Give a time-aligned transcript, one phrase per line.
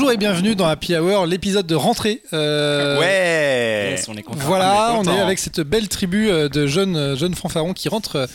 [0.00, 2.22] Bonjour et bienvenue dans Happy Hour, l'épisode de rentrée.
[2.32, 4.38] Euh, Ouais Yes, on est content.
[4.42, 7.88] Voilà, on on est avec cette belle tribu euh, de jeunes, euh, jeunes fanfarons qui
[7.88, 8.28] rentrent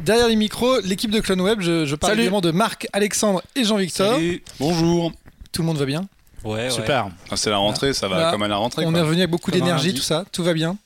[0.00, 0.80] derrière les micros.
[0.80, 2.22] L'équipe de Clone Web, je, je parle Salut.
[2.22, 4.14] évidemment de Marc, Alexandre et Jean-Victor.
[4.14, 4.42] Salut.
[4.58, 5.12] Bonjour
[5.52, 6.08] Tout le monde va bien?
[6.42, 6.70] Ouais, ouais.
[6.70, 8.30] Super Enfin, C'est la rentrée, ça va Voilà.
[8.30, 8.86] comme à la rentrée.
[8.86, 8.98] On quoi.
[9.00, 10.78] est revenu avec beaucoup d'énergie, tout ça, tout va bien?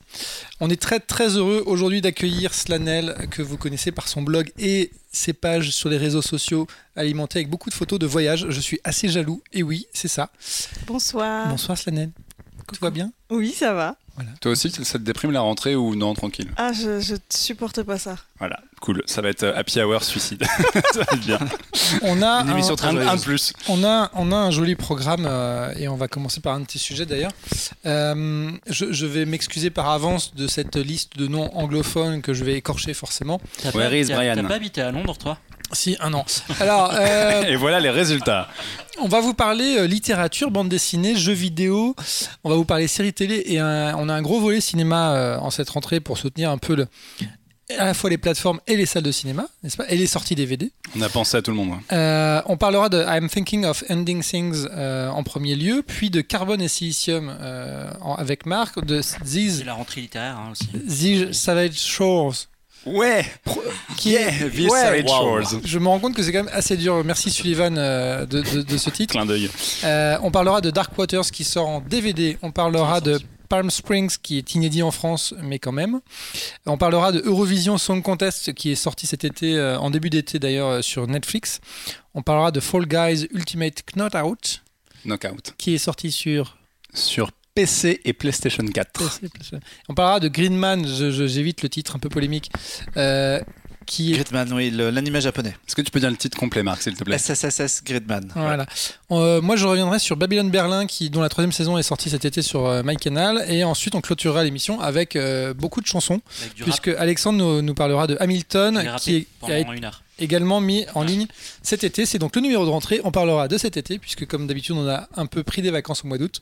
[0.59, 4.91] On est très très heureux aujourd'hui d'accueillir Slanel, que vous connaissez par son blog et
[5.11, 8.47] ses pages sur les réseaux sociaux alimentées avec beaucoup de photos de voyage.
[8.49, 10.29] Je suis assez jaloux, et oui, c'est ça.
[10.85, 11.47] Bonsoir.
[11.49, 12.11] Bonsoir Slanel.
[12.67, 13.11] Tout va bien?
[13.29, 13.97] Oui, ça va.
[14.41, 16.49] Toi aussi, ça te déprime la rentrée ou non, tranquille?
[16.57, 18.15] Ah, je, je supporte pas ça.
[18.39, 19.03] Voilà, cool.
[19.05, 20.43] Ça va être euh, Happy Hour Suicide.
[20.93, 21.39] ça va être bien.
[22.01, 23.53] On a Une un- très plus.
[23.67, 26.65] On a, on a un joli programme euh, et on va commencer par un de
[26.65, 27.31] tes sujets d'ailleurs.
[27.85, 32.43] Euh, je, je vais m'excuser par avance de cette liste de noms anglophones que je
[32.43, 33.39] vais écorcher forcément.
[33.61, 35.37] T'as Where is Brian t'as pas habité à Londres, toi?
[35.73, 36.25] Si, un an.
[36.59, 38.47] Alors, euh, Et voilà les résultats.
[38.99, 41.95] on va vous parler euh, littérature, bande dessinée, jeux vidéo.
[42.43, 45.37] On va vous parler séries télé et un- on a un gros volet cinéma euh,
[45.39, 46.87] en cette rentrée pour soutenir un peu le,
[47.77, 50.35] à la fois les plateformes et les salles de cinéma, n'est-ce pas Et les sorties
[50.35, 50.71] DVD.
[50.97, 51.71] On a pensé à tout le monde.
[51.73, 51.81] hein.
[51.95, 56.21] Euh, on parlera de I'm Thinking of Ending Things euh, en premier lieu, puis de
[56.21, 60.67] Carbone et Silicium euh, en- avec Marc, de These, C'est la rentrée littéraire hein, aussi.
[60.87, 62.47] These Savage Shores.
[62.87, 63.25] Ouais
[63.97, 65.41] Qui Yeah est, Ouais, wow.
[65.41, 65.61] Shores.
[65.63, 67.03] je me rends compte que c'est quand même assez dur.
[67.03, 69.13] Merci Sullivan euh, de, de- de ce titre.
[69.13, 69.49] Clin d'œil.
[69.83, 72.37] Euh, on parlera de Dark Waters qui sort en DVD.
[72.41, 73.19] On parlera de.
[73.49, 76.01] Palm Springs qui est inédit en France, mais quand même.
[76.65, 80.37] On parlera de Eurovision Song Contest qui est sorti cet été, euh, en début d'été
[80.37, 81.61] d'ailleurs, euh, sur Netflix.
[82.13, 84.63] On parlera de Fall Guys Ultimate Knockout
[85.05, 85.53] Knockout.
[85.57, 86.57] qui est sorti sur
[86.93, 88.91] Sur PC et PlayStation 4.
[88.93, 89.59] PC, PlayStation.
[89.89, 90.85] On parlera de Greenman,
[91.27, 92.51] j'évite le titre un peu polémique,
[92.97, 93.39] euh,
[93.87, 95.55] qui est Gridman, oui, l'anime japonais.
[95.67, 97.17] Est-ce que tu peux dire le titre complet, Marc, s'il te plaît?
[97.17, 98.31] SSSS Gridman.
[98.35, 98.65] Voilà.
[99.11, 102.25] Euh, moi, je reviendrai sur Babylon Berlin, qui, dont la troisième saison est sortie cet
[102.25, 103.45] été sur euh, MyCanal.
[103.49, 107.73] Et ensuite, on clôturera l'émission avec euh, beaucoup de chansons, Avec puisque Alexandre nous, nous
[107.73, 110.03] parlera de Hamilton, qui est- pendant a été une heure.
[110.19, 111.27] Également mis en ligne
[111.61, 112.05] cet été.
[112.05, 113.01] C'est donc le numéro de rentrée.
[113.03, 116.03] On parlera de cet été, puisque comme d'habitude, on a un peu pris des vacances
[116.03, 116.41] au mois d'août.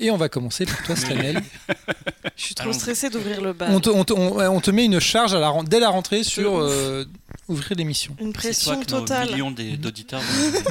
[0.00, 1.42] Et on va commencer par toi, Slanel.
[2.36, 3.70] Je suis trop stressée d'ouvrir le bal.
[3.72, 5.80] on, te, on, te, on- ouais, on te met une charge à la, ren- dès
[5.80, 7.04] la rentrée sur euh,
[7.48, 8.14] ouvrir l'émission.
[8.20, 9.30] Une pression totale.
[9.30, 10.20] millions des- d'auditeurs.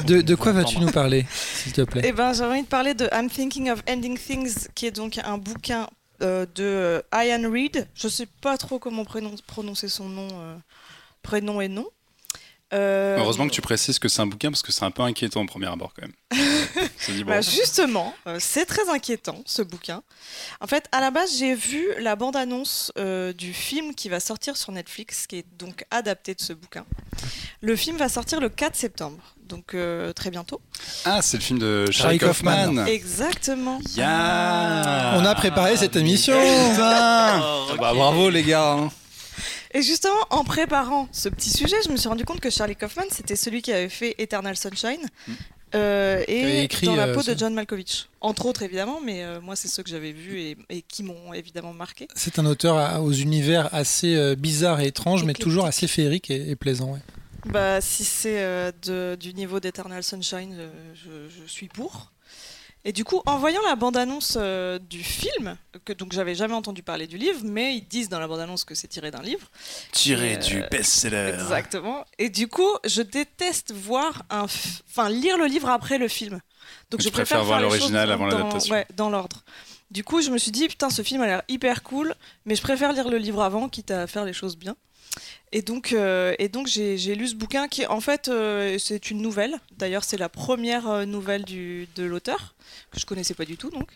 [0.06, 2.02] De, de quoi vas-tu nous parler, s'il te plaît?
[2.04, 5.18] Eh ben, j'ai envie de parler de I'm Thinking of Ending Things, qui est donc
[5.24, 5.88] un bouquin
[6.22, 7.88] euh, de euh, Ian Reid.
[7.94, 10.54] Je sais pas trop comment prénon- prononcer son nom, euh,
[11.22, 11.86] prénom et nom.
[12.72, 15.42] Euh, Heureusement que tu précises que c'est un bouquin parce que c'est un peu inquiétant
[15.42, 16.14] au premier abord quand même.
[16.98, 17.30] C'est dit, bon.
[17.30, 20.02] Bah, justement, euh, c'est très inquiétant ce bouquin.
[20.60, 24.56] En fait, à la base, j'ai vu la bande-annonce euh, du film qui va sortir
[24.56, 26.84] sur Netflix, qui est donc adapté de ce bouquin.
[27.60, 30.60] Le film va sortir le 4 septembre, donc euh, très bientôt.
[31.04, 32.66] Ah, c'est le film de Charlie Kaufman.
[32.66, 32.86] Kaufman.
[32.86, 33.78] Exactement.
[33.94, 36.36] Ya On a préparé cette émission.
[36.36, 37.78] Oh, ok.
[37.78, 38.90] Bah, bravo les gars hein.
[39.74, 43.04] Et justement, en préparant ce petit sujet, je me suis rendu compte que Charlie Kaufman,
[43.10, 45.06] c'était celui qui avait fait Eternal Sunshine.
[45.74, 48.08] euh, Qui avait et écrit, dans la euh, peau de John Malkovich.
[48.20, 51.32] Entre autres, évidemment, mais euh, moi, c'est ceux que j'avais vus et, et qui m'ont
[51.34, 52.06] évidemment marqué.
[52.14, 56.30] C'est un auteur à- aux univers assez euh, bizarres et étranges, mais toujours assez féerique
[56.30, 56.92] et, et plaisant.
[56.92, 57.00] ouais.
[57.46, 61.10] Bah, si c'est euh, du niveau d'Eternal Sunshine, euh, je,
[61.42, 62.12] je suis pour.
[62.88, 66.84] Et du coup, en voyant la bande-annonce euh, du film, que donc j'avais jamais entendu
[66.84, 69.48] parler du livre, mais ils disent dans la bande-annonce que c'est tiré d'un livre.
[69.90, 71.32] Tiré Euh, du best-seller.
[71.34, 72.04] Exactement.
[72.18, 76.40] Et du coup, je déteste voir un, enfin lire le livre après le film.
[76.92, 78.72] Donc je préfères préfère voir l'original avant l'adaptation.
[78.72, 79.42] Ouais, dans l'ordre.
[79.90, 82.14] Du coup, je me suis dit putain, ce film a l'air hyper cool,
[82.44, 84.76] mais je préfère lire le livre avant, quitte à faire les choses bien.
[85.52, 89.10] Et donc, euh, et donc j'ai j'ai lu ce bouquin qui, en fait, euh, c'est
[89.10, 89.54] une nouvelle.
[89.78, 92.54] D'ailleurs, c'est la première euh, nouvelle du, de l'auteur
[92.90, 93.88] que je connaissais pas du tout, donc,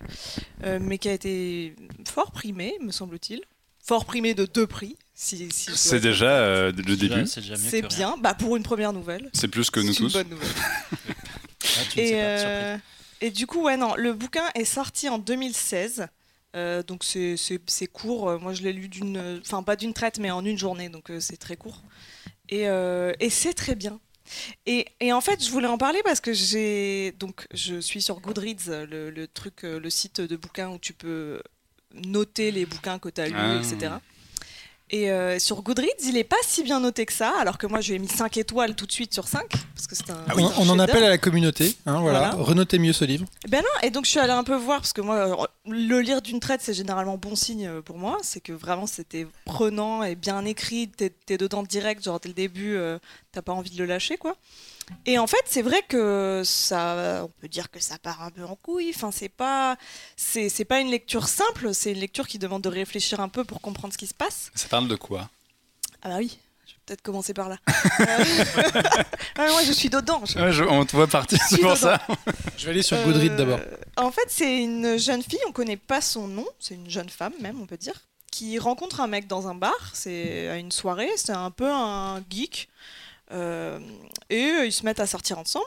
[0.65, 1.75] euh, mais qui a été
[2.09, 3.41] fort primée, me semble-t-il.
[3.83, 4.97] Fort primée de deux prix.
[5.15, 7.27] Si, si C'est déjà euh, le début.
[7.27, 7.97] C'est déjà mieux c'est que rien.
[8.13, 9.29] bien, bah pour une première nouvelle.
[9.33, 10.13] C'est plus que nous C'est une tous.
[10.15, 10.49] bonne nouvelle.
[11.63, 12.83] Ah, Et, sais pas, euh, surprise.
[13.21, 16.07] et du coup, ouais, non, le bouquin est sorti en 2016.
[16.57, 17.37] Euh, donc c'est-
[17.93, 18.29] court.
[18.31, 20.89] Euh, Moi, je l'ai lu d'une, enfin pas d'une traite, mais en une journée.
[20.89, 21.83] Donc euh, c'est très court.
[22.49, 24.01] Et, euh, et c'est très bien.
[24.67, 28.21] Et, et en fait, je voulais en parler parce que j'ai donc je suis sur
[28.21, 31.43] Goodreads, le, le truc, le site de bouquins où tu peux
[32.07, 33.57] noter les bouquins que tu as lus, Ah.
[33.61, 33.93] etc.
[34.93, 37.81] Et euh, sur Goodreads, il est pas si bien noté que ça, alors que moi
[37.81, 39.47] je lui ai mis 5 étoiles tout de suite sur 5.
[39.49, 41.77] Parce que c'est un, on, c'est un on en appelle à la communauté.
[41.87, 42.31] hein, voilà.
[42.31, 42.45] Voilà.
[42.45, 43.25] Renotez mieux ce livre.
[43.49, 46.21] Ben non, et donc je suis allée un peu voir, parce que moi, le lire
[46.23, 48.19] d'une traite, c'est généralement bon signe euh, pour moi.
[48.23, 52.35] C'est que vraiment c'était prenant et bien écrit, t'es es dedans direct, genre dès le
[52.35, 52.99] début, euh,
[53.31, 54.37] t'as pas envie de le lâcher, quoi.
[55.07, 58.45] Et en fait, c'est vrai que ça, on peut dire que ça part un peu
[58.45, 58.93] en couille.
[58.95, 59.77] Enfin, c'est pas,
[60.17, 61.73] c'est c'est pas une lecture simple.
[61.75, 64.51] C'est une lecture qui demande de réfléchir un peu pour comprendre ce qui se passe.
[64.55, 65.29] Ça parle de quoi?
[66.03, 67.57] Ah bah oui, je vais peut-être commencer par là.
[68.01, 68.25] Euh,
[69.37, 70.23] ah, moi, je suis dedans.
[70.25, 71.77] je- Ouais, je- On te voit partir, c'est pour dedans.
[71.77, 72.01] ça.
[72.57, 73.61] Je vais aller sur Euh, Goodreads d'abord.
[73.97, 77.33] En fait, c'est une jeune fille, on connaît pas son nom, c'est une jeune femme
[77.41, 77.95] même, on peut dire,
[78.31, 82.23] qui rencontre un mec dans un bar, c'est à une soirée, c'est un peu un
[82.31, 82.69] geek,
[83.31, 85.65] et euh, ils se mettent à sortir ensemble.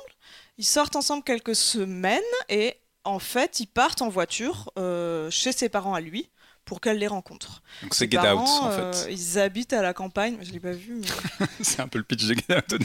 [0.58, 5.70] Ils sortent ensemble quelques semaines et en fait, ils partent en voiture euh, chez ses
[5.70, 6.30] parents à lui
[6.66, 7.62] pour qu'elle les rencontre.
[7.82, 9.12] Donc c'est Get Out, parents, en euh, fait.
[9.12, 12.26] ils habitent à la campagne, je l'ai pas vu, mais C'est un peu le pitch
[12.26, 12.82] de Get Out.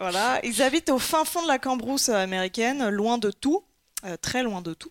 [0.00, 3.64] Voilà, ils habitent au fin fond de la Cambrousse américaine, loin de tout,
[4.04, 4.90] euh, très loin de tout.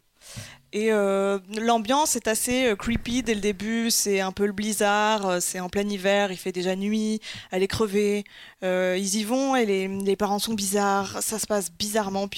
[0.71, 5.25] Et euh, l'ambiance est assez euh, creepy dès le début, c'est un peu le blizzard,
[5.25, 8.23] euh, c'est en plein hiver, il fait déjà nuit, elle est crevée,
[8.61, 12.29] ils y vont et les, parents sont bizarres, ça se passe bizarrement.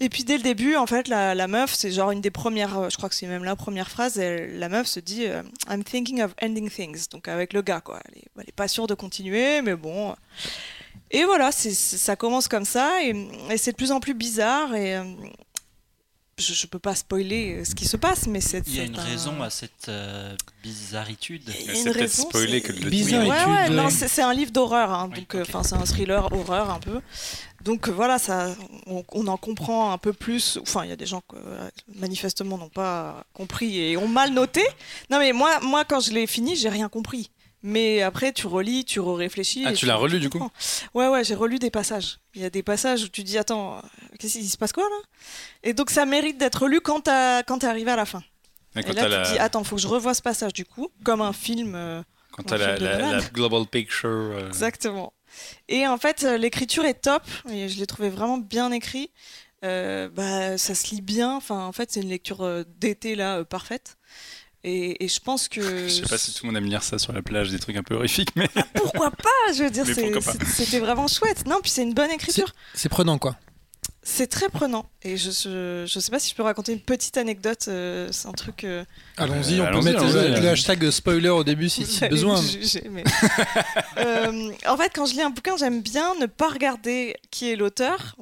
[0.00, 2.96] Et puis dès le début, en fait, la, meuf, c'est genre une des premières, je
[2.98, 5.24] crois que c'est même la première phrase, la meuf se dit
[5.70, 8.00] I'm thinking of ending things, donc avec le gars, quoi.
[8.36, 10.14] Elle est, pas sûre de continuer, mais bon.
[11.10, 13.14] Et voilà, ça commence comme ça, et,
[13.50, 15.00] et c'est de plus en plus bizarre, et
[16.42, 18.62] je, je peux pas spoiler euh, ce qui se passe, mais c'est.
[18.66, 21.42] Il y a une un- raison à cette euh, bizarritude.
[21.48, 23.20] C'est peut-être c'est- que de le dire.
[23.20, 25.74] Ouais, ouais, non, euh, c'est c'est un livre d'horreur, hein, Oui, donc euh, enfin c'est
[25.74, 27.00] un thriller horreur un peu.
[27.64, 28.54] Donc voilà, ça,
[28.86, 30.58] on, on en comprend un peu plus.
[30.60, 31.36] Enfin, il y a des gens qui
[32.00, 34.62] manifestement n'ont pas compris et ont mal noté.
[35.10, 37.30] Non mais moi, moi quand je l'ai fini, j'ai rien compris.
[37.62, 39.62] Mais après, tu relis, tu réfléchis.
[39.66, 40.48] Ah, tu l'as relu, du coup
[40.94, 42.18] Ouais, ouais, j'ai relu des passages.
[42.34, 43.80] Il y a des passages où tu dis, attends, euh,
[44.18, 44.96] qu'est-ce qu'il se passe quoi là?
[45.62, 48.22] Et donc ça mérite d'être lu quand t'es arrivé à la fin.
[48.74, 51.20] Et Quand là, tu dis, attends, faut que je revoie ce passage du coup, comme
[51.20, 51.74] un film.
[51.76, 54.08] euh, quand t'as la, la- global picture.
[54.08, 55.12] euh, Exactement.
[55.68, 57.22] Et en fait, l'écriture est top.
[57.50, 59.10] Et je l'ai trouvé vraiment bien écrit.
[59.64, 61.36] Euh, bah, ça se lit bien.
[61.36, 63.96] Enfin, en fait, c'est une lecture d'été là parfaite.
[64.64, 66.98] Et, et je pense que Je sais pas si tout le monde aime lire ça
[66.98, 69.52] sur la plage, des trucs un peu horrifiques, mais pourquoi pas.
[69.54, 71.46] Je veux dire, c'était vraiment chouette.
[71.46, 72.52] Non, puis c'est une bonne écriture.
[72.74, 73.36] C'est prenant, quoi.
[74.04, 74.86] C'est très prenant.
[75.02, 77.66] Et je, je je sais pas si je peux raconter une petite anecdote.
[77.68, 78.64] euh, c'est un truc.
[78.64, 78.84] euh,
[79.16, 82.40] Allons-y, on peut allons-y, mettre le, hashtag spoiler au début si, si besoin.
[82.40, 83.04] me juger, mais-
[83.98, 87.56] Euh, en fait, quand je lis un bouquin, j'aime bien ne pas regarder qui est
[87.56, 88.16] l'auteur.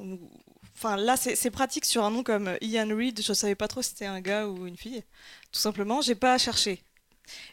[0.77, 3.21] Enfin, là, c'est pratique sur un nom comme Ian Reid.
[3.25, 5.03] Je savais pas trop si c'était un gars ou une fille.
[5.51, 6.81] Tout simplement, j'ai pas à chercher.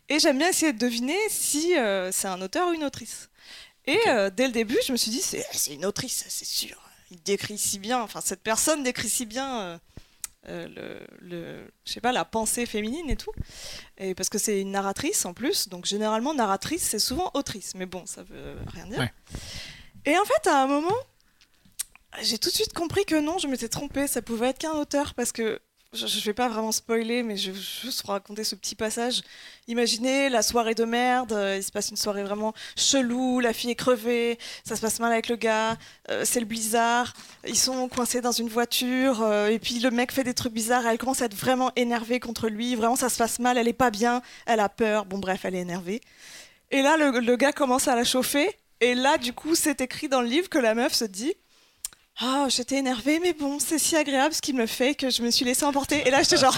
[0.09, 3.29] Et j'aime bien essayer de deviner si euh, c'est un auteur ou une autrice.
[3.87, 6.77] Et euh, dès le début, je me suis dit, c'est c'est une autrice, c'est sûr.
[7.11, 9.79] Il décrit si bien, enfin, cette personne décrit si bien euh,
[10.49, 13.33] euh, le, le- je sais pas, la pensée féminine et tout.
[13.97, 17.87] Et parce que c'est une narratrice en plus, donc généralement narratrice c'est souvent autrice, mais
[17.87, 18.99] bon ça veut rien dire.
[18.99, 19.13] Ouais.
[20.05, 20.97] Et en fait à un moment,
[22.23, 25.15] j'ai tout de suite compris que non, je m'étais trompée, ça pouvait être qu'un auteur
[25.15, 25.61] parce que
[25.93, 29.23] je, je vais pas vraiment spoiler, mais je vais juste vous raconter ce petit passage.
[29.69, 33.71] Imaginez la soirée de merde, euh, il se passe une soirée vraiment chelou, la fille
[33.71, 35.79] est crevée, ça se passe mal avec le gars,
[36.11, 37.15] euh, c'est le blizzard,
[37.47, 40.87] ils sont coincés dans une voiture, euh, et puis le mec fait des trucs bizarres,
[40.87, 43.73] elle commence à être vraiment énervée contre lui, vraiment ça se passe mal, elle est
[43.73, 46.01] pas bien, elle a peur, bon bref, elle est énervée.
[46.71, 50.21] Et là, le gars commence à la chauffer, et là, du coup, c'est écrit dans
[50.21, 51.35] le livre que la meuf se dit
[52.21, 55.31] Ah, j'étais énervée, mais bon, c'est si agréable ce qu'il me fait que je me
[55.31, 56.07] suis laissée emporter.
[56.07, 56.57] Et là, j'étais genre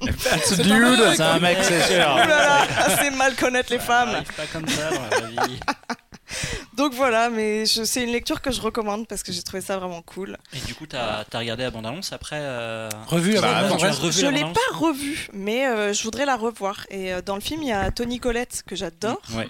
[0.00, 1.98] That's a C'est dude C'est un mec, c'est sûr.
[1.98, 4.22] Là là, assez mal connaître les femmes.
[4.36, 5.60] pas comme ça dans la vie.
[6.76, 10.00] Donc voilà, mais c'est une lecture que je recommande parce que j'ai trouvé ça vraiment
[10.02, 10.38] cool.
[10.54, 14.30] Et du coup, t'as as regardé la bande-annonce après euh, Revue Bah, revu Je la
[14.30, 16.86] l'ai pas revue, mais euh, je voudrais la revoir.
[16.88, 19.48] Et euh, dans le film, il y a Tony Collette que j'adore, Ouais.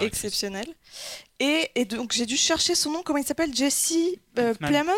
[0.00, 0.66] Exceptionnel.
[1.40, 3.54] Et, et donc j'ai dû chercher son nom, comment il s'appelle?
[3.54, 3.94] Jesse
[4.38, 4.68] euh, Hoffman.
[4.68, 4.92] Plemons?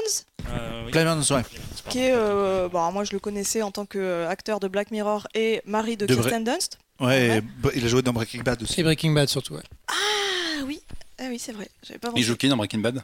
[0.49, 0.93] Euh, oui.
[0.93, 1.43] Ouais.
[1.91, 5.61] qui est, euh, bon, moi je le connaissais en tant qu'acteur de Black Mirror et
[5.65, 6.79] mari de, De Kirsten Dunst.
[6.99, 7.43] Ouais,
[7.75, 8.81] il a joué dans Breaking Bad aussi.
[8.81, 9.55] Et Breaking Bad surtout.
[9.55, 9.63] ouais.
[9.89, 10.81] Ah oui,
[11.19, 11.69] ah oui c'est vrai,
[12.01, 12.13] pas.
[12.17, 13.03] Il joue qui dans Breaking Bad?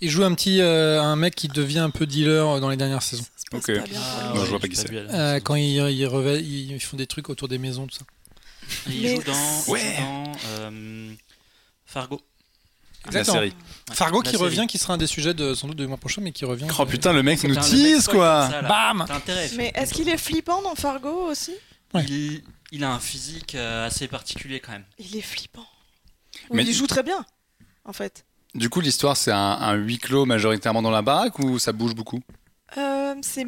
[0.00, 3.02] Il joue un petit euh, un mec qui devient un peu dealer dans les dernières
[3.02, 3.24] saisons.
[3.52, 3.70] Ok.
[3.70, 4.32] Ah.
[4.34, 4.90] Non, je vois pas qui c'est.
[4.92, 8.04] Euh, quand ils, ils font des trucs autour des maisons, tout ça.
[8.86, 9.80] Il Mais- joue dans, il Ouais.
[9.96, 11.12] joue dans euh,
[11.86, 12.20] Fargo.
[13.06, 13.34] Exactement.
[13.34, 13.54] La série.
[13.92, 14.42] Fargo La qui série.
[14.44, 16.66] revient, qui sera un des sujets de, sans doute du mois prochain, mais qui revient.
[16.78, 18.62] Oh putain, le mec nous tease quoi ça.
[18.62, 19.04] Bam.
[19.56, 21.52] Mais est-ce qu'il est flippant dans Fargo aussi
[21.92, 22.04] Ouais.
[22.08, 22.42] il,
[22.72, 24.84] il a un physique euh, assez particulier quand même.
[24.98, 25.66] Il est flippant.
[26.50, 27.24] Mais- Mais il joue très bien,
[27.84, 28.24] en fait.
[28.54, 31.94] Du coup, l'histoire, c'est un, un huis clos majoritairement dans la baraque ou ça bouge
[31.94, 32.20] beaucoup
[32.78, 33.46] Euh, c'est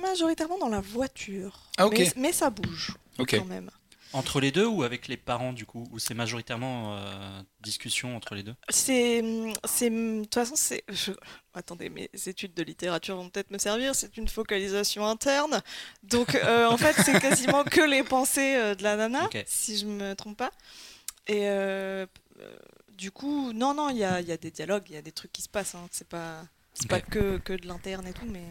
[0.00, 1.58] majoritairement dans la voiture.
[1.76, 1.98] Ah, ok.
[1.98, 3.70] Mais, mais ça bouge quand même.
[4.12, 8.34] Entre les deux ou avec les parents du coup Ou c'est majoritairement euh, discussion entre
[8.34, 8.54] les deux?
[8.70, 10.82] C'est, de toute façon, c'est.
[10.88, 11.12] je-
[11.54, 13.94] Attendez, mes études de littérature vont peut-être me servir.
[13.94, 15.60] C'est une focalisation interne,
[16.04, 19.86] donc euh, en fait, c'est quasiment que les pensées euh, de la nana, si je
[19.86, 20.50] me trompe pas.
[21.26, 21.46] Et
[22.96, 25.12] du coup, non, non, il y a, y a des dialogues, il y a des
[25.12, 25.74] trucs qui se passent.
[25.74, 25.86] hein.
[25.92, 26.42] C'est pas,
[26.74, 26.88] c'est Ok.
[26.90, 28.42] pas que, que de l'interne et tout, mais.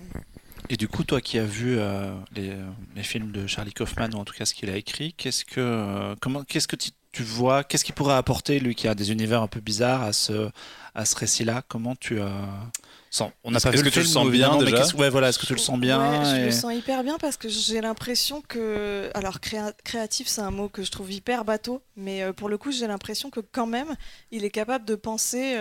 [0.70, 2.52] Et du coup, toi qui as vu euh, les,
[2.96, 5.60] les films de Charlie Kaufman, ou en tout cas ce qu'il a écrit, qu'est-ce que,
[5.60, 9.12] euh, comment, qu'est-ce que tu, tu vois, qu'est-ce qu'il pourrait apporter, lui qui a des
[9.12, 10.50] univers un peu bizarres, à ce,
[10.94, 11.64] à ce récit-là?
[11.70, 12.20] Comment tu.
[12.20, 12.28] euh,
[13.10, 14.78] sans- on n'a pas vu le que tu le sens bien, déjà?
[14.80, 17.18] qu'est-ce- ouais, voilà, est-ce que tu le sens bien Ouais, je le sens hyper bien
[17.18, 19.10] parce que j'ai l'impression que.
[19.14, 22.58] Alors, créa- créatif, c'est un mot que je trouve hyper bateau, mais euh, pour le
[22.58, 23.96] coup, j'ai l'impression que quand même,
[24.32, 25.54] il est capable de penser.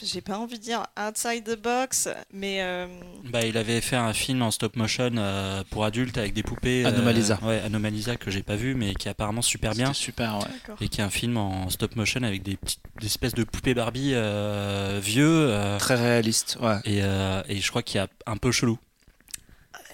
[0.00, 2.58] Euh, euh, j'ai pas envie de dire outside the box, mais.
[2.62, 2.86] euh,
[3.24, 6.84] Bah, il avait fait un film en stop motion euh, pour adultes avec des poupées.
[6.84, 7.38] euh, Anomalisa.
[7.42, 9.92] ouais, Anomalisa que j'ai pas vu, mais qui est apparemment super bien.
[9.92, 10.44] Super, ouais.
[10.52, 10.76] D'accord.
[10.80, 13.74] Et qui est un film en stop motion avec des petites des espèces de poupées
[13.74, 15.26] Barbie euh, vieux.
[15.50, 16.76] euh, Très réaliste, ouais.
[16.84, 18.78] et, euh, et je crois qu'il y a un peu chelou.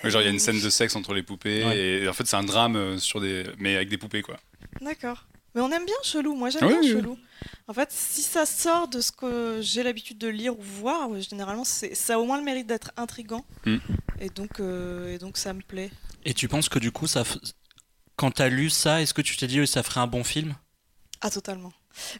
[0.04, 1.78] Ouais, Genre, il y a une scène de sexe entre les poupées Ouais.
[1.78, 4.36] et en fait, c'est un drame euh, sur des, mais avec des poupées quoi.
[4.80, 5.24] D'accord.
[5.56, 6.34] Mais on aime bien chelou.
[6.36, 7.00] Moi, j'aime Ah oui, bien oui, oui.
[7.00, 7.18] chelou.
[7.66, 11.64] En fait, si ça sort de ce que j'ai l'habitude de lire ou voir, généralement,
[11.64, 13.44] c'est- ça a au moins le mérite d'être intrigant.
[13.64, 13.78] Hmm.
[14.20, 15.90] Et, donc, euh, et donc, ça me plaît.
[16.26, 17.38] Et tu penses que du coup, ça, f-
[18.16, 20.54] quand t'as lu ça, est-ce que tu t'es dit oui, ça ferait un bon film?
[21.22, 21.72] Ah, totalement.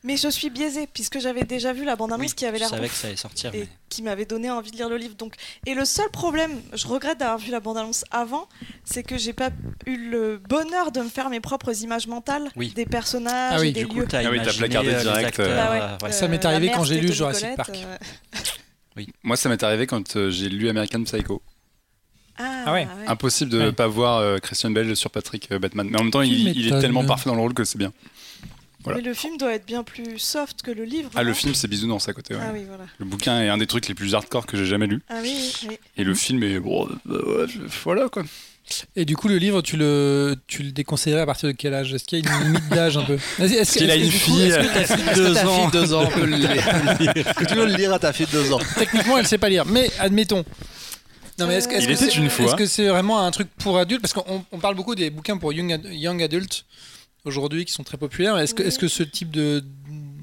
[0.05, 2.87] Mais je suis biaisée, puisque j'avais déjà vu la bande-annonce qui avait Je l'air savais
[2.87, 3.55] ouf que ça allait sortir.
[3.55, 5.15] et mais- qui m'avait donné envie de lire le livre.
[5.17, 5.35] Donc,
[5.67, 8.49] et le seul problème, je regrette d'avoir vu la bande-annonce avant,
[8.85, 9.51] c'est que j'ai pas
[9.87, 12.73] eu le bonheur de me faire mes propres images mentales Oui.
[12.75, 14.07] des personnages Ah oui, et des Du coup, lieux.
[14.09, 15.81] t'as Ah oui, t'as placardé euh, direct, euh, Bah ouais.
[15.81, 16.13] euh, ouais.
[16.13, 17.71] Ça m'est Euh, arrivé quand j'ai lu Jurassic Park.
[17.77, 21.43] Euh, Moi, ça m'est arrivé quand euh, j'ai lu American Psycho.
[22.39, 22.87] Ah, Ah ouais.
[23.07, 23.73] Impossible de Ouais.
[23.73, 25.87] pas voir euh, Christian Bale sur Patrick euh, Batman.
[25.91, 27.93] Mais en même temps, il, il est tellement parfait dans le rôle que c'est bien.
[28.87, 29.01] Voilà.
[29.01, 31.11] Mais le film doit être bien plus soft que le livre.
[31.15, 32.35] Ah, le film, c'est bisounours à côté.
[32.35, 32.41] ouais.
[32.43, 32.85] Ah oui, voilà.
[32.99, 35.03] Le bouquin est un des trucs les plus hardcore que j'ai jamais lu.
[35.09, 35.77] Ah oui, oui.
[35.97, 36.59] Et le film est.
[36.61, 38.23] Bon, euh, ouais, je- voilà quoi.
[38.97, 41.95] Et du coup, le livre, tu le, tu le déconseillerais à partir de quel âge?
[41.95, 43.15] Est-ce qu'il y a une limite d'âge un peu?
[43.39, 46.07] Est-ce qu'il a est-ce que une fille, est-ce de deux ans, fille de deux ans
[46.09, 46.51] peut le lire?
[47.37, 48.59] Que tu veux le lire à ta fille de deux ans?
[48.77, 49.65] Techniquement, elle sait pas lire.
[49.67, 50.45] Mais admettons.
[51.39, 52.47] Non, mais est-ce que, est-ce c'est- une fois.
[52.47, 54.01] Est-ce que c'est vraiment un truc pour adultes?
[54.01, 56.65] Parce qu'on on parle beaucoup des bouquins pour young, ad- young adults
[57.27, 58.39] aujourd'hui qui sont très populaires.
[58.39, 58.69] Est-ce que, Oui.
[58.69, 59.63] est-ce que ce type de,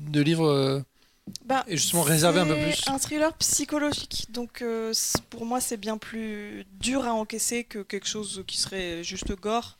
[0.10, 0.48] de livre.
[0.48, 0.79] euh,
[1.45, 2.83] Bah, Et justement, réservé un peu c'est plus.
[2.93, 4.27] un thriller psychologique.
[4.29, 4.93] Donc, euh,
[5.29, 9.77] pour moi, c'est bien plus dur à encaisser que quelque chose qui serait juste gore.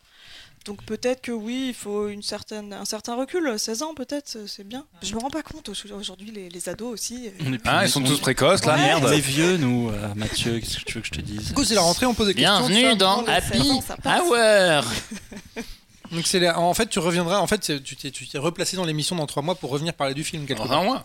[0.66, 3.60] Donc, peut-être que oui, il faut une certaine, un certain recul.
[3.60, 4.86] 16 ans, peut-être, c'est bien.
[5.02, 7.30] Je me rends pas compte aujourd'hui, les, les ados aussi.
[7.46, 8.82] On est Ah, ils sont on- tous précoces là, Ouais.
[8.82, 9.04] merde.
[9.06, 11.48] On est vieux, nous, euh, Mathieu, qu'est-ce que tu veux que je te dise?
[11.50, 12.70] Du coup, c'est la rentrée, on pose des questions.
[12.70, 12.96] ça.
[12.96, 13.60] dans Happy
[14.06, 14.86] Hour
[16.14, 17.40] Donc, c'est la- en fait, tu reviendras.
[17.40, 20.14] En fait, tu t'es, tu t'es replacé dans l'émission dans trois mois pour revenir parler
[20.14, 20.46] du film.
[20.46, 20.80] quelque Dans part.
[20.82, 21.04] un mois.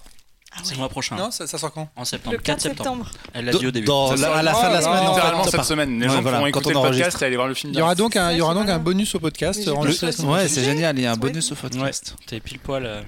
[0.50, 0.72] Ah C'est ouais.
[0.72, 1.14] le mois prochain.
[1.16, 1.90] Non, ça, ça sort quand?
[1.94, 2.36] En septembre.
[2.36, 3.04] Le 4 4 septembre.
[3.06, 3.30] septembre.
[3.34, 3.86] Elle l'a dit au début.
[3.86, 6.00] Dans la- à la fin de la semaine, en Littéralement cette semaine.
[6.00, 7.72] Les Ouais, gens voilà, pourront quand écouter le podcast et aller voir le film.
[7.74, 9.62] Il y aura donc un, il y aura donc un bonus au podcast.
[9.62, 12.14] Semaine Ouais, c'est génial, il y a un bonus au podcast.
[12.26, 13.04] T'es pile poil.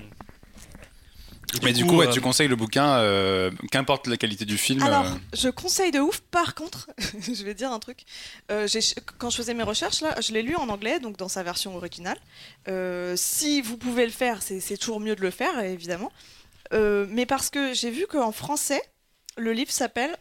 [1.62, 4.56] Mais du coup, coup, ouais, euh, tu conseilles le bouquin, euh, qu'importe la qualité du
[4.56, 4.82] film.
[4.82, 6.20] Alors, euh, je conseille de ouf.
[6.30, 6.90] Par contre,
[7.20, 8.04] je vais dire un truc.
[8.50, 8.66] Euh,
[9.18, 11.76] quand je faisais mes recherches, là, je l'ai lu en anglais, donc dans sa version
[11.76, 12.18] originale.
[12.68, 16.12] Euh, si vous pouvez le faire, c'est c'est toujours mieux de le faire, évidemment.
[16.72, 18.82] Euh, mais parce que j'ai vu qu'en français,
[19.36, 20.16] le livre s'appelle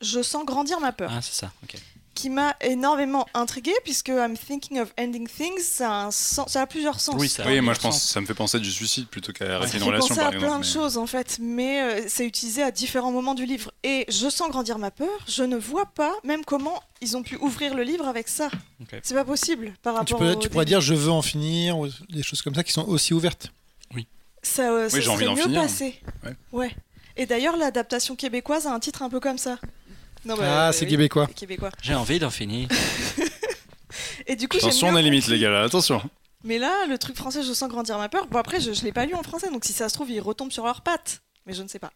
[0.00, 1.76] Je sens grandir ma peur, Ah, c'est ça, ok.
[2.18, 6.62] Qui m'a énormément intriguée, puisque I'm thinking of ending things, ça a, un sens- ça
[6.62, 7.14] a plusieurs sens.
[7.18, 7.94] Oui, ça Oui, moi je sens.
[7.94, 10.08] pense ça me fait penser à du suicide plutôt qu'à Ça arrêter une fait relation
[10.08, 10.46] penser par à exemple.
[10.50, 13.70] plein de mais- choses en fait, mais euh, c'est utilisé à différents moments du livre.
[13.84, 17.36] Et je sens grandir ma peur, je ne vois pas même comment ils ont pu
[17.36, 18.48] ouvrir le livre avec ça.
[18.82, 18.98] Ok.
[19.02, 20.74] C'est pas possible par Tu, rapport peux, au tu pourrais début.
[20.76, 23.52] dire je veux en finir ou des choses comme ça qui sont aussi ouvertes.
[24.42, 25.62] Ça, euh, ça Oui, j'ai envie serait d'en mieux finir.
[25.62, 26.00] passé.
[26.24, 26.34] Ouais.
[26.52, 26.76] Ouais.
[27.16, 29.58] Et d'ailleurs, l'adaptation québécoise a un titre un peu comme ça.
[30.24, 31.26] Non, bah, ah, euh, c'est oui, québécois.
[31.34, 31.70] québécois.
[31.82, 32.68] J'ai envie d'en finir.
[34.26, 36.02] Et du coup, Attention, on a limite les gars là, attention.
[36.44, 38.26] Mais là, le truc français, je sens grandir ma peur.
[38.26, 40.20] Bon, après, je, je l'ai pas lu en français, donc si ça se trouve, ils
[40.20, 41.22] retombent sur leurs pattes.
[41.46, 41.90] Mais je ne sais pas.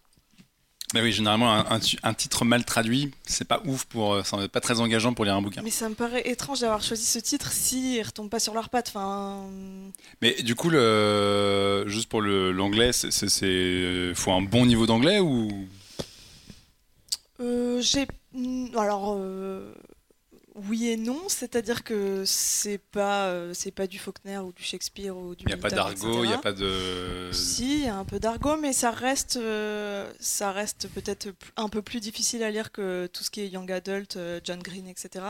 [0.94, 4.22] Mais oui, généralement un, un tu- un titre mal traduit, c'est pas ouf pour, euh,
[4.24, 5.62] c'est pas très engageant pour lire un bouquin.
[5.62, 8.68] Mais ça me paraît étrange d'avoir choisi ce titre s'ils ne retombent pas sur leurs
[8.68, 8.88] pattes.
[8.88, 9.46] Enfin,
[10.20, 15.48] Mais du coup, le, juste pour l'anglais, c'est, c'est- faut un bon niveau d'anglais ou
[15.50, 15.66] euh,
[17.80, 18.06] j'ai.
[18.32, 19.14] hmm, Alors.
[19.18, 19.74] euh,
[20.54, 25.16] oui et non, c'est-à-dire que c'est pas euh, c'est pas du Faulkner ou du Shakespeare
[25.16, 27.30] ou du Il n'y a pas d'argot, il n'y a pas de.
[27.32, 31.68] Si, il y a un peu d'argot, mais ça reste, euh, ça reste peut-être un
[31.68, 34.86] peu plus difficile à lire que tout ce qui est young adult, euh, John Green,
[34.88, 35.24] etc.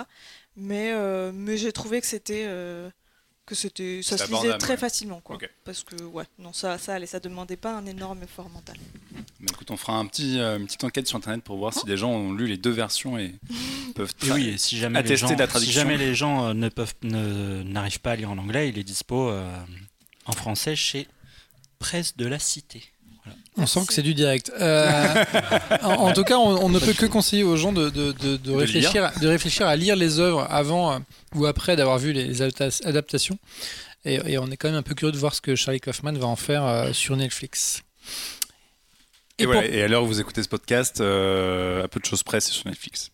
[0.56, 2.90] Mais, euh, mais j'ai trouvé que c'était, euh,
[3.44, 4.76] que c'était, ça se lisait très ouais.
[4.76, 5.38] facilement, quoi.
[5.64, 8.76] Parce que ouais, non, ça, ça allait, ça demandait pas un énorme effort mental.
[9.40, 11.84] Bah, écoute, on fera un petit, euh, une petite enquête sur internet pour voir si
[11.84, 13.34] des gens ont lu les deux versions et
[13.94, 14.12] peuvent.
[14.24, 15.80] Et oui, et si jamais, les attester gens, la si traduction.
[15.80, 18.84] jamais les gens euh, ne peuvent ne- n'arrivent pas à lire en anglais, il est
[18.84, 19.44] dispo euh,
[20.26, 21.08] en français chez
[21.80, 22.84] Presse de la Cité.
[23.58, 24.50] On sent que c'est du direct.
[24.58, 25.24] Euh,
[25.82, 28.36] en, en tout cas, on, on ne peut que conseiller aux gens de, de- de-
[28.38, 30.98] de réfléchir, de réfléchir à lire les œuvres avant euh,
[31.34, 33.38] ou après d'avoir vu les, les adapta- adaptations.
[34.06, 36.12] Et, et on est quand même un peu curieux de voir ce que Charlie Kaufman
[36.14, 37.82] va en faire euh, sur Netflix.
[39.38, 42.00] Et, Et voilà, pour- et à l'heure où vous écoutez ce podcast, euh, à peu
[42.00, 43.10] de choses près, c'est sur Netflix.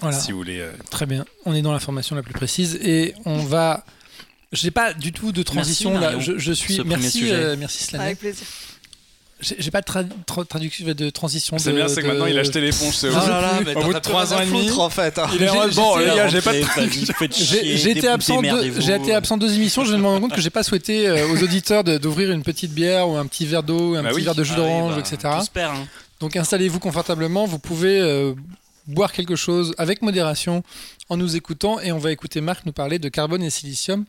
[0.00, 0.18] Voilà.
[0.18, 0.58] Si vous voulez.
[0.58, 1.24] euh, Très bien.
[1.46, 3.84] On est dans l'information la plus précise et on va.
[4.50, 6.18] Je n'ai pas du tout de transition Merci, là.
[6.20, 6.74] Je, je suis.
[6.76, 8.02] ce Merci, euh, merci Slane.
[8.02, 8.44] Avec plaisir.
[9.58, 11.58] J'ai pas de tra- tra- traduction de transition.
[11.58, 12.94] C'est bien, c'est que de- maintenant il a acheté l'éponge.
[12.94, 13.28] c'est horrible.
[13.30, 15.18] là là, mais Au bout de trois ans et demi, en fait.
[15.18, 15.26] hein.
[15.34, 16.62] Il est bon, les gars, j'ai pas de
[17.32, 19.84] J'ai j'ai été absent, deux, j'ai été absent deux émissions.
[19.84, 23.08] Je me rendre compte que j'ai pas souhaité euh, aux auditeurs d'ouvrir une petite bière
[23.08, 24.22] ou un petit verre d'eau, un Bah petit oui.
[24.24, 25.16] verre de jus d'orange, etc.
[25.24, 25.86] On espère, hein.
[26.20, 27.46] Donc installez-vous confortablement.
[27.46, 28.34] Vous pouvez euh,
[28.86, 30.62] boire quelque chose avec modération
[31.08, 34.04] en nous écoutant et on va écouter Marc nous parler de carbone et silicium.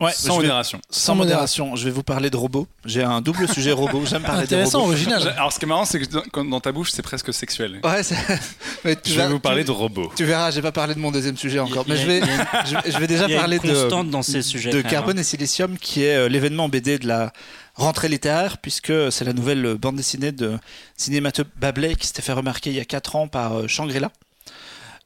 [0.00, 0.80] Ouais, Sans vais- modération.
[0.88, 1.76] sans modération.
[1.76, 2.66] Je vais vous parler de robots.
[2.86, 4.02] J'ai un double sujet robot.
[4.06, 4.92] J'aime parler des Intéressant, robots.
[4.92, 5.28] original.
[5.36, 7.80] Alors, ce qui est marrant, c'est que dans, ta bouche, c'est presque sexuel.
[7.84, 8.16] Ouais, c'est-
[8.84, 10.10] mais tu Je vais vas- vous parler tu- de robots.
[10.16, 12.06] Tu verras, j'ai pas parlé de mon deuxième sujet encore, Il y a- mais je
[12.06, 13.66] vais, il y a- je, vais- je vais déjà il y a une parler de
[13.68, 15.20] constante dans ces sujets, de quand même, Carbone hein.
[15.20, 17.32] et Silicium, qui est euh, l'événement BD de la
[17.74, 20.58] rentrée littéraire, puisque c'est la nouvelle euh, bande dessinée de
[20.96, 24.10] Cinémateux Bablé qui s'était fait remarquer il y a 4 ans par euh, Shangri-La.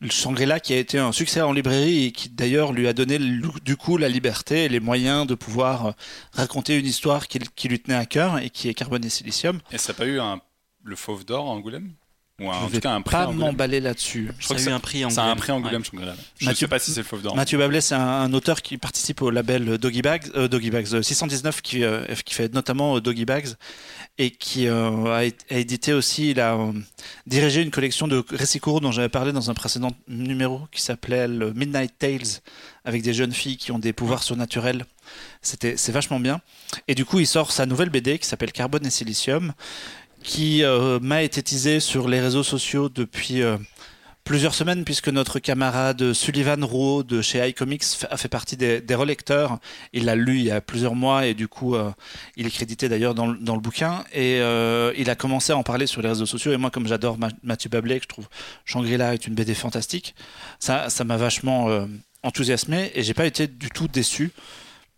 [0.00, 3.18] Le Shangri-La qui a été un succès en librairie et qui d'ailleurs lui a donné
[3.18, 5.92] du coup la liberté et les moyens de pouvoir euh,
[6.32, 9.60] raconter une histoire qui, lui tenait à cœur et qui est Carbone et Silicium.
[9.70, 10.20] Et ça n'a pas eu
[10.82, 11.92] le Fauve d'or à Angoulême?
[12.40, 14.28] Ou un- en je tout vais cas un prix pas Angoulême m'emballer là-dessus.
[14.40, 15.36] Je crois Ça que ça- un prix Ça a un Angoulême.
[15.38, 16.12] prix Angoulême, Ouais.
[16.40, 17.36] Je Mathieu- sais pas si c'est le Fauve d'or.
[17.36, 20.88] Mathieu Bablet, c'est un, un auteur qui participe au label Doggy Bags, euh, Doggy Bags
[20.94, 23.50] euh, 619, qui, euh, qui fait notamment euh, Doggy Bags,
[24.18, 26.72] et qui euh, a, édité aussi, il a euh,
[27.28, 31.28] dirigé une collection de récits courts dont j'avais parlé dans un précédent numéro, qui s'appelait
[31.28, 32.40] le Midnight Tales,
[32.84, 34.84] avec des jeunes filles qui ont des pouvoirs surnaturels.
[35.40, 36.40] C'était, c'est vachement bien.
[36.88, 39.52] Et du coup, il sort sa nouvelle BD qui s'appelle Carbone et Silicium,
[40.24, 43.58] qui euh, m'a été teasée sur les réseaux sociaux depuis euh,
[44.24, 49.58] plusieurs semaines, puisque notre camarade Sullivan Rouault de chez iComics a fait partie des, relecteurs.
[49.92, 51.92] Il l'a lu il y a plusieurs mois et du coup, euh,
[52.36, 54.02] il est crédité d'ailleurs dans, le- bouquin.
[54.14, 54.38] Et
[54.96, 56.52] il a commencé à en parler sur les réseaux sociaux.
[56.52, 58.28] Et moi, comme j'adore Ma- Mathieu Bablé, que je trouve
[58.64, 60.14] Shangri-La est une BD fantastique,
[60.58, 61.86] ça m'a vachement
[62.22, 64.32] enthousiasmé et j'ai pas été du tout déçu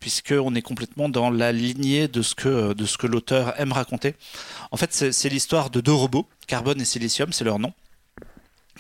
[0.01, 4.15] puisqu'on est complètement dans la lignée de ce que, de ce que l'auteur aime raconter.
[4.71, 7.73] En fait, c'est l'histoire de deux robots, Carbone et Silicium, c'est leur nom,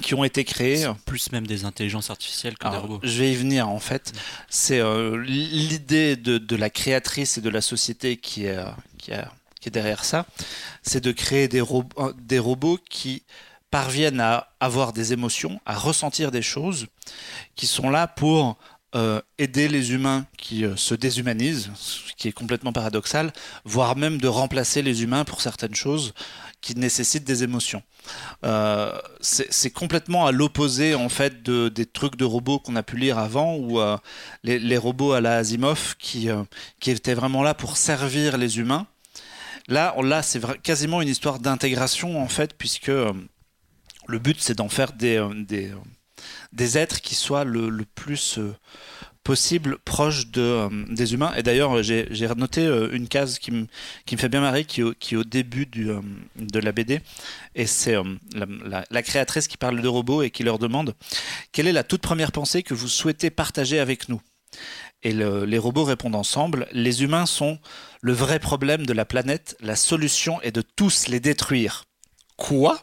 [0.02, 0.86] qui ont été créés.
[1.06, 3.00] Plus même des intelligences artificielles que des robots.
[3.02, 4.12] je vais y venir en fait.
[4.48, 8.66] C'est euh, l'idée de, de la créatrice et de la société qui est, euh,
[8.98, 10.26] qui est derrière ça.
[10.82, 11.62] C'est de créer des,
[12.18, 13.22] des robots qui
[13.70, 16.86] parviennent à avoir des émotions, à ressentir des choses,
[17.56, 18.56] qui sont là pour
[18.96, 23.30] euh, aider les humains qui euh, se déshumanisent, ce qui est complètement paradoxal,
[23.64, 26.14] voire même de remplacer les humains pour certaines choses
[26.62, 27.82] qui nécessitent des émotions.
[28.44, 32.96] Euh, c'est complètement à l'opposé en fait de, des trucs de robots qu'on a pu
[32.96, 33.98] lire avant euh,
[34.44, 36.28] les, robots à la Asimov qui,
[36.80, 38.86] qui étaient vraiment là pour servir les humains.
[39.68, 44.92] Là, là c'est quasiment une histoire d'intégration en fait puisque le but c'est d'en faire
[44.92, 45.72] des, des,
[46.56, 48.54] des êtres qui soient le, plus euh,
[49.24, 51.32] possible proches de, euh, des humains.
[51.36, 53.50] Et d'ailleurs, j'ai j'ai noté euh, une case qui
[54.16, 56.00] me fait bien marrer, qui, qui est au début du, euh,
[56.36, 57.00] de la BD.
[57.54, 60.94] Et c'est euh, la, la- créatrice qui parle de robots et qui leur demande
[61.52, 64.20] quelle est la toute première pensée que vous souhaitez partager avec nous?
[65.02, 67.58] Et le- les robots répondent ensemble les humains sont
[68.02, 71.84] le vrai problème de la planète, la solution est de tous les détruire.
[72.36, 72.80] Quoi?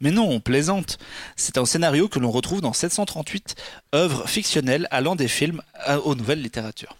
[0.00, 0.98] Mais non, on plaisante.
[1.36, 3.54] C'est un scénario que l'on retrouve dans 738
[3.94, 5.62] œuvres fictionnelles allant des films
[6.04, 6.96] aux nouvelles littératures.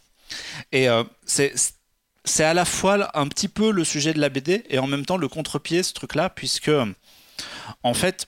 [0.73, 1.53] Et euh, c'est
[2.25, 5.07] c'est à la fois un petit peu le sujet de la BD et en même
[5.07, 6.73] temps le contre-pied, ce truc-là, puisque
[7.85, 8.27] en fait,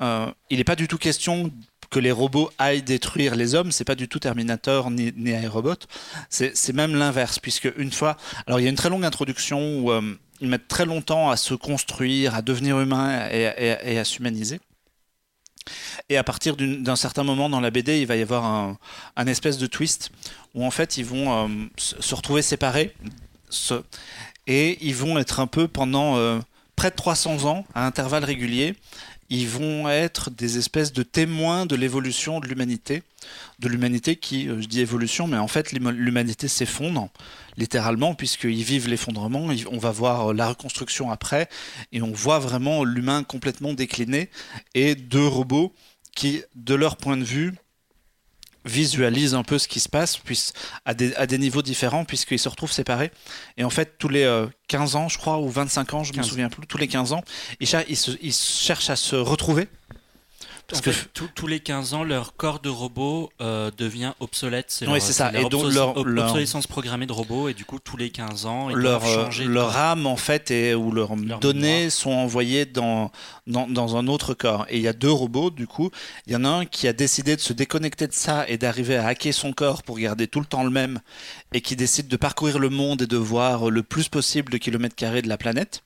[0.00, 1.50] euh, il n'est pas du tout question
[1.90, 5.74] que les robots aillent détruire les hommes, c'est pas du tout Terminator ni, ni iRobot,
[6.30, 8.16] c'est c'est même l'inverse, puisque une fois.
[8.46, 11.36] Alors il y a une très longue introduction où euh, ils mettent très longtemps à
[11.36, 14.60] se construire, à devenir humains et, à s'humaniser.
[16.08, 19.56] Et à partir d'un certain moment dans la BD, il va y avoir un, espèce
[19.56, 20.10] de twist
[20.54, 22.92] où en fait ils vont euh, se retrouver séparés
[24.48, 26.40] et ils vont être un peu pendant euh,
[26.74, 28.74] près de 300 ans, à intervalles réguliers,
[29.30, 33.04] ils vont être des espèces de témoins de l'évolution de l'humanité.
[33.62, 37.08] De l'humanité qui, euh, je dis évolution, mais en fait l'hum- l'humanité s'effondre,
[37.56, 39.48] littéralement, puisqu'ils vivent l'effondrement.
[39.70, 41.48] On va voir euh, la reconstruction après,
[41.92, 44.28] et on voit vraiment l'humain complètement décliné,
[44.74, 45.72] et deux robots
[46.14, 47.54] qui, de leur point de vue,
[48.64, 50.50] visualisent un peu ce qui se passe puis,
[50.84, 53.10] à, des, à des niveaux différents puisqu'ils se retrouvent séparés
[53.56, 56.18] et en fait tous les euh, 15 ans je crois ou 25 ans je me
[56.18, 56.26] 15.
[56.28, 57.24] souviens plus tous les 15 ans
[57.58, 59.66] ils, cher- ils se- ils cherchent à se retrouver
[60.76, 64.76] En que fait, tous- tous les 15 ans, leur corps de robot euh, devient obsolète.
[64.82, 65.30] Oui, leur- c'est ça.
[65.30, 68.10] leur Et donc, leur- ob- leur- obsolescence programmée de robots, et du coup, tous les
[68.10, 69.44] 15 ans, ils leur, euh, changer.
[69.44, 71.92] leur âme en fait et, ou leurs Leur données mémoire.
[71.92, 73.10] sont envoyées dans,
[73.46, 74.66] dans, dans un autre corps.
[74.68, 75.90] Et il y a deux robots du coup.
[76.26, 78.96] Il y en a un qui a décidé de se déconnecter de ça et d'arriver
[78.96, 81.00] à hacker son corps pour garder tout le temps le même
[81.52, 84.96] et qui décide de parcourir le monde et de voir le plus possible de kilomètres
[84.96, 85.82] carrés de la planète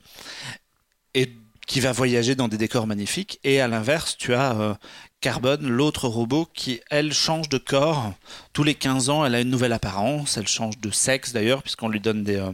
[1.15, 1.31] et
[1.67, 3.41] qui va voyager dans des décors magnifiques.
[3.45, 4.75] Et à l'inverse, tu as euh,
[5.21, 8.13] Carbone, l'autre robot, qui, elle, change de corps.
[8.53, 10.37] Tous les 15 ans, elle a une nouvelle apparence.
[10.37, 12.37] Elle change de sexe, d'ailleurs, puisqu'on lui donne des...
[12.37, 12.53] euh,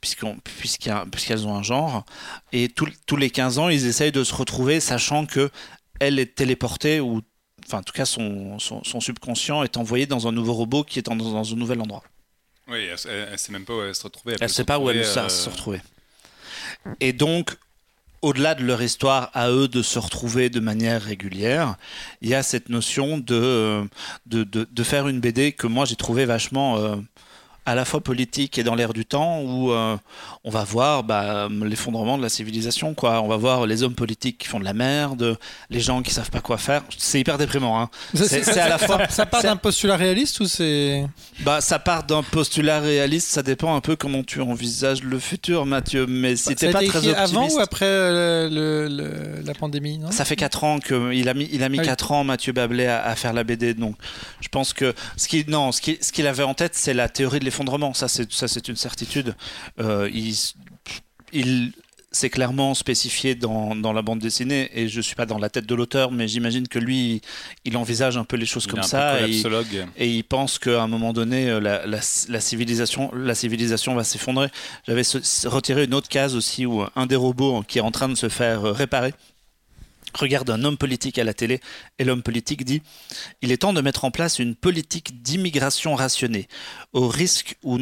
[0.00, 2.04] puisqu'on- puisqu'il puisqu'elles ont un genre.
[2.52, 5.50] Et tous- tous les 15 ans, ils essayent de se retrouver, sachant que
[6.00, 7.20] elle est téléportée, ou...
[7.66, 11.00] Enfin, en tout cas, son, son, son subconscient est envoyé dans un nouveau robot qui
[11.00, 12.02] est dans, dans un nouvel endroit.
[12.68, 14.36] Oui, elle, elle sait même pas où elle se retrouver.
[14.40, 15.80] Elle ne sait pas où elle va va se retrouver.
[17.00, 17.56] Et donc,
[18.22, 21.76] au-delà de leur histoire à eux de se retrouver de manière régulière,
[22.20, 23.84] il y a cette notion de, euh,
[24.26, 26.96] de, de, de faire une BD que moi j'ai trouvé vachement euh,
[27.68, 29.96] à la fois politique et dans l'air du temps, où euh,
[30.44, 32.94] on va voir bah, l'effondrement de la civilisation.
[32.94, 33.20] Quoi.
[33.22, 35.38] On va voir les hommes politiques qui font de la merde,
[35.70, 36.82] les gens qui savent pas quoi faire.
[36.96, 37.80] C'est hyper déprimant.
[37.80, 37.90] Hein.
[38.14, 39.06] C'est à la fois...
[39.08, 41.04] Ça part d'un postulat réaliste ou c'est.
[41.40, 45.66] bah, ça part d'un postulat réaliste, ça dépend un peu comment tu envisages le futur,
[45.66, 46.06] Mathieu.
[46.08, 49.98] Mais si Ça t'es pas très optimiste, avant ou après euh, le- le- la pandémie
[49.98, 50.10] non?
[50.10, 51.86] Ça fait 4 ans que il a mis, il a mis Ah oui.
[51.86, 53.74] 4 ans Mathieu Bablé à, à faire la BD.
[53.74, 53.96] Donc,
[54.40, 57.08] je pense que ce qui, non, ce qui, ce qu'il avait en tête, c'est la
[57.08, 57.57] théorie de l'effondrement.
[57.94, 59.34] Ça, c'est, ça, c'est une certitude.
[59.80, 60.34] Euh, il,
[61.32, 61.72] il
[62.10, 65.66] c'est clairement spécifié dans, dans la bande dessinée et je suis pas dans la tête
[65.66, 67.20] de l'auteur, mais j'imagine que lui,
[67.66, 69.20] il envisage un peu les choses Il comme ça.
[69.20, 69.86] et il- collapsologue.
[69.94, 74.04] et il pense qu'à un moment donné, euh, la, la- la civilisation, la civilisation va
[74.04, 74.48] s'effondrer.
[74.86, 75.02] J'avais
[75.44, 78.30] retiré une autre case aussi où un des robots qui est en train de se
[78.30, 79.12] faire euh, réparer
[80.18, 81.60] regarde un homme politique à la télé
[81.98, 82.82] et l'homme politique dit
[83.42, 86.48] il est temps de mettre en place une politique d'immigration rationnée
[86.92, 87.78] au risque ou,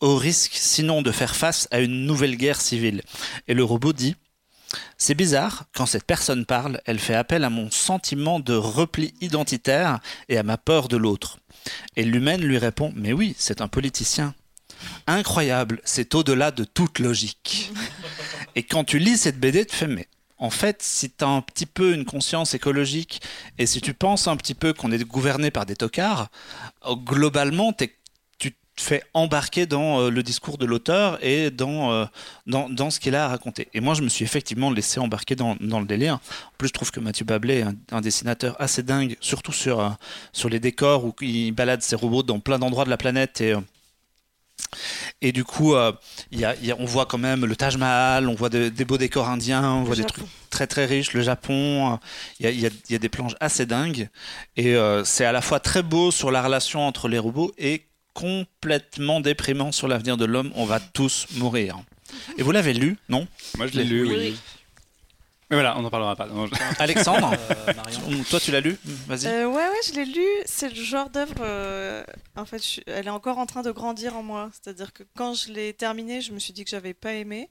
[0.00, 3.02] au risque sinon de faire face à une nouvelle guerre civile
[3.48, 4.16] et le robot dit
[4.96, 10.00] c'est bizarre, quand cette personne parle, elle fait appel à mon sentiment de repli identitaire
[10.28, 11.38] et à ma peur de l'autre.
[11.96, 14.34] Et l'humaine lui répond Mais oui, c'est un politicien.
[15.06, 17.72] Incroyable, c'est au-delà de toute logique.
[18.56, 20.08] Et quand tu lis cette BD, tu fais Mais
[20.44, 23.22] en fait, si tu as un petit peu une conscience écologique
[23.58, 26.28] et si tu penses un petit peu qu'on est gouverné par des tocards,
[26.86, 27.96] euh, globalement, t'es-
[28.38, 32.04] tu te fais embarquer dans euh, le discours de l'auteur et dans, euh,
[32.46, 33.68] dans, dans ce qu'il a à raconter.
[33.72, 36.14] Et moi, je me suis effectivement laissé embarquer dans, dans le délire.
[36.16, 39.96] En plus, je trouve que Mathieu Bablé est un, un dessinateur assez dingue, surtout sur,
[40.32, 43.40] sur les décors où il balade ses robots dans plein d'endroits de la planète.
[43.40, 43.54] Et,
[45.20, 45.92] et du coup, euh,
[46.32, 48.48] il y a- il y a- on voit quand même le Taj Mahal, on voit
[48.48, 51.92] de- des beaux décors indiens, on voit des trucs très très riches, le Japon.
[51.94, 51.96] euh,
[52.40, 54.08] Il y a, il y a- il y a des planches assez dingues.
[54.56, 57.86] Et euh, c'est à la fois très beau sur la relation entre les robots et
[58.12, 60.50] complètement déprimant sur l'avenir de l'homme.
[60.54, 61.78] On va tous mourir.
[62.38, 63.26] Et vous l'avez lu, non?
[63.56, 64.14] Moi, je l'ai lu, oui.
[64.16, 64.36] Oui.
[65.54, 66.26] Mais voilà, on n'en parlera pas.
[66.26, 68.24] Non, je- Alexandre Euh, Marion.
[68.28, 69.26] Toi, tu l'as lu Vas-y.
[69.26, 70.24] Euh, ouais, ouais, je l'ai lu.
[70.46, 71.34] C'est le genre d'œuvre.
[71.40, 72.02] euh,
[72.36, 74.50] en fait, je elle est encore en train de grandir en moi.
[74.52, 77.50] C'est-à-dire que quand je l'ai terminée, je me suis dit que j'avais pas aimé.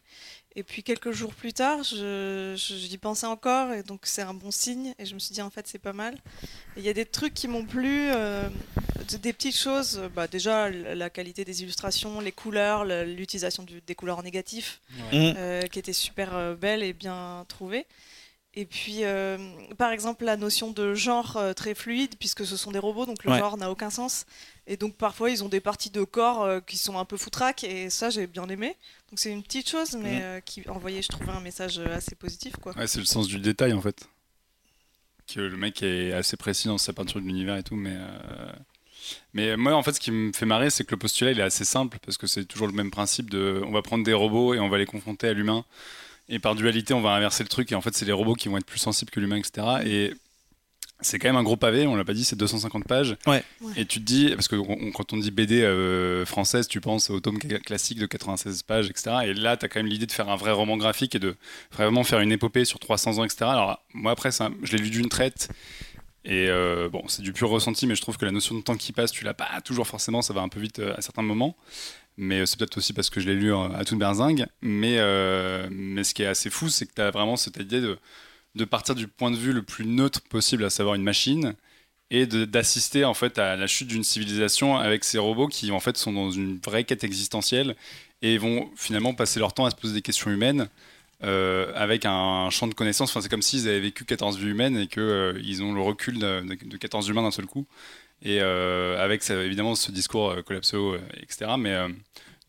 [0.55, 3.73] Et puis quelques jours plus tard, je, je- j'y pensais encore.
[3.73, 4.93] Et donc, c'est un bon signe.
[4.99, 6.15] Et je me suis dit, en fait, c'est pas mal.
[6.77, 8.09] Il y a des trucs qui m'ont plu.
[8.11, 8.47] euh,
[9.21, 10.01] des petites choses.
[10.15, 14.13] Bah, déjà, la qualité des illustrations, les couleurs, le- l'utilisation du- des couleurs.
[14.23, 15.31] Ouais.
[15.33, 15.35] Mm.
[15.37, 17.85] euh, qui était super euh, belle et bien trouvée.
[18.55, 19.37] Et puis, euh,
[19.79, 23.23] par exemple, la notion de genre euh, très fluide, puisque ce sont des robots, donc
[23.23, 23.39] le Ouais.
[23.39, 24.25] genre n'a aucun sens.
[24.67, 27.63] Et donc, parfois, ils ont des parties de corps euh, qui sont un peu foutraques,
[27.63, 28.77] et ça, j'ai bien aimé.
[29.13, 30.21] Donc, c'est une petite chose, mais Mhm.
[30.23, 32.55] euh, qui envoyait, je trouvais, un message euh, assez positif.
[32.59, 32.75] Quoi.
[32.75, 34.07] Ouais, c'est le sens du détail en fait.
[35.31, 37.93] Que le mec est assez précis dans sa peinture de l'univers et tout, mais.
[37.95, 38.51] euh,
[39.35, 41.43] Mais moi, en fait, ce qui me fait marrer, c'est que le postulat il est
[41.43, 43.61] assez simple parce que c'est toujours le même principe de.
[43.67, 45.63] On va prendre des robots et on va les confronter à l'humain.
[46.27, 47.71] Et par dualité, on va inverser le truc.
[47.71, 49.83] Et en fait, c'est les robots qui vont être plus sensibles que l'humain, etc.
[49.85, 50.15] Et
[51.03, 53.15] c'est quand même un gros pavé, on l'a pas dit, c'est 250 pages.
[53.27, 53.43] Ouais.
[53.61, 53.73] Ouais.
[53.77, 57.09] Et tu te dis, parce que on- quand on dit BD euh, française, tu penses
[57.09, 59.17] au tome cla- classique de 96 pages, etc.
[59.25, 61.35] Et là, tu as quand même l'idée de faire un vrai roman graphique et de
[61.71, 63.45] vraiment faire une épopée sur 300 ans, etc.
[63.45, 65.49] Alors, moi, après, ça, je l'ai lu d'une traite.
[66.25, 68.77] Et euh, bon, c'est du pur ressenti, mais je trouve que la notion de temps
[68.77, 71.21] qui passe, tu l'as pas toujours forcément, ça va un peu vite euh, à certains
[71.21, 71.57] moments.
[72.15, 74.45] Mais c'est peut-être aussi parce que je l'ai lu à toute berzingue.
[74.61, 77.81] Mais, euh, mais ce qui est assez fou, c'est que tu as vraiment cette idée
[77.81, 77.97] de,
[78.55, 81.55] de partir du point de vue le plus neutre possible, à savoir une machine,
[82.11, 85.97] et d'assister en fait à la chute d'une civilisation avec ces robots qui en fait
[85.97, 87.75] sont dans une vraie quête existentielle
[88.21, 90.69] et vont finalement passer leur temps à se poser des questions humaines
[91.23, 93.09] euh, avec un champ de connaissances.
[93.09, 96.41] Enfin, c'est comme s'ils avaient vécu 14 vies humaines et qu'ils ont le recul de,
[96.41, 97.65] de- de 14 humains d'un seul coup.
[98.21, 101.51] Et euh, avec évidemment ce discours euh, collapso, euh, etc.
[101.57, 101.89] Mais euh,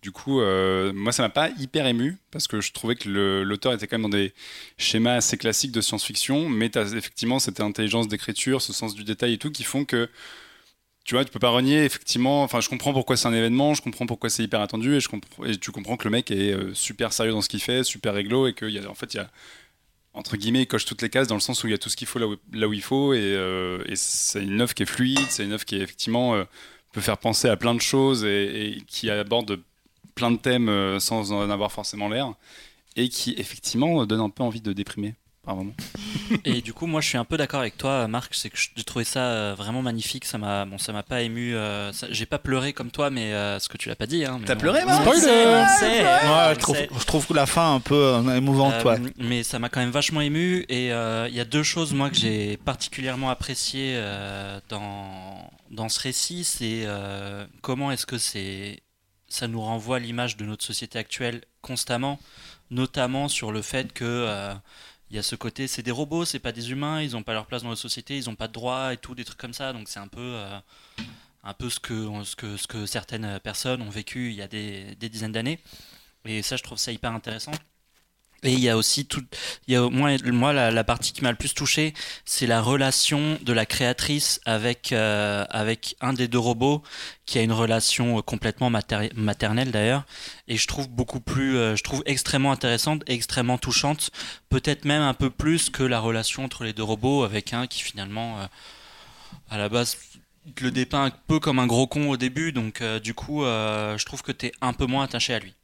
[0.05, 3.09] du coup, euh, moi, ça m'a pas hyper ému parce que je trouvais que
[3.43, 4.35] l'auteur était quand même dans des
[4.77, 9.03] schémas assez classiques de science-fiction, mais tu as effectivement cette intelligence d'écriture, ce sens du
[9.03, 10.11] détail et tout qui font que
[11.05, 12.43] tu vois, tu peux pas renier effectivement.
[12.43, 15.09] Enfin, je comprends pourquoi c'est un événement, je comprends pourquoi c'est hyper attendu, et je
[15.09, 17.83] comprends, et tu comprends que le mec est euh, super sérieux dans ce qu'il fait,
[17.83, 19.31] super réglo, et a, en fait, il y a
[20.13, 21.89] entre guillemets, il coche toutes les cases dans le sens où il y a tout
[21.89, 22.27] ce qu'il faut là
[22.69, 25.65] où, il faut, et, euh, et c'est une œuvre qui est fluide, c'est une œuvre
[25.65, 26.45] qui effectivement
[26.93, 29.61] peut faire penser à plein de choses et, et qui aborde
[30.15, 32.33] plein de thèmes euh, sans en avoir forcément l'air,
[32.97, 35.73] et qui effectivement donne un peu envie de déprimer par moment.
[36.47, 38.35] Et du coup, moi, je suis un peu d'accord avec toi, Marc.
[38.35, 40.25] C'est que j'ai trouvé ça euh, vraiment magnifique.
[40.25, 41.55] Ça m'a, bon, ça m'a pas ému.
[41.55, 44.25] euh, ça- j'ai pas pleuré comme toi, mais euh, ce que tu l'as pas dit.
[44.25, 44.61] Hein, T'as bon.
[44.63, 48.73] pleuré, Marc sait, Ouais, on je, trouve, je trouve la fin un peu euh, émouvante,
[48.75, 48.97] Euh, toi.
[49.19, 50.65] Mais ça m'a quand même vachement ému.
[50.71, 55.91] Et euh, il y a deux choses, moi, que j'ai particulièrement appréciées euh, dans, dans
[55.91, 56.45] ce récit.
[56.45, 58.81] C'est euh, comment est-ce que c'est,
[59.35, 62.21] ça nous renvoie l'image de notre société actuelle constamment,
[62.71, 64.05] notamment sur le fait que.
[64.05, 64.55] euh,
[65.11, 67.47] y a ce côté, c'est des robots, c'est pas des humains, ils ont pas leur
[67.47, 69.73] place dans la société, ils ont pas de droits et tout, des trucs comme ça.
[69.73, 70.59] Donc c'est un peu, euh,
[71.45, 74.49] un peu ce que, ce que, ce que certaines personnes ont vécu il y a
[74.49, 75.61] des dizaines d'années.
[76.25, 77.53] Et ça, je trouve ça hyper intéressant.
[78.45, 79.25] Et il y a aussi tout,
[79.67, 81.95] il y a au moi, la, partie qui m'a le plus touché,
[82.27, 86.83] c'est la relation de la créatrice avec, euh, avec un des deux robots,
[87.25, 90.05] qui a une relation euh, complètement mater- maternelle d'ailleurs.
[90.47, 94.11] Et je trouve beaucoup plus, euh, je trouve extrêmement intéressante, extrêmement touchante,
[94.51, 97.83] peut-être même un peu plus que la relation entre les deux robots, avec un qui
[97.83, 98.47] finalement,
[99.49, 99.97] à la base,
[100.61, 104.23] le dépeint un peu comme un gros con au début, donc du coup, je trouve
[104.23, 105.55] que tu es un peu moins attaché à lui.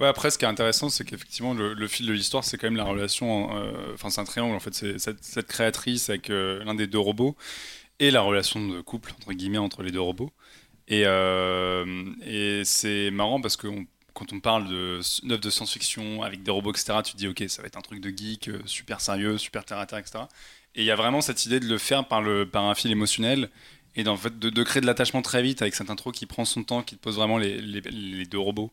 [0.00, 2.76] Ouais, après, ce qui est intéressant, c'est qu'effectivement, le, fil de l'histoire, c'est quand même
[2.76, 3.56] la relation.
[3.56, 4.74] euh, Enfin, c'est un triangle, en fait.
[4.74, 7.36] C'est cette, créatrice avec euh, l'un des deux robots
[8.00, 10.32] et la relation de couple, entre guillemets, entre les deux robots.
[10.88, 13.68] Et, euh, c'est marrant parce que
[14.14, 17.44] quand on parle de d'œuvres de science-fiction avec des robots, etc., tu te dis, ok,
[17.48, 20.24] ça va être un truc de geek, super sérieux, super terre à terre, etc.
[20.74, 22.90] Et il y a vraiment cette idée de le faire par, le, par un fil
[22.90, 23.50] émotionnel
[23.94, 26.44] et d'en fait, de, de créer de l'attachement très vite avec cette intro qui prend
[26.44, 28.72] son temps, qui te pose vraiment les deux robots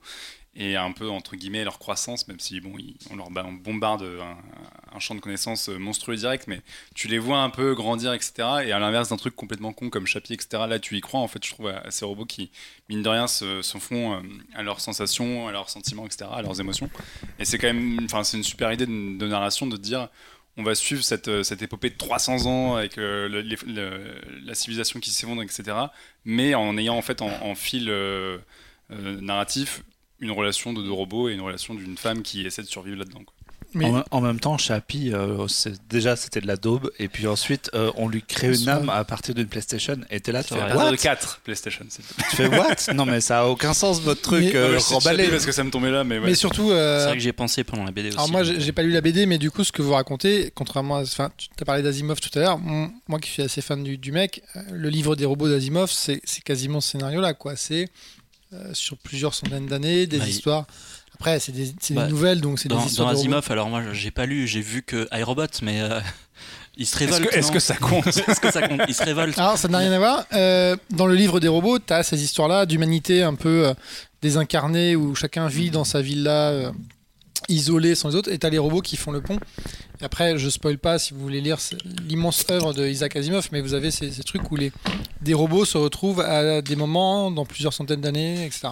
[0.56, 5.00] et un peu entre guillemets leur croissance, même si bon, ils- on leur bombarde un,
[5.00, 6.62] champ de connaissances monstrueux direct, mais
[6.94, 8.34] tu les vois un peu grandir, etc.
[8.66, 10.64] Et à l'inverse d'un truc complètement con comme Chappie, etc.
[10.68, 12.52] Là, tu y crois en fait, je trouve à, ces robots qui
[12.90, 14.22] mine de rien se, font euh,
[14.56, 16.30] à leurs sensations, à leurs sentiments, etc.
[16.34, 16.90] À leurs émotions.
[17.40, 20.10] Et c'est quand même, enfin, c'est une super idée de, narration de dire.
[20.58, 23.30] On va suivre cette, euh, cette épopée de 300 ans avec euh,
[24.44, 25.64] la civilisation qui s'effondre, etc.
[26.26, 28.38] Mais en ayant en fait en, fil euh,
[28.92, 29.84] euh, narratif
[30.22, 33.22] une relation de deux robots et une relation d'une femme qui essaie de survivre là-dedans.
[33.26, 33.34] quoi.
[33.76, 35.46] Mais- En, en même temps, Chappie, euh,
[35.92, 39.04] déjà c'était de la daube, et puis ensuite euh, on lui crée une âme à
[39.04, 40.60] partir d'une PlayStation, et t'es là, tu fais.
[40.60, 41.86] À partir de 4 PlayStation.
[42.32, 42.92] Tu fais what?
[42.96, 45.20] Non mais ça a aucun sens votre truc Mais- euh, remballé.
[45.20, 46.26] Chappie parce que ça me tombait là, mais ouais.
[46.26, 48.18] Mais surtout, euh, C'est vrai que j'y ai pensé pendant la BD aussi.
[48.18, 50.52] alors moi, j'ai j'ai pas lu la BD, mais du coup, ce que vous racontez,
[50.56, 52.58] contrairement à, enfin, tu as parlé d'Asimov tout à l'heure.
[52.58, 56.44] Moi, qui suis assez fan du, du mec, le livre des robots d'Asimov, c'est c'est
[56.44, 57.56] quasiment ce scénario-là, quoi.
[57.56, 57.88] C'est
[58.54, 60.66] euh, sur plusieurs centaines d'années, des Bah, histoires.
[61.16, 63.20] Après, c'est des, c'est Bah, des nouvelles, donc c'est dans, des histoires dans de.
[63.20, 66.00] Asimov, alors moi j'ai pas lu, j'ai vu que iRobot, mais euh,
[66.78, 67.30] il se Est-ce révolte.
[67.30, 68.08] que, est-ce que ça compte?
[68.08, 68.82] Est-ce que ça compte?
[68.88, 69.38] Il se révolte.
[69.38, 70.26] Alors, ça n'a rien à voir.
[70.34, 73.74] Euh, dans le livre des robots, tu as ces histoires-là d'humanité un peu euh,
[74.22, 76.72] désincarnée où chacun vit dans sa villa
[77.50, 79.40] euh, isolée sans les autres, et tu as les robots qui font le pont.
[80.02, 81.58] Et après, je spoil pas si vous voulez lire
[82.08, 84.72] l'immense œuvre de Isaac Asimov, mais vous avez ces, ces trucs où les,
[85.22, 88.70] des robots se retrouvent à des moments dans plusieurs centaines d'années, etc.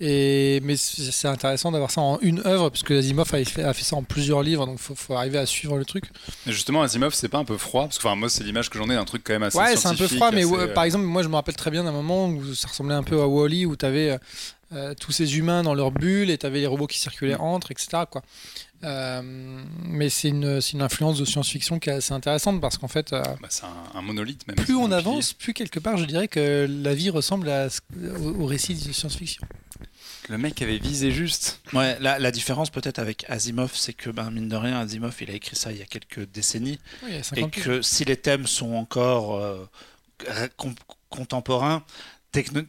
[0.00, 3.72] Et, mais c'est intéressant d'avoir ça en une œuvre, parce que Asimov a fait, a
[3.72, 6.04] fait ça en plusieurs livres, donc il faut, faut arriver à suivre le truc.
[6.46, 7.84] Mais Justement, Asimov, c'est pas un peu froid?
[7.84, 9.76] Parce que enfin, moi, c'est l'image que j'en ai d'un truc quand même assez Ouais,
[9.76, 11.84] c'est un peu froid, mais assez, euh, par exemple, moi je me rappelle très bien
[11.84, 14.18] d'un moment où ça ressemblait un peu à Wally, où tu avais
[14.72, 17.70] euh, tous ces humains dans leur bulle et tu avais les robots qui circulaient entre,
[17.70, 18.04] etc.
[18.10, 18.22] Quoi.
[18.82, 19.22] Euh,
[19.84, 23.12] mais c'est une, c'est une influence de science-fiction qui est assez intéressante parce qu'en fait,
[23.12, 24.56] euh, Bah, c'est un, un monolithe même.
[24.56, 27.68] plus on avance, plus quelque part, je dirais que la vie ressemble à
[28.20, 29.46] au, au récit de science-fiction.
[30.30, 31.60] Le mec avait visé juste.
[31.74, 35.30] Ouais, la, la différence peut-être avec Asimov, c'est que ben, mine de rien, Asimov, il
[35.30, 36.78] a écrit ça il y a quelques décennies.
[37.02, 37.64] Oui, il y a et 50 piges.
[37.64, 39.66] que si les thèmes sont encore euh,
[41.10, 41.84] contemporains,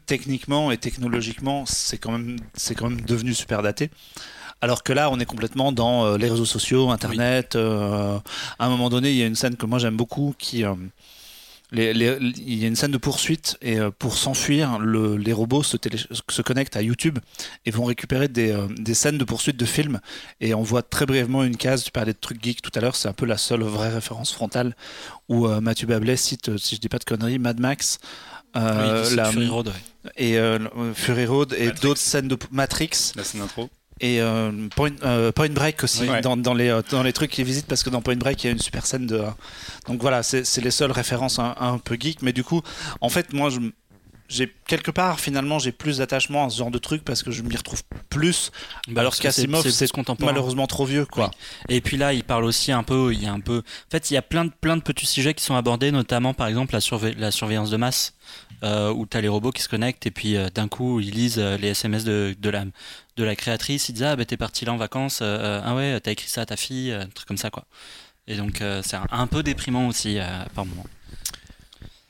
[0.05, 2.37] techniquement et technologiquement, c'est quand même
[2.77, 3.89] quand même devenu super daté.
[4.61, 7.55] Alors que là, on est complètement dans euh, les réseaux sociaux, Internet.
[7.55, 8.17] euh,
[8.57, 10.73] à un moment donné, il y a une scène que moi j'aime beaucoup qui euh,
[11.71, 15.63] les- les- il y a une scène de poursuite et pour s'enfuir, le- les robots
[15.63, 15.97] se, télé-
[16.29, 17.19] se connectent à YouTube
[17.65, 19.99] et vont récupérer des, euh, des scènes de poursuite de films.
[20.41, 22.95] Et on voit très brièvement une case, tu parlais de trucs geeks tout à l'heure,
[22.95, 24.75] c'est un peu la seule vraie référence frontale
[25.27, 27.97] où Mathieu Bablet cite, si je dis pas de conneries, Mad Max.
[28.55, 30.11] Euh, Oui, c'est la- Fury Road, ouais.
[30.17, 31.81] et euh, euh, Fury Road et Matrix.
[31.81, 33.69] d'autres scènes de Matrix La scène intro.
[34.01, 36.21] et euh, Point, euh, Point Break aussi Oui.
[36.21, 38.47] dans, dans les, euh, dans les trucs qu'ils visitent parce que dans Point Break il
[38.47, 39.21] y a une super scène de
[39.87, 42.61] donc voilà c'est c'est les seules références un, un peu geek mais du coup
[43.01, 43.59] en fait moi je
[44.27, 47.41] j'ai quelque part finalement j'ai plus d'attachement à ce genre de truc parce que je
[47.43, 48.51] m'y retrouve plus.
[48.87, 49.85] Bah, alors qu'Asimov c'est
[50.25, 51.31] malheureusement trop vieux quoi.
[51.69, 54.09] Et puis là, il parle aussi un peu, il y a un peu, en fait,
[54.09, 56.73] il y a plein de plein de petits sujets qui sont abordés, notamment par exemple
[56.73, 58.13] la, surve- la surveillance de masse,
[58.63, 61.11] euh, où tu as les robots qui se connectent et puis euh, d'un coup ils
[61.11, 62.65] lisent euh, les SMS de, de la
[63.17, 66.11] de la créatrice, ils disent ah bah t'es parti là en vacances, ah ouais t'as
[66.11, 67.65] écrit ça à ta fille, un truc comme ça quoi.
[68.27, 70.17] Et donc c'est un, un peu déprimant aussi
[70.55, 70.83] par moment.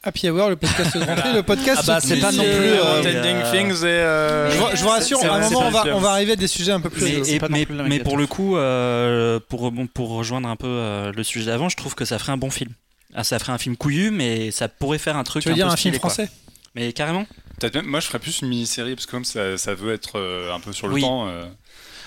[0.06, 1.80] Happy Hour, le podcast de rentrée, le podcast.
[1.84, 3.88] Ah bah, c'est pas non plus, euh, euh, euh, Things et.
[3.88, 6.34] euh, Je, vous- je vous rassure, à un moment, on va, pas on va arriver
[6.34, 7.04] à des sujets un peu plus.
[7.28, 10.56] Et- pas non mais, plus mais pour le coup, euh, pour, bon, pour rejoindre un
[10.56, 12.72] peu euh, le sujet d'avant, je trouve que ça ferait un bon film.
[13.16, 15.42] Ah, ça ferait un film couillu, mais ça pourrait faire un truc.
[15.42, 16.10] Tu veux un dire peu un film quoi.
[16.12, 16.30] français?
[16.76, 17.26] Mais carrément.
[17.60, 20.20] Peut-être même, moi je ferais plus une mini-série parce que comme ça, ça veut être
[20.20, 21.02] euh, un peu sur le Oui.
[21.02, 21.46] temps, euh,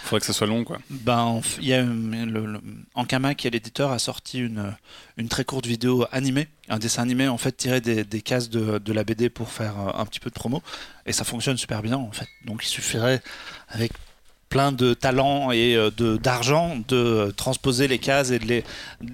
[0.09, 0.79] faudrait que ça soit long quoi.
[0.91, 1.85] Ben, il y a
[2.95, 4.75] Ankama, qui est l'éditeur, a sorti une,
[5.29, 8.93] très courte vidéo animée, un dessin animé en fait tiré des, des cases de, de
[8.93, 10.63] la BD pour faire euh, un petit peu de promo,
[11.07, 12.29] et ça fonctionne super bien en fait.
[12.45, 13.23] Donc il suffirait
[13.69, 13.93] avec
[14.49, 18.65] plein de talent et euh, de d'argent de transposer les cases et de les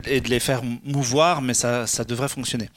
[0.07, 2.71] et de les faire mouvoir, mais ça, ça devrait fonctionner.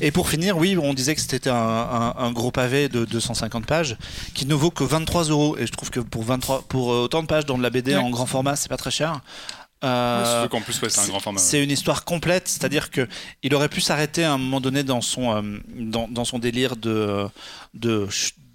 [0.00, 3.64] Et pour finir, oui, on disait que c'était un, un- un gros pavé de 250
[3.66, 3.96] pages
[4.34, 7.22] qui ne vaut que 23 euros, et je trouve que pour 23 pour euh, autant
[7.22, 8.00] de pages dans de la BD Ouais.
[8.00, 9.20] en grand format, c'est pas très cher.
[9.82, 11.40] Euh, plus, ouais, c'est un grand format.
[11.40, 13.08] c'est une histoire complète, c'est-à-dire que
[13.42, 16.76] il aurait pu s'arrêter à un moment donné dans son euh, dans, dans son délire
[16.76, 17.26] de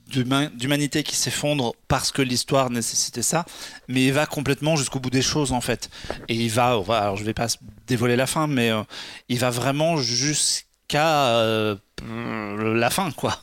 [0.08, 3.46] d'humanité qui s'effondre parce que l'histoire nécessitait ça,
[3.88, 5.90] mais il va complètement jusqu'au bout des choses en fait.
[6.30, 7.48] Et il va, alors je vais pas
[7.88, 8.84] dévoiler la fin, mais euh,
[9.30, 11.76] il va vraiment jusqu'à euh,
[12.08, 13.40] la fin quoi.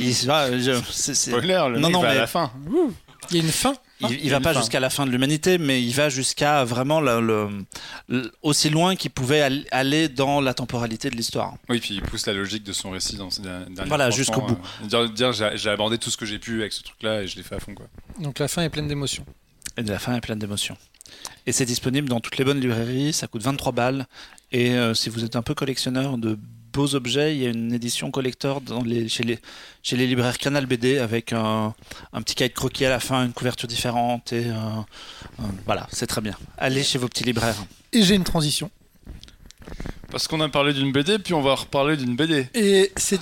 [0.00, 2.50] Il va, je- Spoiler, le Non, mec non, va à mais- la fin.
[3.30, 3.74] Il y a une fin.
[4.00, 7.00] il, il a va pas jusqu'à la fin de l'humanité, mais il va jusqu'à vraiment
[7.00, 7.48] le, le-
[8.08, 11.54] le- aussi loin qu'il pouvait al- aller dans la temporalité de l'histoire.
[11.68, 14.58] Oui, puis il pousse la logique de son récit dans ses derniers Voilà, jusqu'au bout.
[14.82, 17.36] euh, dire, dire, j'ai abordé tout ce que j'ai pu avec ce truc-là et je
[17.36, 17.86] l'ai fait à fond quoi.
[18.20, 19.24] Donc la fin est pleine d'émotions.
[19.76, 20.76] Et la fin est pleine d'émotions.
[21.46, 24.06] Et c'est disponible dans toutes les bonnes librairies, ça coûte 23 balles.
[24.52, 26.38] Et euh, si vous êtes un peu collectionneur de
[26.76, 28.62] beaux objets, il y a une édition collector
[29.08, 29.24] chez,
[29.96, 31.74] les, libraires Canal BD avec un,
[32.12, 34.32] un petit cahier croquis à la fin, une couverture différente.
[34.32, 36.36] Et euh, voilà, c'est très bien.
[36.58, 37.56] Allez chez vos petits libraires.
[37.92, 38.70] Et j'ai une transition.
[40.10, 42.46] Parce qu'on a parlé d'une BD, puis on va reparler d'une BD.
[42.54, 43.18] Et c'est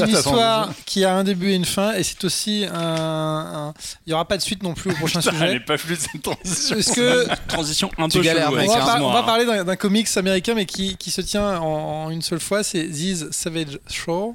[0.00, 3.72] une histoire qui a un début et une fin, et c'est aussi un.
[4.06, 5.56] Il n'y aura pas de suite non plus au prochain Putain, elle sujet.
[5.56, 6.74] est pas fluide cette transition.
[6.76, 9.18] Parce que Transition un peu galères, chelou, mec, on, va, par- 15 mois, on va
[9.20, 9.22] hein.
[9.24, 12.62] parler d'un d'un comics américain, mais qui, qui se tient en, en une seule fois.
[12.64, 14.32] C'est This Savage Shore.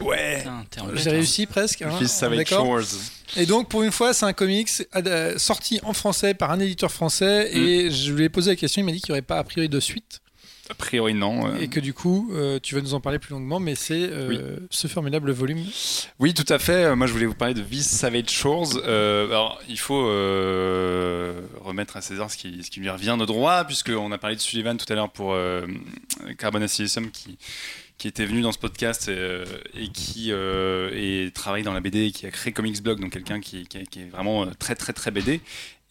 [0.00, 0.44] Ouais.
[0.94, 1.82] J'ai réussi presque.
[1.82, 1.90] hein,
[2.36, 2.98] d'accord Shores.
[3.36, 6.90] Et donc, pour une fois, c'est un comics euh, sorti en français par un éditeur
[6.90, 7.50] français.
[7.54, 7.58] Mm.
[7.58, 8.80] Et je lui ai posé la question.
[8.82, 10.21] Il m'a dit qu'il n'y aurait pas a priori de suite.
[10.72, 11.46] A priori, non.
[11.48, 11.58] euh.
[11.60, 13.60] Et que du coup, euh, tu vas nous en parler plus longuement.
[13.60, 15.62] Mais c'est euh, ce formidable volume.
[16.18, 16.96] Oui, tout à fait.
[16.96, 18.78] Moi, je voulais vous parler de This Savage Shores.
[18.84, 20.02] Euh, alors, il faut
[21.64, 24.40] remettre à César ce qui, ce qui lui revient de droit, puisqu'on a parlé de
[24.40, 25.36] Sullivan tout à l'heure pour
[26.38, 27.38] Carbon Silicium qui,
[27.98, 31.80] qui était venu dans ce podcast et, euh, et qui euh, et travaille dans la
[31.80, 34.46] BD et qui a créé Comics Blog, donc quelqu'un qui, qui est- qui est vraiment
[34.58, 35.40] très, très, très BD.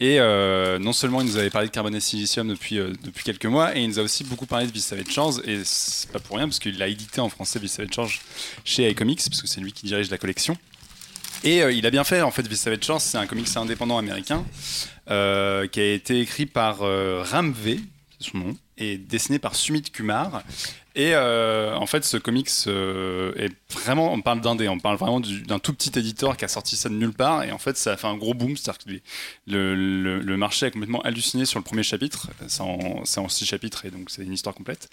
[0.01, 3.23] Et euh, non seulement il nous avait parlé de Carbon et Silicium depuis, euh, depuis
[3.23, 6.09] quelques mois, et il nous a aussi beaucoup parlé de This Savage Shores, et c'est
[6.09, 8.09] pas pour rien, parce qu'il a édité en français This Savage Shores
[8.65, 10.57] chez iComics, parce que c'est lui qui dirige la collection.
[11.43, 14.43] Et euh, il a bien fait, en fait, This Savage c'est un comics indépendant américain,
[15.05, 17.79] qui a été écrit par Ram V,
[18.19, 20.43] c'est son nom, et dessiné par Sumit Kumar.
[20.93, 25.21] Et euh, en fait, ce comics euh, est vraiment, on parle d'un on parle vraiment
[25.21, 27.43] du- d'un tout petit éditeur qui a sorti ça de nulle part.
[27.43, 28.57] Et en fait, ça a fait un gros boom.
[28.57, 29.01] C'est-à-dire que
[29.47, 32.27] le, marché a complètement halluciné sur le premier chapitre.
[32.47, 34.89] C'est en, six chapitres et donc c'est une histoire complète.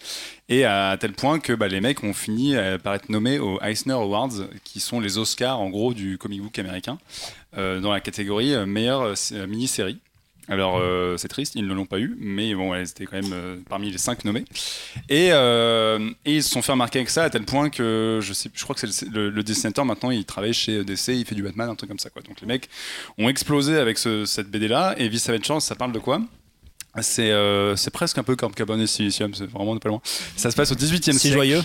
[0.49, 3.61] Et à tel point que bah, les mecs ont fini euh, par être nommés aux
[3.63, 6.99] Eisner Awards, qui sont les Oscars en gros du comic book américain,
[7.57, 9.15] dans la catégorie meilleure
[9.49, 9.99] mini-série.
[10.49, 13.33] Alors euh, c'est triste, ils ne l'ont pas eu, mais bon, elles étaient quand même
[13.33, 14.45] euh, parmi les cinq nommés.
[15.11, 18.33] Et, euh, et ils se sont fait remarquer avec ça à tel point que je
[18.33, 21.35] sais, je crois que c'est le, le- dessinateur maintenant, il travaille chez DC, il fait
[21.35, 22.23] du Batman, un truc comme ça quoi.
[22.23, 22.69] Donc les mecs
[23.19, 24.95] ont explosé avec ce- cette BD là.
[24.99, 26.21] Et Savage Chance, ça parle de quoi?
[27.01, 30.01] C'est euh, c'est presque un peu comme Cabane et Silicium, c'est vraiment pas loin.
[30.37, 31.35] Ça se passe au 18e Si siècle.
[31.35, 31.63] joyeux.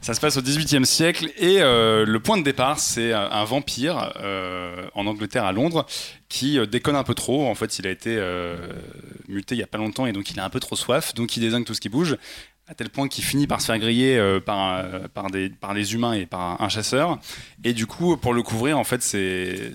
[0.00, 3.44] Ça se passe au 18e siècle et euh, le point de départ, c'est un, un
[3.44, 5.86] vampire euh, en Angleterre à Londres
[6.28, 7.46] qui euh, déconne un peu trop.
[7.46, 8.56] En fait, il a été euh,
[9.28, 11.36] muté il y a pas longtemps et donc il a un peu trop soif, donc
[11.36, 12.16] il désingue tout ce qui bouge.
[12.68, 15.76] À tel point qu'il finit par se faire griller euh, par, un- par, des, par
[15.76, 17.20] humains et par un, chasseur.
[17.62, 19.72] Et du coup, pour le couvrir, en fait, ses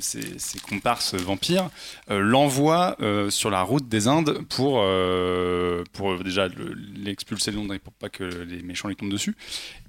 [0.69, 1.69] comparses vampires
[2.09, 7.51] euh, l'envoient euh, sur la route des Indes pour, euh, pour euh, déjà le- l'expulser
[7.51, 9.37] de Londres et pour pas que les méchants lui tombent dessus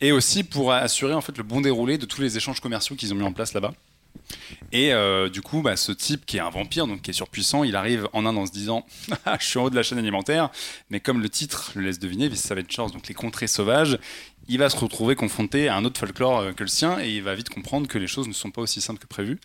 [0.01, 3.13] et aussi pour assurer en fait le bon déroulé de tous les échanges commerciaux qu'ils
[3.13, 3.73] ont mis en place là-bas.
[4.73, 7.63] Et euh, du coup, bah, ce type qui est un vampire, donc qui est surpuissant,
[7.65, 8.87] il arrive en Inde en se disant
[9.27, 10.51] Ah, Je suis en haut de la chaîne alimentaire,
[10.91, 13.99] mais comme le titre le laisse deviner, Vis Savage Shores, donc les contrées sauvages,
[14.49, 17.23] il va se retrouver confronté à un autre folklore euh, que le sien et il
[17.23, 19.39] va vite comprendre que les choses ne sont pas aussi simples que prévu.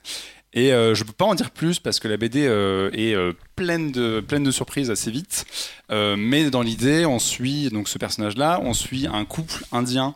[0.53, 3.15] Et euh, je peux pas en dire plus parce que la BD est
[3.55, 5.45] pleine, de, pleine de surprises assez vite.
[5.91, 10.15] Mais dans l'idée, on suit donc ce personnage-là, on suit un couple indien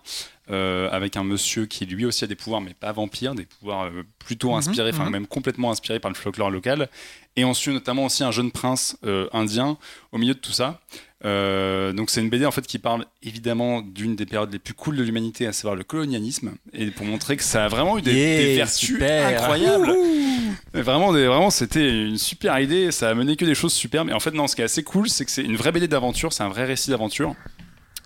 [0.51, 3.85] euh, avec un monsieur qui lui aussi a des pouvoirs, mais pas vampires, des pouvoirs
[3.85, 5.11] euh, plutôt Mhm, inspirés, enfin mhm.
[5.11, 6.89] même complètement inspirés par le folklore local.
[7.37, 9.77] Et on suit notamment aussi un jeune prince euh, indien
[10.11, 10.81] au milieu de tout ça.
[11.23, 14.73] Euh, donc c'est une BD en fait qui parle évidemment d'une des périodes les plus
[14.73, 18.01] cool de l'humanité, à savoir le colonialisme, et pour montrer que ça a vraiment eu
[18.01, 19.27] des, Yeah, des vertus super.
[19.27, 19.93] incroyables.
[20.73, 22.91] Vraiment, des- vraiment, c'était une super idée.
[22.91, 24.03] Ça a mené que des choses super.
[24.03, 25.87] Mais en fait, non, ce qui est assez cool, c'est que c'est une vraie BD
[25.87, 26.33] d'aventure.
[26.33, 27.35] C'est un vrai récit d'aventure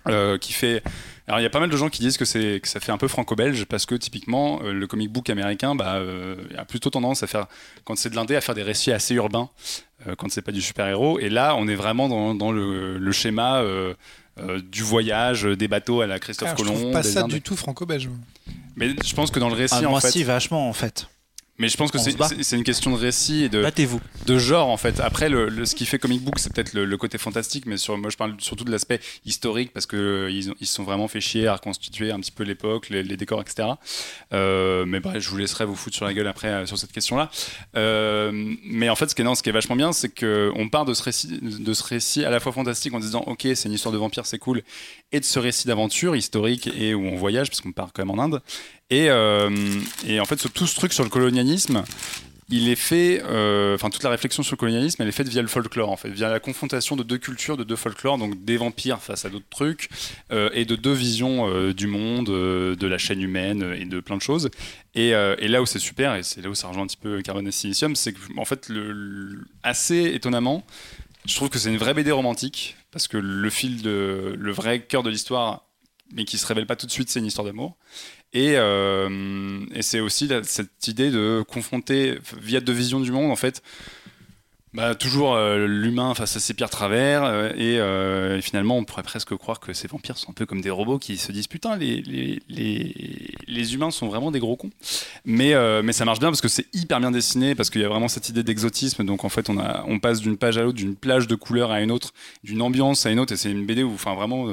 [0.08, 0.82] euh, qui fait.
[1.28, 2.92] Alors, il y a pas mal de gens qui disent que, c'est, que ça fait
[2.92, 6.88] un peu franco-belge parce que typiquement, euh, le comic book américain bah, euh, a plutôt
[6.90, 7.46] tendance à faire,
[7.84, 9.50] quand c'est de l'indé, à faire des récits assez urbains
[10.06, 11.18] euh, quand c'est pas du super-héros.
[11.18, 13.60] Et là, on est vraiment dans, dans le, le schéma.
[13.62, 13.94] euh,
[14.38, 16.78] euh, du voyage, des bateaux à la Christophe Ah, je Colomb.
[16.78, 17.30] trouve pas ça Indes.
[17.30, 18.10] du tout franco-belge.
[18.76, 20.10] Mais je pense que dans le récit, Ah, en moi, fait.
[20.10, 21.08] si, vachement, en fait.
[21.58, 23.62] Mais je pense que c'est, une question de récit et de,
[24.38, 25.00] genre en fait.
[25.00, 27.78] Après, le, le- ce qui fait comic book, c'est peut-être le, le côté fantastique, mais
[27.78, 30.74] sur, moi je parle surtout de l'aspect historique parce que euh, ils, ont- ils se
[30.74, 33.68] sont vraiment fait chier à reconstituer un petit peu l'époque, les, les décors, etc.
[34.34, 36.92] Euh, mais bref, je vous laisserai vous foutre sur la gueule après euh, sur cette
[36.92, 37.30] question-là.
[37.76, 38.30] Euh,
[38.64, 40.68] mais en fait, ce qui est, non, ce qui est vachement bien, c'est que on
[40.68, 43.64] part de ce récit, de ce récit à la fois fantastique en disant, ok, c'est
[43.64, 44.62] une histoire de vampire, c'est cool,
[45.12, 48.18] et de ce récit d'aventure historique et où on voyage parce qu'on part quand même
[48.18, 48.42] en Inde.
[48.90, 49.50] Et, euh,
[50.06, 51.82] et en fait, ce- tout ce truc sur le colonialisme,
[52.48, 55.42] il est fait, euh, enfin toute la réflexion sur le colonialisme, elle est faite via
[55.42, 58.56] le folklore, en fait, via la confrontation de deux cultures, de deux folklores, donc des
[58.56, 59.88] vampires face à d'autres trucs,
[60.30, 64.22] euh, et de deux visions du monde, de la chaîne humaine et de plein de
[64.22, 64.50] choses.
[64.94, 67.48] Et, là où c'est super, et c'est là où ça rejoint un petit peu Carbone
[67.48, 68.70] et Silicium, c'est que en fait,
[69.64, 70.64] assez étonnamment,
[71.26, 74.80] je trouve que c'est une vraie BD romantique, parce que le fil de, le vrai
[74.82, 75.64] cœur de l'histoire,
[76.12, 77.76] mais qui se révèle pas tout de suite, c'est une histoire d'amour.
[78.36, 83.36] Et, euh, et c'est aussi cette idée de confronter, via deux visions du monde, en
[83.36, 83.62] fait,
[84.74, 87.22] bah, toujours euh, l'humain face à ses pires travers.
[87.24, 90.68] euh, et, finalement, on pourrait presque croire que ces vampires sont un peu comme des
[90.68, 92.42] robots qui se disent Putain, les, les,
[93.46, 94.70] les, humains sont vraiment des gros cons.
[95.24, 97.88] Mais, mais ça marche bien parce que c'est hyper bien dessiné, parce qu'il y a
[97.88, 99.02] vraiment cette idée d'exotisme.
[99.02, 101.70] Donc en fait, on, a, on passe d'une page à l'autre, d'une plage de couleurs
[101.70, 102.12] à une autre,
[102.44, 103.32] d'une ambiance à une autre.
[103.32, 104.46] Et c'est une BD où, enfin, vraiment.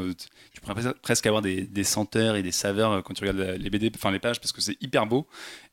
[0.63, 3.69] Pourrais pres- presque avoir des, des senteurs et des saveurs euh, quand tu regardes les
[3.69, 5.27] BD, enfin les pages, parce que c'est hyper beau.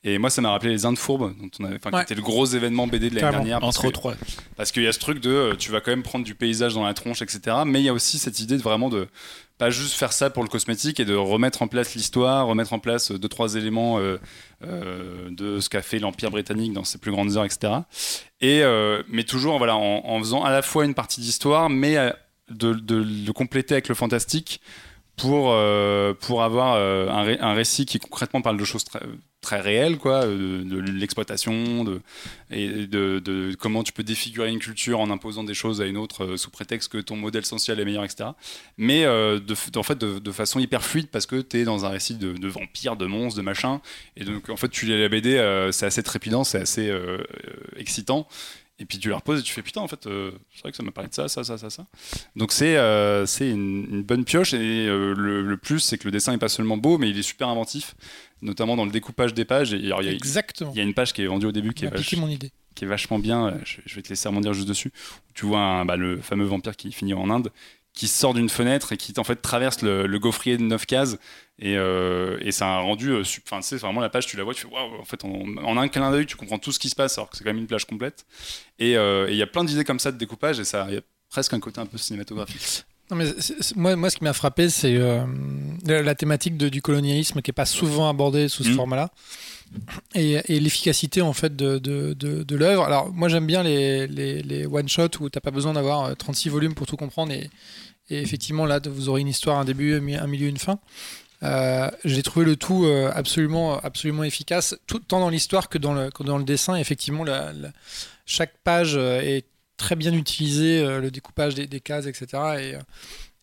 [0.04, 2.04] Et moi, ça m'a rappelé les Indes fourbes, dont on avait, enfin, Ouais.
[2.04, 3.60] qui était le gros événement BD de l'année dernière.
[3.60, 4.14] parce Entre que- autres, ouais.
[4.56, 6.74] parce qu'il y a ce truc de, euh, tu vas quand même prendre du paysage
[6.74, 7.58] dans la tronche, etc.
[7.66, 9.08] Mais il y a aussi cette idée de vraiment de
[9.58, 12.78] pas juste faire ça pour le cosmétique et de remettre en place l'histoire, remettre en
[12.78, 14.16] place euh, deux trois éléments euh,
[14.64, 17.74] euh, de ce qu'a fait l'Empire britannique dans ses plus grandes heures, etc.
[18.40, 21.96] Et euh, mais toujours voilà en, en faisant à la fois une partie d'histoire, mais
[21.98, 22.10] euh,
[22.50, 24.60] de, le compléter avec le fantastique
[25.20, 28.84] pour euh, pour avoir euh, un, ré- un récit qui concrètement parle de choses
[29.42, 32.00] très réelles quoi euh, de, l'exploitation de
[32.50, 36.36] et de, comment tu peux défigurer une culture en imposant des choses à une autre
[36.36, 38.30] sous prétexte que ton modèle social est meilleur, etc.
[38.76, 42.48] Mais en fait, de, façon hyper fluide parce que tu es dans un récit de,
[42.48, 43.80] vampires, de monstres, de machin.
[44.16, 45.36] Et donc, en fait, tu lis la BD,
[45.70, 46.92] c'est assez trépidant, c'est assez
[47.76, 48.26] excitant.
[48.80, 50.76] Et puis tu la reposes et tu fais putain, en fait, euh, c'est vrai que
[50.76, 51.86] ça m'a parlé de ça, ça, ça, ça, ça.
[52.34, 54.54] Donc c'est euh, c'est une, une bonne pioche.
[54.54, 57.18] Et euh, le, le plus, c'est que le dessin est pas seulement beau, mais il
[57.18, 57.94] est super inventif,
[58.42, 59.74] notamment dans le découpage des pages.
[59.74, 60.72] Et alors, il y a- Exactement.
[60.74, 62.50] il y a une page qui est vendue au début qui est, vache- mon idée.
[62.74, 63.48] qui est vachement bien.
[63.48, 64.92] euh, Je, je vais te laisser rebondir juste dessus.
[65.34, 67.50] Tu vois un- bah, le fameux vampire qui finit en Inde,
[67.92, 71.16] qui sort d'une fenêtre et qui en fait traverse le, le gaufrier de 9 cases.
[71.58, 73.10] Et, euh, et c'est un rendu.
[73.10, 75.00] euh, Enfin, tu sais, c'est vraiment la page, tu la vois, tu fais waouh.
[75.00, 75.30] En fait, en,
[75.62, 77.50] en un clin d'œil, tu comprends tout ce qui se passe, alors que c'est quand
[77.50, 78.24] même une plage complète.
[78.78, 81.00] Et euh, il y a plein d'idées comme ça de découpage, et ça, y a
[81.28, 82.84] presque un côté un peu cinématographique.
[83.10, 83.26] Non, mais
[83.74, 85.24] moi, moi, ce qui m'a frappé, c'est euh,
[85.84, 88.76] la, la thématique de- du colonialisme qui n'est pas souvent abordée sous ce Mhm.
[88.76, 89.10] format-là.
[90.14, 92.84] Et, l'efficacité en fait de, de, l'œuvre.
[92.84, 96.74] Alors moi j'aime bien les, les, one-shots où t'as pas besoin d'avoir euh, 36 volumes
[96.74, 97.50] pour tout comprendre et,
[98.10, 100.80] effectivement là vous aurez une histoire, un début, un mi- un milieu, une fin.
[101.42, 105.94] Euh, J'ai trouvé le tout euh, absolument, absolument efficace, tout, tant dans l'histoire que dans
[105.94, 106.76] le, que dans le dessin.
[106.76, 107.24] Effectivement,
[108.26, 109.46] chaque page euh, est
[109.76, 112.26] très bien utilisée, euh, le découpage des, cases, etc.
[112.58, 112.80] Et, euh,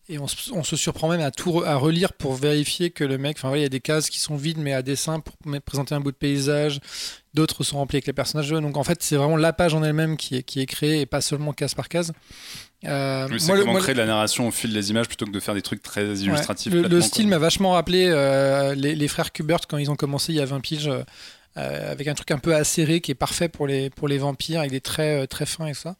[0.08, 3.18] et on, se- on se surprend même à tout à relire pour vérifier que le
[3.18, 5.34] mec, enfin voilà, il y a des cases qui sont vides mais à dessin pour
[5.64, 6.80] présenter un bout de paysage,
[7.34, 8.48] d'autres sont remplies avec les personnages.
[8.50, 11.06] Donc en fait, c'est vraiment la page en elle-même qui est, qui est créée et
[11.06, 12.12] pas seulement case par case.
[12.84, 15.40] Euh, Oui, c'est comment créer de la narration au fil des images plutôt que de
[15.40, 16.16] faire des trucs très Ouais.
[16.16, 16.72] illustratifs.
[16.72, 20.36] Le, style m'a vachement rappelé euh, les, les frères Kubert quand ils ont commencé il
[20.36, 21.02] y a 20 piges, euh,
[21.56, 24.62] euh, avec un truc un peu acéré qui est parfait pour les, pour les vampires.
[24.62, 25.96] Est très, euh, très fin et ça.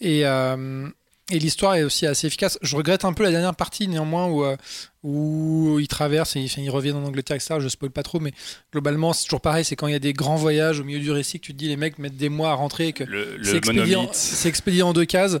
[0.00, 0.88] Et, euh,
[1.30, 2.58] et l'histoire est aussi assez efficace.
[2.62, 4.56] Je regrette un peu la dernière partie néanmoins où, euh,
[5.02, 7.56] où ils traversent et ils, ils reviennent en Angleterre, etc.
[7.58, 8.32] Je spoil pas trop, mais
[8.72, 9.64] globalement c'est toujours pareil.
[9.64, 11.58] C'est quand il y a des grands voyages au milieu du récit que tu te
[11.58, 13.04] dis les mecs mettent des mois à rentrer et que
[13.42, 14.10] c'est expédié, en-
[14.44, 15.32] expédié deux cases.
[15.34, 15.38] le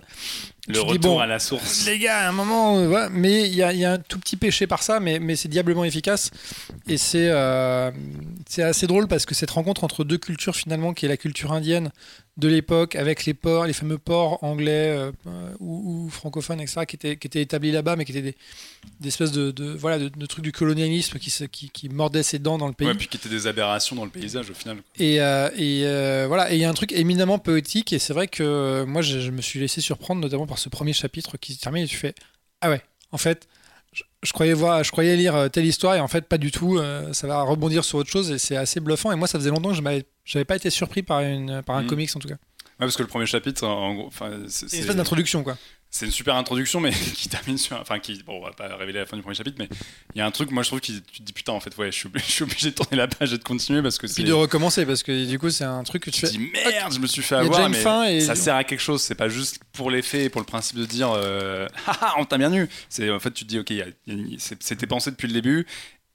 [0.66, 1.86] tu dis, retour bon, à la source.
[1.86, 3.08] les gars, à un moment, euh, voilà.
[3.08, 5.36] mais il y, a- il y a un tout petit péché par ça, mais, mais
[5.36, 6.32] c'est diablement efficace.
[6.88, 7.92] Et c'est euh,
[8.48, 11.52] c'est assez drôle parce que cette rencontre entre deux cultures, finalement, qui est la culture
[11.52, 11.90] indienne
[12.36, 15.10] de l'époque, avec les ports, les fameux ports anglais euh,
[15.58, 18.36] ou, ou francophones, etc., qui étaient, qui étaient établis là-bas, mais qui étaient des,
[19.00, 22.22] des espèces de, de- voilà, de, de trucs du colonialisme qui, se- qui, qui mordaient
[22.22, 22.88] ses dents dans le pays.
[22.88, 24.76] Ouais, puis qui étaient des aberrations dans le paysage au final.
[24.98, 28.12] Et, euh, et, euh, voilà, et il y a un truc éminemment poétique, et c'est
[28.12, 31.54] vrai que moi je, je me suis laissé surprendre, notamment par ce premier chapitre qui
[31.54, 32.14] se termine, et tu fais
[32.60, 32.82] Ah ouais,
[33.12, 33.48] en fait,
[34.26, 36.76] je, croyais voir, je croyais lire euh, telle histoire, et en fait, pas du tout,
[36.78, 39.50] euh, ça va rebondir sur autre chose, et c'est assez bluffant, et moi ça faisait
[39.50, 39.82] longtemps que je
[40.24, 41.88] j'avais pas été surpris par, une, par un Mhm.
[41.88, 42.34] comics en tout cas.
[42.34, 44.10] Ouais, parce que le premier chapitre, en gros,
[44.48, 45.56] c'est- C'est une espèce d'introduction quoi.
[45.90, 47.80] C'est une super introduction, mais qui termine sur.
[47.80, 48.22] Enfin, qui.
[48.22, 49.68] Bon, on va pas révéler la fin du premier chapitre, mais
[50.14, 51.74] il y a un truc, moi je trouve, qui tu te dis putain, en fait,
[51.78, 53.96] ouais, je suis obligé, je suis obligé de tourner la page et de continuer parce
[53.98, 54.14] que c'est.
[54.16, 56.32] puis de recommencer, parce que du coup c'est un truc que tu Tu fais.
[56.32, 59.00] dis merde, je me suis fait avoir, mais et- ça sert à quelque chose.
[59.02, 62.36] C'est pas juste pour l'effet et pour le principe de dire euh, haha, on t'a
[62.38, 62.68] bien eu.
[62.88, 63.72] C'est en fait, tu te dis ok,
[64.38, 65.66] c'est- c'était pensé depuis le début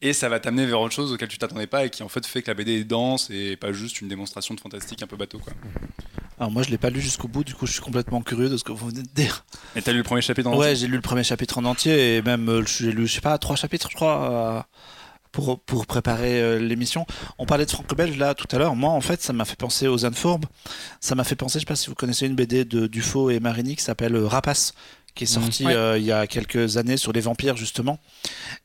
[0.03, 2.25] et ça va t'amener vers autre chose auquel tu t'attendais pas et qui en fait
[2.25, 5.15] fait que la BD est dense et pas juste une démonstration de fantastique un peu
[5.15, 5.53] bateau quoi.
[6.41, 8.57] Alors moi je l'ai pas lu jusqu'au bout, du coup je suis complètement curieux de
[8.57, 9.45] ce que vous venez de dire.
[9.75, 11.65] Et t'as lu le premier chapitre en Ouais, entier j'ai lu le premier chapitre en
[11.65, 14.61] entier et même euh, j'ai lu, je sais pas, trois chapitres, je crois, euh,
[15.31, 17.05] pour, pour préparer euh, l'émission.
[17.37, 18.75] On parlait de franco-belge là tout à l'heure.
[18.75, 20.47] Moi, en fait, ça m'a fait penser aux Anne-Fourbe.
[20.99, 23.39] Ça m'a fait penser, je sais pas si vous connaissez une BD de Dufaux et
[23.39, 24.73] Marini qui s'appelle Rapace
[25.15, 25.73] qui est sortie Ouais.
[25.75, 27.99] euh, il y a quelques années sur les vampires justement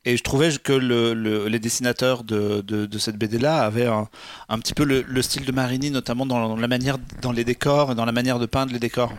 [0.05, 3.87] et je trouvais que le, le- les dessinateurs de, de, de cette BD là avaient
[3.87, 4.09] un,
[4.49, 7.93] un petit peu le, le style de Marini notamment dans la manière dans les décors
[7.93, 9.13] et dans la manière de peindre les décors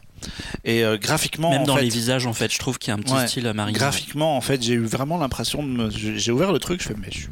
[0.64, 2.92] et euh, graphiquement Même en dans fait, les visages, en fait, je trouve qu'il y
[2.92, 3.28] a un petit Ouais.
[3.28, 3.72] style à Marie.
[3.74, 5.90] Graphiquement, en fait, j'ai eu vraiment l'impression de me.
[5.92, 7.30] J'ai ouvert le truc, je fais, mais je, suis-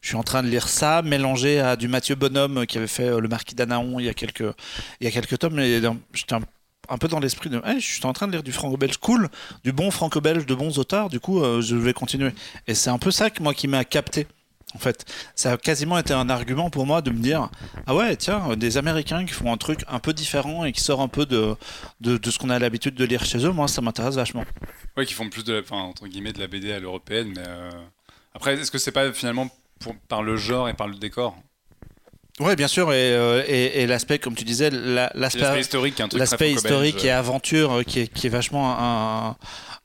[0.00, 3.08] je suis en train de lire ça, mélangé à du Mathieu Bonhomme qui avait fait
[3.08, 4.42] euh, Le Marquis d'Anaon il y a quelques,
[5.00, 5.58] il y a quelques tomes.
[5.60, 5.82] Et
[6.14, 6.40] j'étais un,
[6.88, 7.60] un peu dans l'esprit de.
[7.78, 9.28] Je suis en train de lire du franco-belge cool,
[9.62, 12.30] du bon franco-belge, de bons auteurs, du coup, euh, je vais continuer.
[12.66, 14.26] Et c'est un peu ça que moi qui m'a capté.
[14.74, 15.04] En fait,
[15.36, 17.48] ça a quasiment été un argument pour moi de me dire
[17.86, 21.00] ah ouais tiens des Américains qui font un truc un peu différent et qui sort
[21.00, 21.54] un peu de
[22.00, 24.44] de, ce qu'on a l'habitude de lire chez eux moi ça m'intéresse vachement
[24.96, 27.44] Ouais, qui font plus de la, enfin, entre guillemets de la BD à l'européenne, mais
[27.46, 27.70] euh,
[28.34, 29.48] après, est-ce que c'est pas finalement
[30.08, 31.36] par le genre et par le décor?
[32.40, 37.04] Ouais, bien sûr, et, euh, et, et l'aspect, comme tu disais, L'aspect historique, l'aspect historique
[37.04, 39.36] et aventure euh, qui est, qui est vachement un,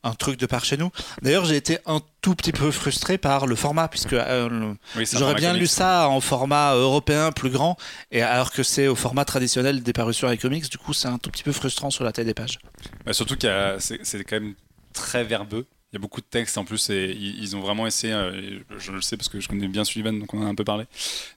[0.04, 0.90] un truc de par chez nous.
[1.22, 5.36] D'ailleurs, j'ai été un tout petit peu frustré par le format, puisque euh, Oui, j'aurais
[5.36, 7.78] bien lu ça en format européen plus grand,
[8.12, 11.20] et alors que c'est au format traditionnel des parutions avec comics, du coup, c'est un
[11.20, 12.58] tout petit peu frustrant sur la taille des pages.
[13.06, 13.36] Bah, surtout
[13.78, 14.56] c'est c'est quand même
[14.94, 15.68] très verbeux.
[15.92, 18.92] Il y a beaucoup de textes en plus et ils, ont vraiment essayé, euh, je
[18.92, 20.86] le sais parce que je connais bien Sullivan, donc on en a un peu parlé,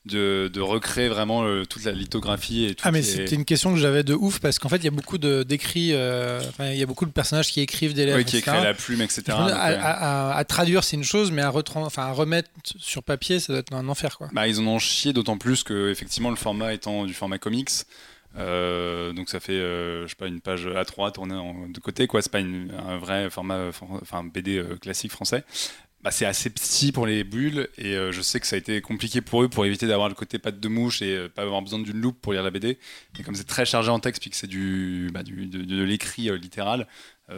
[0.04, 2.84] de, de recréer vraiment euh, toute la lithographie et tout.
[2.86, 4.90] Ah mais c'était une question que j'avais de ouf parce qu'en fait il y a
[4.90, 8.24] beaucoup d'écrits, euh, enfin, il y a beaucoup de personnages qui écrivent des lettres, Ouais,
[8.24, 9.22] qui à la plume, etc.
[9.28, 13.02] Donc, à, à- à- à traduire c'est une chose, mais à, enfin, à remettre sur
[13.02, 14.28] papier ça doit être un enfer quoi.
[14.34, 17.70] Bah, ils en ont chié d'autant plus que effectivement le format étant du format comics,
[18.36, 21.34] Euh, donc ça fait, euh, je sais pas, une page A3 tournée
[21.68, 22.22] de côté, quoi.
[22.22, 23.70] C'est pas un vrai format,
[24.00, 25.44] enfin BD euh, classique français.
[26.02, 29.20] Bah, c'est assez petit pour les bulles et je sais que ça a été compliqué
[29.20, 32.00] pour eux pour éviter d'avoir le côté patte de mouche et pas avoir besoin d'une
[32.00, 32.76] loupe pour lire la BD.
[33.16, 36.36] Mais comme c'est très chargé en texte puis que c'est du, bah, du- de, l'écrit
[36.36, 36.88] littéral,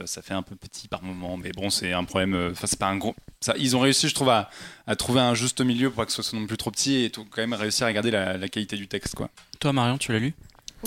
[0.07, 1.37] ça fait un peu petit par moment.
[1.37, 2.53] Mais bon, c'est un problème.
[2.53, 3.15] Enfin, c'est pas un gros.
[3.59, 4.49] Ils ont réussi, je trouve, à,
[4.97, 7.43] trouver un juste milieu pour que ce soit non plus trop petit et tout, quand
[7.43, 9.29] même réussir à garder la, la qualité du texte, quoi.
[9.61, 10.33] Toi, Marion, tu l'as lu?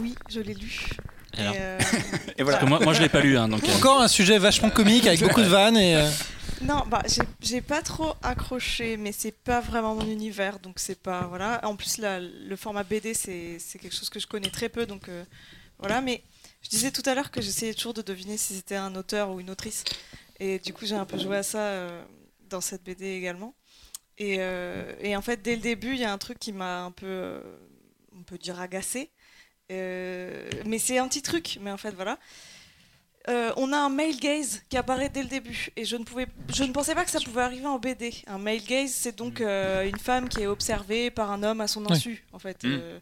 [0.02, 0.90] Oui, je l'ai lu.
[1.38, 1.80] Et alors Et, euh,
[2.38, 2.58] Et voilà.
[2.60, 3.64] Parce que moi, moi je l'ai pas lu, hein, donc.
[3.64, 5.96] euh, Encore un sujet vachement comique avec beaucoup de vannes et.
[5.96, 6.10] euh,
[6.62, 7.04] Non, bah
[7.42, 11.60] j'ai- pas trop accroché, mais c'est pas vraiment mon univers, donc c'est pas voilà.
[11.64, 15.10] En plus, la- le format BD, c'est quelque chose que je connais très peu, donc
[15.10, 15.24] euh,
[15.80, 16.02] voilà.
[16.02, 16.24] Mais
[16.64, 19.40] je disais tout à l'heure que j'essayais toujours de deviner si c'était un auteur ou
[19.40, 19.84] une autrice,
[20.40, 22.02] et du coup j'ai un peu joué à ça euh,
[22.50, 23.54] dans cette BD également.
[24.18, 26.82] Et, euh, et en fait, dès le début, il y a un truc qui m'a
[26.86, 27.40] un peu,
[28.18, 29.12] on peut dire agacé,
[29.72, 32.18] Euh, mais c'est un petit truc, mais en fait voilà.
[33.30, 36.28] Euh, on a un male gaze qui apparaît dès le début et je ne pouvais,
[36.56, 38.14] je ne pensais pas que ça pouvait arriver en BD.
[38.26, 41.68] Un male gaze, c'est donc euh, une femme qui est observée par un homme à
[41.68, 42.64] son insu, en fait.
[42.64, 42.68] Mm.
[42.68, 43.00] Euh,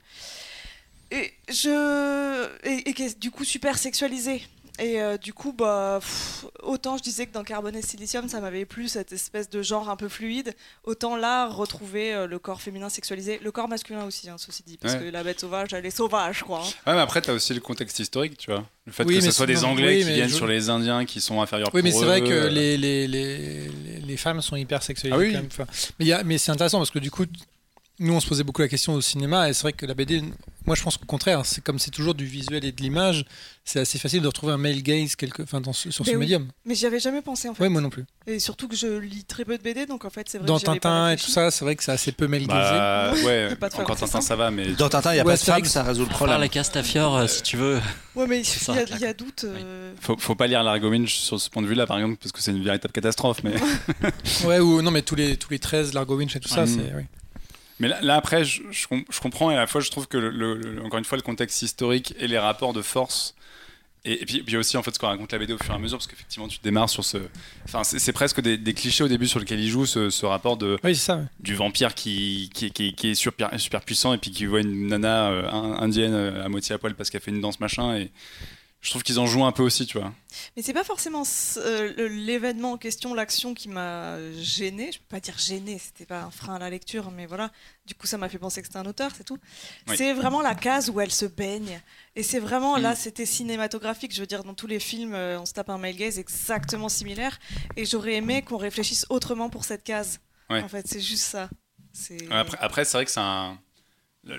[1.12, 4.42] et je, et, et qui est du coup super sexualisée.
[4.78, 8.42] Et euh, du coup, bah, pff, autant je disais que dans Carbone et Silicium, ça
[8.42, 10.54] m'avait plu cette espèce de genre un peu fluide,
[10.84, 14.78] autant là, retrouver euh, le corps féminin sexualisé, le corps masculin aussi, hein, ceci dit,
[14.78, 15.00] parce Ouais.
[15.00, 16.60] que la bête sauvage, elle est sauvage, quoi.
[16.60, 16.68] hein.
[16.88, 18.66] Ouais, mais après, t'as aussi le contexte historique, tu vois.
[18.86, 21.06] Le fait Oui, que ce soit des Anglais oui, qui viennent je- sur les Indiens
[21.06, 23.68] qui sont inférieurs Oui, mais c'est vrai que euh, les, les, les,
[24.02, 25.34] les- femmes sont hyper sexualisées Ah oui.
[25.34, 25.50] quand même.
[25.52, 27.26] Enfin, mais c'est intéressant parce que du coup,
[28.00, 30.22] nous on se posait beaucoup la question au cinéma et c'est vrai que la BD,
[30.66, 33.26] moi je pense qu'au contraire, c'est comme c'est toujours du visuel et de l'image,
[33.64, 36.18] c'est assez facile de retrouver un male gaze quelque, enfin, dans ce- sur ce Ben
[36.18, 36.22] oui.
[36.22, 36.48] médium.
[36.66, 37.64] Mais j'y avais jamais pensé, en fait.
[37.64, 38.04] Ouais, moi non plus.
[38.28, 40.60] Et surtout que je lis très peu de BD, donc en fait, c'est vrai Dans
[40.60, 42.54] que pas Tintin et tout ça, c'est vrai que c'est assez peu male gazé.
[42.54, 44.74] Bah, ouais, Pas de faire encore très Tintin, ça va, mais.
[44.74, 45.70] Dans Tintin, il n'y a Ou pas de femme, Astérix.
[45.72, 46.40] ça résout le problème.
[46.40, 47.80] la Castafiore, euh, si tu veux.
[48.16, 49.46] Ouais, mais il y, a- y doute.
[49.46, 52.32] euh, Faut, faut pas lire l'Argo Winch sur ce point de vue-là, par exemple, parce
[52.34, 53.42] que c'est une véritable catastrophe.
[53.44, 53.54] Mais,
[54.44, 56.92] Ouais, ou non, mais tous les, tous les 13, Largo Winch et tout ça, c'est.
[57.80, 60.08] Mais là, là, après, je, je com- je comprends et à la fois, je trouve
[60.08, 63.36] que, le- encore une fois, le contexte historique et les rapports de force.
[64.08, 65.78] Et, et puis, puis aussi, en fait, ce qu'on raconte la BD au fur et
[65.78, 67.18] à mesure, parce qu'effectivement, tu démarres sur ce.
[67.66, 70.58] Enfin, c'est presque des, des clichés au début sur lesquels il joue, ce, ce rapport
[70.58, 71.16] de, Oui, ça.
[71.18, 71.24] ouais.
[71.40, 74.88] du vampire qui, qui, qui- qui est super, super puissant et puis qui voit une
[74.90, 77.96] nana euh, in- indienne euh, à moitié à poil parce qu'elle fait une danse machin.
[77.98, 78.12] Et
[78.86, 80.14] je trouve qu'ils en jouent un peu aussi, tu vois.
[80.56, 81.24] Mais c'est pas forcément
[81.58, 84.92] euh, l'événement en question, l'action qui m'a gêné.
[84.92, 87.52] Je peux pas dire gêné, c'était pas un frein à la lecture, mais voilà.
[87.88, 89.40] Du coup, ça m'a fait penser que c'était un auteur, c'est tout.
[89.88, 89.98] Oui.
[89.98, 91.82] C'est vraiment la case où elle se baigne.
[92.16, 92.96] Et c'est vraiment, là, Mm.
[92.96, 94.14] c'était cinématographique.
[94.14, 96.88] Je veux dire, dans tous les films, euh, on se tape un male gaze exactement
[96.88, 97.40] similaire.
[97.76, 100.20] Et j'aurais aimé qu'on réfléchisse autrement pour cette case.
[100.52, 100.62] Ouais.
[100.62, 101.50] En fait, c'est juste ça.
[102.60, 103.58] Après c'est vrai que c'est un.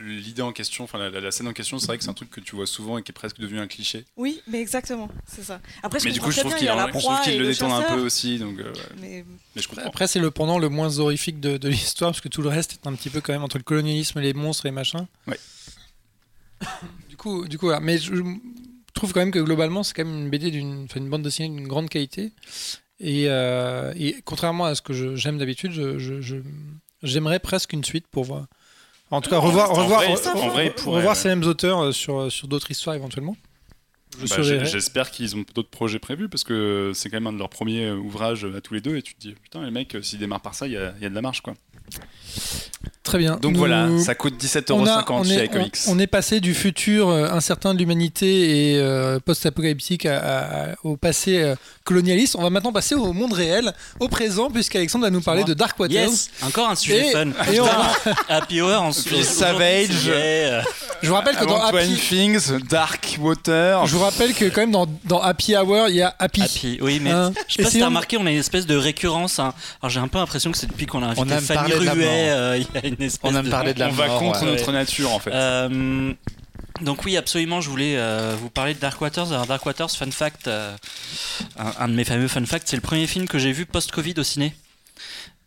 [0.03, 2.28] L'idée en question, enfin la, la- scène en question, c'est vrai que c'est un truc
[2.30, 4.05] que tu vois souvent et qui est presque devenu un cliché.
[4.16, 5.61] Oui, mais exactement, c'est ça.
[5.82, 8.01] Après, je mais du coup, je très trouve qu'il et le le détourne un peu
[8.01, 8.59] aussi, donc.
[8.59, 8.80] euh, ouais.
[9.01, 9.24] Mais
[9.55, 9.87] Mais je comprends.
[9.87, 12.72] Après, c'est le pendant le moins horrifique de, de l'histoire, parce que tout le reste
[12.72, 15.07] est un petit peu quand même entre le colonialisme, les monstres et machin.
[15.28, 15.39] Ouais.
[17.09, 17.80] Du coup, du coup voilà.
[17.80, 18.12] Mais je
[18.95, 21.68] trouve quand même que globalement, c'est quand même une BD d'une, une bande dessinée d'une
[21.68, 22.32] grande qualité.
[22.99, 26.37] Et, euh, et contrairement à ce que j'aime d'habitude, je, je- je-
[27.03, 28.47] j'aimerais presque une suite pour voir.
[29.11, 31.21] En tout cas, revoir, En revoir, vrai, re- en vrai, il re- pourrait, revoir ouais.
[31.23, 33.37] ces mêmes auteurs euh, sur, sur d'autres histoires éventuellement.
[34.19, 34.43] Bah.
[34.43, 37.85] J'espère qu'ils ont d'autres projets prévus parce que c'est quand même un de leurs premiers
[37.87, 40.19] euh, ouvrages à tous les deux et tu te dis putain les mecs euh, s'ils
[40.19, 41.53] démarrent par ça il y y a de la marge quoi.
[43.03, 43.37] Très bien.
[43.41, 45.77] Donc Nous- voilà ça coûte 17,50€ on, chez est, iComics.
[45.89, 50.07] on- on est passé du futur euh, incertain de l'humanité et euh, post-apocalyptique
[50.85, 51.55] au passé euh,
[51.85, 52.37] colonialiste.
[52.39, 55.79] On va maintenant passer au monde réel, au présent, puisqu'Alexandre va nous parler de Dark
[55.79, 55.95] Waters.
[56.11, 57.29] Yes, encore un sujet Et- fun.
[57.53, 57.66] et on-
[58.29, 59.89] Happy Hour, on se fait Savage.
[60.09, 60.62] euh,
[61.03, 63.87] Je vous rappelle que dans Happy, Things, Dark Water.
[63.87, 66.43] je vous rappelle que quand même dans, dans Happy Hour, il y a Happy.
[66.43, 68.77] Happy, oui, mais Hein, je sais pas si t'as remarqué, on a une espèce de
[68.77, 69.39] récurrence.
[69.39, 69.55] hein.
[69.83, 72.85] Alors j'ai un peu l'impression que c'est depuis qu'on a invité Fanny Ruet, il y
[72.85, 73.51] a une espèce On aime de...
[73.51, 74.51] parler de la on va contre ouais.
[74.51, 75.31] notre nature en fait.
[75.33, 76.12] Euh,
[76.83, 79.33] donc oui, absolument, je voulais euh, vous parler de Dark Waters.
[79.33, 80.77] Alors Dark Waters, fun fact, euh,
[81.59, 84.14] un, un de mes fameux fun facts, c'est le premier film que j'ai vu post-Covid
[84.19, 84.55] au ciné.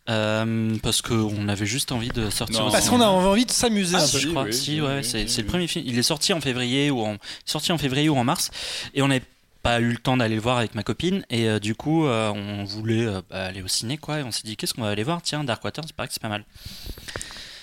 [0.09, 2.61] Euh, parce qu'on avait juste envie de sortir.
[2.65, 2.71] Non.
[2.71, 4.19] Parce qu'on a envie de s'amuser Ah, un si, peu.
[4.21, 4.43] je crois.
[4.43, 5.85] oui, si, oui, ouais, oui, c'est le premier film.
[5.87, 8.49] Il est sorti en février ou en sorti en février ou en mars,
[8.95, 9.21] et on n'avait
[9.61, 12.29] pas eu le temps d'aller le voir avec ma copine, et euh, du coup, euh,
[12.29, 14.19] on voulait euh, bah, aller au ciné, quoi.
[14.19, 15.21] Et on s'est dit, qu'est-ce qu'on va aller voir?
[15.21, 16.43] Tiens, Dark Waters, il paraît que c'est pas mal.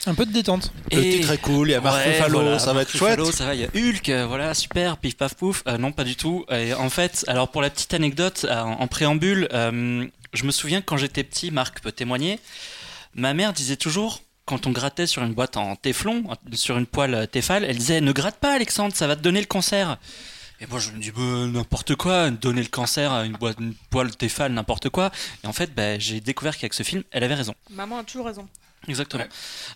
[0.09, 0.73] Un peu de détente.
[0.93, 2.97] Le Et- titre est cool, il y a Marc Ouais, Ruffalo, voilà, ça va être
[2.97, 3.25] chouette.
[3.33, 5.65] Ça va, il y a Hulk, voilà, super, pif paf pouf.
[5.67, 6.45] Euh, non, pas du tout.
[6.51, 10.81] Et en fait, alors pour la petite anecdote, en, en préambule, euh, je me souviens
[10.81, 12.39] que quand j'étais petit, Marc peut témoigner,
[13.15, 16.23] ma mère disait toujours quand on grattait sur une boîte en téflon,
[16.53, 19.47] sur une poêle Tefal, elle disait ne gratte pas Alexandre, ça va te donner le
[19.47, 19.99] cancer.
[20.61, 23.75] Et moi je me dis bah, n'importe quoi, donner le cancer à une boîte, une
[23.91, 24.11] poêle
[24.51, 25.11] n'importe quoi.
[25.45, 27.55] Et en fait, bah, j'ai découvert qu'avec ce film, elle avait raison.
[27.71, 28.49] Maman a toujours raison.
[28.89, 29.23] Exactement.
[29.23, 29.29] Ouais.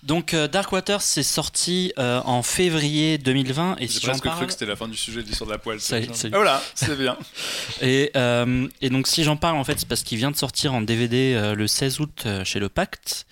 [0.02, 4.28] Donc euh, Dark Waters c'est sorti euh, en février 2020 et si j'en presque cru
[4.30, 5.80] parle que c'était la fin du sujet de l'histoire de la poêle.
[5.80, 6.34] Ça y est, c'est ça y est.
[6.34, 7.16] Ah, voilà, c'est bien.
[7.82, 10.74] et, euh, et donc si j'en parle en fait c'est parce qu'il vient de sortir
[10.74, 13.26] en DVD euh, le 16 août euh, chez le Pacte.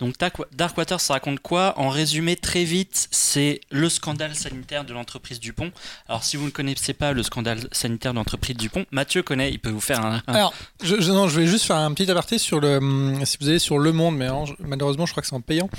[0.00, 1.74] Donc Dark Waters ça raconte quoi?
[1.78, 5.72] En résumé très vite c'est le scandale sanitaire de l'entreprise Dupont.
[6.08, 9.58] Alors si vous ne connaissez pas le scandale sanitaire de l'entreprise Dupont, Mathieu connaît, il
[9.58, 10.22] peut vous faire un...
[10.26, 12.76] un- Alors, je, je- non, je vais juste faire un petit aparté sur le.
[12.78, 15.34] hum, Si vous allez sur Le Monde, mais hein, je- malheureusement, je crois que c'est
[15.34, 15.70] en payant.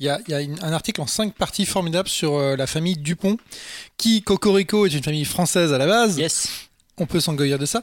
[0.00, 2.56] Il y a, il y a une- un article en cinq parties formidable sur euh,
[2.56, 3.36] la famille Dupont,
[3.98, 6.18] qui, Cocorico, est une famille française à la base.
[6.18, 6.48] Yes.
[6.98, 7.82] On peut s'engueuler de ça.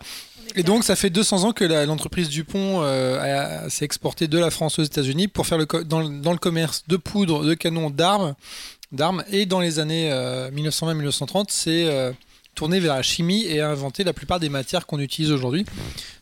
[0.56, 4.80] Et donc, ça fait 200 ans que l'entreprise Dupont euh, s'est exportée de la France
[4.80, 8.34] aux États-Unis pour faire le dans, le- dans le commerce de poudre, de canons, d'armes.
[8.92, 9.24] d'armes.
[9.32, 12.12] Et dans les années euh, 1920-1930, c'est euh,
[12.60, 15.66] tourné vers la chimie et a inventé la plupart des matières qu'on utilise aujourd'hui.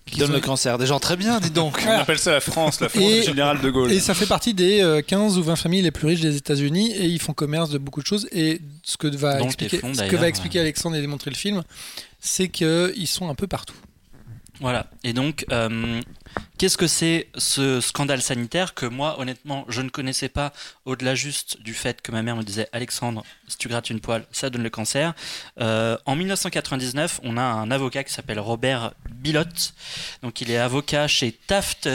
[0.06, 0.78] Qui donne sont- le cancer.
[0.78, 1.84] Des gens très bien, dis donc.
[1.86, 3.92] On appelle ça la France, la France Et- du général de Gaulle.
[3.92, 6.92] Et ça fait partie des euh, 15 ou 20 familles les plus riches des États-Unis
[6.94, 8.28] et ils font commerce de beaucoup de choses.
[8.32, 11.64] Et ce que va, expliquer, téflon, ce que va expliquer Alexandre et démontrer le film,
[12.22, 13.76] c'est qu'ils sont un peu partout.
[14.60, 14.88] Voilà.
[15.04, 16.02] Et donc, euh,
[16.58, 20.52] qu'est-ce que c'est ce scandale sanitaire que moi, honnêtement, je ne connaissais pas
[20.86, 24.26] au-delà juste du fait que ma mère me disait Alexandre, si tu grattes une poêle,
[24.32, 25.14] ça donne le cancer.
[25.60, 29.74] Euh, en 1999, on a un avocat qui s'appelle Robert Bilotte.
[30.24, 31.90] Donc, il est avocat chez Taft.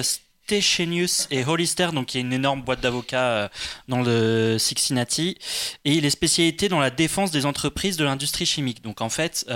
[0.44, 3.48] Stechenius et Hollister, donc il y a une énorme boîte d'avocats euh,
[3.86, 5.38] dans le Cincinnati,
[5.84, 8.82] et il est spécialité dans la défense des entreprises de l'industrie chimique.
[8.82, 9.46] Donc en fait,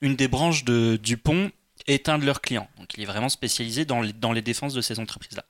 [0.00, 1.50] une des branches de Dupont
[1.86, 2.68] est un de leurs clients.
[2.78, 5.44] Donc il est vraiment spécialisé dans les, défenses de ces entreprises-là.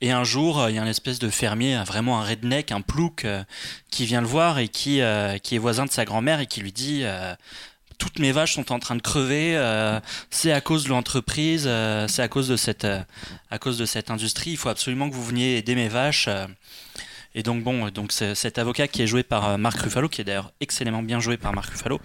[0.00, 2.72] Et un jour, euh, il y a un espèce de fermier, un- vraiment un redneck,
[2.72, 3.42] un plouc, euh,
[3.90, 6.72] qui vient le voir et qui, euh, est voisin de sa grand-mère et qui lui
[6.72, 7.34] dit euh,
[7.98, 12.08] Toutes mes vaches sont en train de crever, euh, c'est à cause de l'entreprise, euh,
[12.08, 12.50] c'est à cause
[12.84, 13.00] euh,
[13.50, 16.28] à cause de cette industrie, il faut absolument que vous veniez aider mes vaches.
[17.34, 20.20] Et donc bon, donc c'est- cet avocat qui est joué par euh, Marc Ruffalo, qui
[20.20, 22.00] est d'ailleurs excellemment bien joué par Marc Ruffalo,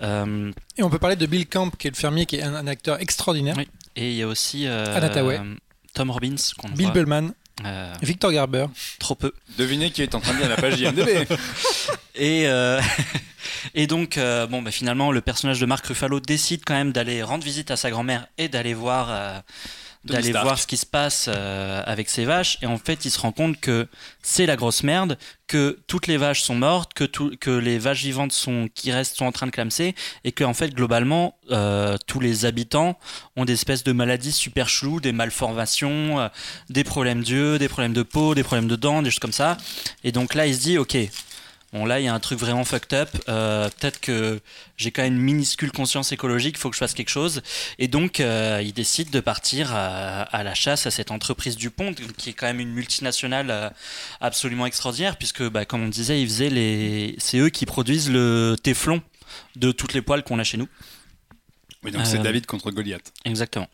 [0.00, 2.54] euh, Et on peut parler de Bill Camp, qui est le fermier, qui est un,
[2.54, 3.54] un acteur extraordinaire.
[3.58, 3.68] Oui.
[3.96, 5.54] Et il y a aussi euh.
[5.94, 7.32] Tom Robbins qu'on Bill voit Bellman,
[7.66, 8.64] euh, Victor Garber.
[8.98, 9.32] trop peu.
[9.58, 11.26] Devinez qui est en train de lire la page IMDB.
[12.14, 12.80] Et, euh,
[13.74, 17.22] et donc, euh, bon, bah, finalement, le personnage de Mark Ruffalo décide quand même d'aller
[17.22, 19.38] rendre visite à sa grand-mère et d'aller voir, euh,
[20.04, 22.58] d'aller voir ce qui se passe euh, avec ses vaches.
[22.62, 23.86] Et en fait, il se rend compte que
[24.22, 28.02] c'est la grosse merde, que toutes les vaches sont mortes, que, tout, que les vaches
[28.02, 29.94] vivantes sont, qui restent sont en train de clamser,
[30.24, 32.98] et que en fait, globalement, euh, tous les habitants
[33.36, 36.28] ont des espèces de maladies super cheloues, des malformations, euh,
[36.68, 39.56] des problèmes d'yeux, des problèmes de peau, des problèmes de dents, des choses comme ça.
[40.04, 40.96] Et donc là, il se dit, ok,
[41.72, 43.08] Bon là il y a un truc vraiment fucked up.
[43.28, 44.40] Euh, Peut-être que
[44.76, 46.56] j'ai quand même une minuscule conscience écologique.
[46.56, 47.40] Il faut que je fasse quelque chose.
[47.78, 51.94] Et donc euh, il décide de partir à, à la chasse à cette entreprise Dupont,
[52.18, 53.70] qui est quand même une multinationale euh,
[54.20, 58.56] absolument extraordinaire, puisque bah, comme on disait, ils faisaient les, c'est eux qui produisent le
[58.62, 59.00] téflon
[59.56, 60.68] de toutes les poêles qu'on a chez nous.
[61.84, 63.12] Oui, donc c'est Euh, David contre Goliath.
[63.24, 63.68] Exactement.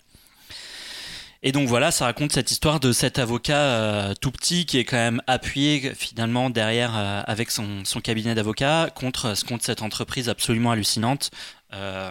[1.44, 4.84] Et donc voilà, ça raconte cette histoire de cet avocat euh, tout petit qui est
[4.84, 10.28] quand même appuyé finalement derrière euh, avec son, son cabinet d'avocats contre, contre cette entreprise
[10.28, 11.30] absolument hallucinante
[11.74, 12.10] euh,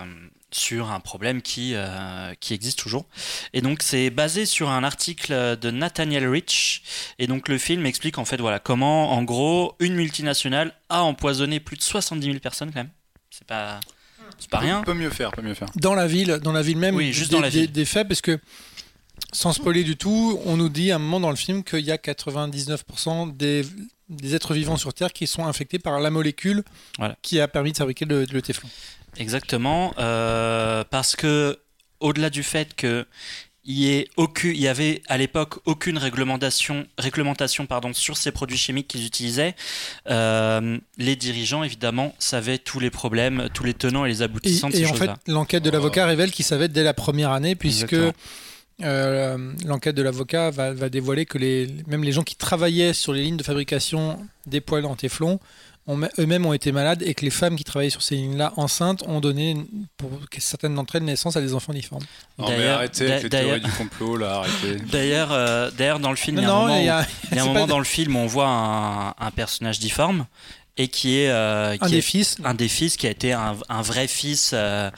[0.50, 3.06] sur un problème qui, euh, qui existe toujours.
[3.52, 6.84] Et donc c'est basé sur un article de Nathaniel Rich.
[7.20, 11.60] Et donc le film explique en fait voilà comment en gros une multinationale a empoisonné
[11.60, 12.92] plus de 70 000 personnes quand même.
[13.30, 13.82] C'est pas,
[14.40, 14.84] c'est pas rien.
[14.84, 15.68] Peut mieux faire, peut mieux faire.
[15.76, 17.72] Dans la ville, dans la ville même, Oui, juste des, dans la des- ville.
[17.74, 18.40] des faits, parce que
[19.34, 21.92] sans spoiler du tout, on nous dit à un moment dans le film qu'il y
[21.92, 23.66] a 99% des,
[24.10, 26.64] des êtres vivants sur Terre qui sont infectés par la molécule
[26.98, 27.18] Voilà.
[27.22, 28.70] qui a permis de fabriquer le, le téflon.
[29.18, 31.58] Exactement, euh, parce que
[32.00, 33.06] au-delà du fait que
[33.70, 34.06] il
[34.46, 39.56] y, avait à l'époque aucune réglementation, réglementation pardon, sur ces produits chimiques qu'ils utilisaient,
[40.10, 44.70] euh, les dirigeants évidemment savaient tous les problèmes, tous les tenants et les Et, aboutissants
[44.70, 47.56] de et ces en fait, l'enquête de l'avocat révèle qu'il savait dès la première année,
[47.56, 48.14] puisque Exactement.
[48.84, 53.14] Euh, l'enquête de l'avocat va, va dévoiler que les, même les gens qui travaillaient sur
[53.14, 55.40] les lignes de fabrication des poêles en téflon
[56.20, 59.22] eux-mêmes ont été malades et que les femmes qui travaillaient sur ces lignes-là enceintes ont
[59.22, 59.56] donné,
[59.96, 62.04] pour certaines d'entre elles, naissance à des enfants difformes.
[62.38, 64.84] Non, mais D'ailleurs- arrêtez avec les théories du complot, là, arrêtez.
[64.92, 66.84] D'ailleurs, euh, d'ailleurs dans le film, il y a un non, moment, y où- a
[66.84, 69.32] il y a un c'est moment pas- dans le film où on voit un, un
[69.34, 70.26] personnage difforme
[70.76, 72.36] et qui est, euh, un des fils.
[72.44, 74.92] un des fils qui a été un, un vrai fils euh,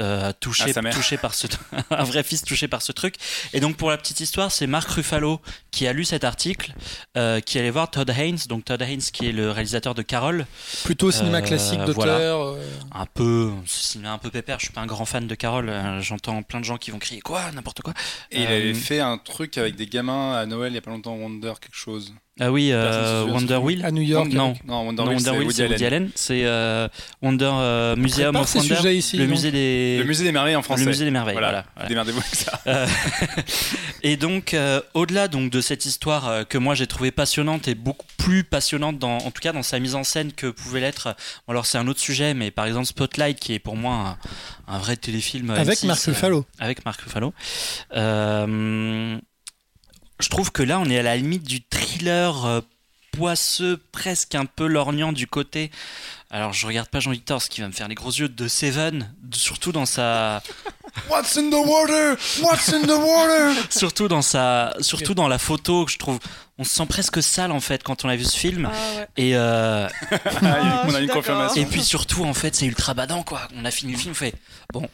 [0.00, 1.46] euh, touché, Ah, touché par ce,
[1.90, 3.16] un vrai fils touché par ce truc.
[3.52, 5.40] Et donc pour la petite histoire, c'est Mark Ruffalo
[5.70, 6.72] qui a lu cet article,
[7.16, 10.46] euh, qui allait voir Todd Haynes, donc Todd Haynes qui est le réalisateur de Carol,
[10.84, 11.94] Plutôt cinéma Euh, classique d'auteur.
[11.94, 12.18] voilà.
[12.18, 14.58] euh, un peu, cinéma un peu pépère.
[14.58, 15.68] Je suis pas un grand fan de Carol.
[15.68, 17.94] euh, J'entends plein de gens qui vont crier quoi, n'importe quoi.
[18.30, 20.90] Et il avait fait un truc avec des gamins à Noël il y a pas
[20.90, 22.14] longtemps, Wonder quelque chose.
[22.40, 23.56] Ah oui, euh, Wonder.
[23.56, 23.84] Wheel.
[23.84, 24.28] à New York.
[24.32, 25.66] non, Non, Wonder Non, Wheel, Wonder Wheel, Woody c'est.
[25.68, 26.10] Woody Allen.
[26.14, 26.88] C'est euh,
[27.20, 28.94] Wonder euh, Museum of Wonder.
[28.94, 29.16] ici.
[29.16, 29.98] le musée des.
[29.98, 30.84] Le musée des merveilles en français.
[30.84, 31.34] Le musée des merveilles.
[31.34, 32.60] Voilà, démerdez-vous avec ça.
[32.66, 32.86] Euh,
[34.02, 34.56] et donc,
[34.94, 39.16] au-delà donc de cette histoire que moi j'ai trouvée passionnante et beaucoup plus passionnante, dans,
[39.18, 41.16] en tout cas dans sa mise en scène que pouvait l'être.
[41.46, 44.18] bon, alors c'est un autre sujet, mais par exemple Spotlight, qui est pour moi
[44.68, 46.46] un, un vrai téléfilm Avec M6, Marc Ruffalo.
[46.58, 47.32] avec Marc Ruffalo.
[50.20, 52.60] Je trouve que là, on est à la limite du thriller euh,
[53.12, 55.70] poisseux, presque un peu lorgnant du côté.
[56.30, 59.12] Alors, je regarde pas Jean-Victor, ce qui va me faire les gros yeux de Seven,
[59.32, 60.42] surtout dans sa,
[61.10, 62.16] What's in the water?
[62.42, 63.54] What's in the water?
[63.70, 66.18] surtout dans sa, surtout dans la photo que je trouve,
[66.58, 68.68] on se sent presque sale en fait quand on a vu ce film.
[68.70, 69.06] Ah ouais.
[69.16, 69.88] Et euh,
[70.42, 71.62] Ah, on je a une confirmation.
[71.62, 73.48] et puis surtout en fait, c'est ultra badant quoi.
[73.56, 74.34] On a fini le film, on fait
[74.72, 74.88] bon.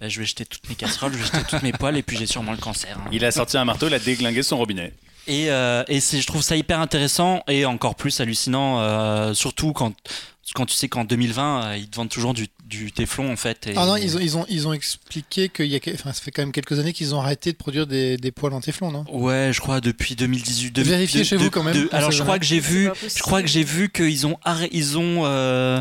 [0.00, 2.16] Bah, je vais jeter toutes mes casseroles, je vais jeter toutes mes poêles et puis
[2.16, 2.96] j'ai sûrement le cancer.
[2.98, 3.08] hein.
[3.12, 4.92] Il a sorti un marteau, il a déglingué son robinet.
[5.26, 9.92] Et, euh, et je trouve ça hyper intéressant et encore plus hallucinant, euh, surtout quand,
[10.54, 13.66] quand tu sais qu'en 2020, euh, ils te vendent toujours du, du téflon en fait.
[13.68, 16.20] Et, Ah non, ils ont, ils ont, ils ont expliqué qu'il y a, enfin, ça
[16.22, 18.90] fait quand même quelques années qu'ils ont arrêté de produire des, des poils en téflon,
[18.90, 19.04] non?
[19.12, 20.70] Ouais, je crois depuis 2018.
[20.72, 23.22] de- Vérifiez de- chez de- vous quand même, alors je crois que j'ai vu, je
[23.22, 25.80] crois que j'ai vu qu'ils ont arrêté, ils ont, euh,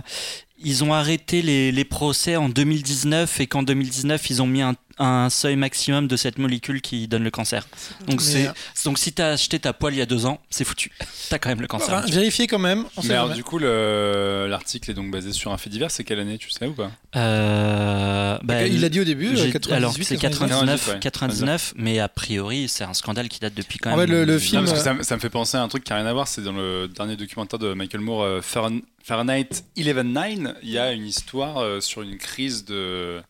[0.63, 4.75] ils ont arrêté les, les procès en 2019 et qu'en 2019 ils ont mis un,
[4.99, 7.67] un seuil maximum de cette molécule qui donne le cancer.
[8.07, 8.51] Donc c'est, euh,
[8.85, 10.91] donc si t'as acheté ta poêle il y a deux ans, c'est foutu.
[11.29, 11.93] T'as quand même le cancer.
[11.95, 12.85] Enfin, vérifiez quand même.
[12.97, 13.35] On sait Mais alors, jamais.
[13.37, 15.89] du coup, le- l'article est donc basé sur un fait divers.
[15.91, 16.91] C'est quelle année, tu sais ou pas?
[17.15, 20.79] Euh, bah, il l'a dit au début, J'ai- euh, 98, alors c'est 99.
[20.79, 20.99] 99, 99, ouais.
[20.99, 24.07] 99, mais a priori c'est un scandale qui date depuis quand En même.
[24.09, 25.83] fait, le- film- Non, parce que ça, me- ça me fait penser à un truc
[25.83, 26.27] qui n'a rien à voir.
[26.27, 30.53] C'est dans le dernier documentaire de Michael Moore, euh, Fahren- Fahrenheit 11.9.
[30.63, 33.21] Il y a une histoire euh, sur une crise de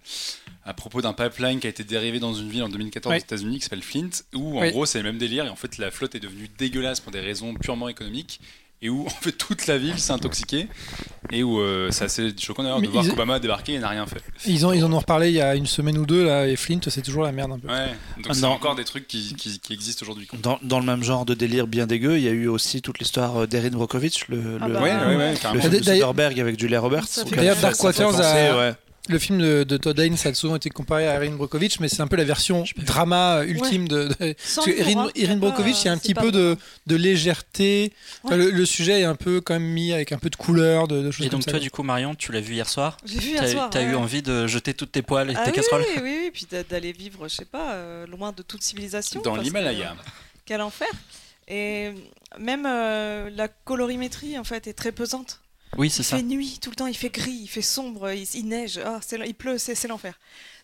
[0.66, 3.18] à propos d'un pipeline qui a été dérivé dans une ville en 2014 Oui.
[3.20, 5.78] aux États-Unis qui s'appelle Flint, où en gros c'est le même délire et en fait
[5.78, 8.40] la flotte est devenue dégueulasse pour des raisons purement économiques
[8.82, 10.68] et où en fait toute la ville s'est intoxiquée
[11.32, 13.80] et où euh, c'est assez choquant d'ailleurs de Mais voir ils- qu'Obama a débarqué et
[13.80, 14.22] n'a rien fait.
[14.46, 16.56] Ils, ont, ils en ont reparlé il y a une semaine ou deux, là, et
[16.56, 17.68] Flint, c'est toujours la merde un peu.
[17.68, 17.88] Ouais,
[18.18, 20.28] donc Ah, c'est encore des trucs qui, qui- qui existent aujourd'hui.
[20.42, 23.00] Dans, dans le même genre de délire bien dégueu, il y a eu aussi toute
[23.00, 25.62] l'histoire euh, d'Erin Brockovich, le, Ah le, bah, Ouais, Ah, ouais, ouais, le carrément.
[25.62, 27.06] film de Soderbergh avec Julia Roberts.
[27.32, 28.74] D'ailleurs, Dark Waters penser, a- ouais.
[29.10, 32.02] Le film de, de Todd Haynes a souvent été comparé à Erin Brockovich, mais c'est
[32.02, 34.08] un peu la version drama euh, ultime de.
[34.08, 34.16] de-
[34.56, 36.56] Parce que l'humour, Erin, hein, Erin Brockovich, il y a un petit peu de,
[36.88, 37.92] de légèreté.
[38.24, 40.88] Enfin, le, le sujet est un peu quand même mis avec un peu de couleur,
[40.88, 41.52] de, de choses Et comme donc ça.
[41.52, 43.70] toi du coup Marion, tu l'as vu hier soir J'ai vu hier soir.
[43.72, 43.96] t'as eu ouais.
[43.96, 46.46] envie de jeter toutes tes poêles et Ah tes oui, casseroles oui, oui, oui, puis
[46.50, 49.22] d'a- d'aller vivre, je sais pas, euh, loin de toute civilisation.
[49.22, 49.96] Dans l'Himalaya.
[50.04, 50.10] que-
[50.46, 50.88] Quel enfer.
[51.48, 51.94] Et
[52.38, 55.40] même euh, la colorimétrie, en fait, est très pesante.
[55.78, 56.18] Oui, c'est Il ça.
[56.18, 59.20] fait nuit tout le temps, il fait gris, il fait sombre, il, il neige, c'est-
[59.28, 60.20] il pleut, c'est l'enfer.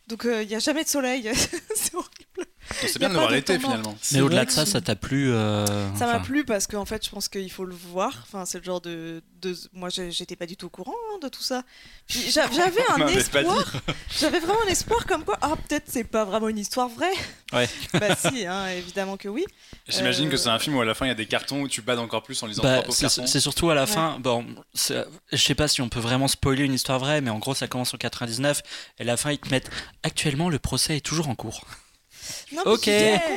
[0.07, 1.31] Donc euh, il n'y a jamais de soleil,
[1.75, 2.44] c'est horrible.
[2.69, 3.71] Donc c'est bien de pas voir de l'été temps mort.
[3.71, 3.97] finalement.
[4.11, 7.05] Mais au-delà de ça, ça t'a plu euh, Ça m'a enfin, plu parce qu'en fait,
[7.05, 8.11] je pense qu'il faut le voir.
[8.23, 9.21] Enfin, c'est le genre de.
[9.41, 9.55] de...
[9.73, 11.63] Moi, j'étais pas du tout au courant hein, de tout ça.
[12.07, 13.73] J'avais un espoir.
[14.19, 17.13] J'avais vraiment un espoir comme quoi, ah, peut-être c'est pas vraiment une histoire vraie.
[17.53, 17.69] Ouais.
[17.93, 19.45] bah, si, hein, évidemment que oui.
[19.87, 21.61] J'imagine Euh, que c'est un film où à la fin il y a des cartons
[21.61, 23.27] où tu bades encore plus en lisant Bah, c'est cartons.
[23.27, 23.87] c'est surtout à la Ouais.
[23.87, 24.17] fin.
[24.19, 24.43] Bon,
[24.73, 27.67] je sais pas si on peut vraiment spoiler une histoire vraie, mais en gros, ça
[27.67, 28.61] commence en 99
[28.97, 29.69] et à la fin, ils te mettent
[30.03, 31.61] actuellement le procès est toujours en cours.
[32.53, 32.89] Non, mais Ok.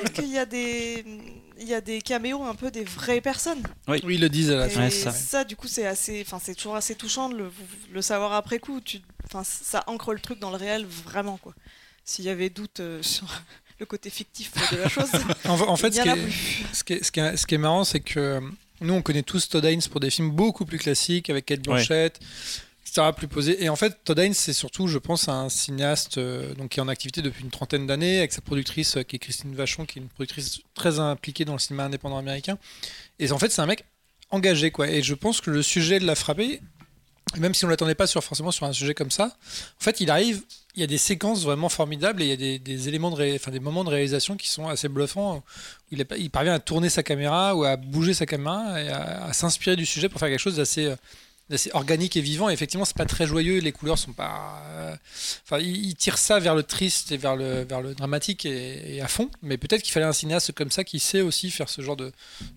[0.02, 1.04] compte qu'il y a des.
[1.60, 3.62] Il y a des caméos un peu des vraies personnes.
[3.88, 4.82] Oui, ils le disent à la fin.
[4.84, 5.10] Ouais, ça.
[5.10, 6.22] ça, du coup, c'est assez.
[6.24, 7.50] Enfin, c'est toujours assez touchant de le,
[7.92, 8.80] le savoir après coup.
[8.80, 9.00] Tu...
[9.26, 11.54] Enfin, ça ancre le truc dans le réel vraiment, quoi.
[12.04, 13.26] S'il y avait doute euh, sur
[13.80, 15.10] le côté fictif de la chose,
[15.46, 16.16] En, en fait, ce qui, est,
[16.72, 18.40] ce, qui est, ce qui est- ce qui est marrant, c'est que euh,
[18.80, 22.18] nous, on connaît tous Todd Haynes pour des films beaucoup plus classiques, avec Kate Blanchett,
[22.88, 23.62] etc., plus posés.
[23.62, 26.82] Et en fait, Todd Haynes, c'est surtout, je pense, un cinéaste euh, donc, qui est
[26.82, 29.98] en activité depuis une trentaine d'années, avec sa productrice, euh, qui est Christine Vachon, qui
[29.98, 32.58] est une productrice très impliquée dans le cinéma indépendant américain.
[33.18, 33.84] Et en fait, c'est un mec
[34.30, 34.88] engagé, quoi.
[34.88, 36.60] Et je pense que le sujet de l'a frappé,
[37.36, 39.36] même si on ne l'attendait pas sur, forcément sur un sujet comme ça,
[39.80, 40.42] en fait, il arrive,
[40.74, 43.50] il y a des séquences vraiment formidables et il y a des, éléments de enfin,
[43.50, 45.42] des moments de réalisation qui sont assez bluffants.
[45.92, 49.32] Où il, parvient à tourner sa caméra ou à bouger sa caméra et à, à
[49.32, 50.96] s'inspirer du sujet pour faire quelque chose d'assez euh,
[51.50, 52.48] d'assez organique et vivant.
[52.48, 54.62] Et effectivement, c'est pas très joyeux, les couleurs sont pas.
[54.66, 54.96] euh,
[55.44, 59.00] Enfin, il, tire ça vers le triste et vers le, vers le dramatique et, et
[59.00, 59.30] à fond.
[59.42, 62.12] Mais peut-être qu'il fallait un cinéaste comme ça qui sait aussi faire ce genre de,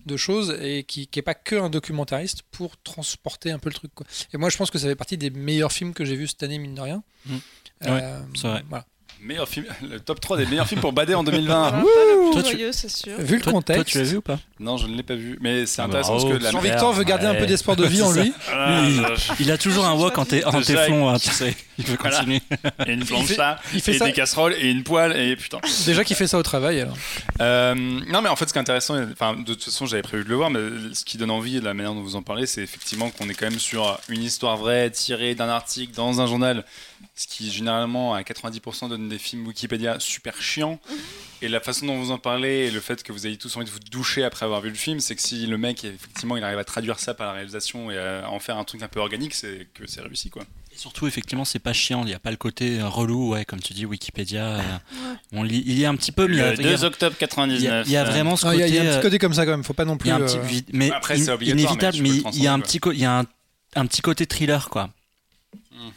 [0.06, 3.92] de choses et qui n'est pas que un documentariste pour transporter un peu le truc.
[3.94, 4.06] Quoi.
[4.32, 6.42] Et moi, je pense que ça fait partie des meilleurs films que j'ai vus cette
[6.42, 7.02] année, mine de rien.
[7.26, 7.40] Mhm.
[7.86, 8.62] Euh, c'est vrai.
[8.68, 8.86] voilà.
[9.24, 11.70] Meilleur film, le top 3 des meilleurs films pour bader en 2020.
[11.70, 13.12] Voilà, pas le plus Toi, tu- joyeux, c'est sûr.
[13.20, 14.38] Vu le contexte, toi, tu l'as vu ou pas?
[14.58, 15.38] Non, je ne l'ai pas vu.
[15.40, 16.38] Mais c'est Ah bah, intéressant parce bravo.
[16.38, 17.38] que la Jean-Victor veut garder un Ouais.
[17.38, 18.32] peu d'espoir de vie en lui.
[18.52, 21.30] Ah, Lui, je- Il a toujours un wok en, té- en Déjà, téflon, hein, tu
[21.30, 21.54] sais.
[21.78, 22.16] Il veut Voilà.
[22.18, 22.42] continuer.
[22.86, 25.36] et une Il planche là, il fait et ça- des casseroles et une poêle et
[25.36, 25.58] putain.
[25.86, 26.80] Déjà qu'il fait ça au travail.
[26.80, 26.96] Alors.
[27.40, 30.24] Euh, non, mais en fait, ce qui est intéressant, enfin, de toute façon, j'avais prévu
[30.24, 30.60] de le voir, mais
[30.94, 33.34] ce qui donne envie de la manière dont vous en parlez, c'est effectivement qu'on est
[33.34, 36.64] quand même sur une histoire vraie tirée d'un article dans un journal,
[37.14, 40.80] ce qui généralement à 90% donne des films Wikipédia super chiants.
[41.42, 43.66] Et la façon dont vous en parlez et le fait que vous ayez tous envie
[43.66, 46.44] de vous doucher après avoir vu le film, c'est que si le mec, effectivement, il
[46.44, 49.00] arrive à traduire ça par la réalisation et à en faire un truc un peu
[49.00, 50.44] organique, c'est que c'est réussi, quoi.
[50.72, 52.02] Et surtout, effectivement, c'est pas chiant.
[52.02, 54.44] Il n'y a pas le côté euh, relou, ouais, comme tu dis, Wikipédia.
[54.46, 54.62] euh,
[55.32, 56.42] on lit, il y a un petit peu, mais il y
[56.72, 57.86] a- octobre il y a- 99.
[57.88, 58.76] il y a vraiment ce Ah, Il y, a- côté.
[58.78, 59.64] il y a un petit côté comme ça quand même.
[59.64, 60.08] Faut pas non il plus.
[60.08, 62.60] y a un euh, petit mais Après, c'est obligatoire, inévitable, mais il y a un
[62.60, 63.24] petit, il y a un,
[63.74, 64.90] un petit côté thriller, quoi.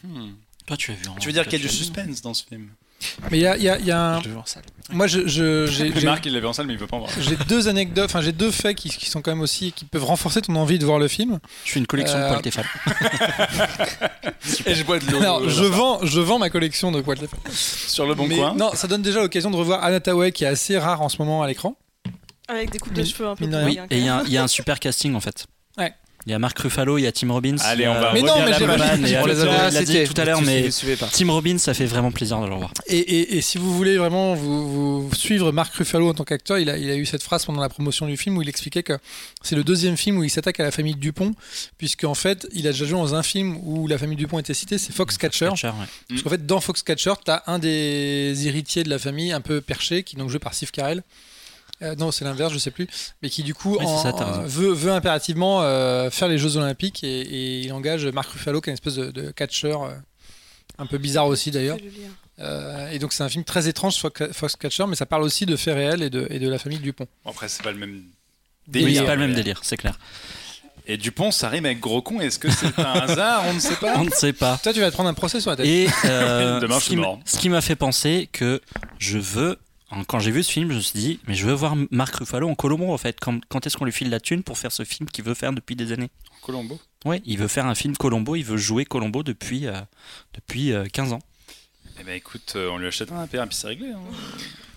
[0.03, 0.35] Mhm.
[0.65, 1.07] Toi, tu as vu.
[1.07, 2.69] en- Tu veux dire qu'il y a du suspense dans ce film
[3.29, 4.19] Mais il y a, y a- y a un.
[4.19, 4.63] Je l'ai vu en salle.
[4.91, 7.01] Moi, je- je- j'ai j'ai- Marc, il l'avait en salle, mais il veut pas en
[7.01, 7.11] voir.
[7.19, 10.05] j'ai deux anecdotes, enfin j'ai deux faits qui, qui sont quand même aussi qui peuvent
[10.05, 11.39] renforcer ton envie de voir le film.
[11.65, 12.65] Je fais une collection Euh, de poils Tefal.
[14.65, 15.19] Et je bois de l'eau.
[15.19, 17.39] Alors, euh, je vends, je vends ma collection de poils de femme.
[17.51, 18.53] sur le bon Mais coin.
[18.55, 21.17] non, ça donne déjà l'occasion de revoir Anna Tawai qui est assez rare en ce
[21.19, 21.75] moment à l'écran.
[22.47, 24.31] Avec des coupes de cheveux un peu hein, Et il y, a quand un- il
[24.33, 25.47] y a un super casting en fait.
[25.77, 25.93] Ouais.
[26.27, 27.57] Il y a Mark Ruffalo, il y a Tim Robbins.
[27.61, 28.65] Allez, a on va Mais non, mais j'ai
[29.19, 30.03] On les l'a dit cités.
[30.05, 30.69] tout à l'heure, mais.
[31.11, 32.71] Tim Robbins, ça fait vraiment plaisir de le revoir.
[32.87, 36.57] Et, et- et si vous voulez vraiment vous, vous suivre Marc Ruffalo en tant qu'acteur,
[36.57, 38.81] il a, il a eu cette phrase pendant la promotion du film où il expliquait
[38.81, 38.93] que
[39.43, 41.33] c'est le deuxième film où il s'attaque à la famille Dupont,
[41.77, 44.53] puisque en fait, il a déjà joué dans un film où la famille Dupont était
[44.55, 45.49] citée, c'est Foxcatcher.
[45.49, 45.85] Catcher, ouais.
[46.09, 49.61] Parce qu'en fait, dans Foxcatcher, tu as un des héritiers de la famille un peu
[49.61, 51.03] perché, qui est donc joué par Steve Carell.
[51.81, 52.87] Euh, non, c'est l'inverse, je sais plus.
[53.21, 54.11] Mais qui, du coup, Oui, en- ça,
[54.45, 58.69] veut, veut impérativement euh, faire les Jeux Olympiques et, et il engage Marc Ruffalo, qui
[58.69, 59.93] est une espèce de, de catcheur, euh,
[60.77, 61.77] un peu bizarre aussi d'ailleurs.
[62.39, 65.55] Euh, et donc, c'est un film très étrange, Fox- Foxcatcher, mais ça parle aussi de
[65.55, 67.07] faits réels et de, et de la famille Dupont.
[67.23, 68.03] Bon, après, c'est pas le même Oui,
[68.67, 69.01] délire.
[69.01, 69.97] c'est pas le même délire, c'est clair.
[70.87, 72.19] Et Dupont, ça rime avec gros con.
[72.21, 73.93] Est-ce que c'est un hasard On ne sait pas.
[73.97, 74.59] On ne sait pas.
[74.61, 75.65] Toi, tu vas te prendre un procès sur la tête.
[75.65, 77.17] Et euh, Demain, je ce suis qui mort.
[77.17, 78.61] m'a- ce qui m'a fait penser que
[78.99, 79.57] je veux,
[80.07, 82.49] quand j'ai vu ce film, je me suis dit, mais je veux voir Marc Ruffalo
[82.49, 83.17] en Colombo en fait.
[83.19, 85.53] Quand, quand est-ce qu'on lui file la thune pour faire ce film qu'il veut faire
[85.53, 86.09] depuis des années?
[86.41, 86.79] Colombo?
[87.05, 89.79] Ouais, il veut faire un film Colombo, il veut jouer Colombo depuis, euh,
[90.33, 91.19] depuis euh, 15 ans.
[91.99, 93.89] Eh ben écoute, euh, on lui achète un APR et puis c'est réglé.
[93.91, 93.99] hein.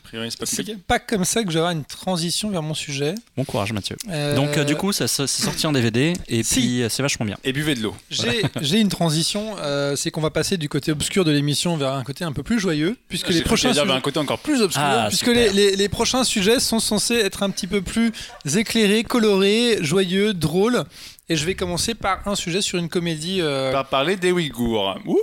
[0.08, 0.72] Priori, c'est pas compliqué.
[0.74, 3.14] C'est pas comme ça que je vais avoir une transition vers mon sujet.
[3.36, 3.96] Bon courage Mathieu.
[4.08, 6.54] Euh, Donc euh, du coup, ça, ça- c'est sorti en DVD et Si.
[6.60, 7.36] puis euh, c'est vachement bien.
[7.44, 7.94] Et buvez de l'eau.
[8.10, 11.92] J'ai j'ai une transition, euh, c'est qu'on va passer du côté obscur de l'émission vers
[11.92, 14.62] un côté un peu plus joyeux, puisque J'ai les prochains sujets, un côté encore plus
[14.62, 14.82] obscur.
[14.84, 18.12] Ah, puisque les, les- les prochains sujets sont censés être un petit peu plus
[18.56, 20.84] éclairés, colorés, joyeux, drôles.
[21.30, 23.40] Et je vais commencer par un sujet sur une comédie.
[23.42, 24.98] euh, Par parler des Ouïghours.
[25.04, 25.18] Ouh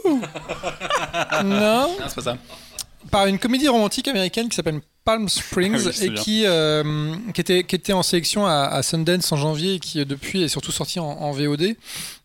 [1.44, 2.38] non, Non, c'est pas ça.
[3.12, 7.42] Par une comédie romantique américaine qui s'appelle Palm Springs Ah oui, et qui, euh, qui,
[7.42, 10.48] était, qui était en sélection à, à Sundance en janvier et qui euh, depuis est
[10.48, 11.76] surtout sorti en, en VOD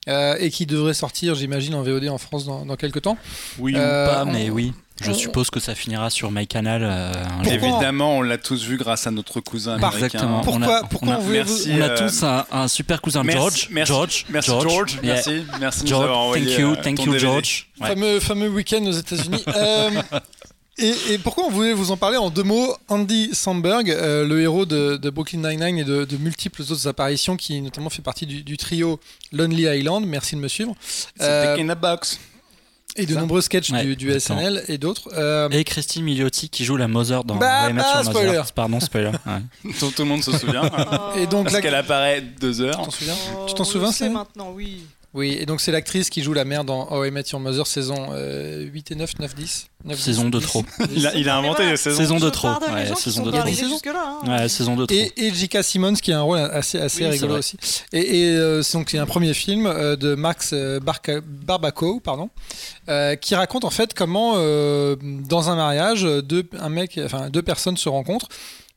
[0.09, 3.19] euh, et qui devrait sortir, j'imagine, en VOD en France dans, dans quelques temps.
[3.59, 4.73] Oui Euh, ou pas, on- mais oui.
[5.03, 7.53] Je suppose que ça finira sur MyCanal euh, un jour.
[7.55, 9.97] Pourquoi Évidemment, on l'a tous vu grâce à notre cousin américain.
[10.07, 10.41] Exactement.
[10.43, 11.73] Pourquoi, on a- pourquoi on a- on voulait merci.
[11.73, 13.69] vous- On a tous un, un super cousin Merci, George.
[13.71, 14.27] merci, George.
[14.29, 15.15] merci George, Yeah.
[15.15, 17.19] merci, merci de nous George, thank you, thank you DVD.
[17.19, 17.69] George.
[17.81, 17.89] Ouais.
[17.89, 19.43] fameux, fameux week-end aux États-Unis.
[19.57, 19.91] Euh,
[20.81, 22.75] et, et pourquoi on voulait vous en parler en deux mots?
[22.89, 27.37] Andy Samberg, euh, le héros de, de Brooklyn Nine-Nine et de, de multiples autres apparitions,
[27.37, 28.99] qui notamment fait partie du, du trio
[29.33, 32.19] Lonely Island, merci de me suivre, C'est Euh, in a Box.
[32.97, 34.19] et de ça nombreux sketchs Ouais, du.
[34.19, 35.09] SNL et d'autres.
[35.17, 38.05] Euh, Et Christine Milioti qui joue la Mother dans Bah, bah, Mother.
[38.05, 38.43] spoiler.
[38.55, 39.13] Pardon, spoiler.
[39.27, 39.73] ouais.
[39.79, 40.63] Tout le monde se souvient.
[41.17, 42.77] Et donc, Parce la- qu'elle apparaît deux tu heures.
[42.83, 43.15] t'en souviens?
[43.39, 44.83] Oh, Tu t'en souviens, sait Sam maintenant, oui.
[45.13, 47.67] Oui, et donc c'est l'actrice qui joue la mère dans How I Met Your Mother
[47.67, 49.67] saison euh, 8 et 9, 9, 10.
[49.85, 50.63] 9, Saison 10, de 10, trop.
[50.79, 50.87] 10.
[50.95, 51.71] Il a, il a inventé voilà.
[51.73, 51.97] les saisons.
[51.97, 52.49] Saison de trop.
[52.49, 53.45] Ouais, saison de hein.
[54.29, 54.95] Ouais, saison de trop.
[54.97, 55.65] Et, et J.K.
[55.65, 57.57] Simmons qui a un rôle assez, assez Oui, rigolo aussi.
[57.93, 61.99] Et, et euh, c'est donc c'est un premier film euh, de Max euh, Barca- Barbaco,
[61.99, 62.31] pardon,
[62.89, 67.43] euh, qui raconte en fait comment euh, dans un mariage deux, un mec, enfin deux
[67.43, 68.29] personnes se rencontrent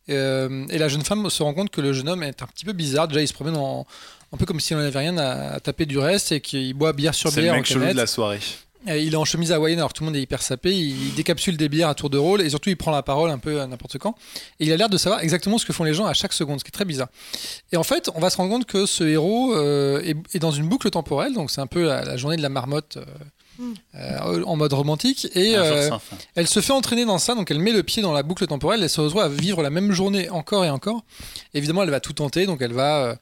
[0.10, 2.66] euh, et la jeune femme se rend compte que le jeune homme est un petit
[2.66, 3.08] peu bizarre.
[3.08, 3.86] Déjà il se promène en
[4.34, 6.92] un peu comme s'il n'en avait rien à, à taper du reste et qu'il boit
[6.94, 8.40] bière sur C'est le bière en mec chelou de la soirée.
[8.86, 10.74] Il est en chemise hawaïenne, alors tout le monde est hyper sapé.
[10.76, 13.38] Il décapsule des bières à tour de rôle et surtout il prend la parole un
[13.38, 14.14] peu à n'importe quand.
[14.60, 16.60] Et il a l'air de savoir exactement ce que font les gens à chaque seconde,
[16.60, 17.08] ce qui est très bizarre.
[17.72, 20.52] Et en fait, on va se rendre compte que ce héros euh, est, est dans
[20.52, 22.98] une boucle temporelle, donc c'est un peu la, la journée de la marmotte.
[22.98, 23.06] euh,
[23.60, 23.74] Mm.
[23.94, 25.88] euh, en mode romantique et euh,
[26.34, 28.82] elle se fait entraîner dans ça donc elle met le pied dans la boucle temporelle
[28.82, 31.04] elle se retrouve à vivre la même journée encore et encore
[31.54, 33.16] évidemment elle va tout tenter donc elle va euh,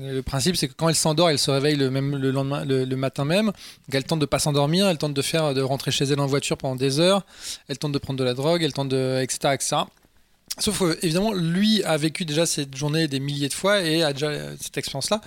[0.00, 2.84] Le principe, c'est que quand elle s'endort, elle se réveille le, même, le, lendemain, le,
[2.84, 3.46] le matin même.
[3.46, 3.54] Donc
[3.92, 6.56] elle tente de pas s'endormir, elle tente de faire, de rentrer chez elle en voiture
[6.56, 7.24] pendant des heures,
[7.68, 9.76] elle tente de prendre de la drogue, elle tente de, etc., etc.
[10.58, 14.12] Sauf que, évidemment, lui a vécu déjà cette journée des milliers de fois et a
[14.12, 15.20] déjà euh, cette expérience-là.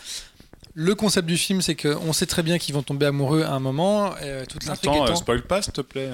[0.73, 3.59] Le concept du film, c'est qu'on sait très bien qu'ils vont tomber amoureux à un
[3.59, 4.13] moment.
[4.21, 6.09] euh, toute l'intrigue Attends, euh, spoil pas, s'il te plaît.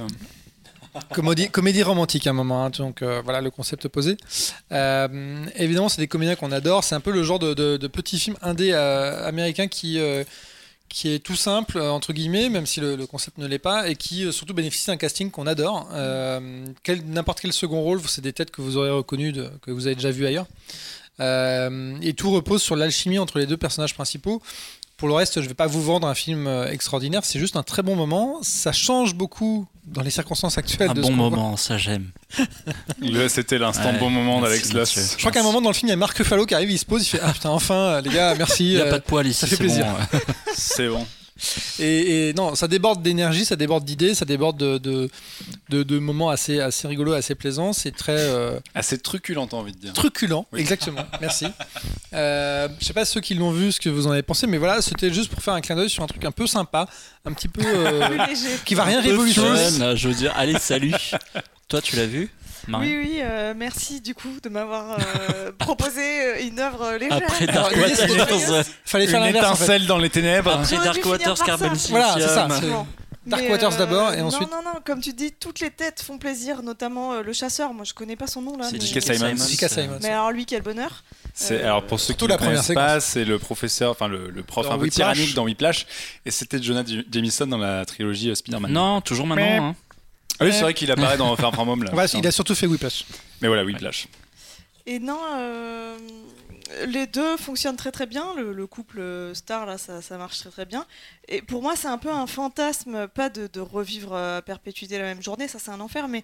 [1.51, 2.65] Comédie, romantique à un moment.
[2.65, 4.17] hein, donc euh, voilà le concept posé.
[4.71, 6.83] Euh, évidemment, c'est des comédiens qu'on adore.
[6.83, 9.99] C'est un peu le genre de, de- de petit film indé euh, américain qui
[10.89, 14.31] qui est tout simple entre guillemets, même si le, concept ne l'est pas, et qui
[14.31, 15.89] surtout bénéficie d'un casting qu'on adore.
[17.05, 20.11] N'importe quel second rôle, c'est des têtes que vous aurez reconnues, que vous avez déjà
[20.11, 20.45] vues ailleurs.
[21.19, 24.41] Et tout repose sur l'alchimie entre les deux personnages principaux.
[24.95, 27.63] Pour le reste, je ne vais pas vous vendre un film extraordinaire, c'est juste un
[27.63, 28.39] très bon moment.
[28.41, 30.89] Ça change beaucoup dans les circonstances actuelles.
[30.89, 31.29] Un de bon ce qu'on voit.
[31.29, 32.11] moment, ça j'aime.
[33.01, 35.01] Le- C'était l'instant Ouais, bon moment d'Alex monsieur.
[35.01, 36.69] Je crois qu'à un moment dans le film, il y a Marc Ruffalo qui arrive,
[36.71, 38.65] il se pose, il fait Ah putain, enfin, euh, les gars, merci.
[38.65, 39.85] Il n'y a euh, pas de poil ici, ça fait plaisir.
[39.85, 40.19] bon.
[40.55, 41.05] C'est bon.
[41.79, 45.09] Et, et non, ça déborde d'énergie, ça déborde d'idées, ça déborde de, de,
[45.69, 47.73] de- de moments assez, assez rigolos, assez plaisants.
[47.73, 49.93] C'est très euh, Assez truculent, t'as envie de dire.
[49.93, 50.59] truculent, Oui.
[50.61, 51.01] exactement.
[51.21, 51.45] Merci.
[52.13, 54.57] Euh, je sais pas ceux qui l'ont vu, ce que vous en avez pensé, mais
[54.57, 56.87] voilà, c'était juste pour faire un clin d'œil sur un truc un peu sympa,
[57.25, 57.61] un petit peu.
[57.65, 58.17] euh,
[58.65, 59.95] qui va rien révolutionner.
[59.95, 60.93] je veux dire, allez, salut.
[61.67, 62.29] Toi, tu l'as vu?
[62.67, 67.17] Marie Oui, oui, euh, merci du coup de m'avoir euh, proposé euh, une œuvre légère.
[67.27, 69.51] Après Dark Waters, Fallait faire Une l'inverse.
[69.51, 69.63] en fait.
[69.65, 70.51] étincelle dans les ténèbres.
[70.51, 71.71] après Dark Waters, Carbon.
[71.89, 72.47] Voilà, c'est ça.
[73.25, 76.01] Dark Mais, Waters d'abord, et ensuite- Non, non, non, comme tu dis, toutes les têtes
[76.01, 77.73] font plaisir, notamment euh, le chasseur.
[77.73, 78.67] Moi, je connais pas son nom là.
[78.69, 78.81] C'est.
[78.81, 79.01] J.K.
[79.69, 79.97] Simons.
[80.01, 81.03] Mais alors, lui, quel bonheur.
[81.33, 84.07] C'est Euh, alors pour ceux qui ne la première connaissent pas, c'est le professeur, enfin
[84.07, 84.95] le, le prof Dans un peu Whiplash.
[85.15, 85.85] tyrannique dans Whiplash,
[86.25, 88.71] et c'était Jonah Jameson dans la trilogie Spider-Man.
[88.71, 89.67] Non, toujours maintenant.
[89.71, 89.75] hein.
[90.39, 91.93] Ah oui, c'est vrai qu'il apparaît dans Far From Home là.
[91.95, 93.05] Ouais, il a surtout fait Whiplash.
[93.41, 94.07] Mais voilà, Whiplash.
[94.85, 95.97] Et non, euh,
[96.87, 98.33] les deux fonctionnent très très bien.
[98.35, 99.01] Le, le couple
[99.33, 100.85] star, là, ça, ça marche très très bien.
[101.27, 105.03] Et pour moi, c'est un peu un fantasme, pas de, de revivre à perpétuité la
[105.03, 106.23] même journée, ça c'est un enfer, mais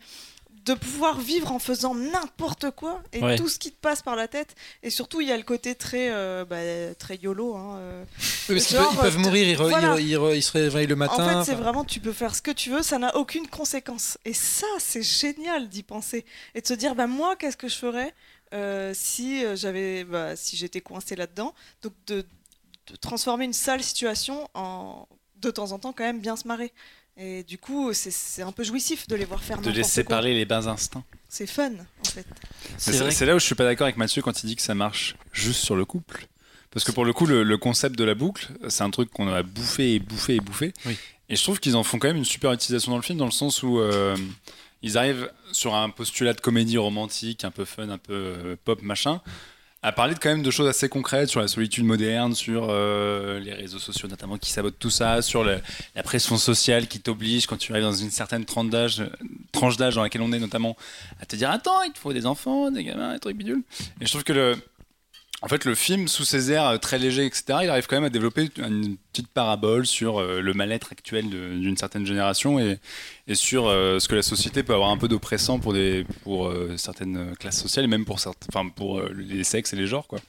[0.66, 3.36] de pouvoir vivre en faisant n'importe quoi et Ouais.
[3.36, 4.55] tout ce qui te passe par la tête.
[4.82, 7.55] Et surtout, il y a le côté très, euh, bah, très YOLO.
[7.55, 8.05] hein, euh.
[8.47, 9.99] Oui, parce qu'ils Genre, peuvent, ils peuvent euh, mourir, ils, re- voilà.
[9.99, 11.14] ils re- ils re- ils se réveillent le matin.
[11.16, 13.47] En fait, c'est enfin, vraiment, tu peux faire ce que tu veux, ça n'a aucune
[13.47, 14.18] conséquence.
[14.24, 16.24] Et ça, c'est génial d'y penser.
[16.55, 18.14] Et de se dire, bah, moi, qu'est-ce que je ferais
[18.53, 21.53] euh, si j'avais, bah, si j'étais coincé là-dedans?
[21.82, 22.26] Donc, de,
[22.88, 25.07] de transformer une sale situation en,
[25.41, 26.72] de temps en temps, quand même, bien se marrer.
[27.18, 30.16] Et du coup, c'est- un peu jouissif de les voir faire De laisser quoi.
[30.16, 31.03] parler les bas instincts.
[31.30, 32.26] C'est fun, en fait.
[32.78, 35.16] C'est là où je suis pas d'accord avec Mathieu quand il dit que ça marche
[35.32, 36.28] juste sur le couple.
[36.72, 39.28] Parce que pour le coup, le, le concept de la boucle, c'est un truc qu'on
[39.32, 40.74] a bouffé et bouffé et bouffé.
[40.88, 40.97] Oui.
[41.30, 43.26] Et je trouve qu'ils en font quand même une super utilisation dans le film, dans
[43.26, 44.18] le sens où euh,
[44.82, 48.82] ils arrivent sur un postulat de comédie romantique, un peu fun, un peu euh, pop,
[48.82, 49.22] machin,
[49.84, 53.39] à parler de quand même de choses assez concrètes sur la solitude moderne, sur euh,
[53.39, 55.59] les réseaux sociaux notamment qui sabotent tout ça, sur le-
[55.95, 59.03] la pression sociale qui t'oblige quand tu arrives dans une certaine tranche d'âge,
[59.51, 60.75] tranche d'âge dans laquelle on est notamment,
[61.21, 63.61] à te dire attends, il te faut des enfants, des gamins, des trucs bidules.
[64.01, 64.55] Et je trouve que le,
[65.44, 68.06] en fait, le film, sous ses airs euh, très légers, etc., il arrive quand même
[68.06, 72.80] à développer une petite parabole sur euh, le mal-être actuel d'une certaine génération et,
[73.34, 75.76] sur euh, ce que la société peut avoir un peu d'oppressant pour,
[76.24, 80.08] pour certaines classes sociales et même pour, certains, enfin, pour les sexes et les genres.
[80.08, 80.20] Quoi.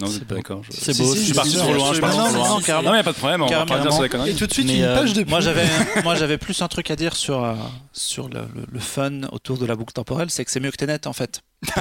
[0.00, 1.12] Non, vous C'est d'accord je- C'est Si, beau.
[1.12, 2.32] si, Je suis si, parti si, trop loin, je parti trop loin.
[2.32, 2.58] non.
[2.58, 4.30] Non, il n'y a pas de problème, on va pas dire sur les conneries.
[4.30, 5.22] Et tout de suite, Mais, une euh, page de.
[5.24, 5.66] Moi j'avais,
[6.02, 7.54] moi j'avais plus un truc à dire sur euh,
[7.92, 10.76] sur le, le- le fun autour de la boucle temporelle, c'est que c'est mieux que
[10.76, 11.42] Tenet en fait.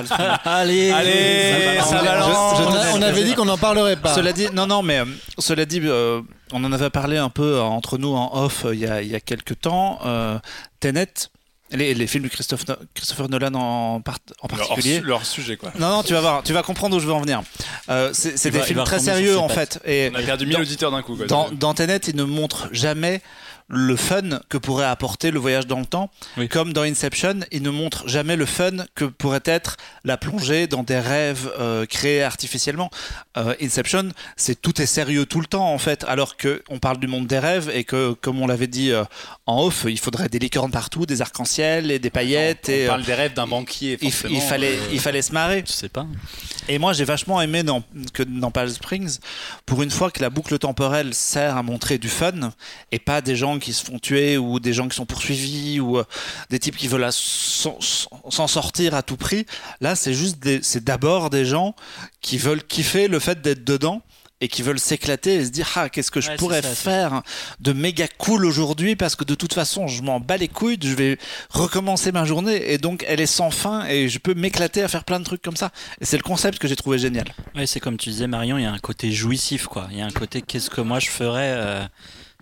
[0.45, 2.57] Allez, Allez, ça balance.
[2.59, 4.13] Je- je- on, avait dit qu'on n'en parlerait pas.
[4.13, 5.05] Cela dit, non, non, mais euh,
[5.39, 6.21] cela dit, euh,
[6.51, 9.01] on en avait parlé un peu euh, entre nous en off euh, il y a,
[9.01, 9.99] il y a quelques temps.
[10.05, 10.37] Euh,
[10.79, 11.07] Tenet,
[11.71, 14.99] les, les films de Christophe, No- Christopher Nolan en, part- en Leur, particulier.
[15.01, 15.71] leur sujet, quoi.
[15.79, 17.41] Non, non, tu vas voir, tu vas comprendre où je veux en venir.
[17.89, 19.79] Euh, c'est des va- films très sérieux en fait.
[19.85, 21.15] Et On a perdu 1000 dans- auditeurs d'un coup.
[21.15, 21.25] Quoi.
[21.27, 23.21] dans, dans Tenet, il ne montre jamais
[23.69, 26.09] le fun que pourrait apporter le voyage dans le temps.
[26.37, 26.47] Oui.
[26.47, 30.83] Comme dans Inception, il ne montre jamais le fun que pourrait être la plongée dans
[30.83, 32.89] des rêves euh, créés artificiellement.
[33.35, 36.97] Euh, Inception, c'est tout est sérieux tout le temps en fait, alors que on parle
[36.97, 39.03] du monde des rêves et que, comme on l'avait dit euh,
[39.45, 42.67] en off, il faudrait des licornes partout, des arcs-en-ciel et des paillettes.
[42.69, 43.97] on et, parle des rêves d'un banquier.
[44.01, 45.63] il, fallait, il fallait se marrer.
[45.63, 46.07] Tu sais pas.
[46.69, 47.83] Et moi, j'ai vachement aimé dans,
[48.13, 49.19] que dans Palm Springs,
[49.65, 52.51] pour une fois que la boucle temporelle sert à montrer du fun
[52.91, 55.97] et pas des gens qui se font tuer ou des gens qui sont poursuivis ou
[55.97, 56.03] euh,
[56.49, 59.45] des types qui veulent s'en sortir à tout prix.
[59.81, 61.75] Là, c'est juste c'est d'abord des gens
[62.21, 64.01] qui veulent kiffer le fait d'être dedans
[64.39, 67.23] et qui veulent s'éclater et se dire ah qu'est-ce que je Ouais, pourrais ça, faire
[67.59, 70.93] de méga cool aujourd'hui parce que de toute façon je m'en bats les couilles, je
[70.93, 71.17] vais
[71.49, 75.05] recommencer ma journée et donc elle est sans fin et je peux m'éclater à faire
[75.05, 75.71] plein de trucs comme ça.
[76.01, 77.25] Et c'est le concept que j'ai trouvé génial.
[77.55, 79.87] Ouais, c'est comme tu disais, Marion, il y a un côté jouissif, quoi.
[79.91, 81.83] Il y a un côté qu'est-ce que moi je ferais euh,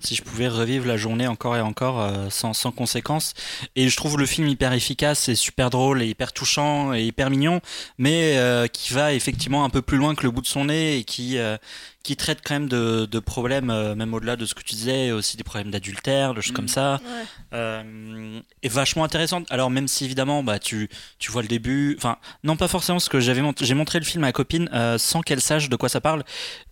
[0.06, 3.34] si je pouvais revivre la journée encore et encore euh, sans, sans conséquence.
[3.76, 7.30] Et je trouve le film hyper efficace et super drôle et hyper touchant et hyper
[7.30, 7.60] mignon,
[7.98, 10.98] mais euh, qui va effectivement un peu plus loin que le bout de son nez
[10.98, 11.58] et qui, euh,
[12.06, 15.12] qui traite quand même de, de problèmes, euh, même au-delà de ce que tu disais,
[15.12, 16.56] aussi des problèmes d'adultère, de choses Mm.
[16.56, 17.02] comme ça.
[17.04, 17.24] Ouais.
[17.54, 19.48] Euh, est vachement intéressante.
[19.50, 20.88] Alors même si évidemment, bah tu
[21.20, 24.06] tu vois le début, enfin non pas forcément parce que j'avais mont- j'ai montré le
[24.06, 26.24] film à ma copine euh, sans qu'elle sache de quoi ça parle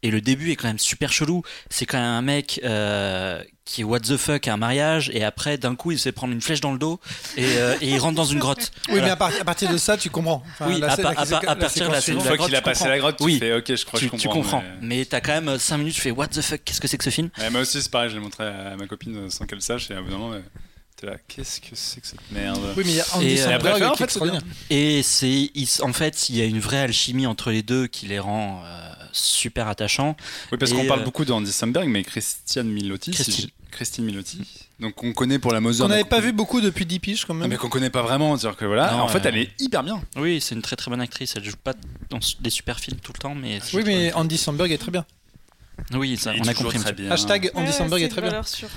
[0.03, 1.41] et le début est quand même super chelou.
[1.69, 5.23] C'est quand même un mec euh, qui est what the fuck à un mariage et
[5.23, 6.99] après d'un coup il se fait prendre une flèche dans le dos
[7.38, 8.72] et, euh, et il rentre dans une grotte.
[8.90, 10.44] Oui, mais à, par- à partir de ça, tu comprends.
[10.53, 11.19] Enfin, Oui, la à par- la
[11.49, 12.90] à partir de la scène Une la fois qu'il a passé comprends.
[12.91, 13.40] la grotte, tu Oui.
[13.40, 14.41] fais ok, je crois Tu, que je tu comprends.
[14.60, 14.64] comprends.
[14.81, 16.98] mais- Mais t'as quand même 5 minutes, tu fais what the fuck, qu'est-ce que c'est
[16.98, 17.30] que ce film?
[17.40, 19.90] Ouais, moi aussi, c'est pareil, je l'ai montré à ma copine euh, sans qu'elle sache,
[19.91, 20.41] et à un bout d'un moment, euh,
[20.98, 22.60] t'es là, qu'est-ce que c'est que cette merde?
[22.76, 24.19] Oui, mais il y a Andy Et, euh, Samberg après, en fait, c'est.
[24.69, 25.02] Et
[25.81, 28.93] en fait, il y a une vraie alchimie entre les deux qui les rend euh,
[29.14, 30.18] super attachants.
[30.52, 33.11] Oui, parce qu'on parle euh, beaucoup d'Andy Samberg, mais Christiane Milotti,
[33.72, 34.06] Christine.
[34.06, 34.40] Milotti,
[34.80, 35.85] donc on connaît pour la Mother.
[35.85, 37.49] Qu'on n'avait pas vu beaucoup depuis 10 piges quand Ah, même.
[37.49, 40.02] mais qu'on connaît pas vraiment, dire que voilà, Non, en fait, elle est hyper bien.
[40.15, 41.34] Oui, c'est une très très bonne actrice.
[41.35, 41.73] Elle joue pas
[42.11, 45.06] dans des super films tout le temps, mais Oui, mais Andy Samberg est très bien.
[45.95, 46.77] oui, ça, on a compris.
[46.80, 47.10] très bien.
[47.10, 48.44] Hashtag Andy Ouais, Samberg est très bien.
[48.44, 48.69] sûre.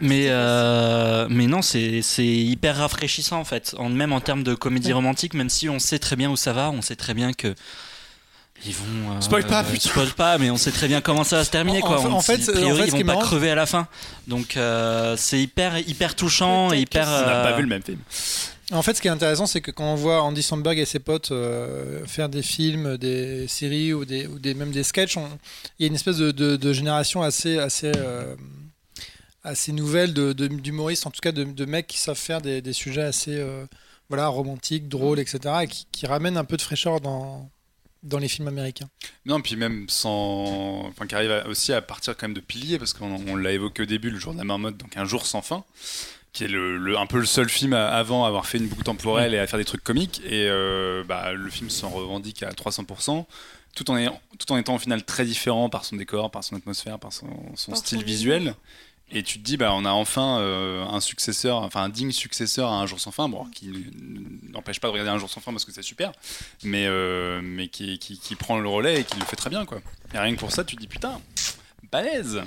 [0.00, 3.74] Mais euh, mais non, c'est c'est hyper rafraîchissant en fait.
[3.78, 6.52] En, même en termes de comédie romantique, même si on sait très bien où ça
[6.52, 7.54] va, on sait très bien que
[8.66, 9.16] ils vont.
[9.16, 9.88] euh, Spoil pas, euh, putain.
[9.90, 12.00] Spoil pas, mais on sait très bien comment ça va se terminer En- quoi.
[12.00, 13.66] en- On- en fait, a priori, en fait, ils vont pas marrant- crever à la
[13.66, 13.88] fin.
[14.26, 17.06] Donc euh, c'est hyper hyper touchant, et hyper.
[17.06, 17.98] On n'a euh, pas vu le même film.
[18.72, 20.98] En fait, ce qui est intéressant, c'est que quand on voit Andy Samberg et ses
[20.98, 25.28] potes euh, faire des films, des séries ou, des, ou des, même des sketchs, on-
[25.78, 28.34] il y a une espèce de, de- de génération assez, assez, euh,
[29.44, 32.62] assez nouvelle de- de- d'humoristes, en tout cas de, de mecs qui savent faire des,
[32.62, 33.66] des sujets assez euh,
[34.08, 35.38] voilà, romantiques, drôles, etc.
[35.62, 37.50] et qui, qui ramènent un peu de fraîcheur dans,
[38.04, 38.88] dans les films américains.
[39.26, 40.84] Non, puis même sans.
[40.88, 43.52] Enfin, qui arrive à- aussi à partir quand même de piliers, parce qu'on on l'a
[43.52, 45.64] évoqué au début, le jour de la marmotte, donc Un jour sans fin,
[46.32, 48.68] qui est le, le- un peu le seul film à- avant à avoir fait une
[48.68, 50.20] boucle temporelle et à faire des trucs comiques.
[50.24, 53.26] Et euh, bah, le film s'en revendique à 300%,
[53.74, 56.56] tout en, ayant- tout en étant au final très différent par son décor, par son
[56.56, 57.26] atmosphère, par son,
[57.56, 58.54] son Par style son visuel.
[59.16, 62.68] Et tu te dis, bah, on a enfin euh, un successeur, enfin un digne successeur
[62.70, 63.70] à Un jour sans fin, bon, qui
[64.52, 66.10] n'empêche pas de regarder Un jour sans fin parce que c'est super,
[66.64, 69.64] mais, euh, mais qui, qui, qui prend le relais et qui le fait très bien,
[69.66, 69.78] quoi.
[70.12, 71.20] Et rien que pour ça, tu te dis, putain,
[71.92, 72.42] balèze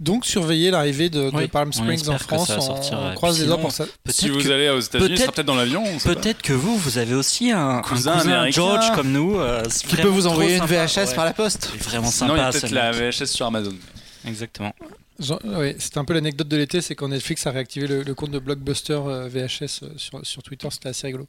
[0.00, 2.50] Donc, surveillez l'arrivée de, de Oui, Palm Springs en France.
[2.92, 3.84] On, croise les doigts pour ça.
[3.84, 5.84] Peut-être Si vous que- allez aux États-Unis, peut-être- peut-être dans l'avion.
[6.04, 8.50] Peut-être que vous, vous avez aussi un, un Cousin américain.
[8.50, 9.38] George comme nous.
[9.38, 12.40] euh, Qui peut vous envoyer une VHS par la poste C'est vraiment Sinon, il y
[12.40, 12.48] sympa.
[12.48, 12.92] a peut-être la.
[12.92, 13.74] VHS sur Amazon.
[14.26, 14.74] Exactement.
[15.44, 18.30] Ouais, c'était un peu l'anecdote de l'été, c'est quand Netflix a réactivé le, le compte
[18.30, 21.26] de Blockbuster euh, VHS euh, sur, sur Twitter, c'était assez rigolo.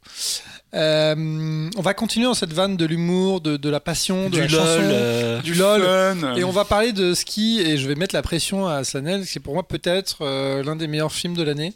[0.74, 4.40] Euh, on va continuer dans cette vanne de l'humour, de, de la passion, de Du
[4.40, 4.50] la lol.
[4.50, 5.82] chanson, euh, du lol.
[5.82, 6.34] Fun.
[6.36, 9.40] Et on va parler de ski, et je vais mettre la pression à Slanel, c'est
[9.40, 11.72] pour moi peut-être euh, l'un des meilleurs films de l'année.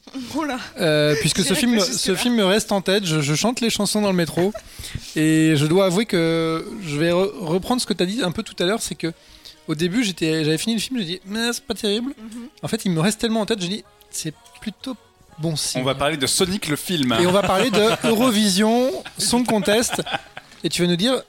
[1.20, 4.10] Puisque ce film, ce film me reste en tête, je, je chante les chansons dans
[4.10, 4.52] le métro,
[5.16, 8.32] et je dois avouer que je vais re- reprendre ce que tu as dit un
[8.32, 9.12] peu tout à l'heure, c'est que
[9.72, 12.12] au début j'étais, j'avais fini le film, j'ai dit mais c'est pas terrible.
[12.18, 12.48] Mhm.
[12.62, 14.96] En fait, il me reste tellement en tête, j'ai dit c'est plutôt
[15.38, 15.80] bon signe.
[15.80, 17.16] On va parler de Sonic le film.
[17.20, 20.02] Et on va parler de Eurovision, Song Contest,
[20.62, 21.22] et tu vas nous dire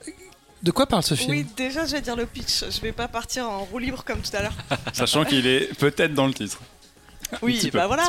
[0.62, 1.30] de quoi parle ce film?
[1.30, 2.64] Oui, déjà, je vais dire le pitch.
[2.70, 4.54] Je vais pas partir en roue libre comme tout à l'heure.
[4.92, 6.58] Sachant qu'il est peut-être dans le titre.
[7.42, 8.08] Oui, bah voilà.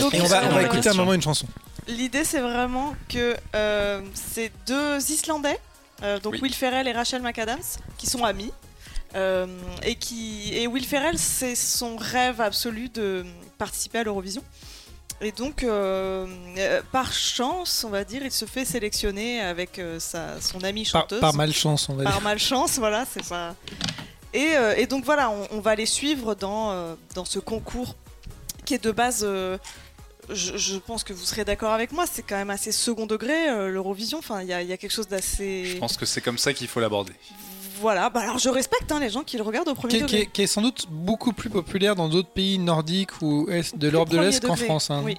[0.00, 1.46] Donc, Et on va, on va écouter un moment une chanson.
[1.86, 5.58] L'idée, c'est vraiment que euh, c'est deux Islandais,
[6.02, 6.40] euh, donc Oui.
[6.42, 7.58] Will Ferrell et Rachel McAdams,
[7.96, 8.52] qui sont amis.
[9.14, 9.46] Euh,
[9.82, 13.24] et, qui, et Will Ferrell, c'est son rêve absolu de
[13.58, 14.42] participer à l'Eurovision.
[15.20, 16.26] Et donc, euh,
[16.58, 20.84] euh, par chance, on va dire, il se fait sélectionner avec euh, sa, son amie
[20.84, 21.20] Par, chanteuse.
[21.20, 22.12] par malchance, on va dire.
[22.12, 23.56] par malchance, voilà, c'est ça.
[24.32, 27.96] Et, euh, et donc voilà, on, on va les suivre dans, euh, dans ce concours
[28.64, 29.58] qui est de base, euh,
[30.28, 33.48] je, je pense que vous serez d'accord avec moi, c'est quand même assez second degré
[33.48, 34.18] euh, l'Eurovision.
[34.18, 35.76] Enfin, il y a, il y a quelque chose Je d'assez.
[35.80, 37.14] pense que c'est comme ça qu'il faut l'aborder.
[37.80, 40.16] Voilà, bah alors je respecte hein, les gens qui le regardent au premier Qui, qui
[40.16, 43.88] est, qui est sans doute beaucoup plus populaire dans d'autres pays nordiques ou est de
[43.88, 44.90] l'Europe de l'Est qu'en France.
[44.90, 45.02] hein.
[45.04, 45.16] Oui.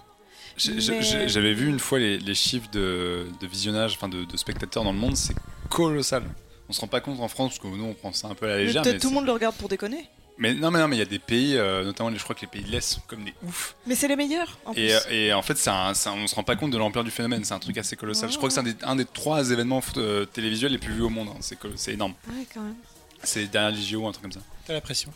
[0.68, 4.84] Mais- J'avais vu une fois les, les chiffres de, de visionnage, enfin de, de spectateurs
[4.84, 5.36] dans le monde, c'est
[5.70, 6.24] colossal.
[6.68, 8.46] On se rend pas compte en France parce que nous on prend ça un peu
[8.46, 8.82] à la Mais légère.
[8.84, 10.08] peut-être Mais, tout le monde le regarde pour déconner.
[10.40, 12.36] Mais non, mais non, mais il y a des pays, euh, notamment les- je crois
[12.36, 13.76] que les pays de l'Est sont comme des oufs.
[13.86, 15.14] Mais c'est les meilleurs en Et, plus.
[15.14, 17.44] et en fait, c'est un- on se rend pas compte de l'ampleur du phénomène.
[17.44, 18.32] C'est un truc assez colossal.
[18.32, 21.04] Je crois que c'est un des, un des trois événements euh, télévisuels les plus vus
[21.04, 21.30] au monde.
[21.30, 21.40] hein.
[21.76, 22.14] C'est énorme.
[22.30, 22.76] Ouais, quand même.
[23.24, 24.40] C'est dernière Ligio ou un truc comme ça.
[24.66, 25.12] T'as la pression.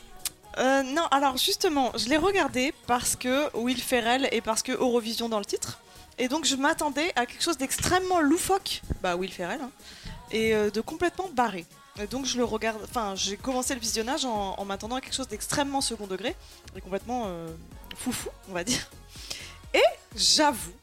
[0.60, 5.28] Euh, non, alors justement, je l'ai regardé parce que Will Ferrell et parce que Eurovision
[5.30, 5.80] dans le titre.
[6.20, 9.72] Et donc je m'attendais à quelque chose d'extrêmement loufoque, bah Will Ferrell, hein,
[10.32, 11.66] et euh, de complètement barré.
[12.02, 15.14] Et donc je le regarde, enfin j'ai commencé le visionnage en, en m'attendant à quelque
[15.14, 16.36] chose d'extrêmement second degré
[16.76, 17.48] et complètement euh,
[17.96, 18.90] foufou, on va dire.
[19.76, 19.84] Et
[20.16, 20.74] j'avoue,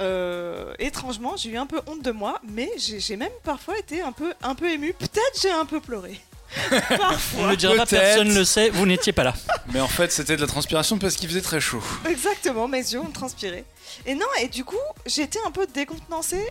[0.00, 4.12] euh, étrangement, j'ai eu un peu honte de moi, mais j'ai même parfois été un
[4.12, 4.92] peu, un peu ému.
[4.92, 6.20] Peut-être j'ai un peu pleuré.
[6.72, 7.42] On parfois.
[7.46, 9.34] ne le dira pas, personne ne le sait, vous n'étiez pas là.
[9.72, 11.82] Mais en fait, c'était de la transpiration parce qu'il faisait très chaud.
[12.08, 13.64] Exactement, mes yeux ont transpiré.
[14.04, 16.46] Et non, et du coup, j'étais un peu décontenancée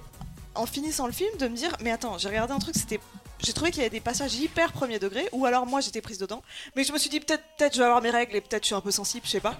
[0.54, 3.00] en finissant le film de me dire, mais attends, j'ai regardé un truc, c'était,
[3.46, 6.18] j'ai trouvé qu'il y avait des passages hyper premier degré, ou alors moi j'étais prise
[6.18, 6.42] dedans,
[6.76, 8.68] mais je me suis dit peut-être, peut-être je vais avoir mes règles et peut-être je
[8.68, 9.60] suis un peu sensible, je sais pas.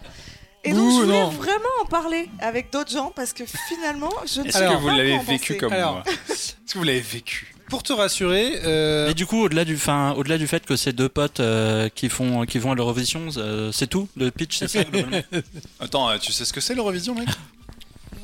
[0.64, 1.30] Et donc Ouh, je voulais non.
[1.30, 4.98] vraiment en parler avec d'autres gens parce que finalement, je ne Est-ce que vous pas
[4.98, 5.94] l'avez vécu comme Alors.
[5.94, 9.78] moi Est-ce que vous l'avez vécu Pour te rassurer, euh, Et du coup, au-delà du,
[9.78, 13.28] fin, au-delà du fait que ces deux potes euh, qui font, qui vont à l'Eurovision,
[13.38, 14.08] euh, c'est tout.
[14.18, 14.84] Le pitch, c'est ça.
[14.86, 15.22] globalement
[15.80, 17.30] Attends, euh, tu sais ce que c'est l'Eurovision, mec?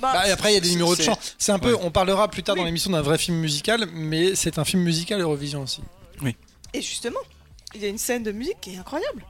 [0.01, 1.17] Bah, bah, et après il y a des numéros de chant.
[1.37, 1.79] C'est un peu, Ouais.
[1.83, 2.67] on parlera plus tard dans Oui.
[2.67, 5.81] l'émission d'un vrai film musical, mais c'est un film musical Eurovision aussi.
[6.73, 7.19] Et justement,
[7.75, 9.25] il y a une scène de musique qui est incroyable.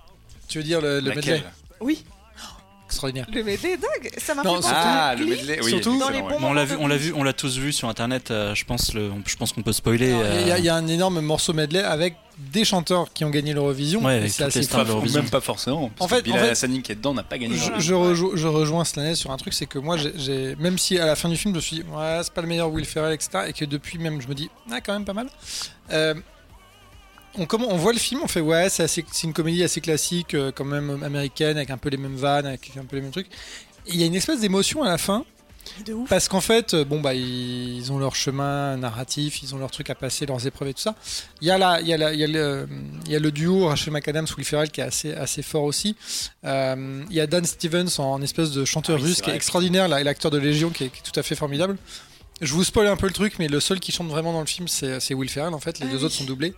[0.48, 1.42] Tu veux dire le, le medley?
[1.80, 2.04] Oui,
[2.92, 3.26] Extraordinaire.
[3.34, 4.12] le medley est dingue.
[4.18, 5.70] Ça m'a fait penser Ah, le medley, oui.
[5.72, 7.72] Surtout- Dans les bons Bon, on l'a vu, on l'a vu, on l'a tous vu
[7.74, 8.32] sur internet.
[8.32, 10.10] euh, je pense le, je pense qu'on peut spoiler.
[10.10, 12.16] Il y, a- il y a- euh, il y a un énorme morceau medley avec
[12.38, 14.04] des chanteurs qui ont gagné l'Eurovision.
[14.04, 15.02] Ouais, c'est assez stars fou.
[15.14, 15.90] Même pas forcément.
[15.98, 17.56] Parce En fait- que Bilal en fait- Hassani qui est dedans n'a pas gagné.
[17.56, 18.16] Je, l'Eurovision.
[18.16, 21.06] je rejo- je rejoins Slanes sur un truc, c'est que moi, j'ai, même si à
[21.06, 23.14] la fin du film, je me suis dit, ouais, c'est pas le meilleur Will Ferrell,
[23.14, 25.28] etc., et que depuis même, je me dis, ah, quand même pas mal.
[25.92, 26.16] Euh,
[27.38, 29.82] on, comment, on voit le film, on fait, ouais, c'est, assez- c'est une comédie assez
[29.82, 33.02] classique, euh, quand même américaine, avec un peu les mêmes vannes, avec un peu les
[33.02, 33.28] mêmes trucs.
[33.88, 35.26] Il y a une espèce d'émotion à la fin,
[35.88, 36.10] De ouf.
[36.10, 39.90] parce qu'en fait, euh, bon, bah, ils ont leur chemin narratif, ils ont leur truc
[39.90, 40.96] à passer, leurs épreuves et tout ça.
[41.42, 42.68] Il y a, la, il y a, la- il y a, le,
[43.06, 45.96] il y a le duo Rachel McAdams, Will Ferrell qui est assez, assez fort aussi.
[46.46, 49.36] Euh, il y a Dan Stevens en espèce de chanteur Ah oui, russe qui est
[49.36, 51.78] extraordinaire, là, et l'acteur de Légion qui est, qui est tout à fait formidable.
[52.42, 54.48] Je vous spoil un peu le truc, mais le seul qui chante vraiment dans le
[54.48, 55.54] film, c'est c'est Will Ferrell.
[55.54, 56.04] En fait, les Ah deux oui.
[56.06, 56.56] autres sont doublés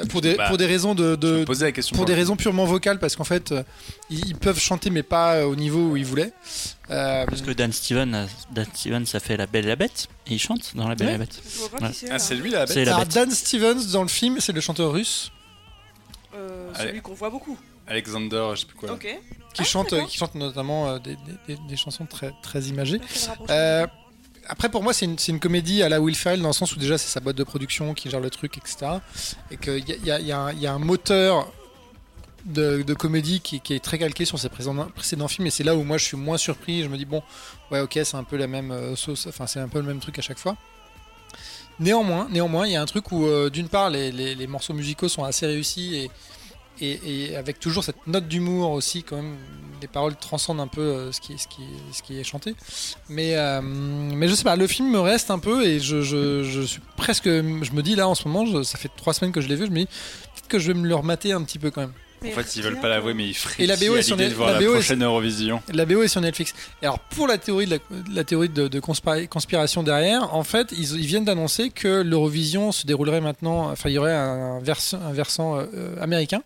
[0.00, 1.94] Euh, pour des Bah, pour des raisons de, de la question.
[1.96, 3.62] pour des raisons purement vocales, parce qu'en fait, euh,
[4.10, 6.32] ils, ils peuvent chanter, mais pas euh, au niveau où ils voulaient.
[6.90, 10.34] Euh, Parce que Dan Steven, Dan Steven, ça fait La Belle et la Bête, et
[10.34, 11.40] il chante dans La Belle et la Bête.
[11.80, 11.90] Ouais.
[12.10, 13.06] Ah, c'est lui la bête C'est la alors.
[13.06, 15.30] Dan Stevens dans le film, c'est le chanteur russe
[16.34, 16.88] Euh, Allez.
[16.88, 17.56] celui qu'on voit beaucoup.
[17.86, 18.92] Alexander, je sais plus quoi.
[18.92, 19.02] Ok.
[19.54, 23.00] qui Ah, chante, qui chante notamment euh, des, des- des- des chansons très très imagées.
[24.48, 26.78] Après, pour moi, c'est une, une comédie à la Will Ferrell dans le sens où
[26.78, 28.98] déjà c'est sa boîte de production qui gère le truc, etc.
[29.50, 31.52] Et qu'il y y y y a un moteur
[32.46, 35.46] de, comédie qui, qui est très calqué sur ses précédents, films.
[35.46, 36.82] Et c'est là où moi je suis moins surpris.
[36.82, 37.22] Je me dis, bon,
[37.70, 40.00] ouais, ok, c'est un peu la même euh, sauce, enfin, c'est un peu le même
[40.00, 40.56] truc à chaque fois.
[41.78, 45.08] Néanmoins, néanmoins, il y a un truc où, euh, d'une part, les- les morceaux musicaux
[45.08, 46.10] sont assez réussis et,
[46.80, 49.36] et, avec toujours cette note d'humour aussi, quand même,
[49.80, 52.54] les paroles transcendent un peu euh, ce, qui, est chanté.
[53.08, 56.80] Mais, euh, mais je sais pas, le film me reste un peu et je, suis
[56.96, 57.26] presque.
[57.26, 59.66] Je me dis là en ce moment, ça fait trois semaines que je l'ai vu,
[59.66, 61.92] je me dis peut-être que je vais me le remater un petit peu quand même.
[62.22, 64.30] En fait, ils veulent pas l'avouer, mais ils Et la BO est sur l'idée Net-
[64.32, 65.62] de voir la la, BO est- prochaine Eurovision.
[65.72, 66.54] La BO est sur Netflix.
[66.82, 67.78] Et alors pour la théorie de, la,
[68.12, 72.72] la théorie de, de conspira- conspiration derrière, en fait, ils, ils viennent d'annoncer que l'Eurovision
[72.72, 73.70] se déroulerait maintenant.
[73.70, 76.42] Enfin, il y aurait un, vers- un versant euh, euh, américain.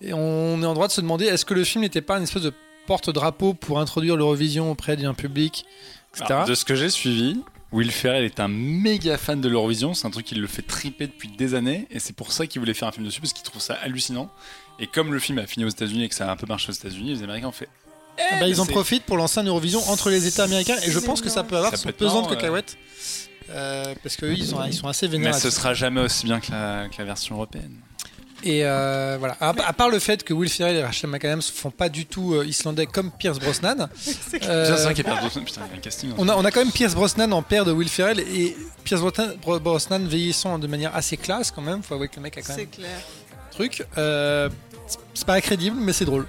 [0.00, 2.24] Et on est en droit de se demander est-ce que le film n'était pas une
[2.24, 2.52] espèce de
[2.86, 5.64] porte-drapeau pour introduire l'Eurovision auprès d'un public,
[6.14, 6.24] etc.
[6.28, 9.94] Alors, de ce que j'ai suivi, Will Ferrell est un méga fan de l'Eurovision.
[9.94, 11.86] C'est un truc qui le fait triper depuis des années.
[11.90, 14.28] Et c'est pour ça qu'il voulait faire un film dessus, parce qu'il trouve ça hallucinant.
[14.78, 16.70] Et comme le film a fini aux États-Unis et que ça a un peu marché
[16.70, 17.68] aux États-Unis, les Américains ont fait.
[18.18, 20.90] Ah bah, ils en c'est- profitent pour lancer une Eurovision entre les États américains et
[20.90, 22.76] je pense que ça peut avoir Ça peut son être pesant de cacahuètes.
[23.50, 25.34] Euh, parce qu'eux, ils sont, ils sont assez Mais vénères.
[25.34, 25.56] ce là-dessus.
[25.60, 27.74] sera jamais aussi bien que la, que la version européenne.
[28.44, 29.36] Et euh, voilà.
[29.40, 32.34] À, à part le fait que Will Ferrell et Rachel McAdams font pas du tout
[32.34, 33.76] euh, islandais comme Pierce Brosnan.
[33.78, 33.86] euh,
[34.26, 34.38] c'est
[34.82, 35.28] vrai qu'il y a perdu.
[35.44, 36.12] Putain, il y a un casting.
[36.18, 39.00] on a, on a quand même Pierce Brosnan en père de Will Ferrell et Pierce
[39.00, 41.82] Brosnan, Bro- Brosnan vieillissant de manière assez classe quand même.
[41.82, 43.00] Faut avouer que le mec a quand C'est même clair.
[43.52, 43.86] Truc.
[43.98, 44.48] Euh,
[45.14, 46.26] c'est- pas crédible, mais c'est drôle.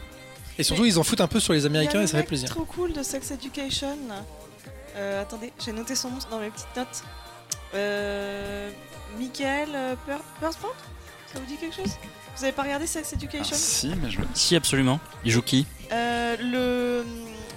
[0.60, 2.50] Et surtout, ils en foutent un peu sur les Américains et ça fait plaisir.
[2.50, 3.98] trop cool de Sex Education.
[4.08, 4.24] là.
[4.96, 7.04] Euh, attendez, j'ai noté son nom dans mes petites notes.
[7.74, 8.70] Euh,
[9.18, 10.76] Michael euh, Per- Persbrandt
[11.34, 11.92] Ça vous dit quelque chose?
[12.38, 14.20] Vous avez pas regardé Sex Ah, Education si, mais je.
[14.36, 15.00] Si, absolument.
[15.26, 15.66] Il joue qui?
[15.92, 17.04] Euh, Le.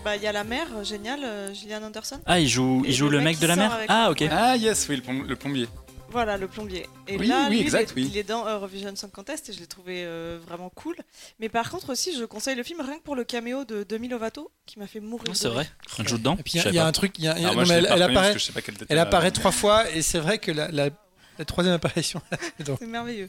[0.05, 2.21] Bah, il y a la mère, géniale, euh, Gillian Anderson.
[2.27, 4.25] Ah, il joue, il joue le le mec mec de la avec- Ah, ok.
[4.31, 5.69] Ah, yes, oui, le, le plombier.
[6.17, 6.87] Voilà, le plombier.
[7.09, 8.11] Et Oui, là, oui, lui, exact, il, est, oui.
[8.13, 10.97] il est dans Eurovision Song Contest et je l'ai trouvé euh, vraiment cool.
[11.41, 14.09] Mais par contre aussi, je conseille le film rien que pour le caméo de Demi
[14.09, 15.27] Lovato qui m'a fait mourir.
[15.31, 15.69] Ah, c'est vrai.
[15.99, 17.45] Elle joue dedans Et puis il y a- un truc, il y a- il y
[17.45, 18.35] a- Alors, moi, non, elle, elle apparaît,
[19.27, 20.89] elle trois fois et c'est vrai que la, la-
[21.39, 22.23] La troisième apparition.
[22.79, 23.29] C'est merveilleux.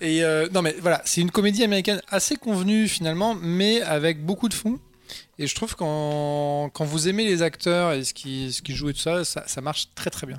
[0.00, 4.48] Et euh, non, mais voilà, c'est une comédie américaine assez convenue finalement, mais avec beaucoup
[4.48, 4.80] de fond.
[5.38, 8.90] Et je trouve quand, quand vous aimez les acteurs et ce qui, ce qui jouent
[8.90, 10.38] et tout ça, ça, ça marche très très bien.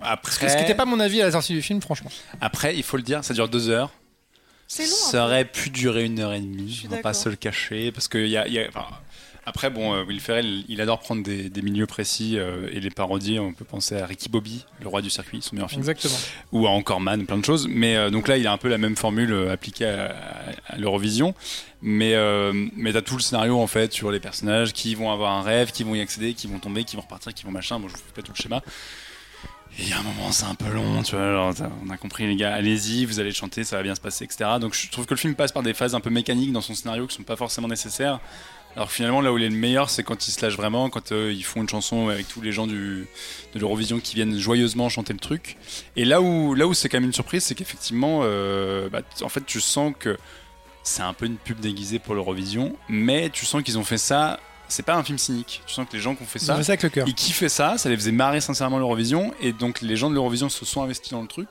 [0.00, 2.10] Après, Ce qui n'était pas mon avis à la sortie du film, franchement.
[2.40, 3.90] après, il faut le dire, ça dure deux heures.
[4.68, 4.90] C'est long.
[4.90, 5.24] Ça peu.
[5.24, 8.16] aurait pu durer une heure et demie, on va pas se le cacher, parce que
[8.16, 8.86] il y a, y a- enfin,
[9.44, 12.88] après bon, euh, Will Ferrell, il adore prendre des, des milieux précis euh, et les
[12.90, 13.38] parodier.
[13.38, 16.14] On peut penser à Ricky Bobby, le roi du circuit, son meilleur film, Exactement.
[16.52, 17.68] ou à Encore Man, plein de choses.
[17.68, 20.74] Mais euh, donc là, il a un peu la même formule euh, appliquée à, à-
[20.74, 21.34] à l'Eurovision,
[21.82, 25.32] mais euh, mais t'as tout le scénario en fait sur les personnages qui vont avoir
[25.32, 27.80] un rêve, qui vont y accéder, qui vont tomber, qui vont repartir, qui vont machin.
[27.80, 28.62] Bon, je vous fais pas tout le schéma.
[29.78, 31.28] Et il y a un moment, c'est un peu long, tu vois.
[31.28, 31.54] alors,
[31.84, 34.50] on a compris, les gars, allez-y, vous allez chanter, ça va bien se passer, etc.
[34.60, 36.74] Donc je trouve que le film passe par des phases un peu mécaniques dans son
[36.74, 38.20] scénario qui sont pas forcément nécessaires.
[38.76, 41.12] Alors finalement, là où il est le meilleur, c'est quand il se lâche vraiment, quand
[41.12, 43.06] euh, ils font une chanson avec tous les gens du,
[43.54, 45.56] de l'Eurovision qui viennent joyeusement chanter le truc.
[45.96, 49.28] Et là où, là où c'est quand même une surprise, c'est qu'effectivement, euh, bah, en
[49.28, 50.16] fait, tu sens que
[50.82, 54.38] c'est un peu une pub déguisée pour l'Eurovision, mais tu sens qu'ils ont fait ça.
[54.68, 55.60] C'est pas un film cynique.
[55.66, 57.06] Tu sens que les gens qui ont fait Ça ça, fait ça avec le cœur.
[57.06, 60.48] ils kiffaient ça, ça les faisait marrer sincèrement l'Eurovision, et donc les gens de l'Eurovision
[60.48, 61.48] se sont investis dans le truc.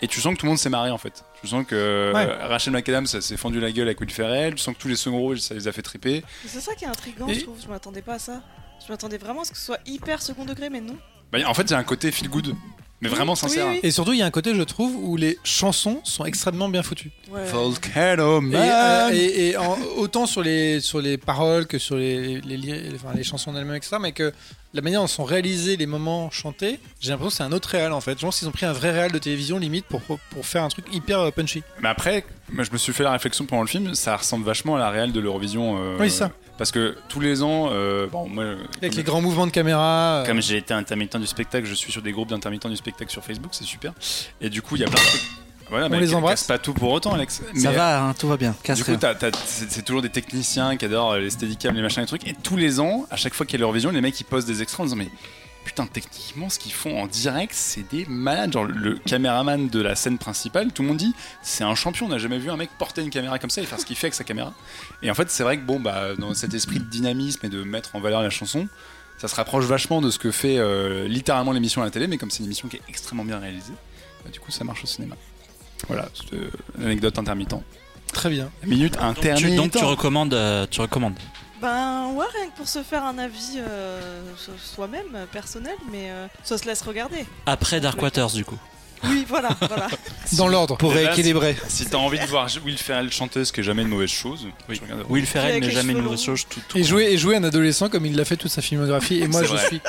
[0.00, 1.24] Et tu sens que tout le monde s'est marré en fait.
[1.40, 2.24] Tu sens que Ouais.
[2.26, 4.54] euh, Rachel McAdams ça s'est fendu la gueule avec Will Ferrell.
[4.54, 6.22] Tu sens que tous les second rôles ça les a fait triper.
[6.44, 7.60] Mais C'est ça qui est intriguant, Et- je trouve.
[7.60, 8.40] Je m'attendais pas à ça.
[8.86, 10.96] Je m'attendais vraiment à ce que ce soit hyper second degré, mais non.
[11.32, 12.54] Bah, en fait, il y a un côté feel good,
[13.00, 13.66] mais vraiment sincère.
[13.66, 13.80] Oui, oui.
[13.82, 16.82] Et surtout, il y a un côté, je trouve, où les chansons sont extrêmement bien
[16.82, 17.10] foutues.
[17.30, 17.44] Ouais.
[17.46, 18.54] Volcano Et, Man.
[18.54, 22.92] euh, et- et en- autant sur les, sur les paroles que sur les, les, li-
[22.94, 23.96] enfin, les chansons elles-mêmes, etc.
[24.00, 24.32] Mais que
[24.74, 27.92] la manière dont sont réalisés les moments chantés, j'ai l'impression que c'est un autre réal
[27.92, 28.18] en fait.
[28.18, 30.68] Je pense qu'ils ont pris un vrai réal de télévision limite pour, pour faire un
[30.68, 31.62] truc hyper euh, punchy.
[31.80, 34.76] Mais après, moi, je me suis fait la réflexion pendant le film, ça ressemble vachement
[34.76, 35.76] à la réelle de l'Eurovision.
[35.78, 36.30] euh, Oui, ça.
[36.58, 38.44] Parce que tous les ans, euh, bon, moi,
[38.78, 40.22] Avec les grands mouvements de caméra.
[40.22, 43.10] euh, Comme j'ai été intermittent du spectacle, je suis sur des groupes d'intermittents du spectacle
[43.10, 43.92] sur Facebook, c'est super.
[44.40, 45.22] Et du coup, il y a plein de trucs.
[45.70, 46.44] Voilà, On mais les casse embrasse.
[46.44, 47.42] pas tout pour autant, Alex.
[47.54, 48.54] Ça Mais, va, hein, tout va bien.
[48.62, 48.98] Casse Du coup, rien.
[48.98, 52.26] t'as- t'as- c'est c'est toujours des techniciens qui adorent les steadicams, les machins, les trucs.
[52.26, 54.48] Et tous les ans, à chaque fois qu'il y a l'Eurovision, les mecs ils postent
[54.48, 55.10] des extraits en disant mais
[55.68, 58.52] putain techniquement ce qu'ils font en direct c'est des malades.
[58.54, 62.06] Genre le caméraman de la scène principale, tout le monde dit c'est un champion.
[62.06, 63.96] On n'a jamais vu un mec porter une caméra comme ça et faire ce qu'il
[63.96, 64.54] fait avec sa caméra.
[65.02, 67.62] Et en fait c'est vrai que bon bah dans cet esprit de dynamisme et de
[67.62, 68.66] mettre en valeur la chanson.
[69.18, 72.18] Ça se rapproche vachement de ce que fait euh, littéralement l'émission à la télé, mais
[72.18, 73.72] comme c'est une émission qui est extrêmement bien réalisée,
[74.24, 75.16] bah, du coup ça marche au cinéma.
[75.88, 77.56] Voilà, c'est euh, l'anecdote intermittent.
[78.12, 78.48] Très bien.
[78.64, 79.56] Minute Donc tu, intermittent.
[79.56, 81.18] donc tu recommandes, euh, tu recommandes.
[81.60, 84.00] Ben ouais, rien que pour se faire un avis euh,
[84.36, 87.26] so- soi-même, euh, personnel, mais euh, ça se laisse regarder.
[87.46, 88.58] Après Dark Waters du coup.
[89.04, 89.88] Oui, voilà, voilà.
[90.32, 90.76] Dans l'ordre.
[90.76, 91.56] Pour Déjà, rééquilibrer.
[91.68, 94.80] Si t'as envie de voir Will Ferrell chanteuse, qui est jamais une mauvaise chose, Oui.
[95.08, 96.44] Will Ferrell n'est jamais une mauvaise chose.
[96.48, 99.18] Tout, tout Et jouer, et jouer un adolescent comme il l'a fait toute sa filmographie.
[99.20, 99.66] Et moi, je vrai.
[99.68, 99.80] suis.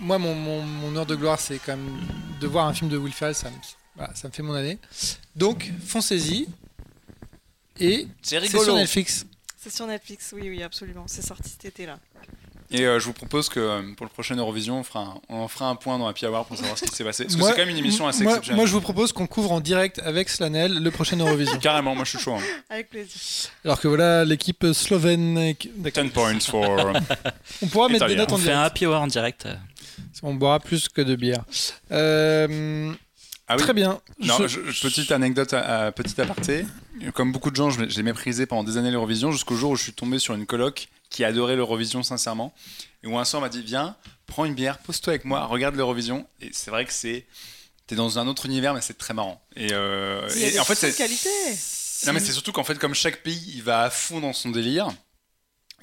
[0.00, 1.96] Moi, mon, mon, mon heure de gloire, c'est quand même
[2.40, 3.34] de voir un film de Will Ferrell.
[3.34, 3.56] Ça me,
[3.96, 4.78] voilà, ça me fait mon année.
[5.34, 6.46] Donc, foncez-y.
[7.80, 9.24] Et C'est c'est sur Netflix.
[9.68, 11.06] C'est sur Netflix, oui, oui, absolument.
[11.08, 11.98] C'est sorti cet été-là.
[12.70, 15.38] Et euh, je vous propose que euh, pour le prochain Eurovision, on, fera un, on
[15.40, 17.24] en fera un point dans Happy Hour pour savoir ce qui s'est passé.
[17.24, 18.58] Parce que c'est quand même une émission assez moi, exceptionnelle.
[18.58, 21.58] moi, je vous propose qu'on couvre en direct avec Slanel le prochain Eurovision.
[21.60, 22.34] Carrément, moi je suis chaud.
[22.34, 22.42] hein.
[22.70, 23.18] Avec plaisir.
[23.64, 25.52] Alors que voilà, l'équipe slovène.
[25.78, 26.04] D'accord.
[26.04, 26.92] 10 points for.
[27.62, 29.48] On pourra mettre des notes en On fait un happy hour en direct.
[30.22, 31.44] On boira plus que de bière.
[31.90, 32.92] Euh,
[33.48, 33.62] Ah oui.
[33.62, 34.00] Très bien.
[34.20, 36.64] Non, Je- je- petite anecdote, à, à- petit aparté.
[37.14, 39.92] Comme beaucoup de gens, j'ai méprisé pendant des années l'Eurovision jusqu'au jour où je suis
[39.92, 42.54] tombé sur une coloc qui adorait l'Eurovision sincèrement.
[43.02, 43.96] Et où un soir on m'a dit Viens,
[44.26, 46.26] prends une bière, pose-toi avec moi, regarde l'Eurovision.
[46.40, 47.26] Et c'est vrai que c'est.
[47.86, 49.40] T'es dans un autre univers, mais c'est très marrant.
[49.54, 50.96] Et, euh, Il y a et des en fait, c'est.
[50.96, 51.28] qualités.
[52.06, 54.50] Non, mais c'est surtout qu'en fait, comme chaque pays, il va à fond dans son
[54.50, 54.88] délire.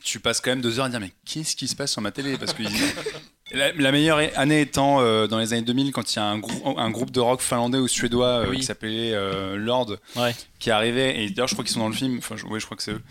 [0.04, 2.12] Tu passes quand même deux heures à dire mais qu'est-ce qui se passe sur ma
[2.12, 2.38] télé?
[2.38, 2.64] Parce que
[3.54, 6.40] la, la meilleure année étant euh, dans les années 2000 quand il y a un,
[6.40, 8.58] grou- un groupe de rock finlandais ou suédois euh, Oui.
[8.58, 10.36] qui s'appelait euh, Lord Ouais.
[10.60, 12.18] qui arrivait et d'ailleurs je crois qu'ils sont dans le film.
[12.18, 13.02] Enfin, je, ouais, je crois que c'est eux.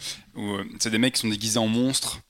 [0.81, 2.21] C'est des mecs qui sont déguisés en monstres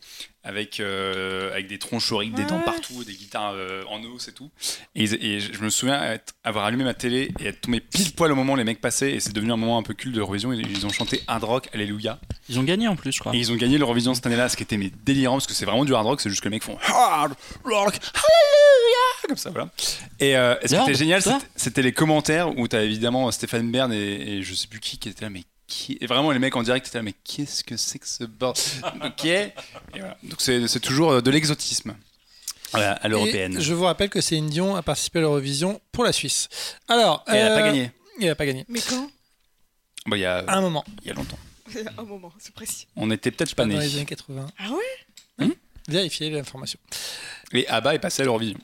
[0.45, 4.27] avec euh, avec des tronches horribles, des Ouais, dents partout, des guitares euh, en os
[4.29, 4.51] et tout.
[4.95, 8.35] Et, je me souviens être- avoir allumé ma télé et être tombé pile poil au
[8.35, 10.53] moment où les mecs passaient et c'est devenu un moment un peu culte de l'Eurovision.
[10.53, 12.19] Ils, ils ont chanté Hard Rock, Alléluia.
[12.49, 13.35] Ils ont gagné en plus, je crois.
[13.35, 15.65] Et ils ont gagné l'Eurovision cette année-là, ce qui était mais délirant parce que c'est
[15.67, 17.35] vraiment du hard rock, c'est juste que les mecs font hard
[17.65, 19.71] rock, hallelujah, comme ça, voilà.
[20.21, 23.71] Et, euh, et ce qui était génial, c'était- c'était les commentaires où t'as évidemment Stéphane
[23.71, 23.97] Bern et,
[24.39, 26.63] et je sais plus qui qui était là, mais qui Et vraiment les mecs en
[26.63, 28.63] direct étaient là, mais qu'est-ce que c'est que ce bordel
[29.05, 29.25] Ok.
[29.25, 29.53] Et
[29.95, 30.17] voilà.
[30.23, 31.97] Donc c'est toujours euh, de l'exotisme.
[32.73, 33.61] Voilà, à l'européenne.
[33.61, 36.49] Je vous rappelle que Céline Dion a participé à l'Eurovision pour la Suisse.
[36.89, 37.91] Alors, Et elle a euh, pas gagné.
[38.21, 38.65] Elle a pas gagné.
[38.69, 39.11] Mais quand?
[40.07, 40.85] Bah, il y a, un moment.
[41.03, 41.39] il y a longtemps.
[41.99, 42.87] Un moment, c'est précis.
[42.97, 43.79] On était peut-être pas Dans nés.
[43.79, 44.47] les années 80.
[44.59, 45.49] Ah ouais?
[45.89, 46.79] Vérifiez l'information.
[47.53, 48.59] Et Abba est passé à l'Eurovision.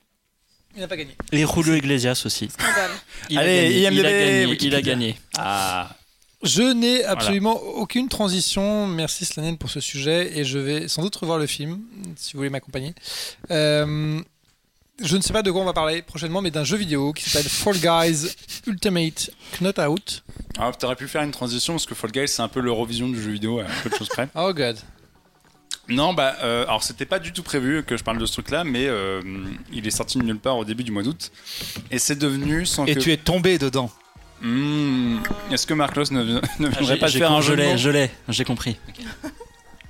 [0.75, 1.17] Il n'a pas gagné.
[1.33, 2.49] Et Julio Iglesias aussi.
[2.51, 2.91] Scandale.
[3.31, 4.01] Il Allez, a gagné.
[4.01, 4.67] Il a IMDb, gagné.
[4.67, 5.17] Il a gagné.
[5.37, 5.97] Ah,
[6.43, 8.87] Je n'ai absolument aucune transition.
[8.87, 11.81] Merci Slanen pour ce sujet et je vais sans doute revoir le film
[12.17, 12.95] si vous voulez m'accompagner.
[13.51, 14.21] Euh,
[15.03, 17.29] je ne sais pas de quoi on va parler prochainement, mais d'un jeu vidéo qui
[17.29, 18.29] s'appelle Fall Guys
[18.67, 20.25] Ultimate Knot Out.
[20.59, 23.21] Alors, t'aurais pu faire une transition parce que Fall Guys, c'est un peu l'Eurovision du
[23.21, 24.29] jeu vidéo, à peu de choses près.
[24.35, 24.77] Oh god.
[25.89, 28.63] Non, bah, euh, alors c'était pas du tout prévu que je parle de ce truc-là,
[28.63, 29.23] mais euh,
[29.73, 31.31] il est sorti de nulle part au début du mois d'août.
[31.91, 33.01] Et c'est devenu sans Et que.
[33.01, 33.91] tu es tombé dedans.
[34.41, 35.19] Hmm,
[35.51, 37.77] Est-ce que Marcos ne, ne Ah, viendrait j'ai- pas faire un jeu Je l'ai, mots
[37.77, 38.77] je l'ai, j'ai compris.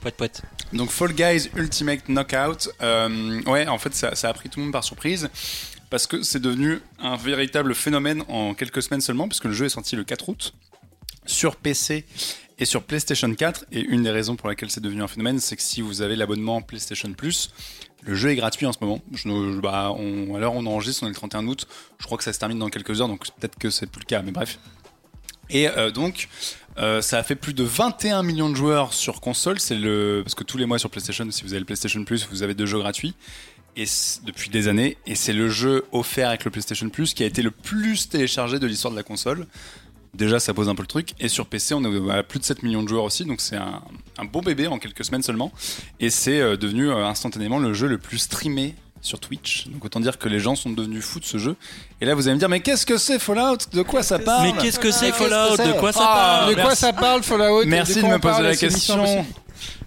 [0.01, 0.43] Poète, poète.
[0.73, 4.65] Donc Fall Guys Ultimate Knockout, euh, ouais, en fait ça, ça a pris tout le
[4.65, 5.29] monde par surprise
[5.91, 9.71] parce que c'est devenu un véritable phénomène en quelques semaines seulement, puisque le jeu est
[9.71, 10.55] sorti le 4 août
[11.27, 12.05] sur PC
[12.59, 13.67] et sur PlayStation 4.
[13.73, 16.17] Et une des raisons pour laquelle c'est devenu un phénomène, c'est que si vous avez
[16.17, 17.51] l'abonnement PlayStation Plus,
[18.03, 19.01] le jeu est gratuit en ce moment.
[19.13, 21.67] Je, bah, on, à l'heure on enregistre, on est le 31 août.
[21.99, 24.07] Je crois que ça se termine dans quelques heures, donc peut-être que c'est plus le
[24.07, 24.59] cas, mais bref.
[25.51, 26.29] Et euh, donc,
[26.79, 29.59] euh, ça a fait plus de 21 millions de joueurs sur console.
[29.59, 32.29] C'est le parce que tous les mois sur PlayStation, si vous avez le PlayStation Plus,
[32.31, 33.15] vous avez deux jeux gratuits.
[33.77, 33.85] Et
[34.25, 37.43] depuis des années, et c'est le jeu offert avec le PlayStation Plus qui a été
[37.43, 39.47] le plus téléchargé de l'histoire de la console.
[40.19, 41.11] Déjà, ça pose un peu le truc.
[41.21, 43.57] Et sur PC, on est à plus de 7 millions de joueurs aussi, donc c'est
[43.57, 43.81] un,
[44.19, 45.53] un bon bébé en quelques semaines seulement.
[46.01, 49.69] Et c'est euh, devenu euh, instantanément le jeu le plus streamé sur Twitch.
[49.69, 51.55] Donc autant dire que les gens sont devenus fous de ce jeu.
[52.01, 53.59] Et là, vous allez me dire, mais qu'est-ce que c'est Fallout?
[53.73, 54.49] De quoi ça parle?
[54.49, 55.57] Mais qu'est-ce que c'est Fallout?
[55.57, 56.81] De quoi ça Ah, parle de quoi merci.
[56.81, 57.65] ça parle Fallout?
[57.67, 59.25] Merci de, me poser la question.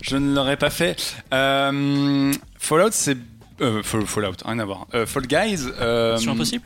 [0.01, 0.97] Je ne l'aurais pas fait.
[1.33, 3.17] Euh, Fallout, c'est.
[3.59, 4.87] euh, Fall- Fallout, rien à voir.
[4.93, 5.65] Euh, Fall Guys.
[5.81, 6.63] euh, Mission Impossible?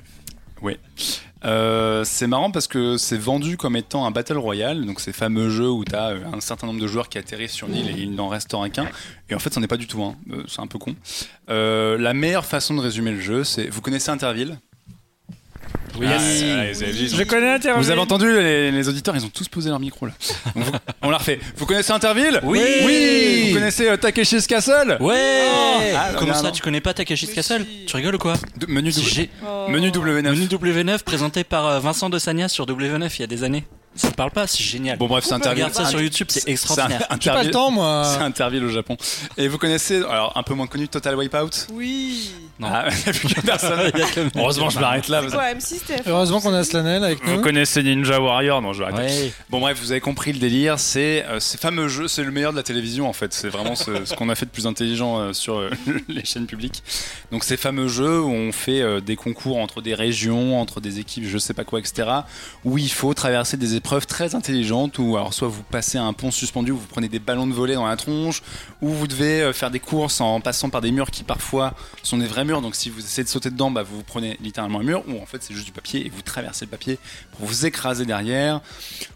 [1.46, 5.50] Euh, c'est marrant parce que c'est vendu comme étant un Battle Royale, donc ces fameux
[5.50, 8.02] jeux où tu as un certain nombre de joueurs qui atterrissent sur une île et
[8.02, 8.88] il n'en restera qu'un.
[9.30, 10.16] Et en fait, c'en est pas du tout un.
[10.32, 10.96] Euh, c'est un peu con.
[11.50, 13.68] Euh, la meilleure façon de résumer le jeu, c'est.
[13.68, 14.58] Vous connaissez Interville?
[15.98, 16.08] Oui.
[16.10, 16.18] Ah,
[16.72, 17.82] ils ont- connais Interville.
[17.84, 20.12] Vous avez entendu les, les auditeurs, ils ont tous posé leur micro là.
[20.54, 20.72] Vous-
[21.02, 21.40] on la refait.
[21.56, 22.62] Vous connaissez Interville Oui.
[22.86, 23.48] Oui.
[23.50, 25.48] Vous connaissez euh, Takeshi's Castle Ouais
[25.96, 26.52] Ah, Comment non, ça, non.
[26.52, 27.86] tu connais pas Takeshi's Mais Castle si.
[27.86, 29.70] Tu rigoles ou quoi De- Menu, W- Oh.
[29.70, 30.22] menu W9.
[30.22, 33.64] Menu W9 présenté par euh, Vincent de Sagna sur W9 il y a des années.
[33.96, 34.98] Ça parle pas C'est génial.
[34.98, 35.64] Bon bref, c'est Interville.
[35.64, 37.06] Regarde ça sur YouTube, c'est extraordinaire.
[37.10, 38.04] un- J'ai pas le temps moi.
[38.18, 38.98] C'est Interville au Japon.
[39.38, 41.68] Et vous connaissez, alors un peu moins connu, Total Wipeout?
[41.74, 42.32] Oui.
[42.60, 42.70] Non.
[42.72, 43.80] Ah, il y a plus que personne.
[43.94, 45.22] Il y a que- Heureusement, je m'arrête là.
[45.26, 47.42] C'est quoi, M6 TF1 Heureusement qu'on a Slanel avec Vous nous.
[47.42, 48.62] connaissez Ninja Warrior?
[48.62, 49.24] Non, je vais arrêter.
[49.26, 49.34] Ouais.
[49.50, 52.52] Bon bref, vous avez compris le délire, c'est euh, ces fameux jeux, c'est le meilleur
[52.54, 55.20] de la télévision en fait, c'est vraiment ce, ce qu'on a fait de plus intelligent
[55.20, 55.70] euh, sur euh,
[56.08, 56.82] les chaînes publiques.
[57.32, 61.00] Donc ces fameux jeux où on fait euh, des concours entre des régions, entre des
[61.00, 62.08] équipes, je sais pas quoi, etc.
[62.64, 66.32] Où il faut traverser des épreuves très intelligentes, où alors soit vous passez un pont
[66.32, 68.42] suspendu, où vous prenez des ballons de volet dans la tronche,
[68.82, 72.18] ou vous devez euh, faire des courses en passant par des murs qui parfois sont
[72.18, 74.80] des vrais murs, donc si vous essayez de sauter dedans, bah, vous vous prenez littéralement
[74.80, 76.98] un mur, ou en fait c'est juste du papier et vous traversez le papier
[77.38, 78.62] pour vous écraser derrière.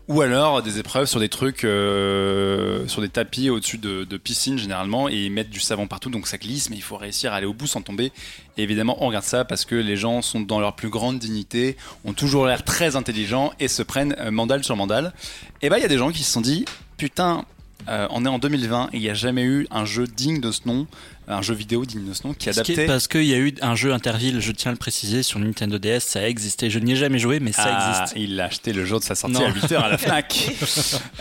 [0.10, 5.08] Ou alors des épreuves sur des trucs, euh, sur des tapis au-dessus de, piscines généralement,
[5.08, 7.46] et ils mettent du savon partout, donc ça glisse, mais il faut réussir à aller
[7.46, 8.12] au bout sans tomber.
[8.58, 11.78] Et évidemment, on regarde ça parce que les gens sont dans leur plus grande dignité,
[12.06, 15.14] ont toujours l'air très intelligents et se prennent euh, mandale sur mandale.
[15.62, 16.66] Et bah, il y a des gens qui se sont dit,
[16.98, 17.46] putain,
[17.88, 20.52] euh, on est en 2020 et il n'y a jamais eu un jeu digne de
[20.52, 20.88] ce nom,
[21.30, 22.86] un jeu vidéo digne de ce nom, qui adapté.
[22.88, 25.78] Parce qu'il y a eu un jeu Interville, je tiens à le préciser, sur Nintendo
[25.78, 26.70] DS, ça a existé.
[26.70, 28.18] Je n'y ai jamais joué, mais ça Ah, existe.
[28.18, 29.46] il a acheté le jour de sa sortie Non.
[29.48, 30.52] à 8h à la FNAC.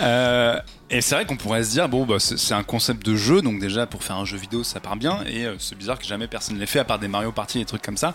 [0.01, 0.59] Euh,
[0.91, 3.61] et c'est vrai qu'on pourrait se dire, bon, bah, c'est un concept de jeu, donc
[3.61, 6.27] déjà pour faire un jeu vidéo ça part bien, et euh, c'est bizarre que jamais
[6.27, 8.15] personne ne l'ait fait à part des Mario Party et des trucs comme ça.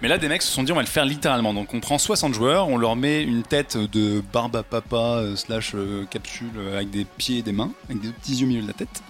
[0.00, 1.52] Mais là, des mecs se sont dit, on va le faire littéralement.
[1.52, 5.34] Donc on prend 60 joueurs, on leur met une tête de barbe à papa euh,
[5.36, 5.74] slash
[6.10, 8.72] capsule avec des pieds et des mains, avec des petits yeux au milieu de la
[8.74, 9.02] tête.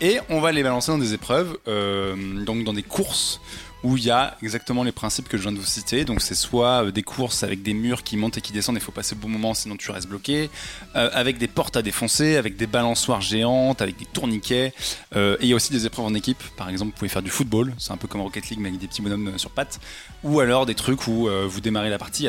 [0.00, 3.40] Et on va les balancer dans des épreuves, euh, donc dans des courses
[3.82, 6.04] où il y a exactement les principes que je viens de vous citer.
[6.06, 8.82] Donc c'est soit euh, des courses avec des murs qui montent et qui descendent, il
[8.82, 10.50] faut passer au bon moment sinon tu restes bloqué,
[10.96, 14.72] euh, avec des portes à défoncer, avec des balançoires géantes, avec des tourniquets.
[15.14, 16.42] Et il y a aussi des épreuves en équipe.
[16.56, 18.80] Par exemple, vous pouvez faire du football, c'est un peu comme Rocket League mais avec
[18.80, 19.80] des petits bonhommes sur pattes.
[20.24, 22.26] Ou alors des trucs où vous démarrez la partie,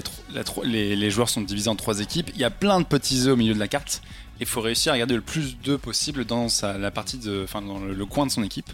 [0.63, 3.33] les, les joueurs sont divisés en trois équipes, il y a plein de petits œufs
[3.33, 4.01] au milieu de la carte.
[4.41, 7.61] Il faut réussir à garder le plus d'œufs possible dans sa, la partie de, enfin,
[7.61, 8.67] dans le, le coin de son équipe.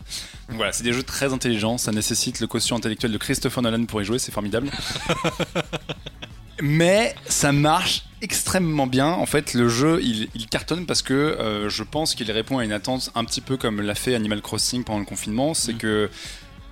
[0.47, 1.77] Donc voilà, c'est des jeux très intelligents.
[1.77, 4.17] Ça nécessite le quotient intellectuel de Christopher Nolan pour y jouer.
[4.17, 4.71] C'est formidable.
[6.61, 9.07] Mais ça marche extrêmement bien.
[9.09, 12.65] En fait, le jeu, il, il cartonne parce que euh, je pense qu'il répond à
[12.65, 15.53] une attente un petit peu comme l'a fait Animal Crossing pendant le confinement.
[15.53, 15.77] C'est Mhm.
[15.77, 16.09] que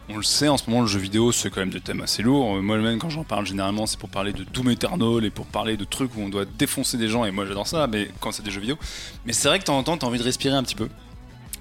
[0.09, 2.21] on le sait, en ce moment, le jeu vidéo, c'est quand même des thèmes assez
[2.21, 2.57] lourds.
[2.57, 5.77] Euh, Moi-même, quand j'en parle, généralement, c'est pour parler de Doom Eternal et pour parler
[5.77, 7.25] de trucs où on doit défoncer des gens.
[7.25, 8.77] Et moi, j'adore ça, mais quand c'est des jeux vidéo.
[9.25, 10.89] Mais c'est vrai que de temps en temps, t'as envie de respirer un petit peu.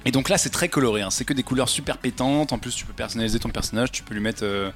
[0.07, 1.09] Et donc là, c'est très coloré, hein.
[1.11, 2.53] c'est que des couleurs super pétantes.
[2.53, 4.71] En plus, tu peux personnaliser ton personnage, tu peux lui mettre euh,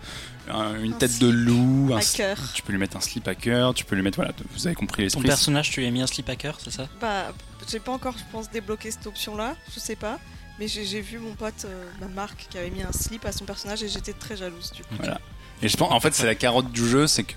[0.51, 2.39] un- une Un tête de loup, un cœur.
[2.55, 4.75] tu peux lui mettre un slip à cœur, tu peux lui mettre, voilà, vous avez
[4.75, 5.25] compris Ton l'esprit.
[5.25, 6.89] personnage, tu lui as mis un slip à cœur, c'est ça?
[6.99, 7.35] Bah,
[7.71, 10.19] j'ai pas encore, je pense, débloqué cette option-là, je sais pas.
[10.59, 13.45] Mais j'ai vu mon pote, euh, ma marque, qui avait mis un slip à son
[13.45, 14.95] personnage et j'étais très jalouse du coup.
[14.99, 15.21] Voilà.
[15.63, 17.33] Et je pense, en fait, c'est la carotte du jeu, c'est que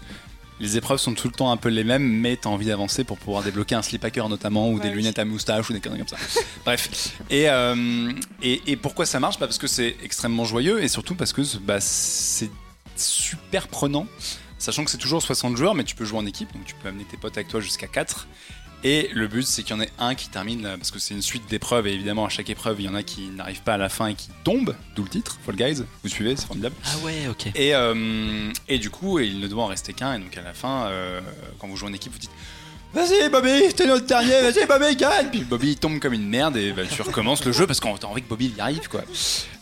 [0.59, 3.17] les épreuves sont tout le temps un peu les mêmes, mais t'as envie d'avancer pour
[3.17, 4.95] pouvoir débloquer un slip cœur notamment, ou Ouais, des oui.
[4.95, 6.17] lunettes à moustache, ou des conneries comme ça.
[6.65, 7.13] Bref.
[7.31, 8.11] Et, euh,
[8.43, 9.39] et, et pourquoi ça marche?
[9.39, 12.51] Bah Parce que c'est extrêmement joyeux, et surtout parce que bah, c'est
[12.95, 14.05] super prenant.
[14.59, 16.89] Sachant que c'est toujours 60 joueurs, mais tu peux jouer en équipe, donc tu peux
[16.89, 18.27] amener tes potes avec toi jusqu'à 4.
[18.83, 21.13] Et le but, c'est qu'il y en ait un qui termine, là, parce que c'est
[21.13, 23.75] une suite d'épreuves, et évidemment, à chaque épreuve, il y en a qui n'arrivent pas
[23.75, 25.83] à la fin et qui tombent, d'où le titre, Fall Guys.
[26.03, 26.75] Vous suivez, c'est formidable.
[26.85, 27.47] Ah ouais, ok.
[27.55, 30.15] Et, euh, et du coup, il ne doit en rester qu'un.
[30.15, 31.21] Et donc à la fin, euh,
[31.59, 32.31] quand vous jouez en équipe, vous dites
[32.93, 36.57] Vas-y Bobby, t'es notre dernier, vas-y Bobby, gagne Puis Bobby il tombe comme une merde
[36.57, 39.03] et bah, tu recommences le jeu parce qu'on t'as envie que Bobby y arrive quoi.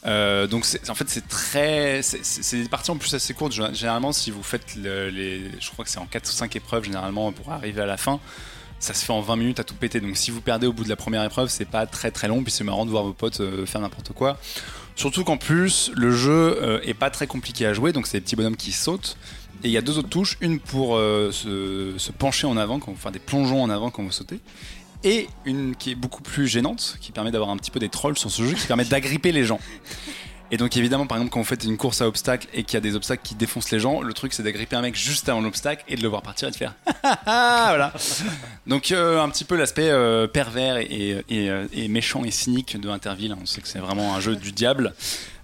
[0.08, 2.02] Euh, donc en fait c'est très.
[2.02, 3.54] c'est- des parties en plus assez courtes.
[3.54, 5.44] Gé- Généralement, si vous faites le- les.
[5.60, 8.20] Je crois que c'est en 4 ou 5 épreuves généralement pour arriver à la fin.
[8.80, 10.00] Ça se fait en 20 minutes à tout péter.
[10.00, 12.44] Donc si vous perdez au bout de la première épreuve, c'est pas très très long.
[12.44, 14.38] Puis c'est marrant de voir vos potes euh, faire n'importe quoi.
[14.96, 18.22] Surtout qu'en plus, le jeu euh, est pas très compliqué à jouer, donc c'est des
[18.22, 19.18] petits bonhommes qui sautent.
[19.64, 22.92] Et il y a deux autres touches, une pour euh, se, pencher en avant, quand
[22.92, 24.40] vous faire des plongeons en avant quand vous sautez,
[25.04, 28.18] et une qui est beaucoup plus gênante, qui permet d'avoir un petit peu des trolls
[28.18, 29.62] sur ce jeu, qui permet d'agripper les gens.
[30.52, 32.78] Et donc évidemment, par exemple, quand vous faites une course à obstacles et qu'il y
[32.78, 35.42] a des obstacles qui défoncent les gens, le truc c'est d'agripper un mec juste avant
[35.42, 36.74] l'obstacle et de le voir partir et de faire
[37.26, 37.94] voilà.
[38.66, 42.80] Donc euh, un petit peu l'aspect euh, pervers et, et, euh, et méchant et cynique
[42.80, 43.36] de Interville.
[43.40, 44.94] On sait que c'est vraiment un jeu du diable.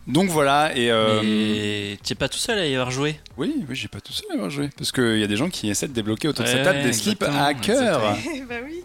[0.07, 3.88] Donc voilà et euh, t'es pas tout seul à y avoir joué oui, oui, j'ai
[3.88, 5.94] pas tout seul à avoir joué parce qu'il y a des gens qui essaient de
[5.94, 8.02] débloquer autour de cette Ouais, table des slips à cœur.
[8.49, 8.84] bah oui.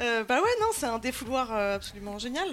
[0.00, 2.46] Euh, bah ouais, non, c'est un défouloir absolument génial.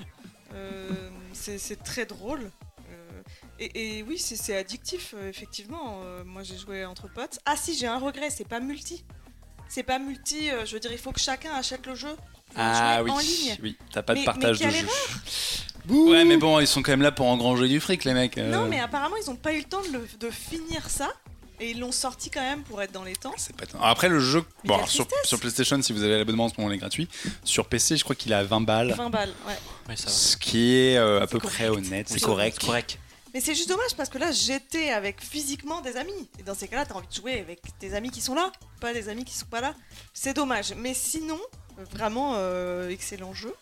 [0.55, 0.89] Euh,
[1.33, 2.49] c'est très drôle.
[3.59, 6.01] Et, et oui, c'est addictif, euh, effectivement.
[6.03, 7.39] Euh, moi, j'ai joué entre potes.
[7.45, 9.03] Ah si, j'ai un regret, c'est pas multi.
[9.69, 12.15] C'est pas multi, euh, je veux dire, il faut que chacun achète le jeu.
[12.55, 13.57] Ah oui, en ligne.
[13.61, 14.87] oui, t'as pas de Mais- partage mais de quelle jeu.
[15.85, 16.11] Bouh.
[16.11, 18.37] Ouais, mais bon, ils sont quand même là pour engranger du fric, les mecs.
[18.37, 18.49] euh.
[18.51, 21.09] Non, mais apparemment, ils ont pas eu le temps de, le- de finir ça.
[21.59, 23.33] Et ils l'ont sorti quand même pour être dans les temps.
[23.35, 25.07] C'est pas Après, le jeu, bon, alors, sur,
[25.39, 27.07] PlayStation, si vous avez l'abonnement en ce moment, il est gratuit.
[27.43, 28.93] Sur PC, je crois qu'il est à 20 balles.
[28.95, 29.57] 20 balles, ouais.
[29.89, 30.11] Ouais, ça va.
[30.11, 31.55] Ce qui est euh, à peu correct.
[31.55, 32.59] près honnête, c'est correct.
[32.63, 32.99] Correct.
[33.37, 36.27] Mais c'est juste dommage parce que là, j'étais avec physiquement des amis.
[36.39, 38.51] Et dans ces cas-là, t'as envie de jouer avec tes amis qui sont là,
[38.81, 39.75] pas des amis qui sont pas là.
[40.11, 40.73] C'est dommage.
[40.75, 41.39] Mais sinon,
[41.91, 43.53] vraiment euh, excellent jeu.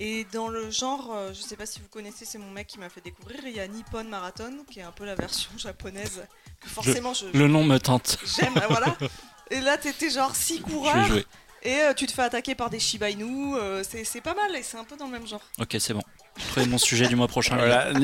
[0.00, 2.80] Et dans le genre, euh, je sais pas si vous connaissez, c'est mon mec qui
[2.80, 3.38] m'a fait découvrir.
[3.46, 6.26] Il y a Nippon Marathon, qui est un peu la version japonaise
[6.60, 8.18] que forcément je, Le nom me tente.
[8.24, 8.56] j'aime.
[8.56, 8.96] euh, voilà.
[9.52, 11.26] Et là, t'étais genre six Je vais coureurs jouer.
[11.62, 13.54] Et euh, tu te fais attaquer par des Shiba Inu.
[13.56, 15.40] euh, c'est c'est pas mal et c'est un peu dans le même genre.
[15.60, 16.02] Ok, c'est bon.
[16.50, 17.56] Trouver mon sujet du mois prochain.
[17.56, 17.92] Voilà.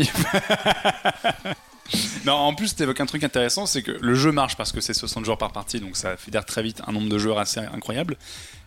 [2.27, 4.81] non, en plus, tu évoques un truc intéressant, c'est que le jeu marche parce que
[4.81, 7.61] c'est 60 joueurs par partie, donc ça fédère très vite un nombre de joueurs assez
[7.61, 8.17] incroyable.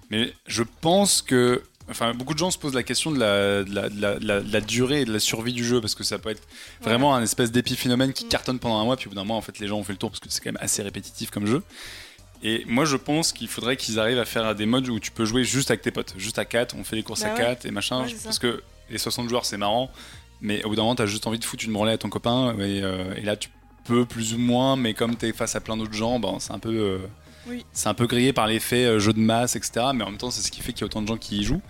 [0.10, 1.64] Mais je pense que.
[1.90, 4.26] Enfin, beaucoup de gens se posent la question de la, de la, de la- de
[4.26, 6.44] la- de la durée et de la survie du jeu parce que ça peut être
[6.82, 8.30] vraiment un espèce d'épiphénomène qui Mm.
[8.30, 9.92] cartonne pendant un mois, puis au bout d'un mois, en fait, les gens ont fait
[9.94, 11.64] le tour parce que c'est quand même assez répétitif comme jeu.
[12.44, 15.26] Et moi, je pense qu'il faudrait qu'ils arrivent à faire des modes où tu peux
[15.26, 17.40] jouer juste avec tes potes, juste à 4, on fait les courses Bah à ouais.
[17.40, 18.04] 4 et machin.
[18.06, 19.92] Ouais, parce que les 60 joueurs, c'est marrant,
[20.42, 22.54] mais au bout d'un moment, t'as juste envie de foutre une branlée à ton copain,
[22.60, 23.50] et, euh, et là, tu
[23.86, 26.60] peux plus ou moins, mais comme t'es face à plein d'autres gens, ben, c'est un
[26.60, 26.70] peu.
[26.70, 26.98] euh,
[27.48, 27.66] Oui.
[27.74, 29.88] C'est un peu grillé par l'effet euh, jeu de masse, etc.
[29.96, 31.40] Mais en même temps, c'est ce qui fait qu'il y a autant de gens qui
[31.40, 31.62] y jouent.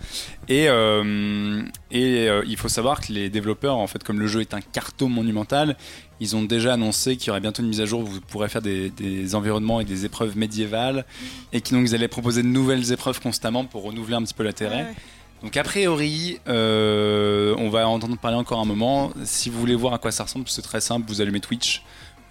[0.48, 4.40] Et, euh, et euh, il faut savoir que les développeurs, en fait, comme le jeu
[4.42, 5.76] est un carton monumental,
[6.22, 8.48] ils ont déjà annoncé qu'il y aurait bientôt une mise à jour où vous pourrez
[8.48, 11.04] faire des, des environnements et des épreuves médiévales,
[11.52, 14.44] et qu'ils donc ils allaient proposer de nouvelles épreuves constamment pour renouveler un petit peu
[14.44, 14.84] l'intérêt.
[14.84, 14.94] Ouais.
[15.42, 19.12] Donc a priori, euh, on va entendre parler encore un moment.
[19.24, 21.04] Si vous voulez voir à quoi ça ressemble, c'est très simple.
[21.08, 21.82] Vous allumez Twitch.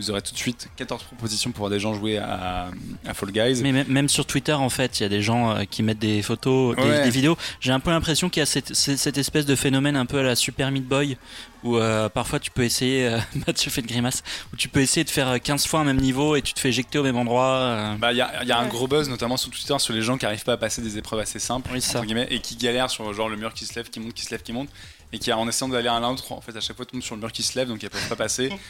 [0.01, 2.71] Vous aurez tout de suite 14 propositions pour voir des gens jouer à,
[3.05, 3.61] à Fall Guys.
[3.61, 6.21] Mais même- sur Twitter, en fait, il y a des gens euh, qui mettent des
[6.23, 7.03] photos, des, Ouais.
[7.03, 7.37] des vidéos.
[7.59, 10.35] J'ai un peu l'impression qu'il y a cette, espèce de phénomène un peu à la
[10.35, 11.17] Super Meat Boy,
[11.63, 15.03] où euh, parfois tu peux essayer, euh, Mathieu fait de grimace, où tu peux essayer
[15.03, 17.17] de faire euh, 15 fois un même niveau et tu te fais éjecter au même
[17.17, 17.53] endroit.
[17.57, 17.95] euh.
[17.97, 20.01] Bah, Il y a, il y a un gros buzz, notamment sur Twitter, sur les
[20.01, 21.99] gens qui arrivent pas à passer des épreuves assez simples, Oui, c'est ça.
[21.99, 24.25] entre guillemets, et qui galèrent sur genre le mur qui se lève, qui monte, qui
[24.25, 24.69] se lève, qui monte,
[25.13, 27.21] et qui en essayant d'aller à l'autre, en fait, à chaque fois tombent sur le
[27.21, 28.49] mur qui se lève, donc ils peuvent pas passer.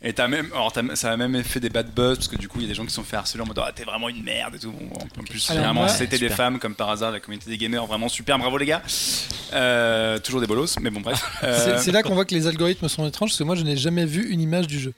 [0.00, 2.46] Et t'as même, alors t'as- ça a même fait des bad buzz parce que du
[2.46, 3.82] coup il y a des gens qui se sont fait harceler en mode ah, t'es
[3.82, 4.70] vraiment une merde et tout.
[4.70, 8.08] Bon, en plus Alors, c'était des femmes comme par hasard la communauté des gamers vraiment
[8.08, 8.82] super bravo les gars.
[9.54, 11.20] Euh, toujours des bolos mais bon bref.
[11.40, 13.62] C'est Euh, c'est là qu'on voit que les algorithmes sont étranges parce que moi je
[13.62, 14.94] n'ai jamais vu une image du jeu.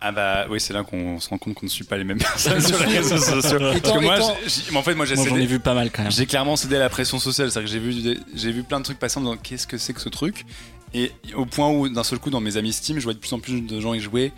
[0.00, 2.18] Ah bah oui c'est là qu'on se rend compte qu'on ne suit pas les mêmes
[2.22, 3.58] personnes sur les réseaux sociaux.
[3.58, 5.74] Parce que moi, étant- j'ai- en fait moi j'ai Moi j'en ai cédé- vu pas
[5.74, 6.12] mal quand même.
[6.12, 7.78] J'ai clairement cédé à la pression sociale, c'est-à-dire que j'ai
[8.12, 10.08] vu, j'ai vu plein de trucs passer en me disant qu'est-ce que c'est que ce
[10.08, 10.46] truc?
[10.94, 13.32] Et au point où, d'un seul coup, dans mes amis Steam, je voyais de plus
[13.32, 14.32] en plus de gens y jouer.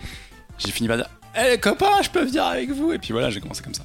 [0.59, 3.31] J'ai fini par dire Eh les copains, je peux venir avec vous Et puis voilà,
[3.31, 3.85] j'ai commencé comme ça.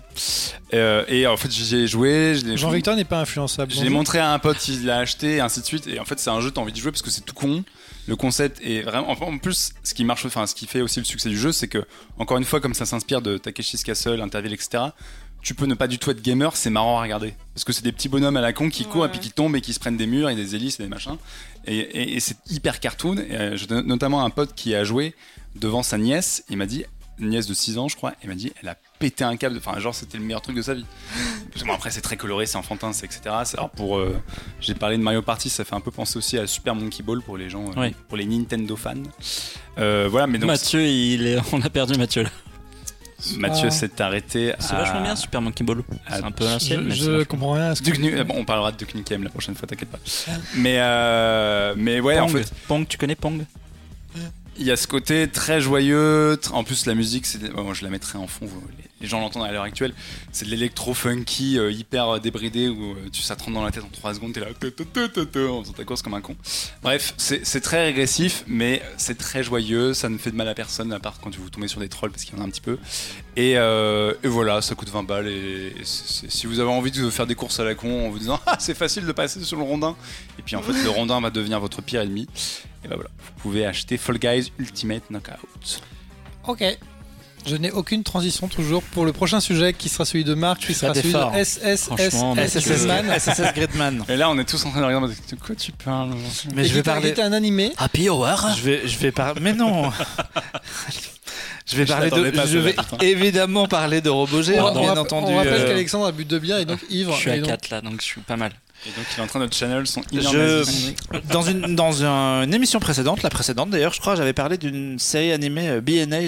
[0.74, 2.38] Euh, et en fait, j'ai joué.
[2.56, 3.72] Jean-Victor n'est pas influençable.
[3.72, 5.88] je l'ai montré à un pote qui l'a acheté, et ainsi de suite.
[5.88, 7.64] Et en fait, c'est un jeu, t'as envie de jouer parce que c'est tout con.
[8.08, 9.10] Le concept est vraiment.
[9.10, 11.52] enfin, En plus, ce qui marche, enfin, ce qui fait aussi le succès du jeu,
[11.52, 11.86] c'est que,
[12.18, 14.84] encore une fois, comme ça s'inspire de Takeshi's Castle, Interville, etc.,
[15.48, 17.34] tu peux ne pas du tout être gamer, c'est marrant à regarder.
[17.54, 19.56] Parce que c'est des petits bonhommes à la con qui courent et puis qui tombent
[19.56, 21.16] et qui se prennent des murs et des hélices et des machins.
[21.66, 23.16] Et, et- et c'est hyper cartoon.
[23.18, 25.16] Et, euh, j'ai notamment un pote qui a joué
[25.56, 26.44] devant sa nièce.
[26.50, 26.84] Il m'a dit,
[27.18, 29.56] une nièce de 6 ans, je crois, il m'a dit, elle a pété un câble.
[29.58, 30.86] Enfin, genre, c'était le meilleur truc de sa vie.
[31.52, 33.22] Parce que bon, après, c'est très coloré, c'est enfantin, c'est etc.
[33.56, 33.98] Alors, pour.
[33.98, 34.18] euh,
[34.60, 37.22] j'ai parlé de Mario Party, ça fait un peu penser aussi à Super Monkey Ball
[37.22, 37.96] pour les gens, euh, Oui.
[38.10, 38.96] pour les Nintendo fans.
[39.78, 40.48] Euh, voilà, mais donc.
[40.50, 41.38] Mathieu, il est...
[41.54, 42.30] on a perdu Mathieu là.
[43.38, 43.72] Mathieu Ah.
[43.72, 45.82] s'est arrêté C'est à- vachement bien Super Monkey Ball.
[46.10, 48.00] C'est un peu l'ancienne, Je, mais je c'est vachement- comprends rien à ce que Duke
[48.00, 50.00] Nu- bon, on parlera de Duke Nukem la prochaine fois, t'inquiète pas.
[50.56, 52.38] Mais, euh, mais ouais, en Pong.
[52.38, 53.44] fait, Pong, tu connais Pong?
[54.60, 56.40] Il y a ce côté très joyeux.
[56.52, 58.46] En plus, la musique, c'est, bon, moi, je la mettrai en fond.
[58.48, 59.94] vous- les, les gens l'entendent à l'heure actuelle.
[60.32, 63.72] C'est de l'électro funky euh, hyper débridé où euh, tu ça te rentre dans la
[63.72, 64.34] tête en 3 secondes.
[64.34, 66.36] T'es là, en faisant ta course comme un con.
[66.82, 69.94] Bref, c'est, très régressif, mais c'est très joyeux.
[69.94, 72.12] Ça ne fait de mal à personne, à part quand vous tombez sur des trolls
[72.12, 72.78] parce qu'il y en a un petit peu.
[73.36, 75.28] Et, euh, et voilà, ça coûte 20 balles.
[75.28, 78.20] Et, et si vous avez envie de faire des courses à la con en vous
[78.20, 79.96] disant ah, c'est facile de passer sur le rondin,
[80.40, 82.28] et puis en fait le rondin va devenir votre pire ennemi,
[82.84, 85.82] et ben voilà, vous pouvez acheter Fall Guys Ultimate Knockout.
[86.48, 86.64] Ok.
[87.48, 90.74] Je n'ai aucune transition toujours pour le prochain sujet qui sera celui de Marc, qui
[90.74, 92.60] sera celui de SSS Franchement, Mathieu.
[92.60, 93.06] SSS Man.
[93.20, 94.04] SSS Gridman.
[94.10, 95.14] Et là, on est tous en train de regarder.
[95.14, 96.12] De quoi tu parles
[96.56, 97.14] Mais je vais parler.
[97.20, 97.72] un animé.
[97.78, 99.40] Happy Hour Je vais, je vais parler.
[99.42, 99.92] Mais non.
[101.70, 102.16] Je vais Je parler de.
[102.16, 105.34] l'attendais pas, je vais évidemment parler de robots géants, bien entendu.
[105.34, 107.14] on rappelle euh, qu'Alexandre a bu de bière et donc ivre.
[107.14, 108.54] Je suis à donc- 4 là, donc je suis pas mal.
[108.86, 110.64] Et donc, il est en train de channel son Je,
[111.32, 114.98] dans une dans un- une émission précédente, la précédente d'ailleurs, je crois, j'avais parlé d'une
[115.00, 116.20] série animée euh, B&A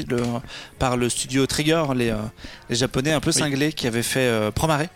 [0.78, 2.18] par le studio Trigger, les, euh,
[2.70, 4.88] les japonais un peu cinglés qui avaient fait euh, Promare.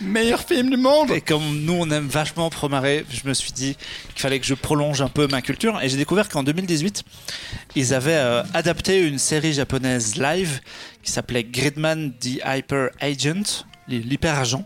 [0.00, 3.76] Meilleur film du monde Et comme nous on aime vachement Promare, je me suis dit
[4.12, 5.80] qu'il fallait que je prolonge un peu ma culture.
[5.82, 7.04] Et j'ai découvert qu'en 2018,
[7.76, 10.60] ils avaient euh, adapté une série japonaise live
[11.04, 14.64] qui s'appelait Gridman the Hyper Agent, l'hyper agent.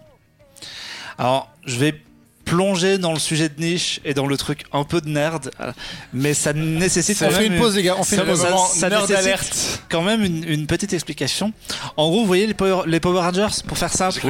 [1.18, 2.00] Alors je vais
[2.48, 5.50] plonger dans le sujet de niche et dans le truc un peu de nerd,
[6.12, 7.96] mais ça nécessite On quand fait même une pause, les gars.
[7.98, 8.46] On fait une pause.
[8.74, 9.82] ça- nerd alerte.
[9.88, 11.52] quand même une, une petite explication.
[11.96, 14.22] En gros, vous voyez les Power, les Power Rangers, pour faire simple, dire-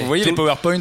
[0.00, 0.80] Vous voyez Tout- les PowerPoint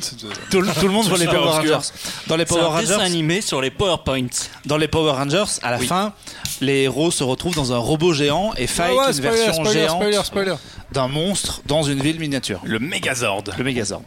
[0.49, 1.75] tout, le- tout le monde voit les Power obscur.
[1.75, 1.87] Rangers.
[2.27, 4.27] Dans les Power un Rangers, animé sur les PowerPoints.
[4.65, 5.87] dans les Power Rangers, à la Oui.
[5.87, 6.13] fin,
[6.61, 9.53] les héros se retrouvent dans un robot géant et Ah fight ouais, une spoiler, version
[9.53, 10.59] spoiler, géante
[10.91, 13.43] d'un monstre dans une ville miniature, Le Megazord.
[13.57, 14.01] le Megazord.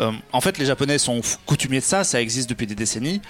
[0.00, 3.20] Euh, en fait, les Japonais sont coutumiers de ça, ça existe depuis des décennies.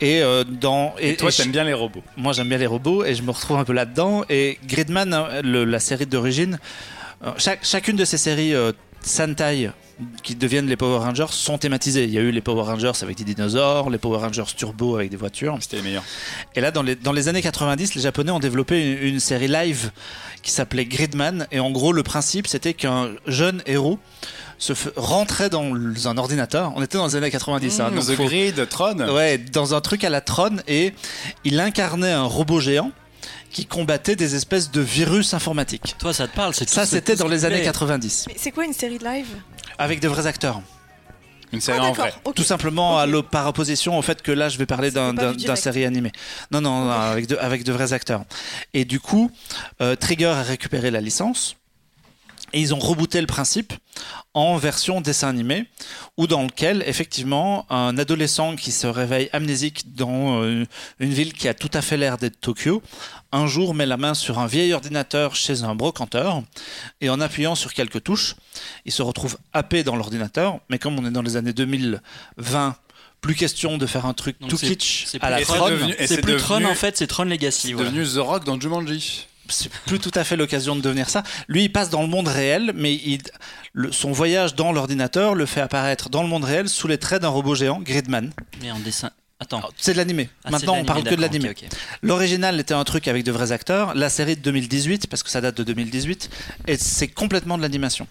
[0.00, 2.02] Et euh, dans Et toi, et- t'aimes bien les robots.
[2.16, 4.24] moi j'aime bien les robots et je me retrouve un peu là-dedans.
[4.28, 6.58] Et Gridman, hein, le- la série d'origine,
[7.24, 8.54] euh, chaque- chacune de ces séries
[9.02, 9.70] Sentai
[10.22, 12.04] qui deviennent les Power Rangers sont thématisées.
[12.04, 15.10] Il y a eu les Power Rangers avec des dinosaures, les Power Rangers turbo avec
[15.10, 15.56] des voitures.
[15.60, 16.04] C'était les meilleurs.
[16.54, 19.48] Et là, dans les, dans les années 90, les Japonais ont développé une, une série
[19.48, 19.90] live
[20.42, 21.48] qui s'appelait Gridman.
[21.50, 23.98] Et en gros, le principe, c'était qu'un jeune héros
[24.58, 25.64] se rentrait dans
[26.06, 26.72] un ordinateur.
[26.76, 27.80] On était dans les années 90.
[27.80, 29.00] hein, donc The faut- Grid, Tron.
[29.14, 30.92] Ouais, dans un truc à la Tron et
[31.44, 32.92] il incarnait un robot géant
[33.50, 35.94] qui combattait des espèces de virus informatiques.
[35.98, 37.64] Toi, ça te parle c'est Ça, c'était dans les années plaît.
[37.64, 39.26] 90, Mais c'est quoi une série live?
[39.78, 40.60] Avec de vrais acteurs.
[41.52, 42.12] Une série Ah en vrai.
[42.34, 46.12] Tout simplement à par opposition au fait que là, je vais parler d'un série animée.
[46.50, 48.24] Non, non, non, avec de, avec de vrais acteurs.
[48.74, 49.30] Et du coup,
[49.80, 51.56] euh, Trigger a récupéré la licence.
[52.52, 53.72] Et ils ont rebooté le principe
[54.34, 55.66] en version dessin animé,
[56.16, 60.64] ou dans lequel, effectivement, un adolescent qui se réveille amnésique dans euh,
[61.00, 62.82] une ville qui a tout à fait l'air d'être Tokyo,
[63.32, 66.42] un jour met la main sur un vieil ordinateur chez un brocanteur,
[67.00, 68.36] et en appuyant sur quelques touches,
[68.84, 72.76] il se retrouve happé dans l'ordinateur, mais comme on est dans les années 2020,
[73.20, 75.70] plus question de faire un truc Donc tout c'est- kitsch à la Tron.
[75.98, 77.68] C'est c'est plus devenu- Tron en fait, c'est Tron Legacy.
[77.68, 77.90] C'est voilà.
[77.90, 79.26] devenu The Rock dans Jumanji.
[79.48, 81.22] C'est plus tout à fait l'occasion de devenir ça.
[81.48, 83.20] Lui, il passe dans le monde réel, mais il,
[83.72, 87.22] le- son voyage dans l'ordinateur le fait apparaître dans le monde réel sous les traits
[87.22, 88.30] d'un robot géant, Gridman.
[88.62, 89.10] Mais en dessin.
[89.40, 89.62] Attends.
[89.76, 90.28] C'est de l'animé.
[90.42, 91.50] Ah, Maintenant, c'est on parle que de l'animé.
[91.50, 91.78] ok, ok.
[92.02, 93.94] L'original était un truc avec de vrais acteurs.
[93.94, 96.28] La série de 2018, parce que ça date de 2018,
[96.66, 98.08] et c'est complètement de l'animation.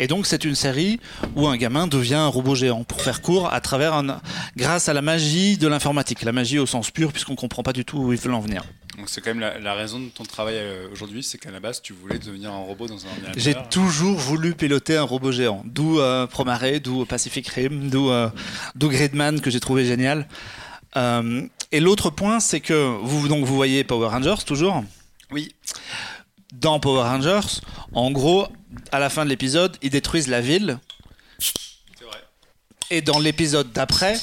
[0.00, 0.98] Et donc, c'est une série
[1.36, 4.20] où un gamin devient un robot géant, pour faire court, à travers un,
[4.56, 6.22] grâce à la magie de l'informatique.
[6.22, 8.64] La magie au sens pur, puisqu'on comprend pas du tout où ils veulent en venir.
[8.96, 11.60] Donc c'est quand même la, la raison de ton travail euh, aujourd'hui, c'est qu'à la
[11.60, 13.34] base tu voulais devenir un robot dans un ordinateur.
[13.36, 15.62] J'ai toujours voulu piloter un robot géant.
[15.64, 18.28] D'où euh, Promare, d'où Pacific Rim, d'où euh,
[18.76, 20.28] Gridman que j'ai trouvé génial.
[20.96, 24.84] Euh, Et l'autre point, c'est que vous, donc, vous voyez Power Rangers toujours?
[25.32, 25.52] Oui.
[26.52, 27.60] Dans Power Rangers,
[27.94, 28.46] en gros,
[28.92, 30.78] à la fin de l'épisode, ils détruisent la ville.
[31.40, 32.18] C'est vrai.
[32.90, 34.14] Et dans l'épisode d'après,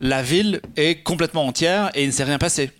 [0.00, 2.72] la ville est complètement entière et il ne s'est rien passé.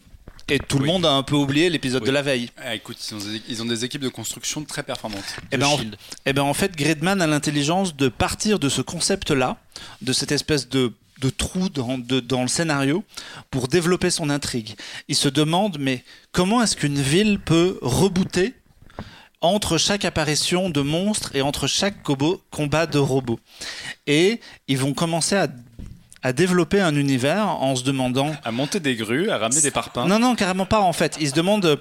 [0.51, 2.09] Et tout le monde a un peu oublié l'épisode Oui.
[2.09, 2.51] de la veille.
[2.57, 5.23] Ah, écoute, ils ont, des, ils ont des équipes de construction très performantes.
[5.53, 5.79] Et ben, en,
[6.25, 9.59] eh ben, en fait, Gridman a l'intelligence de partir de ce concept-là,
[10.01, 13.05] de cette espèce de, de trou dans, de- dans le scénario,
[13.51, 14.75] pour développer son intrigue.
[15.09, 16.03] Il se demande, mais
[16.33, 18.55] comment est-ce qu'une ville peut rebooter
[19.43, 22.03] entre chaque apparition de monstres et entre chaque
[22.51, 23.39] combat de robots?
[24.07, 25.49] Et ils vont commencer à,
[26.29, 30.07] à développer un univers en se demandant À monter des grues, à ramener des parpaings.
[30.07, 31.17] non, non, carrément pas en fait.
[31.21, 31.77] Ils se demandent, euh,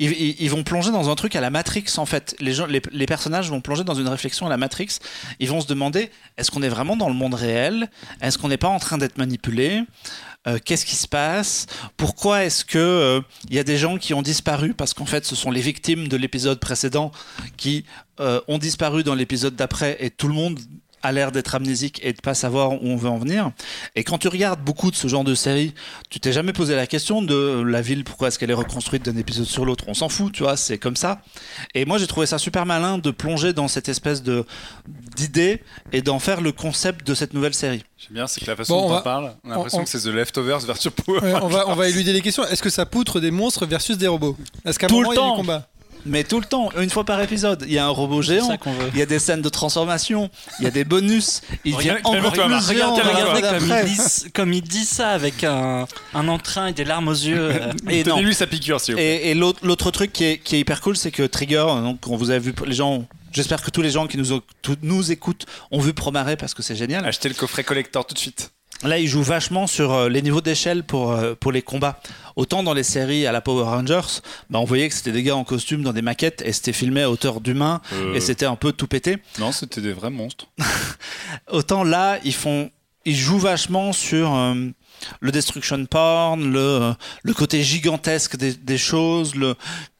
[0.00, 2.34] ils, ils- ils vont plonger dans un truc à la Matrix en fait.
[2.40, 4.98] Les, gens, les, les personnages vont plonger dans une réflexion à la Matrix.
[5.38, 7.88] Ils vont se demander est-ce qu'on est vraiment dans le monde réel?
[8.20, 9.82] Est-ce qu'on n'est pas en train d'être manipulé?
[10.48, 11.66] Euh, Qu'est-ce qui se passe?
[11.96, 14.74] Pourquoi est-ce que euh, il y a des gens qui ont disparu?
[14.74, 17.12] Parce qu'en fait ce sont les victimes de l'épisode précédent
[17.56, 17.84] qui
[18.18, 20.58] euh, ont disparu dans l'épisode d'après et tout le monde
[21.02, 23.50] a l'air d'être amnésique et de pas savoir où on veut en venir.
[23.96, 25.74] Et quand tu regardes beaucoup de ce genre de séries,
[26.10, 29.16] tu t'es jamais posé la question de la ville, pourquoi est-ce qu'elle est reconstruite d'un
[29.16, 29.84] épisode sur l'autre?
[29.88, 31.22] On s'en fout, tu vois, c'est comme ça.
[31.74, 34.44] Et moi, j'ai trouvé ça super malin de plonger dans cette espèce de
[35.16, 35.62] d'idée
[35.92, 37.82] et d'en faire le concept de cette nouvelle série.
[37.98, 39.84] J'aime bien, c'est que la façon Bon, dont on va- parle, on a l'impression on-
[39.84, 40.60] que c'est The Leftovers
[41.04, 41.20] Power.
[41.20, 42.44] Ouais, on, va, on va éluder les questions.
[42.46, 44.36] Est-ce que ça poutre des monstres versus des robots?
[44.64, 45.34] Est-ce qu'à un Tout le moment, il y a temps.
[45.36, 45.68] du combat
[46.04, 48.48] Mais tout le temps, une fois par épisode, il y a un robot géant.
[48.92, 52.32] Il y a des scènes de transformation, il y a des bonus, il devient encore
[52.32, 52.72] plus Marc.
[52.72, 56.84] géant Regardez, comme, il dit, comme il dit ça avec un, un entrain et des
[56.84, 57.38] larmes aux yeux.
[57.52, 57.72] euh.
[57.88, 58.16] Et non.
[58.16, 59.20] Donnez-lui sa piqûre, s'il vous plaît.
[59.24, 62.16] Et, et l'autre truc qui est, qui est hyper cool, c'est que Trigger, donc on
[62.16, 63.04] vous avez vu les gens.
[63.32, 66.52] J'espère que tous les gens qui nous, ont- tout- nous écoutent ont vu Promaré parce
[66.52, 67.06] que c'est génial.
[67.06, 68.50] Achetez le coffret collector tout de suite.
[68.84, 72.00] Là, il joue vachement sur euh, les niveaux d'échelle pour, euh, pour les combats.
[72.34, 75.36] Autant dans les séries à la Power Rangers, bah, on voyait que c'était des gars
[75.36, 78.56] en costume dans des maquettes et c'était filmé à hauteur d'humain Euh, et c'était un
[78.56, 79.18] peu tout pété.
[79.38, 80.46] Non, c'était des vrais monstres.
[81.50, 82.70] Autant là, ils font,
[83.04, 84.54] ils jouent vachement sur euh,
[85.20, 86.92] le destruction porn, le, euh,
[87.22, 89.54] le côté gigantesque des, des choses, le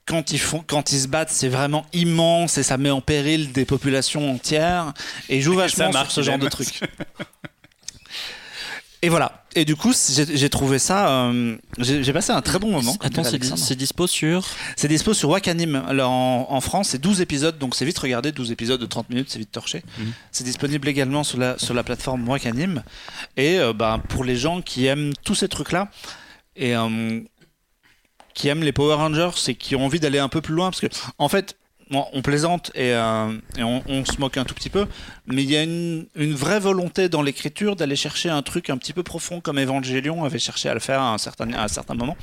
[0.05, 3.53] quand ils font, quand ils se battent, c'est vraiment immense et ça met en péril
[3.53, 4.93] des populations entières.
[5.29, 6.81] Et ils jouent vachement sur ce genre de trucs.
[9.05, 9.45] Et voilà.
[9.57, 11.09] Et du coup, j'ai trouvé ça.
[11.29, 12.97] euh, j'ai passé un très bon moment.
[13.01, 14.47] Attends, c'est dispo sur.
[14.77, 15.83] C'est dispo sur Wakanim.
[15.89, 18.31] Alors en, en France, c'est 12 épisodes, donc c'est vite regardé.
[18.33, 19.83] 12 épisodes de 30 minutes, c'est vite torché.
[19.99, 20.13] Mhm.
[20.31, 22.83] C'est disponible également sur la, sur la plateforme Wakanim.
[23.37, 25.91] Et euh, bah, pour les gens qui aiment tous ces trucs-là,
[26.55, 27.21] et euh,
[28.35, 30.81] qui aiment les Power Rangers et qui ont envie d'aller un peu plus loin, parce
[30.81, 30.87] que
[31.19, 31.57] en fait,
[31.93, 34.87] bon, on plaisante et, euh, et on, on se moque un tout petit peu,
[35.27, 38.77] mais il y a une, une vraie volonté dans l'écriture d'aller chercher un truc un
[38.79, 41.69] petit peu profond comme Evangelion avait cherché à le faire à un certain, à un
[41.69, 42.17] certain moment.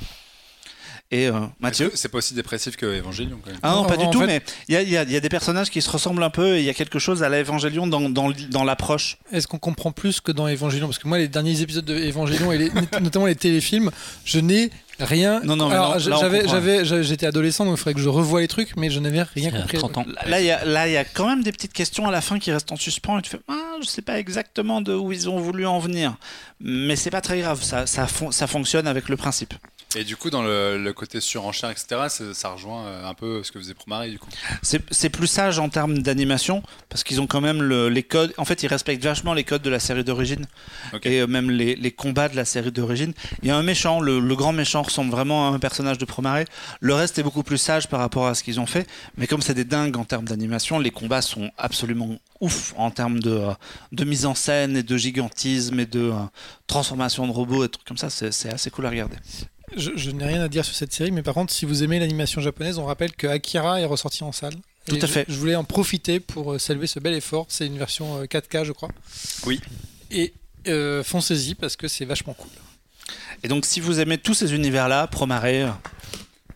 [1.12, 1.90] Et euh, Mathieu?
[1.94, 3.58] C'est pas aussi dépressif que Evangelion, quand même?
[3.64, 5.16] ah non, pas du en tout, fait- mais il y a, y a- il y
[5.16, 7.28] a des personnages qui se ressemblent un peu et il y a quelque chose à
[7.28, 9.18] l'Evangelion dans, dans, dans l'approche.
[9.32, 12.52] Est-ce qu'on comprend plus que dans Evangelion Parce que moi, les derniers épisodes de Evangelion
[12.52, 12.70] et les-
[13.00, 13.90] notamment les téléfilms,
[14.24, 14.70] je n'ai
[15.04, 15.40] rien.
[15.44, 16.52] Non, non, mais Alors, non, là, on j'avais, comprend.
[16.54, 19.22] j'avais, j'avais- j'étais adolescent, donc il faudrait que je revoie les trucs, mais je n'avais
[19.22, 19.78] rien compris.
[19.78, 20.06] 30 ans.
[20.26, 22.20] Là, il y a, là, il y a quand même des petites questions à la
[22.20, 25.12] fin qui restent en suspens et tu fais, ah, je sais pas exactement de où
[25.12, 26.16] ils ont voulu en venir.
[26.60, 29.54] Mais c'est pas très grave, ça, ça, fon- ça fonctionne avec le principe.
[29.96, 33.50] Et du coup, dans le, le côté surenchère, etc., ça rejoint euh, un peu ce
[33.50, 34.28] que faisait Promare, du coup.
[34.62, 38.32] C'est plus sage en termes d'animation parce qu'ils ont quand même le- les codes.
[38.38, 40.46] En fait, ils respectent vachement les codes de la série d'origine
[41.02, 43.12] et euh, même les, les combats de la série d'origine.
[43.42, 46.04] Il y a un méchant, le, le grand méchant ressemble vraiment à un personnage de
[46.04, 46.44] Promare.
[46.80, 48.86] Le reste est beaucoup plus sage par rapport à ce qu'ils ont fait.
[49.16, 53.18] Mais comme c'est des dingues en termes d'animation, les combats sont absolument ouf en termes
[53.18, 53.52] de, euh,
[53.90, 56.12] de mise en scène et de gigantisme et de euh,
[56.68, 58.08] transformation de robots et trucs comme ça.
[58.08, 59.16] C'est assez cool à regarder.
[59.76, 61.98] Je, je n'ai rien à dire sur cette série, mais par contre, si vous aimez
[61.98, 64.54] l'animation japonaise, on rappelle que Akira est ressorti en salle.
[64.86, 65.24] Tout à je- fait.
[65.28, 67.46] Je, voulais en profiter pour euh, saluer ce bel effort.
[67.48, 68.88] C'est une version euh, 4K, je crois.
[69.46, 69.60] Oui.
[70.10, 70.32] Et
[70.68, 72.50] euh, foncez-y parce que c'est vachement cool.
[73.42, 75.78] Et donc, si vous aimez tous ces univers-là, Promare,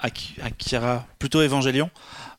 [0.01, 1.91] Aki- Akira, plutôt Evangelion,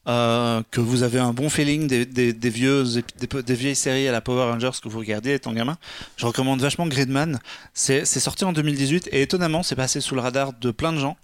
[0.08, 4.78] euh, que vous avez un bon feeling des, des, vieilles séries à la Power Rangers
[4.82, 5.78] que vous regardez étant gamin,
[6.18, 7.40] je recommande vachement Gridman.
[7.74, 11.00] C'est c'est sorti en 2018 et étonnamment, c'est passé sous le radar de plein de
[11.00, 11.18] gens,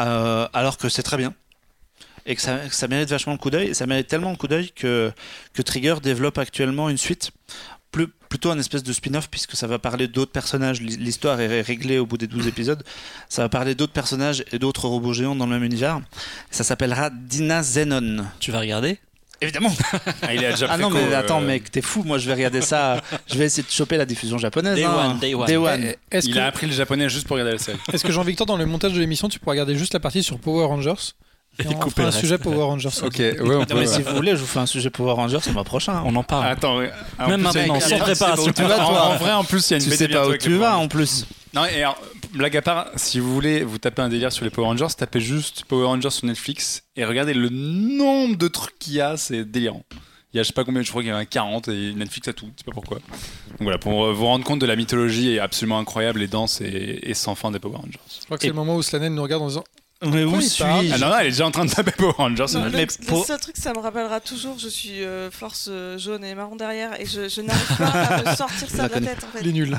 [0.00, 1.34] euh, alors que c'est très bien.
[2.28, 3.68] Et que ça, que ça mérite vachement le coup d'œil.
[3.68, 5.12] Et ça mérite tellement le coup d'œil que,
[5.52, 7.30] que Trigger développe actuellement une suite
[7.90, 10.80] plus, plutôt un espèce de spin-off puisque ça va parler d'autres personnages.
[10.80, 12.82] L'histoire est réglée au bout des 12 épisodes.
[13.28, 16.00] Ça va parler d'autres personnages et d'autres robots géants dans le même univers.
[16.50, 18.24] Ça s'appellera Dina Zenon.
[18.40, 18.98] Tu vas regarder?
[19.40, 19.72] Évidemment.
[20.22, 22.02] Ah, il est déjà Ah non, mais attends, euh, mec, t'es fou.
[22.02, 23.00] Moi, je vais regarder ça.
[23.26, 24.76] je vais essayer de choper la diffusion japonaise.
[24.76, 25.10] Day hein.
[25.10, 25.46] one, day one.
[25.46, 25.84] Day one.
[25.84, 27.78] Eh, Est-ce Il que, a appris le japonais juste pour regarder la série.
[27.92, 30.38] est-ce que Jean-Victor, dans le montage de l'émission, tu pourras regarder juste la partie sur
[30.38, 31.12] Power Rangers?
[31.58, 32.18] Et on fera un reste.
[32.20, 32.88] sujet Power Rangers.
[33.02, 33.74] Ok, ouais, on Non, peut.
[33.74, 36.02] mais si vous voulez, je vous fais un sujet Power Rangers le mois prochain.
[36.04, 36.46] On en parle.
[36.46, 36.90] Attends, ouais.
[37.18, 38.52] En Même plus, maintenant, sans préparation.
[38.52, 40.36] Tu vas, toi En vrai, en plus, il y a une Tu sais pas où
[40.36, 41.26] tu les vas en plus.
[41.54, 41.98] Non, et alors,
[42.34, 45.20] blague à part, si vous voulez vous taper un délire sur les Power Rangers, tapez
[45.20, 49.44] juste Power Rangers sur Netflix et regardez le nombre de trucs qu'il y a, c'est
[49.44, 49.82] délirant.
[50.34, 51.94] Il y a je sais pas combien, je crois qu'il y en a 40 et
[51.94, 52.98] Netflix a tout, je sais pas pourquoi.
[52.98, 56.98] Donc voilà, pour vous rendre compte de la mythologie est absolument incroyable et dense et,
[57.02, 58.00] et sans fin des Power Rangers.
[58.20, 59.64] Je crois que c'est le moment où Slanel nous regarde en disant
[60.04, 62.44] Mais où suis-je Ah non, non, elle est déjà en train de taper Power Rangers.
[62.54, 62.98] Non, Netflix.
[62.98, 65.96] le, mais pour- le seul truc, ça me rappellera toujours, je suis euh, force euh,
[65.96, 69.00] jaune et marron derrière et je, je n'arrive pas à me sortir ça de la
[69.00, 69.42] tête en fait.
[69.42, 69.76] les nuls.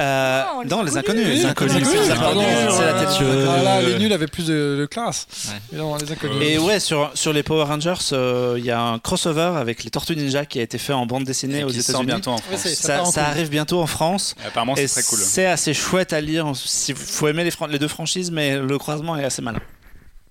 [0.00, 1.44] Euh, Non, les Non, les inconnus.
[1.44, 1.74] inconnus.
[1.74, 4.46] Les inconnus, c'est oui, pardon, c'est la tête euh, Ah Euh, les nuls avaient plus
[4.46, 5.26] de, de classe.
[5.48, 5.54] Ouais.
[5.72, 6.36] Mais non, les inconnus.
[6.40, 9.90] Et ouais, sur, sur les Power Rangers, euh, il y a un crossover avec les
[9.90, 12.06] Tortues Ninja qui a été fait en bande dessinée Et aux États-Unis.
[12.06, 12.66] bientôt en France.
[12.68, 14.34] ça arrive bientôt en France.
[14.42, 15.18] Et apparemment, Et c'est très cool.
[15.18, 16.52] c'est assez chouette à lire.
[16.54, 19.60] Si faut aimer les, deux franchises, mais le croisement est assez malin.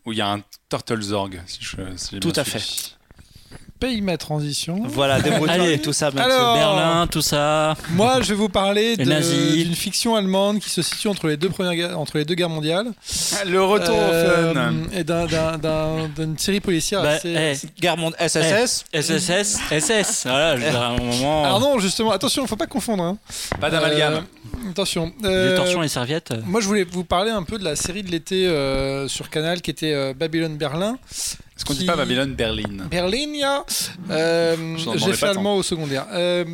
[0.05, 0.39] Où il y a un
[0.69, 2.96] Turtle Zorg, si je si Tout à fait.
[3.79, 4.81] Paye ma transition.
[4.85, 5.63] Voilà, débrouille-toi Allez.
[5.67, 6.09] avec tout ça.
[6.17, 7.75] Alors, Berlin, tout ça.
[7.91, 9.05] Moi, je vais vous parler Les
[9.63, 12.49] d'une fiction allemande qui se situe entre les deux, premières, guerres- entre les deux guerres
[12.49, 12.87] mondiales.
[13.45, 14.73] Le retour Euh, au fun.
[14.93, 17.29] Et d'un- d'un- d'un- d'une série policière Bah, assez.
[17.63, 18.85] eh, Guerre mondiale SSS.
[18.93, 20.23] SSS, SS.
[20.25, 21.45] Voilà, je veux dire, à un moment.
[21.45, 23.03] Alors non, justement, attention, faut pas confondre.
[23.03, 23.17] hein.
[23.61, 24.13] Pas d'amalgame.
[24.65, 25.11] Euh, attention.
[25.23, 26.33] Euh, torsions et serviettes.
[26.45, 29.61] Moi, je voulais vous parler un peu de la série de l'été euh, sur Canal
[29.61, 30.97] qui était euh, Babylone Berlin.
[31.57, 33.65] Est-ce qu'on dit qui- pas Babylone, Berlin Berlin, ja.
[34.11, 36.05] Euh, J'ai fait allemand au secondaire.
[36.11, 36.45] Euh,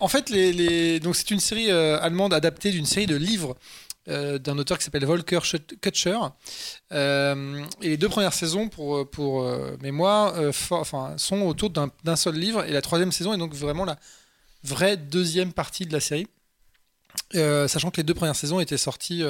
[0.00, 3.56] en fait, les, les- donc c'est une série euh, allemande adaptée d'une série de livres
[4.08, 5.40] euh, d'un auteur qui s'appelle Volker
[5.80, 6.18] Kutscher.
[6.90, 9.44] Et les deux premières saisons, pour, pour
[9.80, 12.64] mémoire, for- enfin, sont autour d'un seul livre.
[12.64, 13.96] Et la troisième saison est donc vraiment la
[14.64, 16.26] vraie deuxième partie de la série.
[17.34, 19.22] Sachant que les deux premières saisons étaient sorties,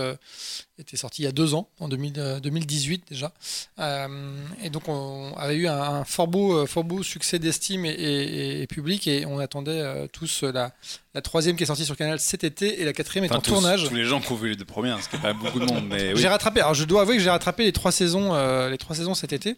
[0.82, 3.32] étaient sorties il y a deux ans, en 2000, euh, 2018 déjà.
[3.78, 7.84] Euh, et donc on avait eu un, un fort, beau, euh, fort beau succès d'estime
[7.84, 10.72] et, et- et public et on attendait euh, tous la,
[11.14, 13.50] la troisième qui est sortie sur Canal cet été et la quatrième est en tous-
[13.52, 13.84] tournage.
[13.88, 15.66] Tous les gens qui ont vu les deux premières, ce qui n'est pas beaucoup de
[15.66, 16.20] monde, mais oui.
[16.20, 16.60] J'ai rattrapé.
[16.60, 19.32] Alors je dois avouer que j'ai rattrapé les trois saisons, euh, les trois saisons cet
[19.32, 19.56] été.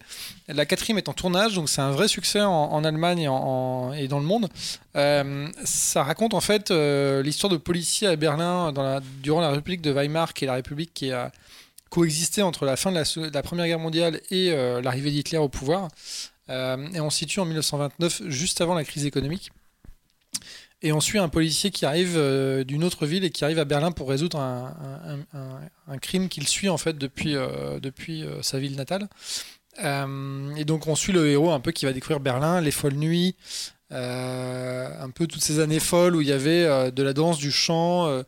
[0.49, 3.35] La quatrième est en tournage, donc c'est un vrai succès en, en Allemagne et, en-
[3.35, 4.49] en- et dans le monde.
[5.65, 9.91] Ça raconte en fait l'histoire de policiers à Berlin dans la- durant la République de
[9.91, 11.33] Weimar, qui est la République qui a
[11.95, 15.89] coexisté entre la fin de la, Première Guerre mondiale et euh, l'arrivée d'Hitler au pouvoir.
[16.51, 19.53] Euh, et on se situe en 1929, juste avant la crise économique.
[20.83, 23.65] Et on suit un policier qui arrive euh, d'une autre ville et qui arrive à
[23.65, 27.35] Berlin pour résoudre un, un- crime qu'il suit en fait depuis,
[27.81, 29.09] depuis sa ville natale.
[29.79, 33.37] Et donc on suit le héros un peu qui va découvrir Berlin, les folles nuits,
[33.91, 38.25] un peu toutes ces années folles où il y avait de la danse, du chant,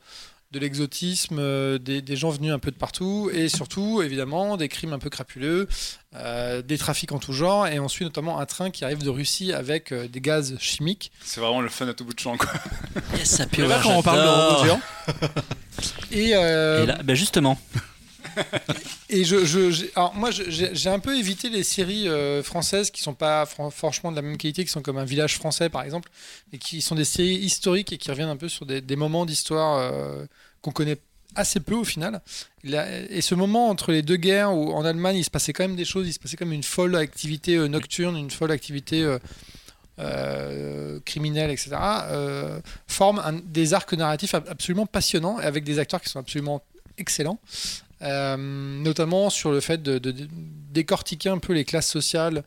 [0.57, 4.69] de l'exotisme, euh, des, des gens venus un peu de partout et surtout évidemment des
[4.69, 5.69] crimes un peu crapuleux,
[6.15, 9.11] euh, des trafics en tout genre et on suit notamment un train qui arrive de
[9.11, 11.12] Russie avec euh, des gaz chimiques.
[11.23, 12.37] C'est vraiment le fun à tout bout de champ.
[12.37, 12.51] Quoi.
[13.16, 17.59] Yes, ça Tu vois, quand on parle de Et, euh, Et là, ben justement,
[19.09, 23.01] Et je, je- alors moi, j'ai j'ai un peu évité les séries euh, françaises qui
[23.03, 25.83] sont pas fran- franchement de la même qualité, qui sont comme un village français par
[25.83, 26.11] exemple,
[26.53, 29.24] et qui sont des séries historiques et qui reviennent un peu sur des, des moments
[29.27, 30.27] d'histoire euh,
[30.66, 30.98] qu'on connaît
[31.36, 32.20] assez peu au final.
[33.10, 35.76] Et ce moment entre les deux guerres où en Allemagne il se passait quand même
[35.76, 39.02] des choses, il se passait quand même une folle activité euh, nocturne, une folle activité
[39.05, 39.18] euh,
[39.98, 41.76] euh, criminelle, etc.,
[42.86, 46.62] forme des arcs narratifs ab- absolument passionnants et avec des acteurs qui sont absolument
[46.98, 47.38] excellents.
[48.01, 49.98] Notamment sur le fait de,
[50.72, 52.43] décortiquer un peu les classes sociales,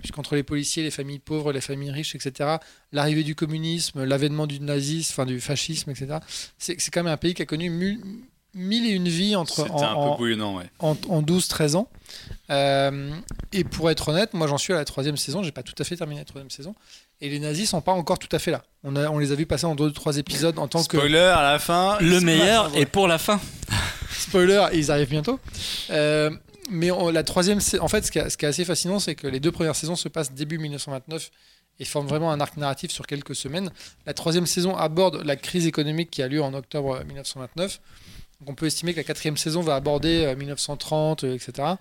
[0.00, 2.56] puisqu'entre les policiers, les familles pauvres, les familles riches, etc.,
[2.92, 6.18] l'arrivée du communisme, l'avènement du nazisme, enfin du fascisme, etc.,
[6.58, 8.00] c'est c'est quand même un pays qui a connu mille,
[8.54, 10.70] mille et une vies entre, en, un en- peu bouillonnant, ouais.
[10.78, 11.88] en, en 12-13 ans.
[12.50, 13.10] Euh,
[13.52, 15.84] et pour être honnête, moi j'en suis à la troisième saison, j'ai pas tout à
[15.84, 16.74] fait terminé la troisième saison,
[17.20, 18.62] et les nazis sont pas encore tout à fait là.
[18.84, 20.96] On, a, on les a vus passer en deux ou trois épisodes en tant que...
[20.98, 21.98] Spoiler à la fin.
[22.00, 23.40] le meilleur est pour la fin.
[24.10, 25.40] Spoiler, ils arrivent bientôt.
[25.90, 26.30] Euh,
[26.70, 29.76] mais la troisième, en fait, ce qui, est, assez fascinant, c'est que les deux premières
[29.76, 31.30] saisons se passent début 1929
[31.80, 33.70] et forment vraiment un arc narratif sur quelques semaines.
[34.06, 37.80] La troisième saison aborde la crise économique qui a lieu en octobre 1929.
[38.40, 41.74] Donc on peut estimer que la quatrième saison va aborder euh, 1930, euh, etc.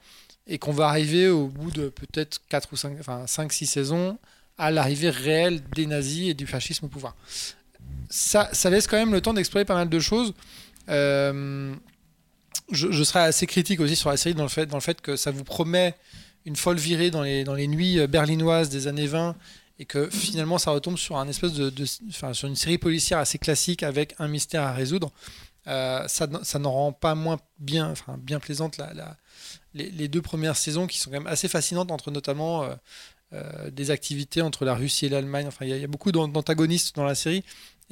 [0.47, 4.17] Et qu'on va arriver au bout de peut-être 4 ou 5, enfin 5-6 saisons
[4.57, 7.15] à l'arrivée réelle des nazis et du fascisme au pouvoir.
[8.09, 10.33] Ça, laisse quand même le temps d'explorer pas mal de choses.
[10.89, 11.73] Euh,
[12.71, 15.95] je, serais assez critique aussi sur la série dans le fait, que ça vous promet
[16.45, 19.35] une folle virée dans les, dans les nuits euh, berlinoises des années 20
[19.79, 21.71] et que finalement ça retombe sur un espèce de,
[22.09, 25.11] enfin, sur une série policière assez classique avec un mystère à résoudre.
[25.67, 29.17] Euh, ça, ça n'en rend pas moins bien, enfin, bien plaisante la,
[29.73, 32.67] les, deux premières saisons qui sont quand même assez fascinantes entre notamment
[33.33, 35.47] euh, des activités entre la Russie et l'Allemagne.
[35.47, 37.43] Enfin, il y, a- beaucoup d'an- d'antagonistes dans la série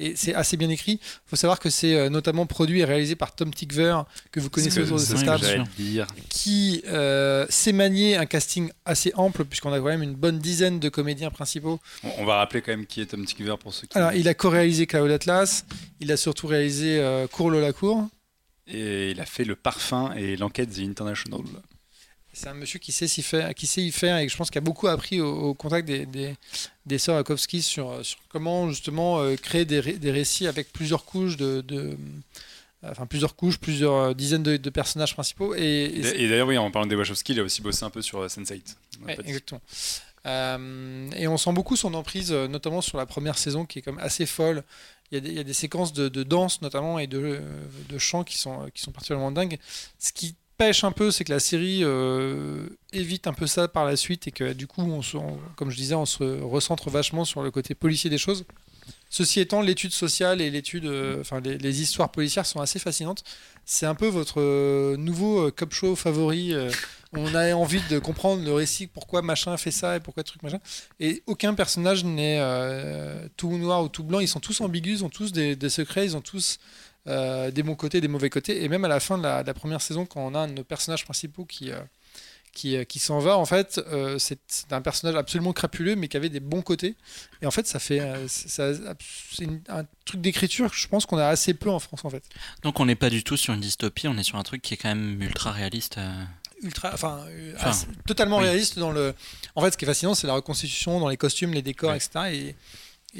[0.02, 1.00] et c'est assez bien écrit.
[1.02, 4.00] Il faut savoir que c'est euh, notamment produit et réalisé par Tom Tykwer,
[4.30, 5.64] que vous connaissez autour de cette table,
[6.28, 10.80] qui euh, sait manier un casting assez ample, puisqu'on a quand même une bonne dizaine
[10.80, 11.80] de comédiens principaux.
[12.02, 13.96] On, on va rappeler quand même qui est Tom Tykwer pour ceux qui.
[13.96, 15.64] Alors, il a co-réalisé Cloud Atlas,
[16.00, 18.08] il a surtout réalisé euh, Cours Lola Cour.
[18.68, 21.42] Et il a fait le parfum et l'enquête The International.
[22.34, 24.58] C'est un monsieur qui sait, s'y faire, qui sait y faire et je pense qu'il
[24.58, 26.34] a beaucoup appris au, au contact des, des,
[26.86, 31.04] des sœurs Wachowski sur, sur comment justement euh, créer des, ré- des récits avec plusieurs
[31.04, 31.96] couches de, de-
[32.82, 35.60] enfin plusieurs couches, plusieurs euh, dizaines de, de personnages principaux et,
[36.16, 38.28] et d'ailleurs, oui, en parlant des Wachowski, il a aussi bossé un peu sur euh,
[38.28, 38.62] Sense8.
[39.02, 39.28] On l'a Ouais, pas dit.
[39.28, 39.60] exactement.
[40.24, 43.98] Euh, et on sent beaucoup son emprise, notamment sur la première saison, qui est comme
[43.98, 44.62] assez folle.
[45.10, 47.40] Il y a des, il y a des séquences de, de danse, notamment, et de,
[47.88, 49.58] de chants qui sont, qui sont particulièrement dingues.
[49.98, 53.84] Ce qui pêche un peu, c'est que la série euh, évite un peu ça par
[53.84, 55.16] la suite, et que du coup, on se-
[55.56, 58.44] comme je disais, on se recentre vachement sur le côté policier des choses.
[59.10, 63.22] Ceci étant, l'étude sociale et l'étude, euh, enfin les, histoires policières sont assez fascinantes.
[63.64, 66.54] C'est un peu votre euh, nouveau cop show favori.
[67.12, 70.60] on a envie de comprendre le récit, pourquoi machin fait ça et pourquoi truc machin.
[70.98, 72.40] Et aucun personnage n'est
[73.36, 74.20] tout noir ou tout blanc.
[74.20, 76.58] Ils sont tous ambigus, ils ont tous des secrets, ils ont tous
[77.08, 78.62] euh, des bons côtés, des mauvais côtés.
[78.64, 80.48] Et même à la fin de la, de la première saison, quand on a un
[80.48, 81.80] de nos personnages principaux qui, euh,
[82.52, 84.38] qui, euh, qui s'en va, en fait, euh, c'est
[84.70, 86.94] un personnage absolument crapuleux, mais qui avait des bons côtés.
[87.40, 88.62] Et en fait, ça fait c'est
[89.68, 92.22] un truc d'écriture que je pense qu'on a assez peu en France, en fait.
[92.62, 94.74] Donc on n'est pas du tout sur une dystopie, on est sur un truc qui
[94.74, 95.98] est quand même ultra réaliste.
[96.62, 97.24] ultra, enfin,
[97.56, 98.44] Enfin, assez- totalement oui.
[98.44, 99.14] réaliste dans le.
[99.56, 102.10] En fait, ce qui est fascinant, c'est la reconstitution dans les costumes, les décors, etc.
[102.32, 102.54] Et,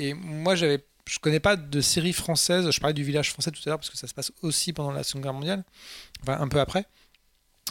[0.09, 2.71] et moi, j'avais, je connais pas de série française.
[2.71, 4.93] Je parlais du village français tout à l'heure parce que ça se passe aussi pendant
[4.93, 5.65] la Seconde Guerre mondiale,
[6.27, 6.87] un peu après,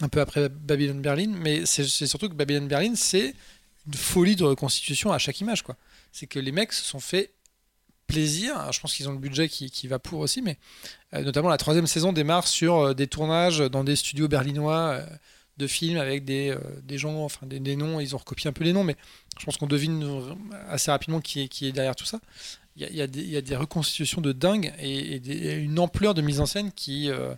[0.02, 1.34] un peu après Babylone Berlin.
[1.38, 3.34] Mais c'est surtout que Babylone Berlin, c'est
[3.88, 5.76] une folie de reconstitution à chaque image, quoi.
[6.12, 7.32] C'est que les mecs se sont fait
[8.12, 8.72] plaisir.
[8.72, 10.58] Je pense qu'ils ont le budget qui, va pour aussi, mais
[11.14, 15.06] euh, notamment la troisième saison démarre sur euh, des tournages dans des studios berlinois euh,
[15.58, 17.99] de films avec des, des gens, enfin des, des noms.
[17.99, 18.95] Ils ont recopié un peu les noms, mais
[19.40, 20.36] je pense qu'on devine
[20.70, 22.20] assez rapidement qui est, qui est derrière tout ça.
[22.76, 25.48] Il y a, y des, il y a des reconstitutions de dingue et, et des-
[25.48, 27.34] et une ampleur de mise en scène qui, euh,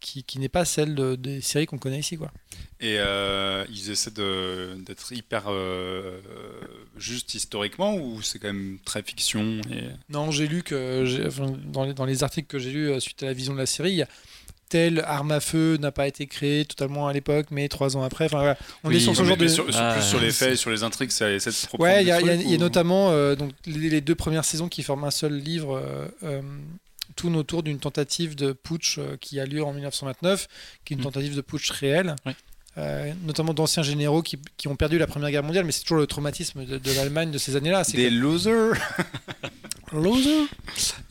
[0.00, 2.32] qui, qui n'est pas celle de- des séries qu'on connaît ici, quoi.
[2.80, 6.20] Et euh, ils essaient d'être hyper euh,
[6.96, 9.84] juste historiquement ou c'est quand même très fiction et...
[10.08, 13.22] Non, j'ai lu que enfin, dans, les, dans les articles que j'ai lus euh, suite
[13.22, 14.08] à la vision de la série, il y a
[14.72, 18.24] telle arme à feu n'a pas été créée totalement à l'époque, mais trois ans après.
[18.24, 18.56] Enfin, voilà.
[18.84, 19.46] On Oui, est sur ce genre de.
[19.46, 21.84] sur, sur- Ah, plus sur les c'est- faits, sur les intrigues, ça essaie de reprendre
[21.84, 25.04] Ouais, il y, a- y notamment euh, donc, les, les deux premières saisons qui forment
[25.04, 25.76] un seul livre.
[25.76, 26.40] euh, euh,
[27.14, 30.48] tournent autour d'une tentative de putsch euh, qui a lieu en 1929,
[30.86, 31.04] qui est une Mm.
[31.04, 32.16] tentative de putsch réelle.
[32.78, 35.98] Euh, notamment d'anciens généraux qui, qui ont perdu la Première Guerre mondiale, mais c'est toujours
[35.98, 37.82] le traumatisme de, de l'Allemagne de ces années-là.
[37.92, 38.72] Des losers
[39.86, 40.46] que- Loser.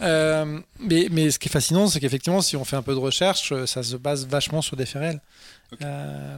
[0.01, 2.99] Euh, mais, mais ce qui est fascinant, c'est qu'effectivement, si on fait un peu de
[2.99, 5.21] recherche, euh, ça se base vachement sur des faits réels.
[5.83, 6.37] Euh,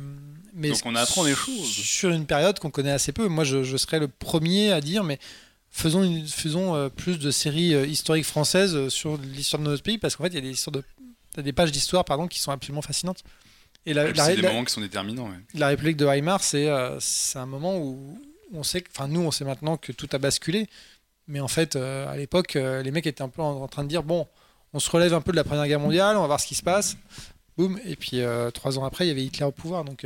[0.54, 1.72] mais Donc on apprend des choses.
[1.72, 3.28] Sur une période qu'on connaît assez peu.
[3.30, 5.20] Moi, je, je serais le premier à dire, mais
[5.72, 10.26] faisons, une- faisons plus de séries historiques françaises sur l'histoire de notre pays, parce qu'en
[10.26, 10.74] fait, il y a des, histoires
[11.38, 13.24] de, des pages d'histoire pardon, qui sont absolument fascinantes.
[13.86, 15.26] Et la, la- C'est des la- moments qui sont déterminants.
[15.30, 15.38] ouais.
[15.56, 17.00] la République de Weimar, c'est euh,
[17.36, 18.18] un moment où
[18.54, 20.68] on sait, enfin nous, on sait maintenant que tout a basculé,
[21.28, 23.84] mais en fait, euh, à l'époque, euh, les mecs étaient un peu en, en train
[23.84, 24.28] de dire bon,
[24.74, 26.56] on se relève un peu de la Première Guerre mondiale, on va voir ce qui
[26.56, 26.96] se passe,
[27.58, 30.06] boum, et puis euh, trois ans après, il y avait Hitler au pouvoir, donc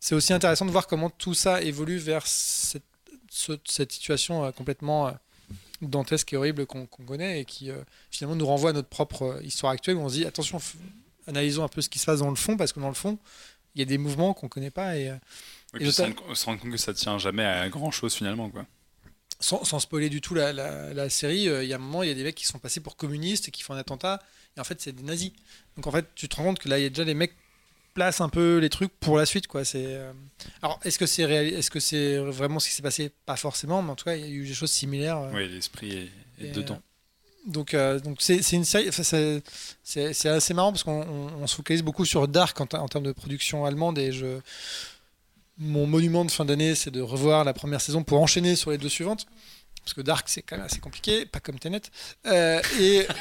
[0.00, 2.82] c'est aussi intéressant de voir comment tout ça évolue vers cette,
[3.30, 5.12] ce- cette situation complètement
[5.80, 7.76] dantesque et horrible qu'on connaît et qui euh,
[8.10, 10.60] finalement nous renvoie à notre propre histoire actuelle où on se dit attention,
[11.26, 13.18] analysons un peu ce qui se passe dans le fond parce que dans le fond,
[13.74, 15.16] il y a des mouvements qu'on connaît pas et euh,
[15.78, 16.14] Et Et se rendre,
[16.60, 18.50] compte que ça tient jamais à grand chose finalement.
[18.50, 18.66] Quoi.
[19.40, 22.02] sans, sans spoiler du tout la, la- la série, euh, il y a un moment,
[22.02, 24.22] il y a des mecs qui sont passés pour communistes et qui font un attentat,
[24.56, 25.32] et en fait, c'est des nazis.
[25.76, 27.32] Donc en fait, tu te rends compte que là, il y a déjà les mecs
[27.94, 29.64] placent un peu les trucs pour la suite, quoi.
[29.64, 30.12] C'est euh,
[30.62, 31.52] alors, est-ce que c'est réel...
[31.54, 33.10] est-ce que c'est vraiment ce qui s'est passé?
[33.26, 35.18] Pas forcément, mais en tout cas, il y a eu des choses similaires.
[35.18, 36.80] euh, Oui, l'esprit est, est et, dedans.
[37.46, 38.88] Donc, euh, donc c'est c'est une série.
[38.88, 42.82] enfin, c'est- assez marrant parce qu'on on- on se focalise beaucoup sur Dark en, ter-
[42.82, 44.38] en termes de production allemande et je.
[45.58, 48.78] Mon monument de fin d'année, c'est de revoir la première saison pour enchaîner sur les
[48.78, 49.26] deux suivantes.
[49.84, 51.82] Parce que Dark, c'est quand même assez compliqué, pas comme Tenet.
[52.26, 53.06] Euh, et,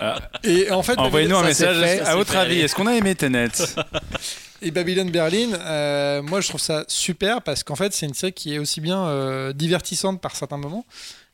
[0.00, 0.18] Ah.
[0.44, 2.00] et en fait, Envoyez-nous un message fait.
[2.00, 2.60] à votre avis.
[2.60, 3.48] Est-ce qu'on a aimé Tenet?
[4.62, 8.32] Et Babylon Berlin, euh, moi je trouve ça super parce qu'en fait c'est une série
[8.32, 10.84] qui est aussi bien euh, divertissante par certains moments.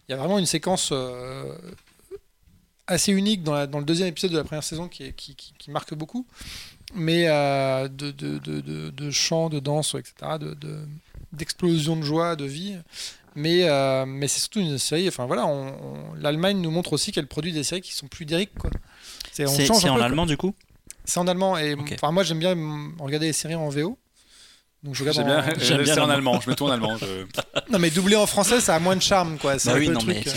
[0.08, 1.54] Il y a vraiment une séquence euh,
[2.86, 5.34] assez unique dans, la- dans le deuxième épisode de la première saison qui, est- qui,
[5.34, 6.26] qui- qui marque beaucoup,
[6.94, 10.86] mais euh, de, de, de, de, de chant, de danse, etc., de, de-
[11.32, 12.76] d'explosion de joie, de vie.
[13.36, 15.08] Mais, euh, mais c'est surtout une série.
[15.08, 15.44] Enfin voilà,
[16.20, 18.56] l'Allemagne nous montre aussi qu'elle produit des séries qui sont plus lyriques.
[18.56, 18.70] Quoi.
[19.32, 20.04] C'est, en peu, quoi.
[20.04, 20.54] allemand du coup?
[21.04, 21.56] C'est en allemand.
[21.58, 21.74] Et
[22.12, 22.54] moi, j'aime bien
[23.00, 23.98] regarder les séries en VO.
[24.84, 26.96] Donc je regarde en- bien, J'aime bien c'est en allemand, je mets tout en allemand.
[26.98, 27.06] je-
[27.72, 29.58] Non, mais doublé en français, ça a moins de charme, quoi.
[29.58, 30.32] C'est Bah oui, non, truc, mais euh.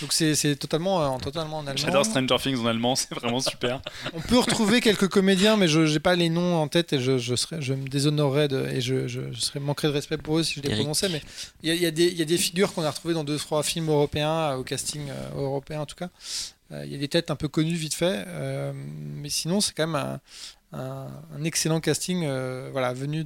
[0.00, 1.76] Donc c'est, totalement, euh, en totalement en allemand.
[1.84, 3.80] J'adore Stranger Things en allemand, c'est vraiment super.
[4.14, 7.18] On peut retrouver quelques comédiens, mais je n'ai pas les noms en tête et je,
[7.18, 10.38] je, serais, je me déshonorerais de, et je, je, je serais manquerais de respect pour
[10.38, 10.80] eux si je les Eric.
[10.80, 11.08] prononçais.
[11.08, 11.20] Mais
[11.62, 13.14] il y a, il y a des- il y a des figures qu'on a retrouvées
[13.14, 16.08] dans deux trois films européens, euh, au casting euh, européen en tout cas.
[16.72, 19.74] Euh, Il y a des têtes un peu connues vite fait, euh, mais sinon c'est
[19.74, 20.20] quand même un,
[20.72, 23.24] un- un excellent casting, euh, voilà, venu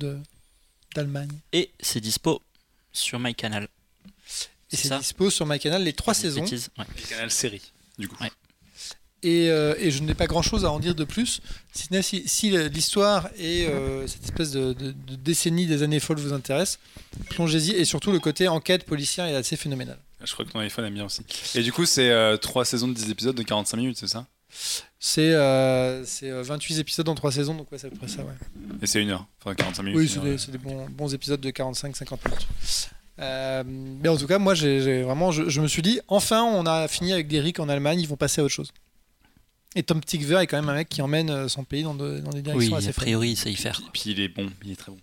[0.94, 1.30] d'Allemagne.
[1.52, 2.40] Et c'est dispo
[2.92, 3.68] sur MyCanal.
[4.70, 6.40] Et C'est dispo sur MyCanal les trois saisons.
[6.42, 6.84] bêtises, ouais.
[6.96, 7.62] Les canal série,
[7.98, 8.16] du coup.
[8.22, 8.30] Ouais.
[9.24, 11.40] Et, euh, et je n'ai pas grand chose à en dire de plus,
[11.72, 16.18] si si, si l'histoire et euh, cette espèce de, de- de décennie des années folles
[16.18, 16.78] vous intéresse,
[17.30, 17.70] plongez-y.
[17.72, 19.98] Et surtout, le côté enquête policière est assez phénoménal.
[20.24, 21.22] Je crois que ton iPhone aime bien aussi.
[21.54, 24.26] Et du coup, c'est euh, trois saisons de 10 épisodes de 45 minutes, c'est ça?
[24.98, 28.08] C'est euh, c'est, euh, 28 épisodes en 3 saisons, donc ouais, c'est à peu près
[28.08, 28.22] ça.
[28.22, 28.32] Ouais.
[28.82, 29.98] Et c'est une heure, enfin 45 minutes.
[29.98, 30.38] Oui, c'est des, ouais.
[30.38, 32.46] c'est des bons, bons épisodes de 45-50 minutes.
[33.18, 36.66] Euh, mais en tout cas, moi, j'ai vraiment, je, je me suis dit, enfin, on
[36.66, 38.72] a fini avec des RIC en Allemagne, ils vont passer à autre chose.
[39.74, 42.20] Et Tom Tickver est quand même un mec qui emmène euh, son pays dans, de-
[42.20, 43.80] dans des directions Oui, assez a priori, il sait y faire.
[43.80, 44.98] Et puis il est bon, il est très bon.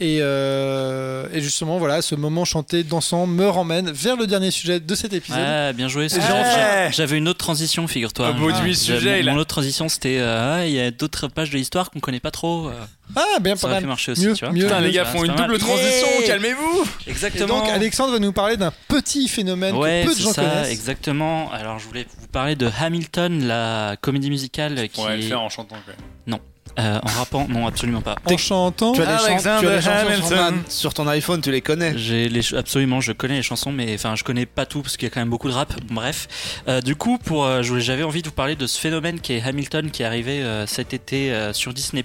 [0.00, 4.78] Et, euh, et justement, voilà, ce moment chanté, dansant me ramène vers le dernier sujet
[4.78, 5.40] de cet épisode.
[5.44, 6.08] Ah, bien joué.
[6.08, 6.22] c'est Ouais.
[6.28, 6.96] gentil.
[6.96, 8.30] J'avais une autre transition, figure-toi.
[8.30, 10.80] Au bout Ah, du j'avais- sujet, mon, mon autre transition, c'était euh, ah, il y
[10.80, 12.68] a d'autres pages de l'histoire qu'on connaît pas trop.
[12.68, 12.74] euh,
[13.16, 13.82] Ah, bien, ça pas mal.
[13.82, 14.54] pu marcher aussi, Mieux, tu vois.
[14.54, 14.66] mieux.
[14.66, 17.58] Putain, les gars Ah, font une double transition, Yeah calmez-vous Et Exactement.
[17.60, 20.42] donc, Alexandre va nous parler d'un petit phénomène Ouais, que peu de c'est gens ça,
[20.42, 20.70] connaissent.
[20.70, 21.50] exactement.
[21.50, 25.40] Alors, je voulais vous parler de Hamilton, la comédie musicale qui On va le faire
[25.40, 25.92] en chantant quand
[26.28, 26.38] même.
[26.78, 27.46] Euh, en rappant.
[27.48, 28.16] Non, absolument pas.
[28.24, 28.92] En chantant.
[28.92, 31.50] Tu as, les chan- Alexander tu as les chansons sur, ton- sur ton iPhone, tu
[31.50, 31.96] les connais.
[31.98, 35.08] J'ai les absolument, je connais les chansons, mais enfin, je connais pas tout parce qu'il
[35.08, 35.72] y a quand même beaucoup de rap.
[35.90, 36.28] Bref,
[36.68, 39.42] Euh, du coup, pour, euh, j'avais envie de vous parler de ce phénomène qui est
[39.42, 42.04] Hamilton, qui est arrivé euh, cet été euh, sur Disney+.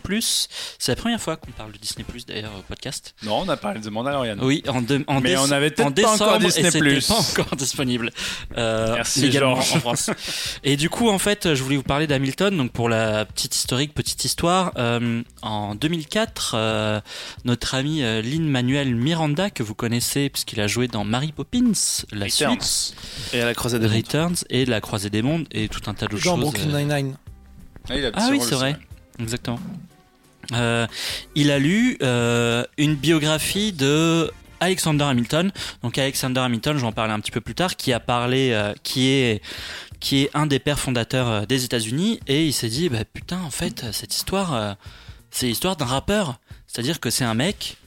[0.80, 3.14] C'est la première fois qu'on parle de Disney+, d'ailleurs, au podcast.
[3.24, 4.38] Non, on a parlé de Mandalorian.
[4.42, 6.98] Oui, en, de- en Mais on avait peut-être en pas encore décembre, Disney+.
[6.98, 8.10] et pas encore disponible
[8.58, 9.74] euh, Merci, Georges.
[9.76, 10.10] en France.
[10.64, 12.56] Et du coup, en fait, je voulais vous parler d'Hamilton.
[12.56, 17.02] Donc pour la petite historique, petite histoire, euh, en 2004, euh,
[17.46, 21.72] notre ami euh, Lin Manuel Miranda, que vous connaissez puisqu'il a joué dans Mary Poppins,
[22.12, 22.62] la Returns.
[22.62, 22.96] suite,
[23.34, 23.96] Et à la croisée des mondes.
[23.96, 26.54] Returns et La Croisée des Mondes et tout un tas d'autres Genre choses.
[26.54, 27.18] Brooklyn Nine-Nine.
[27.90, 28.78] Ah, il a un ah oui, c'est vrai.
[29.20, 29.60] Exactement.
[30.52, 30.88] Euh,
[31.36, 35.52] il a lu euh, une biographie de Alexander Hamilton.
[35.82, 38.52] Donc Alexander Hamilton, je vais en parler un petit peu plus tard, qui a parlé,
[38.52, 39.42] euh, qui est
[40.04, 43.40] qui est un des pères fondateurs euh, des États-Unis, et il s'est dit, bah putain,
[43.42, 44.74] en fait, cette histoire, euh,
[45.32, 46.40] c'est l'histoire d'un rappeur.
[46.68, 47.78] C'est-à-dire que c'est un mec.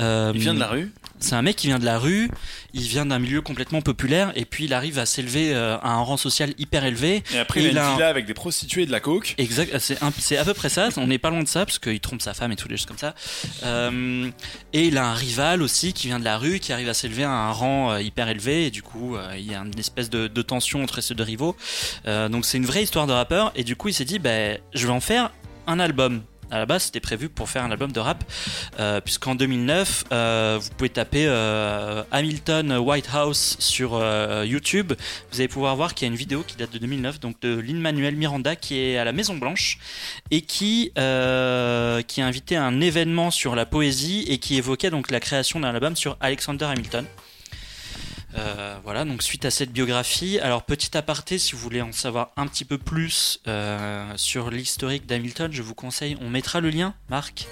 [0.00, 0.90] euh, vient de la rue.
[1.20, 2.30] C'est un mec qui vient de la rue,
[2.74, 6.00] il vient d'un milieu complètement populaire, et puis il arrive à s'élever euh, à un
[6.02, 7.22] rang social hyper élevé.
[7.34, 9.34] Et après, Et il a une un- avec des prostituées et de la coke.
[9.38, 10.88] Exact, c'est un- c'est à peu près ça.
[10.96, 12.86] On n'est pas loin de ça parce qu'il trompe sa femme et toutes les choses
[12.86, 13.14] comme ça.
[13.64, 14.30] Euh,
[14.72, 17.24] et il a un rival aussi qui vient de la rue, qui arrive à s'élever
[17.24, 18.66] à un rang euh, hyper élevé.
[18.66, 21.56] Et du coup, il y a une espèce de, de tension entre ces deux rivaux.
[22.06, 23.52] Donc c'est une vraie histoire de rappeur.
[23.56, 25.30] Et du coup, il s'est dit, ben, je vais en faire
[25.66, 26.22] un album.
[26.50, 28.24] À la base, c'était prévu pour faire un album de rap,
[28.78, 34.00] euh, puisqu'en 2009, euh, vous pouvez taper euh, Hamilton White House sur
[34.44, 34.92] YouTube.
[35.30, 37.54] Vous allez pouvoir voir qu'il y a une vidéo qui date de 2009, donc de
[37.54, 39.78] Lin-Manuel Miranda, qui est à la Maison Blanche
[40.30, 45.20] et qui qui a invité un événement sur la poésie et qui évoquait donc la
[45.20, 47.06] création d'un album sur Alexander Hamilton.
[48.36, 52.30] Euh, voilà, donc suite à cette biographie, alors petit aparté, si vous voulez en savoir
[52.36, 56.94] un petit peu plus euh, sur l'historique d'Hamilton, je vous conseille, on mettra le lien,
[57.08, 57.46] Marc,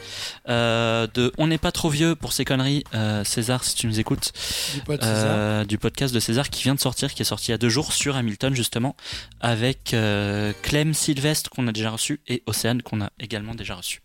[0.48, 3.98] euh, de On n'est pas trop vieux pour ces conneries, euh, César, si tu nous
[3.98, 4.32] écoutes,
[4.74, 5.66] Du César.
[5.66, 7.68] du podcast de César qui vient de sortir, qui est sorti il y a deux
[7.68, 8.96] jours sur Hamilton justement,
[9.40, 14.00] avec euh, Clem Sylvestre qu'on a déjà reçu et Océane qu'on a également déjà reçu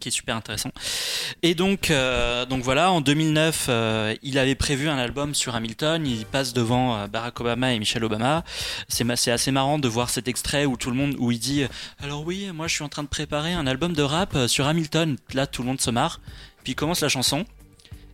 [0.00, 0.70] qui est super intéressant.
[1.42, 6.04] Et donc, euh, donc voilà, en 2009, euh, il avait prévu un album sur Hamilton.
[6.06, 8.44] Il passe devant euh, Barack Obama et Michelle Obama.
[8.88, 11.64] C'est assez marrant de voir cet extrait où tout le monde, où il dit,
[12.02, 15.16] alors oui, moi je suis en train de préparer un album de rap sur Hamilton.
[15.34, 16.20] Là, tout le monde se marre.
[16.64, 17.44] Puis il commence la chanson.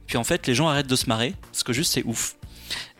[0.06, 2.36] Puis en fait, les gens arrêtent de se marrer parce que juste c'est ouf.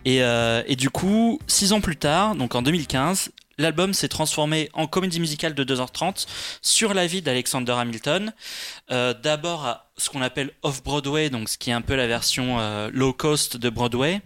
[0.04, 4.86] Et, et du coup, six ans plus tard, donc en 2015, l'album s'est transformé en
[4.86, 6.26] comédie musicale de 2h30
[6.60, 8.32] sur la vie d'Alexander Hamilton.
[8.90, 12.60] Euh, D'abord à ce qu'on appelle Off-Broadway, donc ce qui est un peu la version
[12.60, 14.20] euh, low cost de Broadway.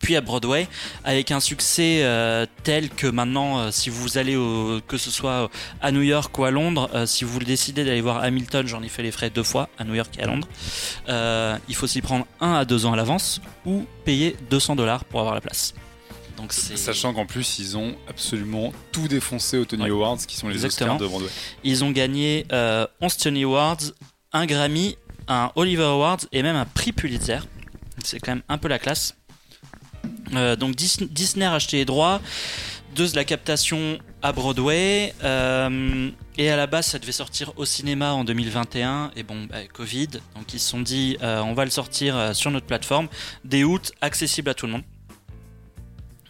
[0.00, 0.68] Puis à Broadway,
[1.02, 5.92] avec un succès euh, tel que maintenant, si vous allez au, que ce soit à
[5.92, 9.12] New York ou à Londres, si vous décidez d'aller voir Hamilton, j'en ai fait les
[9.12, 10.46] frais deux fois, à New York et à Londres,
[11.68, 15.20] il faut s'y prendre un à deux ans à l'avance ou payer 200 dollars pour
[15.20, 15.72] avoir la place.
[16.38, 19.90] Donc Sachant qu'en plus, ils ont absolument tout défoncé aux Tony Ouais.
[19.90, 20.94] Awards, qui sont les Exactement.
[20.94, 21.30] Oscars de Broadway.
[21.64, 23.78] Ils ont gagné euh, 11 Tony Awards,
[24.32, 24.96] un Grammy,
[25.26, 27.40] un Oliver Awards et même un prix Pulitzer.
[28.04, 29.14] C'est quand même un peu la classe.
[30.34, 32.20] Euh, donc Dis- Disney a acheté les droits
[32.94, 35.14] de la captation à Broadway.
[35.24, 39.10] euh, et à la base, ça devait sortir au cinéma en 2021.
[39.16, 40.08] Et bon, bah, Covid.
[40.36, 43.08] Donc ils se sont dit, euh, on va le sortir sur notre plateforme.
[43.44, 44.82] Dès août, accessible à tout le monde.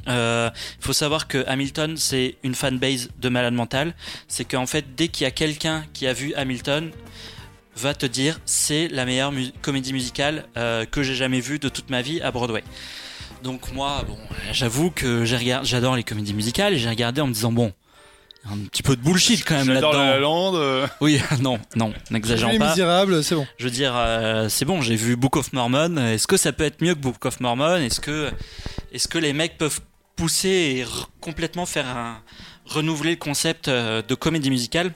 [0.09, 3.95] Il faut savoir que Hamilton, c'est une fanbase de malade mental.
[4.29, 6.91] C'est qu'en fait, dès qu'il y a quelqu'un qui a vu Hamilton,
[7.77, 11.69] va te dire c'est la meilleure mu- comédie musicale euh, que j'ai jamais vue de
[11.69, 12.65] toute ma vie à Broadway.
[13.45, 14.19] Donc moi, bon,
[14.53, 17.73] j'avoue que j'adore les comédies musicales et j'ai regardé en me disant bon,
[18.51, 19.93] un petit peu de bullshit quand même là-dedans.
[19.93, 20.53] La La Land.
[20.57, 22.71] euh, Oui, non, non, n'exagérons Les pas.
[22.71, 23.47] Misérables, c'est bon.
[23.59, 25.99] Je veux dire, euh, c'est bon, j'ai vu Book of Mormon.
[25.99, 27.77] Est-ce que ça peut être mieux que Book of Mormon?
[27.77, 28.33] Est-ce que,
[28.93, 29.81] est-ce que les mecs peuvent
[30.19, 30.85] pousser et
[31.21, 32.21] complètement faire un
[32.67, 34.93] renouveler le concept euh, de comédie musicale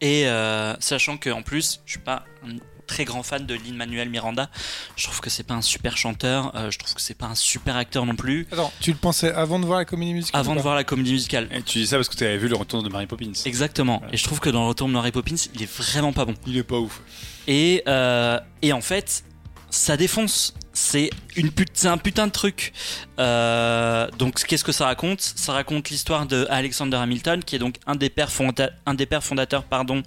[0.00, 2.56] Et euh, sachant que en plus, je suis pas un
[2.86, 4.50] très grand fan de Lin Manuel Miranda.
[4.96, 6.54] Je trouve que c'est pas un super chanteur.
[6.56, 8.46] euh, je trouve que c'est pas un super acteur non plus.
[8.52, 11.12] Attends, tu le pensais avant de voir la comédie musicale Avant de voir la comédie
[11.12, 11.48] musicale.
[11.52, 13.32] Et tu dis ça parce que tu avais vu le retour de Mary Poppins.
[13.44, 13.98] Exactement.
[13.98, 14.14] Voilà.
[14.14, 16.34] Et je trouve que dans le retour de Mary Poppins, il est vraiment pas bon.
[16.46, 17.00] Il est pas ouf.
[17.46, 19.24] Et, euh, et en fait,
[19.72, 20.54] ça défonce.
[20.74, 22.72] C'est une put- c'est un putain de truc.
[23.18, 25.20] Euh, donc, qu'est-ce que ça raconte?
[25.20, 29.04] Ça raconte l'histoire de Alexander Hamilton, qui est donc un des pères, fonda- un des
[29.06, 30.02] pères fondateurs, pardon,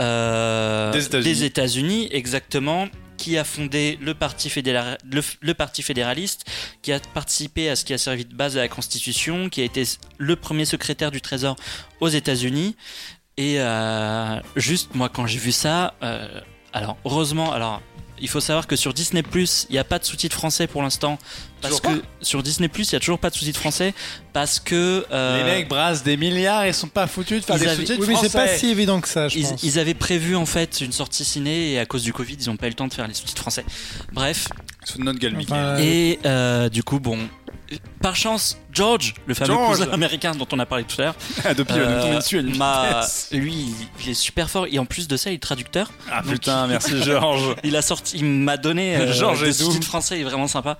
[0.00, 2.08] euh, Des États-Unis.
[2.10, 6.44] Exactement, qui a fondé le parti, fédéra- le, le parti fédéraliste,
[6.82, 9.64] qui a participé à ce qui a servi de base à la Constitution, qui a
[9.64, 9.84] été
[10.16, 11.56] le premier secrétaire du Trésor
[12.00, 12.76] aux États-Unis.
[13.36, 15.94] Et euh, juste, moi, quand j'ai vu ça,
[16.72, 17.82] alors heureusement, alors
[18.20, 20.82] il faut savoir que sur Disney Plus, il n'y a pas de sous-titres français pour
[20.82, 21.18] l'instant,
[21.60, 23.94] parce que sur Disney Plus, il y a toujours pas de sous-titres français,
[24.32, 27.66] parce que euh, Les mecs brassent des milliards et sont pas foutus de faire des
[27.68, 28.58] avaient- sous-titres Oui, mais c'est pas français.
[28.58, 29.62] si évident que ça, je ils, pense.
[29.62, 32.56] ils avaient prévu en fait une sortie ciné et à cause du Covid, ils n'ont
[32.56, 33.64] pas eu le temps de faire les sous-titres français.
[34.12, 34.48] Bref,
[34.84, 35.52] Sous notre gueule, Mickey.
[35.52, 37.18] Enfin, et euh, du coup, bon.
[38.00, 39.78] Par chance, George, le fameux George.
[39.78, 41.16] cousin américain dont on a parlé tout à l'heure,
[41.58, 45.38] nous euh, m'a- lui, il- est super fort et en plus de ça, il est
[45.42, 45.90] traducteur.
[46.10, 47.56] Ah putain, merci Georges.
[47.64, 50.78] Il a sorti, il m'a donné euh, Georges des français, il est vraiment sympa.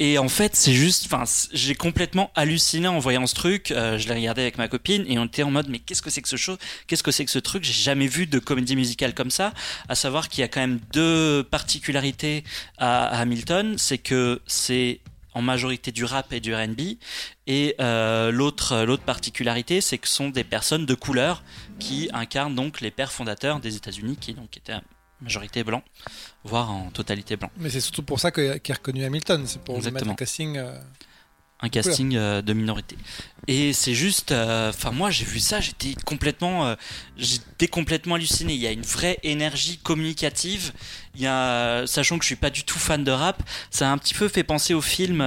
[0.00, 3.70] Et en fait, c'est juste, enfin, j'ai complètement halluciné en voyant ce truc.
[3.70, 6.10] Euh, je l'ai regardé avec ma copine et on était en mode, mais qu'est-ce que
[6.10, 6.56] c'est que ce show?
[6.86, 7.64] Qu'est-ce que c'est que ce truc?
[7.64, 9.52] J'ai jamais vu de comédie musicale comme ça.
[9.88, 12.44] À savoir qu'il y a quand même deux particularités
[12.78, 15.00] à, à Hamilton, c'est que c'est
[15.38, 16.80] en majorité du rap et du R&B
[17.46, 21.42] et euh, l'autre l'autre particularité c'est que ce sont des personnes de couleur
[21.78, 24.82] qui incarnent donc les pères fondateurs des États-Unis qui donc étaient à
[25.20, 25.84] majorité blancs
[26.44, 29.44] voire en totalité blanc Mais c'est surtout pour ça que- qu'est reconnu Hamilton.
[29.46, 30.12] C'est pour Exactement.
[30.12, 30.56] un casting.
[30.56, 30.78] euh,
[31.60, 32.96] un casting euh, de minorité.
[33.46, 36.74] Et c'est juste euh, enfin moi j'ai vu ça j'étais complètement euh,
[37.16, 38.54] j'étais complètement halluciné.
[38.54, 40.72] Il y a une vraie énergie communicative.
[41.14, 43.92] Il y a sachant que je suis pas du tout fan de rap ça a
[43.92, 45.20] un petit peu fait penser au film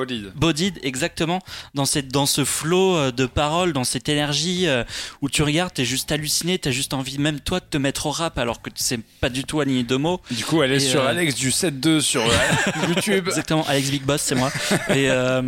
[0.00, 0.32] Bolide.
[0.34, 1.40] Bodied, exactement,
[1.74, 4.82] dans, cette, dans ce flot euh, de paroles, dans cette énergie euh,
[5.20, 8.10] où tu regardes, t'es juste halluciné, t'as juste envie même toi de te mettre au
[8.10, 10.20] rap alors que c'est pas du tout aligné de mots.
[10.30, 12.30] Du coup, elle est Et, sur euh, Alex du 7-2 sur euh,
[12.88, 13.28] YouTube.
[13.28, 14.50] Exactement, Alex Big Boss, c'est moi.
[14.88, 15.42] et euh,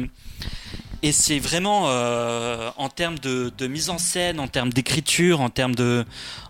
[1.04, 5.48] et c'est vraiment euh, en termes de, de mise en scène, en termes d'écriture, en
[5.50, 6.04] termes de,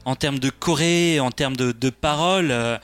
[0.04, 2.50] en termes de choré, en termes de, de paroles.
[2.50, 2.76] euh,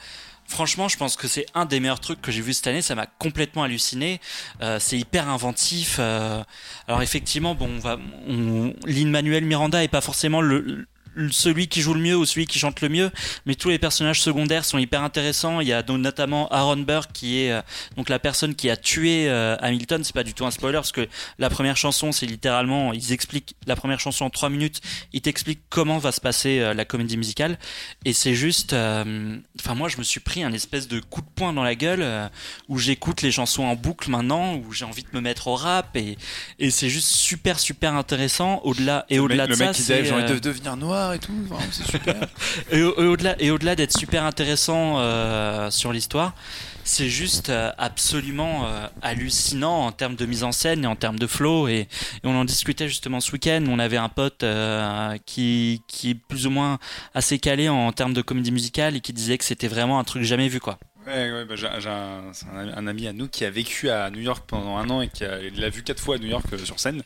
[0.51, 2.81] Franchement, je pense que c'est un des meilleurs trucs que j'ai vu cette année.
[2.83, 4.19] Ça m'a complètement halluciné.
[4.63, 5.97] Euh, c'est hyper inventif.
[6.01, 6.43] euh.
[6.89, 10.87] alors effectivement, bon, on va, on, Lin-Manuel Miranda est pas forcément le-
[11.31, 13.11] celui qui joue le mieux ou celui qui chante le mieux,
[13.47, 15.61] mais tous les personnages secondaires sont hyper intéressants.
[15.61, 17.63] Il y a donc notamment Aaron Burr qui est euh,
[17.97, 20.05] donc la personne qui a tué euh, Hamilton.
[20.05, 21.09] C'est pas du tout un spoiler parce que
[21.39, 24.81] la première chanson, c'est littéralement, ils expliquent la première chanson en trois minutes.
[25.13, 27.59] Ils t'expliquent comment va se passer euh, la comédie musicale
[28.05, 31.53] et c'est juste, enfin moi je me suis pris un espèce de coup de poing
[31.53, 32.31] dans la gueule
[32.69, 35.97] où j'écoute les chansons en boucle maintenant, où j'ai envie de me mettre au rap
[35.97, 36.17] et
[36.59, 38.61] et c'est juste super super intéressant.
[38.65, 41.08] Au-delà et au-delà de le ça, mec qui j'ai envie de devenir noir.
[41.17, 41.33] Et tout.
[41.51, 42.17] Enfin, c'est super.
[42.71, 46.35] Et, au- et au-delà, et au-delà d'être super intéressant euh, sur l'histoire,
[46.85, 51.19] c'est juste euh, absolument euh, hallucinant en termes de mise en scène et en termes
[51.19, 51.69] de flow.
[51.69, 51.89] Et, et
[52.25, 53.63] on en discutait justement ce week-end.
[53.69, 56.79] On avait un pote euh, qui, qui est plus ou moins
[57.15, 60.23] assez calé en, termes de comédie musicale et qui disait que c'était vraiment un truc
[60.23, 60.79] jamais vu quoi.
[61.07, 64.11] Ouais, ouais, bah, j'ai j'ai un, c'est un ami- à nous qui a vécu à
[64.11, 66.45] New York pendant un an et qui a- l'a vu quatre fois à New York
[66.53, 67.03] euh, sur scène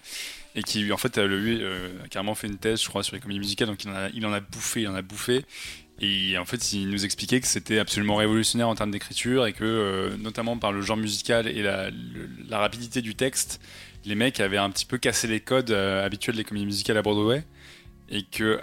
[0.55, 3.15] et qui en fait euh, lui euh, a carrément fait une thèse je crois sur
[3.15, 3.69] les comédies musicales.
[3.69, 5.45] Donc il en a, il en a bouffé il en a bouffé.
[6.01, 9.65] Et en fait il nous expliquait que c'était absolument révolutionnaire en termes d'écriture et que
[9.65, 11.91] euh, notamment par le genre musical et la,
[12.59, 13.61] rapidité du texte
[14.05, 17.45] les mecs avaient un petit peu cassé les codes habituels des comédies musicales à Broadway.
[18.09, 18.61] Et que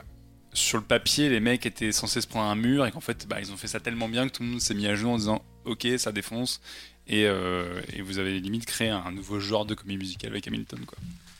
[0.53, 3.37] sur le papier, les mecs étaient censés se prendre un mur et qu'en fait, bah,
[3.39, 5.17] ils ont fait ça tellement bien que tout le monde s'est mis à genoux en
[5.17, 6.61] disant Ok, ça défonce.
[7.09, 10.79] Et, euh, et vous avez limite créé un nouveau genre de comédie musicale avec Hamilton.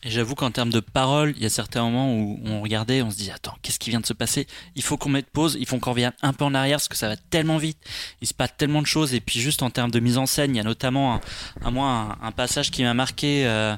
[0.02, 3.12] Et j'avoue qu'en termes de paroles, il y a certains moments où on regardait, on
[3.12, 4.48] se dit attends, qu'est-ce qui vient de se passer?
[4.76, 6.96] Il faut qu'on mette pause, il faut qu'on revienne un peu en arrière parce que
[6.96, 7.78] ça va tellement vite.
[8.22, 9.14] Il se passe tellement de choses.
[9.14, 11.20] Et puis juste en termes de mise en scène, il y a notamment
[11.64, 13.46] un, un passage qui m'a marqué.
[13.46, 13.76] euh,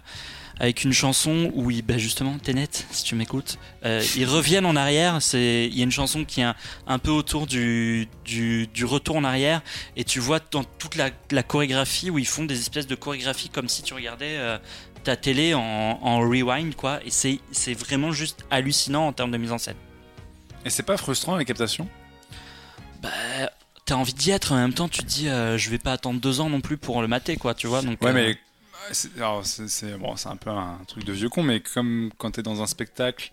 [0.62, 4.76] avec une chanson où ils, bah justement, Tenet, si tu m'écoutes, euh, ils reviennent en
[4.76, 5.20] arrière.
[5.20, 6.56] C'est, il y a une chanson qui est un,
[6.86, 9.64] un peu autour du, du, du retour en arrière,
[9.98, 13.50] et tu vois dans toute la, la chorégraphie où ils font des espèces de chorégraphies
[13.50, 14.60] comme si tu regardais euh,
[15.04, 17.00] ta télé en, en rewind, quoi.
[17.04, 19.78] Et c'est, c'est vraiment juste hallucinant en termes de mise en scène.
[20.64, 21.88] Et c'est pas frustrant la captation
[23.02, 23.10] Bah,
[23.86, 26.22] t'as envie d'y être, en même temps, tu te dis, euh, je vais pas attendre
[26.22, 27.82] deux ans non plus pour le mater, quoi, tu vois.
[27.82, 28.38] Donc, Ouais, euh, mais
[28.94, 32.62] c'est bon, c'est un peu un truc de vieux con, mais comme quand t'es dans
[32.62, 33.32] un spectacle,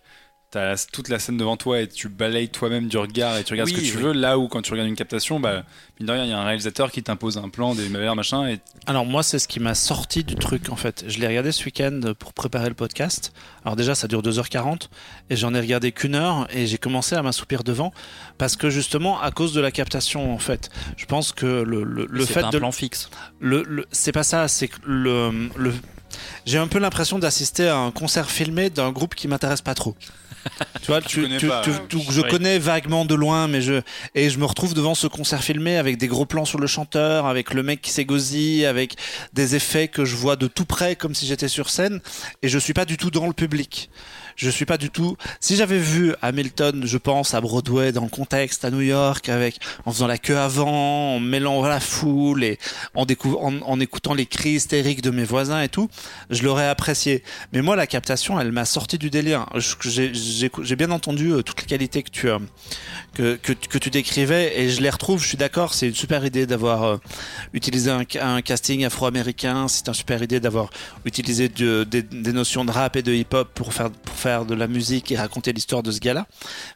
[0.51, 3.69] t'as toute la scène devant toi et tu balayes toi-même du regard et tu regardes
[3.69, 4.03] ce que tu oui.
[4.03, 4.13] veux.
[4.13, 5.63] Là où quand tu regardes une captation, bah,
[6.01, 8.49] mine de rien, il y a un réalisateur qui t'impose un plan, des mavers, machin,
[8.49, 11.05] et Alors moi, c'est ce qui m'a sorti du truc en fait.
[11.07, 13.33] Je l'ai regardé ce week-end pour préparer le podcast.
[13.65, 14.89] Alors déjà, ça dure 2h40
[15.29, 17.93] et j'en ai regardé qu'une heure et j'ai commencé à m'assoupir devant
[18.39, 20.71] parce que justement à cause de la captation en fait.
[20.97, 23.11] Je pense que le, le, le c'est fait pas un de plan fixe.
[23.41, 25.75] le, le- c'est pas ça, c'est que le, le
[26.47, 29.95] j'ai un peu l'impression d'assister à un concert filmé d'un groupe qui m'intéresse pas trop.
[30.83, 32.29] Tu vois, tu, tu- pas, tu- je Ouais.
[32.29, 33.81] connais vaguement de loin, mais je
[34.15, 37.27] et je me retrouve devant ce concert filmé avec des gros plans sur le chanteur,
[37.27, 38.95] avec le mec qui s'égosille, avec
[39.33, 42.01] des effets que je vois de tout près comme si j'étais sur scène,
[42.43, 43.91] et je suis pas du tout dans le public.
[44.41, 45.17] Je suis pas du tout.
[45.41, 49.59] Si j'avais vu Hamilton, je pense à Broadway dans le contexte à New York, avec
[49.85, 52.57] en faisant la queue avant, en mêlant la foule et
[52.95, 55.91] en, en, en écoutant les cris hystériques de mes voisins et tout,
[56.31, 57.25] je l'aurais apprécié.
[57.53, 59.45] Mais moi, la captation, elle m'a sorti du délire.
[59.83, 62.39] J'ai bien entendu euh, toutes les qualités que tu, euh,
[63.43, 65.21] que, tu décrivais et je les retrouve.
[65.21, 66.97] Je suis d'accord, c'est une super idée d'avoir euh,
[67.55, 69.67] utilisé un, ca- un casting afro-américain.
[69.67, 70.71] C'est une super idée d'avoir
[71.05, 74.55] utilisé de- des, des notions de rap et de hip-hop pour faire, pour faire de
[74.55, 76.27] la musique et raconter l'histoire de ce gars-là.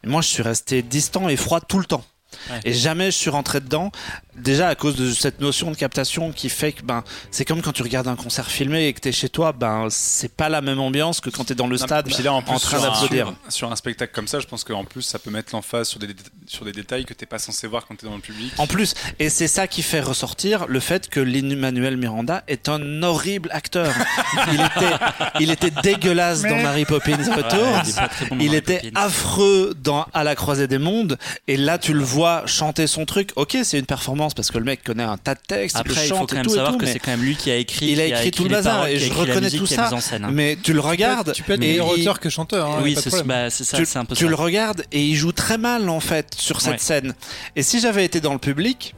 [0.03, 2.05] Mais moi, je suis resté distant et froid tout le temps.
[2.51, 2.61] Ouais.
[2.65, 3.93] Et jamais je suis rentré dedans,
[4.37, 7.73] déjà à cause de cette notion de captation qui fait que ben c'est comme quand
[7.73, 10.81] tu regardes un concert filmé et que t'es chez toi, ben c'est pas la même
[10.81, 12.85] ambiance que quand t'es dans le Non, stade puis là, en, plus, en train sur
[12.89, 13.33] un- d'applaudir.
[13.49, 16.09] Sur un spectacle comme ça, je pense qu'en plus, ça peut mettre l'emphase sur des,
[16.47, 18.53] sur des détails que t'es pas censé voir quand t'es dans le public.
[18.59, 23.03] En plus, et c'est ça qui fait ressortir le fait que Lin-Manuel Miranda est un
[23.03, 23.93] horrible acteur.
[24.53, 24.95] il était,
[25.41, 27.83] il était dégueulasse dans Mary Poppins Returns.
[27.87, 29.01] Ouais, il bon était Poppins.
[29.01, 31.19] affreux dans À la croisée des mondes.
[31.49, 33.31] Et là, tu le vois chanter son truc.
[33.37, 36.09] Ok, c'est une performance parce que le mec connaît un tas de textes, Après, il
[36.09, 37.57] faut chante quand même tout et savoir tout, que c'est quand même lui qui a
[37.57, 39.90] écrit, Il a écrit tout le bazar et je reconnais tout ça.
[39.93, 40.31] hein.
[40.32, 41.32] Mais tu le regardes.
[41.32, 42.70] Tu peux être meilleur il- auteur que chanteur.
[42.70, 44.31] hein, oui, c'est bah, c'est ça, tu, c'est un peu tu ça.
[44.31, 46.78] le regardes et il joue très mal en fait sur cette Ouais.
[46.78, 47.15] scène.
[47.57, 48.94] Et si j'avais été dans le public,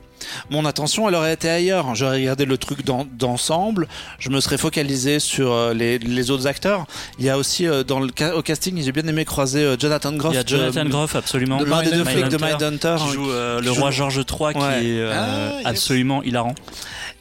[0.50, 1.94] mon attention elle aurait été ailleurs.
[1.94, 3.88] J'aurais regardé le truc d'en- d'ensemble.
[4.18, 6.86] Je me serais focalisé sur euh, les, les autres acteurs.
[7.18, 10.12] Il y a aussi euh, dans le au casting, j'ai bien aimé croiser euh, Jonathan
[10.12, 10.32] Groff.
[10.32, 11.58] Il y a Jonathan de- Groff, absolument.
[11.58, 14.16] de l'un des deux flics de Mindhunter, qui joue euh, qui le joue- roi George
[14.18, 15.66] III, qui est euh, Ah, yes.
[15.66, 16.54] absolument hilarant.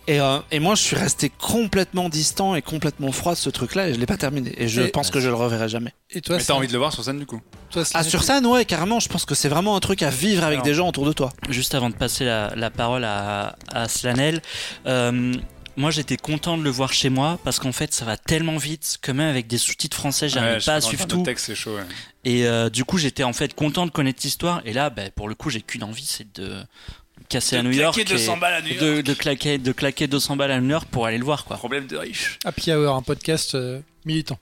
[0.08, 3.88] Et, euh, et moi, je suis resté complètement distant et complètement froid de ce truc-là
[3.88, 4.54] et je l'ai pas terminé.
[4.58, 5.94] Et je Et- pense que je le reverrai jamais.
[6.12, 8.24] Et toi, Mais t'as envie de le voir sur scène du coup toi, Ah, sur
[8.24, 9.00] scène, ouais, carrément.
[9.00, 10.66] Je pense que c'est vraiment un truc à vivre avec Alors.
[10.66, 11.32] des gens autour de toi.
[11.50, 14.42] Juste avant de passer la, la parole à, à Slanel,
[14.88, 15.34] euh,
[15.76, 19.00] moi j'étais content de le voir chez moi parce qu'en fait ça va tellement vite
[19.02, 21.24] que même avec des sous-titres français j'arrive Ouais, pas à suivre tout.
[21.24, 21.76] texte, c'est chaud.
[21.78, 21.82] ouais.
[22.26, 25.28] Et euh, du coup j'étais en fait content de connaître l'histoire et là bah, pour
[25.28, 26.58] le coup j'ai qu'une envie c'est de
[27.30, 28.04] casser à New York et
[28.40, 31.18] balles à New de, de claquer de claquer 200 balles à New York pour aller
[31.18, 31.58] le voir quoi.
[31.58, 32.40] Problème de riche.
[32.46, 34.38] Happy Hour, un podcast euh, militant.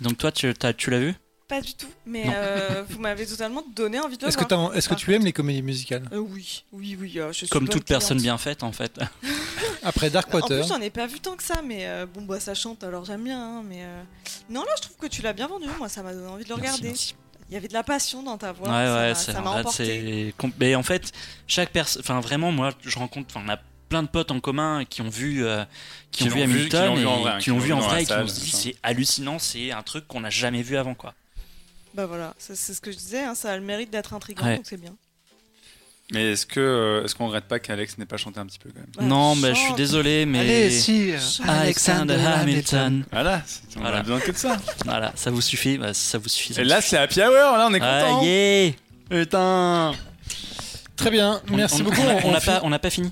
[0.00, 1.14] Donc toi tu t'as- tu l'as vu?
[1.48, 4.70] Pas du tout, mais euh, vous m'avez totalement donné envie de le Est-ce que, voir.
[4.70, 6.08] t'as- est-ce que tu aimes les comédies musicales?
[6.12, 7.18] Euh, oui, oui, oui.
[7.18, 8.98] euh, je suis Comme toute personne bien faite en fait.
[9.82, 12.40] Après En Darkwater, plus, j'en ai pas vu tant que ça, mais euh, bon, bah
[12.40, 13.38] ça chante, alors j'aime bien.
[13.58, 14.02] hein, mais euh,
[14.48, 15.66] non, là, je trouve que tu l'as bien vendu.
[15.76, 16.88] Moi, ça m'a donné envie de le Merci, regarder.
[16.88, 17.14] merci.
[17.52, 18.66] Il y avait de la passion dans ta voix.
[18.70, 20.34] Ouais, ça ouais, m'a- emporté.
[20.58, 21.12] Mais en fait,
[21.46, 22.00] chaque personne.
[22.00, 23.36] Enfin, vraiment, moi, je rencontre.
[23.36, 23.58] Enfin, on a
[23.90, 25.62] plein de potes en commun qui ont vu, euh,
[26.10, 28.02] qui, Qui ont vu qui Hamilton l'ont vu en et vrai, qui vu en vrai
[28.04, 28.56] et qui ont dit machin.
[28.56, 31.12] c'est hallucinant, c'est un truc qu'on n'a jamais vu avant, quoi.
[31.92, 34.46] Bah voilà, c'est c'est ce que je disais, hein, ça a le mérite d'être intriguant,
[34.46, 34.56] Ouais.
[34.56, 34.94] donc c'est bien.
[36.12, 38.68] Mais est-ce que euh, est-ce qu'on regrette pas qu'Alex n'ait pas chanté un petit peu
[38.70, 38.88] quand même?
[38.98, 40.40] Ouais, non, mais je suis désolé, mais.
[40.40, 41.12] Allez, si.
[41.48, 43.04] Alexander Hamilton.
[43.10, 43.42] Voilà,
[43.76, 43.98] on Voilà.
[43.98, 44.58] a besoin que de ça.
[44.84, 46.52] Voilà, ça vous suffit, bah, ça vous suffit.
[46.54, 48.22] ça Et là, c'est Happy Hour, là, on est Ah, content.
[48.24, 48.72] yeah
[49.08, 49.92] Putain.
[50.96, 52.00] Très bien, On- merci on- beaucoup.
[52.24, 53.10] On n'a- pas, on n'a pas fini.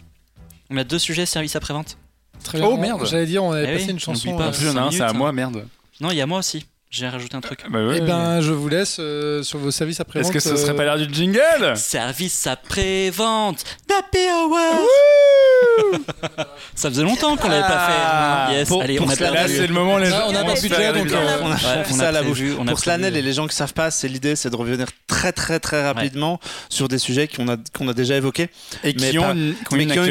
[0.70, 1.96] On a deux sujets service après-vente.
[2.44, 2.68] Très bien.
[2.68, 3.04] Oh, merde.
[3.10, 4.36] J'allais dire, on avait Eh passé oui, une chanson.
[4.36, 4.44] pas.
[4.48, 5.66] euh, Plus, il y en a un, cinq c'est à moi, merde.
[6.00, 6.64] Non, il y a moi aussi.
[6.92, 7.60] J'ai rajouté un truc.
[7.70, 8.06] Bah ouais, Eh ouais.
[8.06, 10.98] ben, je vous laisse euh, sur vos services après Est-ce que ce serait pas l'heure
[10.98, 11.76] du jingle?
[11.76, 14.58] Service après-vente d'Happy Hour
[16.74, 18.46] Ça faisait longtemps qu'on l'avait Ah.
[18.48, 18.58] pas fait.
[18.58, 20.26] Yes, Pour- allez, pour on a cela, Là, c'est le moment, les Là, gens.
[20.30, 21.38] on a pas budget, donc, euh.
[21.42, 22.40] On a, ça à la bouche.
[22.66, 23.18] Pour cela, prévu.
[23.18, 26.40] et les gens qui savent pas, c'est l'idée, c'est de revenir très très très rapidement
[26.70, 28.48] sur des sujets qu'on a qu'on a déjà évoqués,
[28.82, 29.54] Et qui ont une,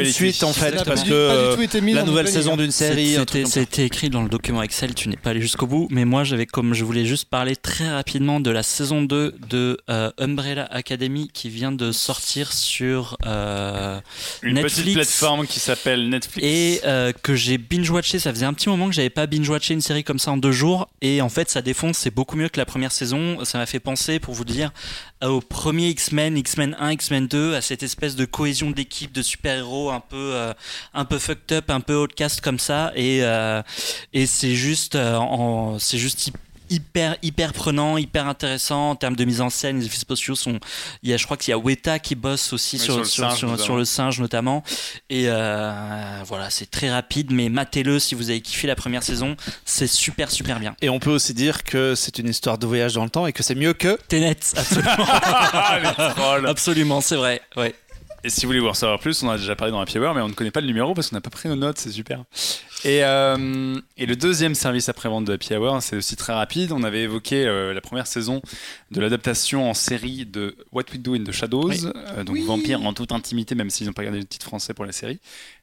[0.06, 1.56] suite en fait, parce que euh,
[1.92, 2.56] la nouvelle saison hein.
[2.56, 6.06] d'une série, c'était écrit dans le document Excel, tu n'es pas allé jusqu'au bout, mais
[6.06, 10.10] moi j'avais comme je voulais juste parler très rapidement de la saison 2 de euh,
[10.18, 14.00] Umbrella Academy qui vient de sortir sur euh,
[14.42, 14.76] Une Netflix.
[14.80, 16.46] petite plateforme qui s'appelle Netflix.
[16.46, 18.18] et euh, que j'ai binge-watché.
[18.18, 20.52] Ça faisait un petit moment que j'avais pas binge-watché une série comme ça en deux
[20.52, 20.88] jours.
[21.02, 21.98] Et en fait, ça défonce.
[21.98, 23.44] C'est beaucoup mieux que la première saison.
[23.44, 24.72] Ça m'a fait penser, pour vous dire,
[25.22, 29.90] au premier X-Men, X-Men 1, X-Men 2, à cette espèce de cohésion d'équipe de super-héros
[29.90, 30.52] un peu, euh,
[30.94, 32.92] un peu fucked up, un peu outcast comme ça.
[32.96, 33.20] Et,
[34.12, 36.30] et c'est juste, en, c'est juste
[36.70, 40.58] hyper hyper prenant hyper intéressant en termes de mise en scène les effets spéciaux sont
[41.02, 43.00] il y a je crois qu'il y a Weta qui bosse aussi Oui, sur, sur
[43.00, 43.64] le sur, singe, sur- notamment.
[43.64, 44.62] sur le singe notamment
[45.10, 49.36] et euh, voilà, c'est très rapide, mais matez-le si vous avez kiffé la première saison.
[49.64, 50.76] C'est super, super bien.
[50.80, 53.32] Et on peut aussi dire que c'est une histoire de voyage dans le temps et
[53.32, 53.98] que c'est mieux que.
[54.08, 55.06] Ténet, absolument.
[56.48, 57.40] Absolument, c'est vrai.
[57.56, 57.74] Ouais.
[58.22, 60.20] Et si vous voulez en savoir plus, on a déjà parlé dans Happy Hour, mais
[60.20, 62.24] on ne connaît pas le numéro parce qu'on n'a pas pris nos notes, c'est super.
[62.84, 66.72] Et, euh, et le deuxième service après-vente de Happy Hour, c'est aussi très rapide.
[66.72, 68.42] On avait évoqué euh, la première saison
[68.90, 71.80] de l'adaptation en série de What We Do in the Shadows, Oui.
[72.16, 74.84] euh, donc Vampire en toute intimité, même s'ils n'ont pas gardé le titre français pour
[74.84, 75.18] la série.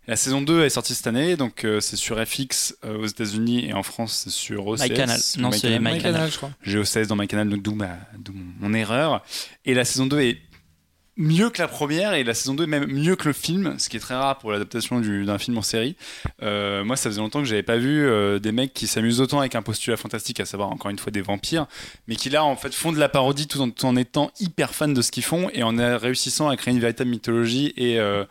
[0.07, 3.65] La saison 2 est sortie cette année, donc euh, c'est sur FX euh, aux États-Unis
[3.67, 4.83] et en France, c'est sur OCS.
[4.83, 5.19] MyCanal.
[5.37, 5.81] Non, c'est MyCanal.
[5.81, 6.13] My My Canal.
[6.13, 6.51] Canal, je crois.
[6.63, 9.23] J'ai OCS dans MyCanal, donc d'où ma- d'où mon, mon erreur.
[9.65, 10.37] Et la saison 2 est
[11.17, 13.89] mieux que la première et la saison 2 est même mieux que le film, ce
[13.89, 15.95] qui est très rare pour l'adaptation du- d'un film en série.
[16.43, 19.39] Euh, moi, ça faisait longtemps que j'avais pas vu euh, des mecs qui s'amusent autant
[19.39, 21.65] avec un postulat fantastique, à savoir encore une fois des vampires,
[22.07, 25.01] mais qui là en fait font de la parodie tout en, étant hyper fans de
[25.01, 28.23] ce qu'ils font et en réussissant à créer une véritable mythologie et euh,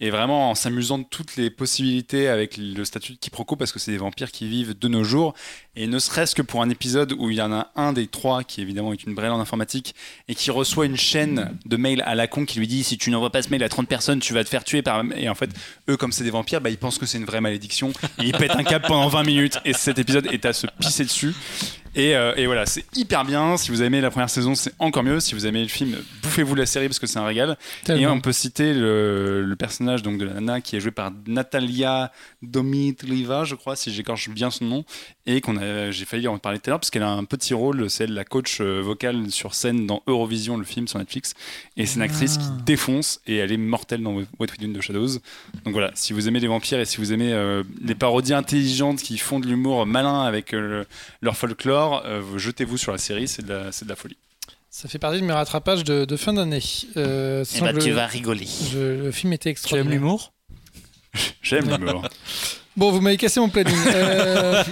[0.00, 3.78] et vraiment en s'amusant de toutes les possibilités avec le statut de quiproquo parce que
[3.78, 5.34] c'est des vampires qui vivent de nos jours.
[5.76, 8.44] Et ne serait-ce que pour un épisode où il y en a un des trois
[8.44, 9.94] qui évidemment est une brêle en informatique
[10.28, 13.10] et qui reçoit une chaîne de mails à la con qui lui dit si tu
[13.10, 15.34] n'envoies pas ce mail à 30 personnes tu vas te faire tuer par et en
[15.34, 15.50] fait
[15.88, 17.92] eux comme c'est des vampires bah, ils pensent que c'est une vraie malédiction.
[18.18, 19.58] Et ils pètent un câble pendant 20 minutes.
[19.64, 21.34] Et cet épisode est à se pisser dessus
[21.94, 23.56] et, euh, et voilà c'est hyper bien.
[23.56, 25.20] Si vous avez aimé la première saison c'est encore mieux.
[25.20, 27.56] Si vous aimé le film bouffez-vous la série parce que c'est un régal.
[27.88, 31.10] Et on peut citer le, le personnage donc de la nana qui est joué par
[31.26, 32.12] Natalia
[32.42, 34.84] Domitrieva, je crois, si j'écorche bien son nom,
[35.26, 37.54] et qu'on a, j'ai failli en parler tout à l'heure parce qu'elle a un petit
[37.54, 41.34] rôle, c'est elle la coach euh, vocale sur scène dans Eurovision, le film sur Netflix,
[41.76, 42.42] et c'est une actrice Ah.
[42.58, 45.18] qui défonce et elle est mortelle dans What We Do in the Shadows.
[45.64, 49.00] Donc voilà, si vous aimez les vampires et si vous aimez euh, les parodies intelligentes
[49.02, 50.86] qui font de l'humour malin avec euh, le-
[51.20, 54.16] leur folklore, euh, vous- jetez-vous sur la série, c'est de la, c'est de la folie.
[54.70, 56.62] Ça fait partie de mes rattrapages de, de fin d'année.
[56.96, 58.46] Euh, Eh ben, que le, rigoler.
[58.72, 59.92] je- le film était Tu aimes extraordinaire.
[60.00, 60.32] l'humour?
[61.42, 62.08] J'aime l'humour.
[62.76, 63.76] Bon, vous m'avez cassé mon planning.
[63.94, 64.64] Euh,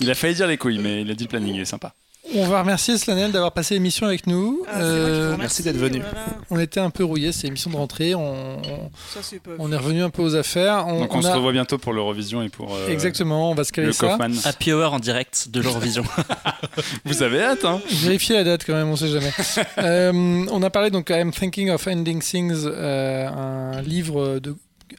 [0.00, 1.94] Il a failli dire les couilles, mais il a dit le planning, il est sympa.
[2.34, 4.62] On va remercier Slanel d'avoir passé l'émission avec nous.
[4.68, 6.00] Ah, Euh, remercie, merci d'être venu.
[6.00, 6.26] voilà.
[6.50, 8.14] on était un peu rouillés, c'est l'émission de rentrée.
[8.14, 9.52] On, on- Ça, c'est pas.
[9.58, 10.84] on est revenu un peu aux affaires.
[10.88, 13.54] On, Donc on, on se a- revoit bientôt pour l'Eurovision et pour euh, Exactement, on
[13.54, 14.08] va se caler le ça.
[14.08, 14.32] Kaufman.
[14.44, 16.04] Happy Hour en direct de l'Eurovision.
[17.04, 19.32] Vous avez hâte, hein Vérifiez la date quand même, on sait jamais.
[19.78, 24.54] Euh, on a parlé donc I'm Thinking of Ending Things, euh, un livre de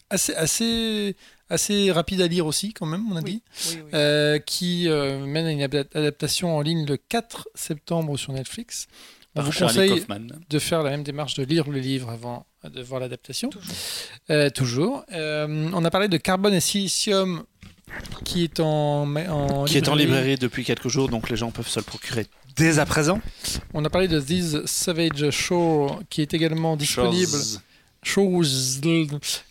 [0.09, 1.15] assez assez
[1.49, 3.89] assez rapide à lire aussi quand même, on a dit, Oui, oui, oui.
[3.93, 8.87] euh, qui euh, mène à une adap- adaptation en ligne le 4 septembre sur Netflix.
[9.35, 10.03] On vous conseille
[10.49, 13.49] de faire la même démarche, de lire le livre avant de voir l'adaptation.
[13.49, 13.73] Toujours.
[14.31, 15.05] Euh, toujours.
[15.13, 17.43] Euh, on a parlé de Carbone et Silicium
[18.25, 21.67] qui est en, en qui est en librairie depuis quelques jours, donc les gens peuvent
[21.69, 22.25] se le procurer
[22.55, 23.21] dès à présent.
[23.73, 27.31] On a parlé de This Savage Shore qui est également disponible.
[28.07, 28.79] Chose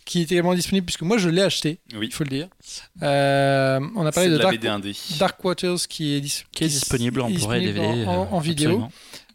[0.05, 2.47] qui est également disponible puisque moi je l'ai acheté, Oui, il faut le dire.
[3.03, 4.41] Euh, on a parlé de de
[5.19, 8.05] Dark, Waters qui est, dis- qui est disponible en Blu-ray disponible DVD.
[8.05, 8.83] en, en- euh, vidéo.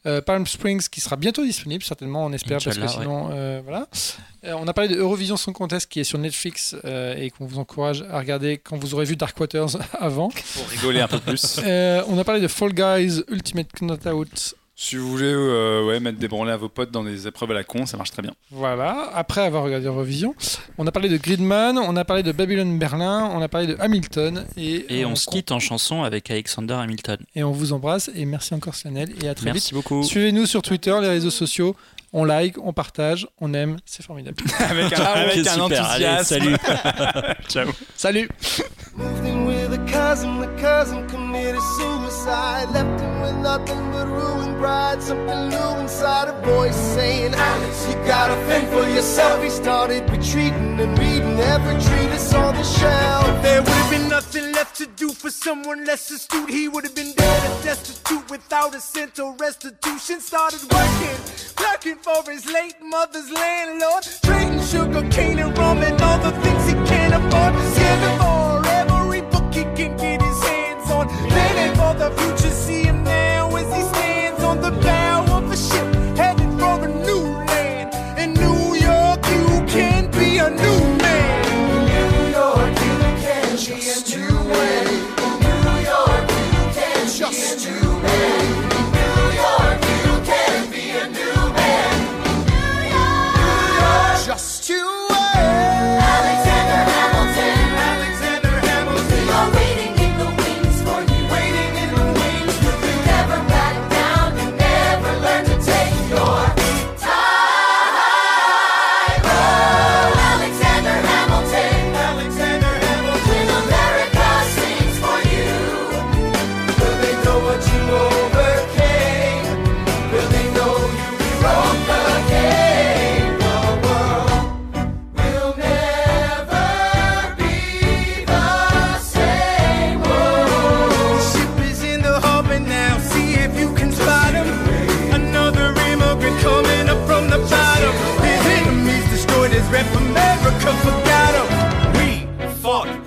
[0.05, 3.87] Euh, Palm Springs qui sera bientôt disponible, certainement, on espère, parce que sinon, euh, voilà.
[4.45, 7.47] Euh, on a parlé de Eurovision Song Contest qui est sur Netflix euh, et qu'on
[7.47, 10.31] vous encourage à regarder quand vous aurez vu Dark Waters avant.
[10.31, 11.61] Pour rigoler un peu plus.
[11.65, 14.57] Euh, on a parlé de Fall Guys Ultimate Knockout.
[14.83, 17.55] Si vous voulez euh, ouais, mettre des branlées à vos potes dans des épreuves à
[17.55, 18.33] la con, ça marche très bien.
[18.51, 20.35] Voilà, après avoir regardé Eurovision.
[20.77, 23.77] On a parlé de Gridman, on a parlé de Babylon Berlin, on a parlé de
[23.79, 24.45] Hamilton.
[24.57, 27.19] Et, Et on se quitte en chanson avec Alexander Hamilton.
[27.37, 29.55] Et on vous embrasse et merci encore Slanel et à très vite.
[29.55, 30.03] Merci beaucoup.
[30.03, 31.77] Suivez-nous sur Twitter, les réseaux sociaux.
[32.15, 34.37] On like, on partage, on aime, c'est formidable.
[34.59, 35.87] avec un, avec Ok, un super.
[35.91, 36.25] Allez, enthousiasme.
[36.25, 36.57] salut.
[37.49, 37.67] Ciao.
[37.97, 38.29] Salut
[38.95, 42.69] Moved with a cousin, the cousin committed suicide.
[42.75, 45.03] Left him with nothing but ruined pride.
[45.03, 49.43] Something new inside a voice saying, Alex, you gotta fend for yourself.
[49.43, 53.43] He started retreating and reading every treatise on the shelf.
[53.43, 56.51] There would have been nothing left to do for someone less astute.
[56.51, 60.21] He would have been dead and destitute without a cent or restitution.
[60.21, 61.17] Started working,
[61.57, 64.03] clerking for his late mother's landlord.
[64.23, 67.55] Trading sugar cane and rum and all the things he can't afford.
[67.75, 71.09] Scamming for every book he can get his hands on.
[71.09, 75.02] Planning for the future, see him now as he stands on the bow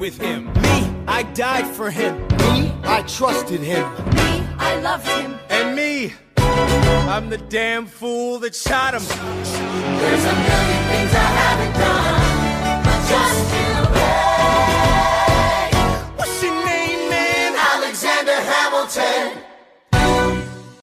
[0.06, 0.45] with him.
[0.61, 0.77] Me,
[1.07, 2.15] I died for him.
[2.38, 3.84] Me, I trusted him.
[4.14, 4.32] Me,
[4.69, 5.40] I loved him.
[5.49, 9.02] And me, I'm the damn fool that shot him.
[10.02, 13.74] There's a million things I haven't done, but just you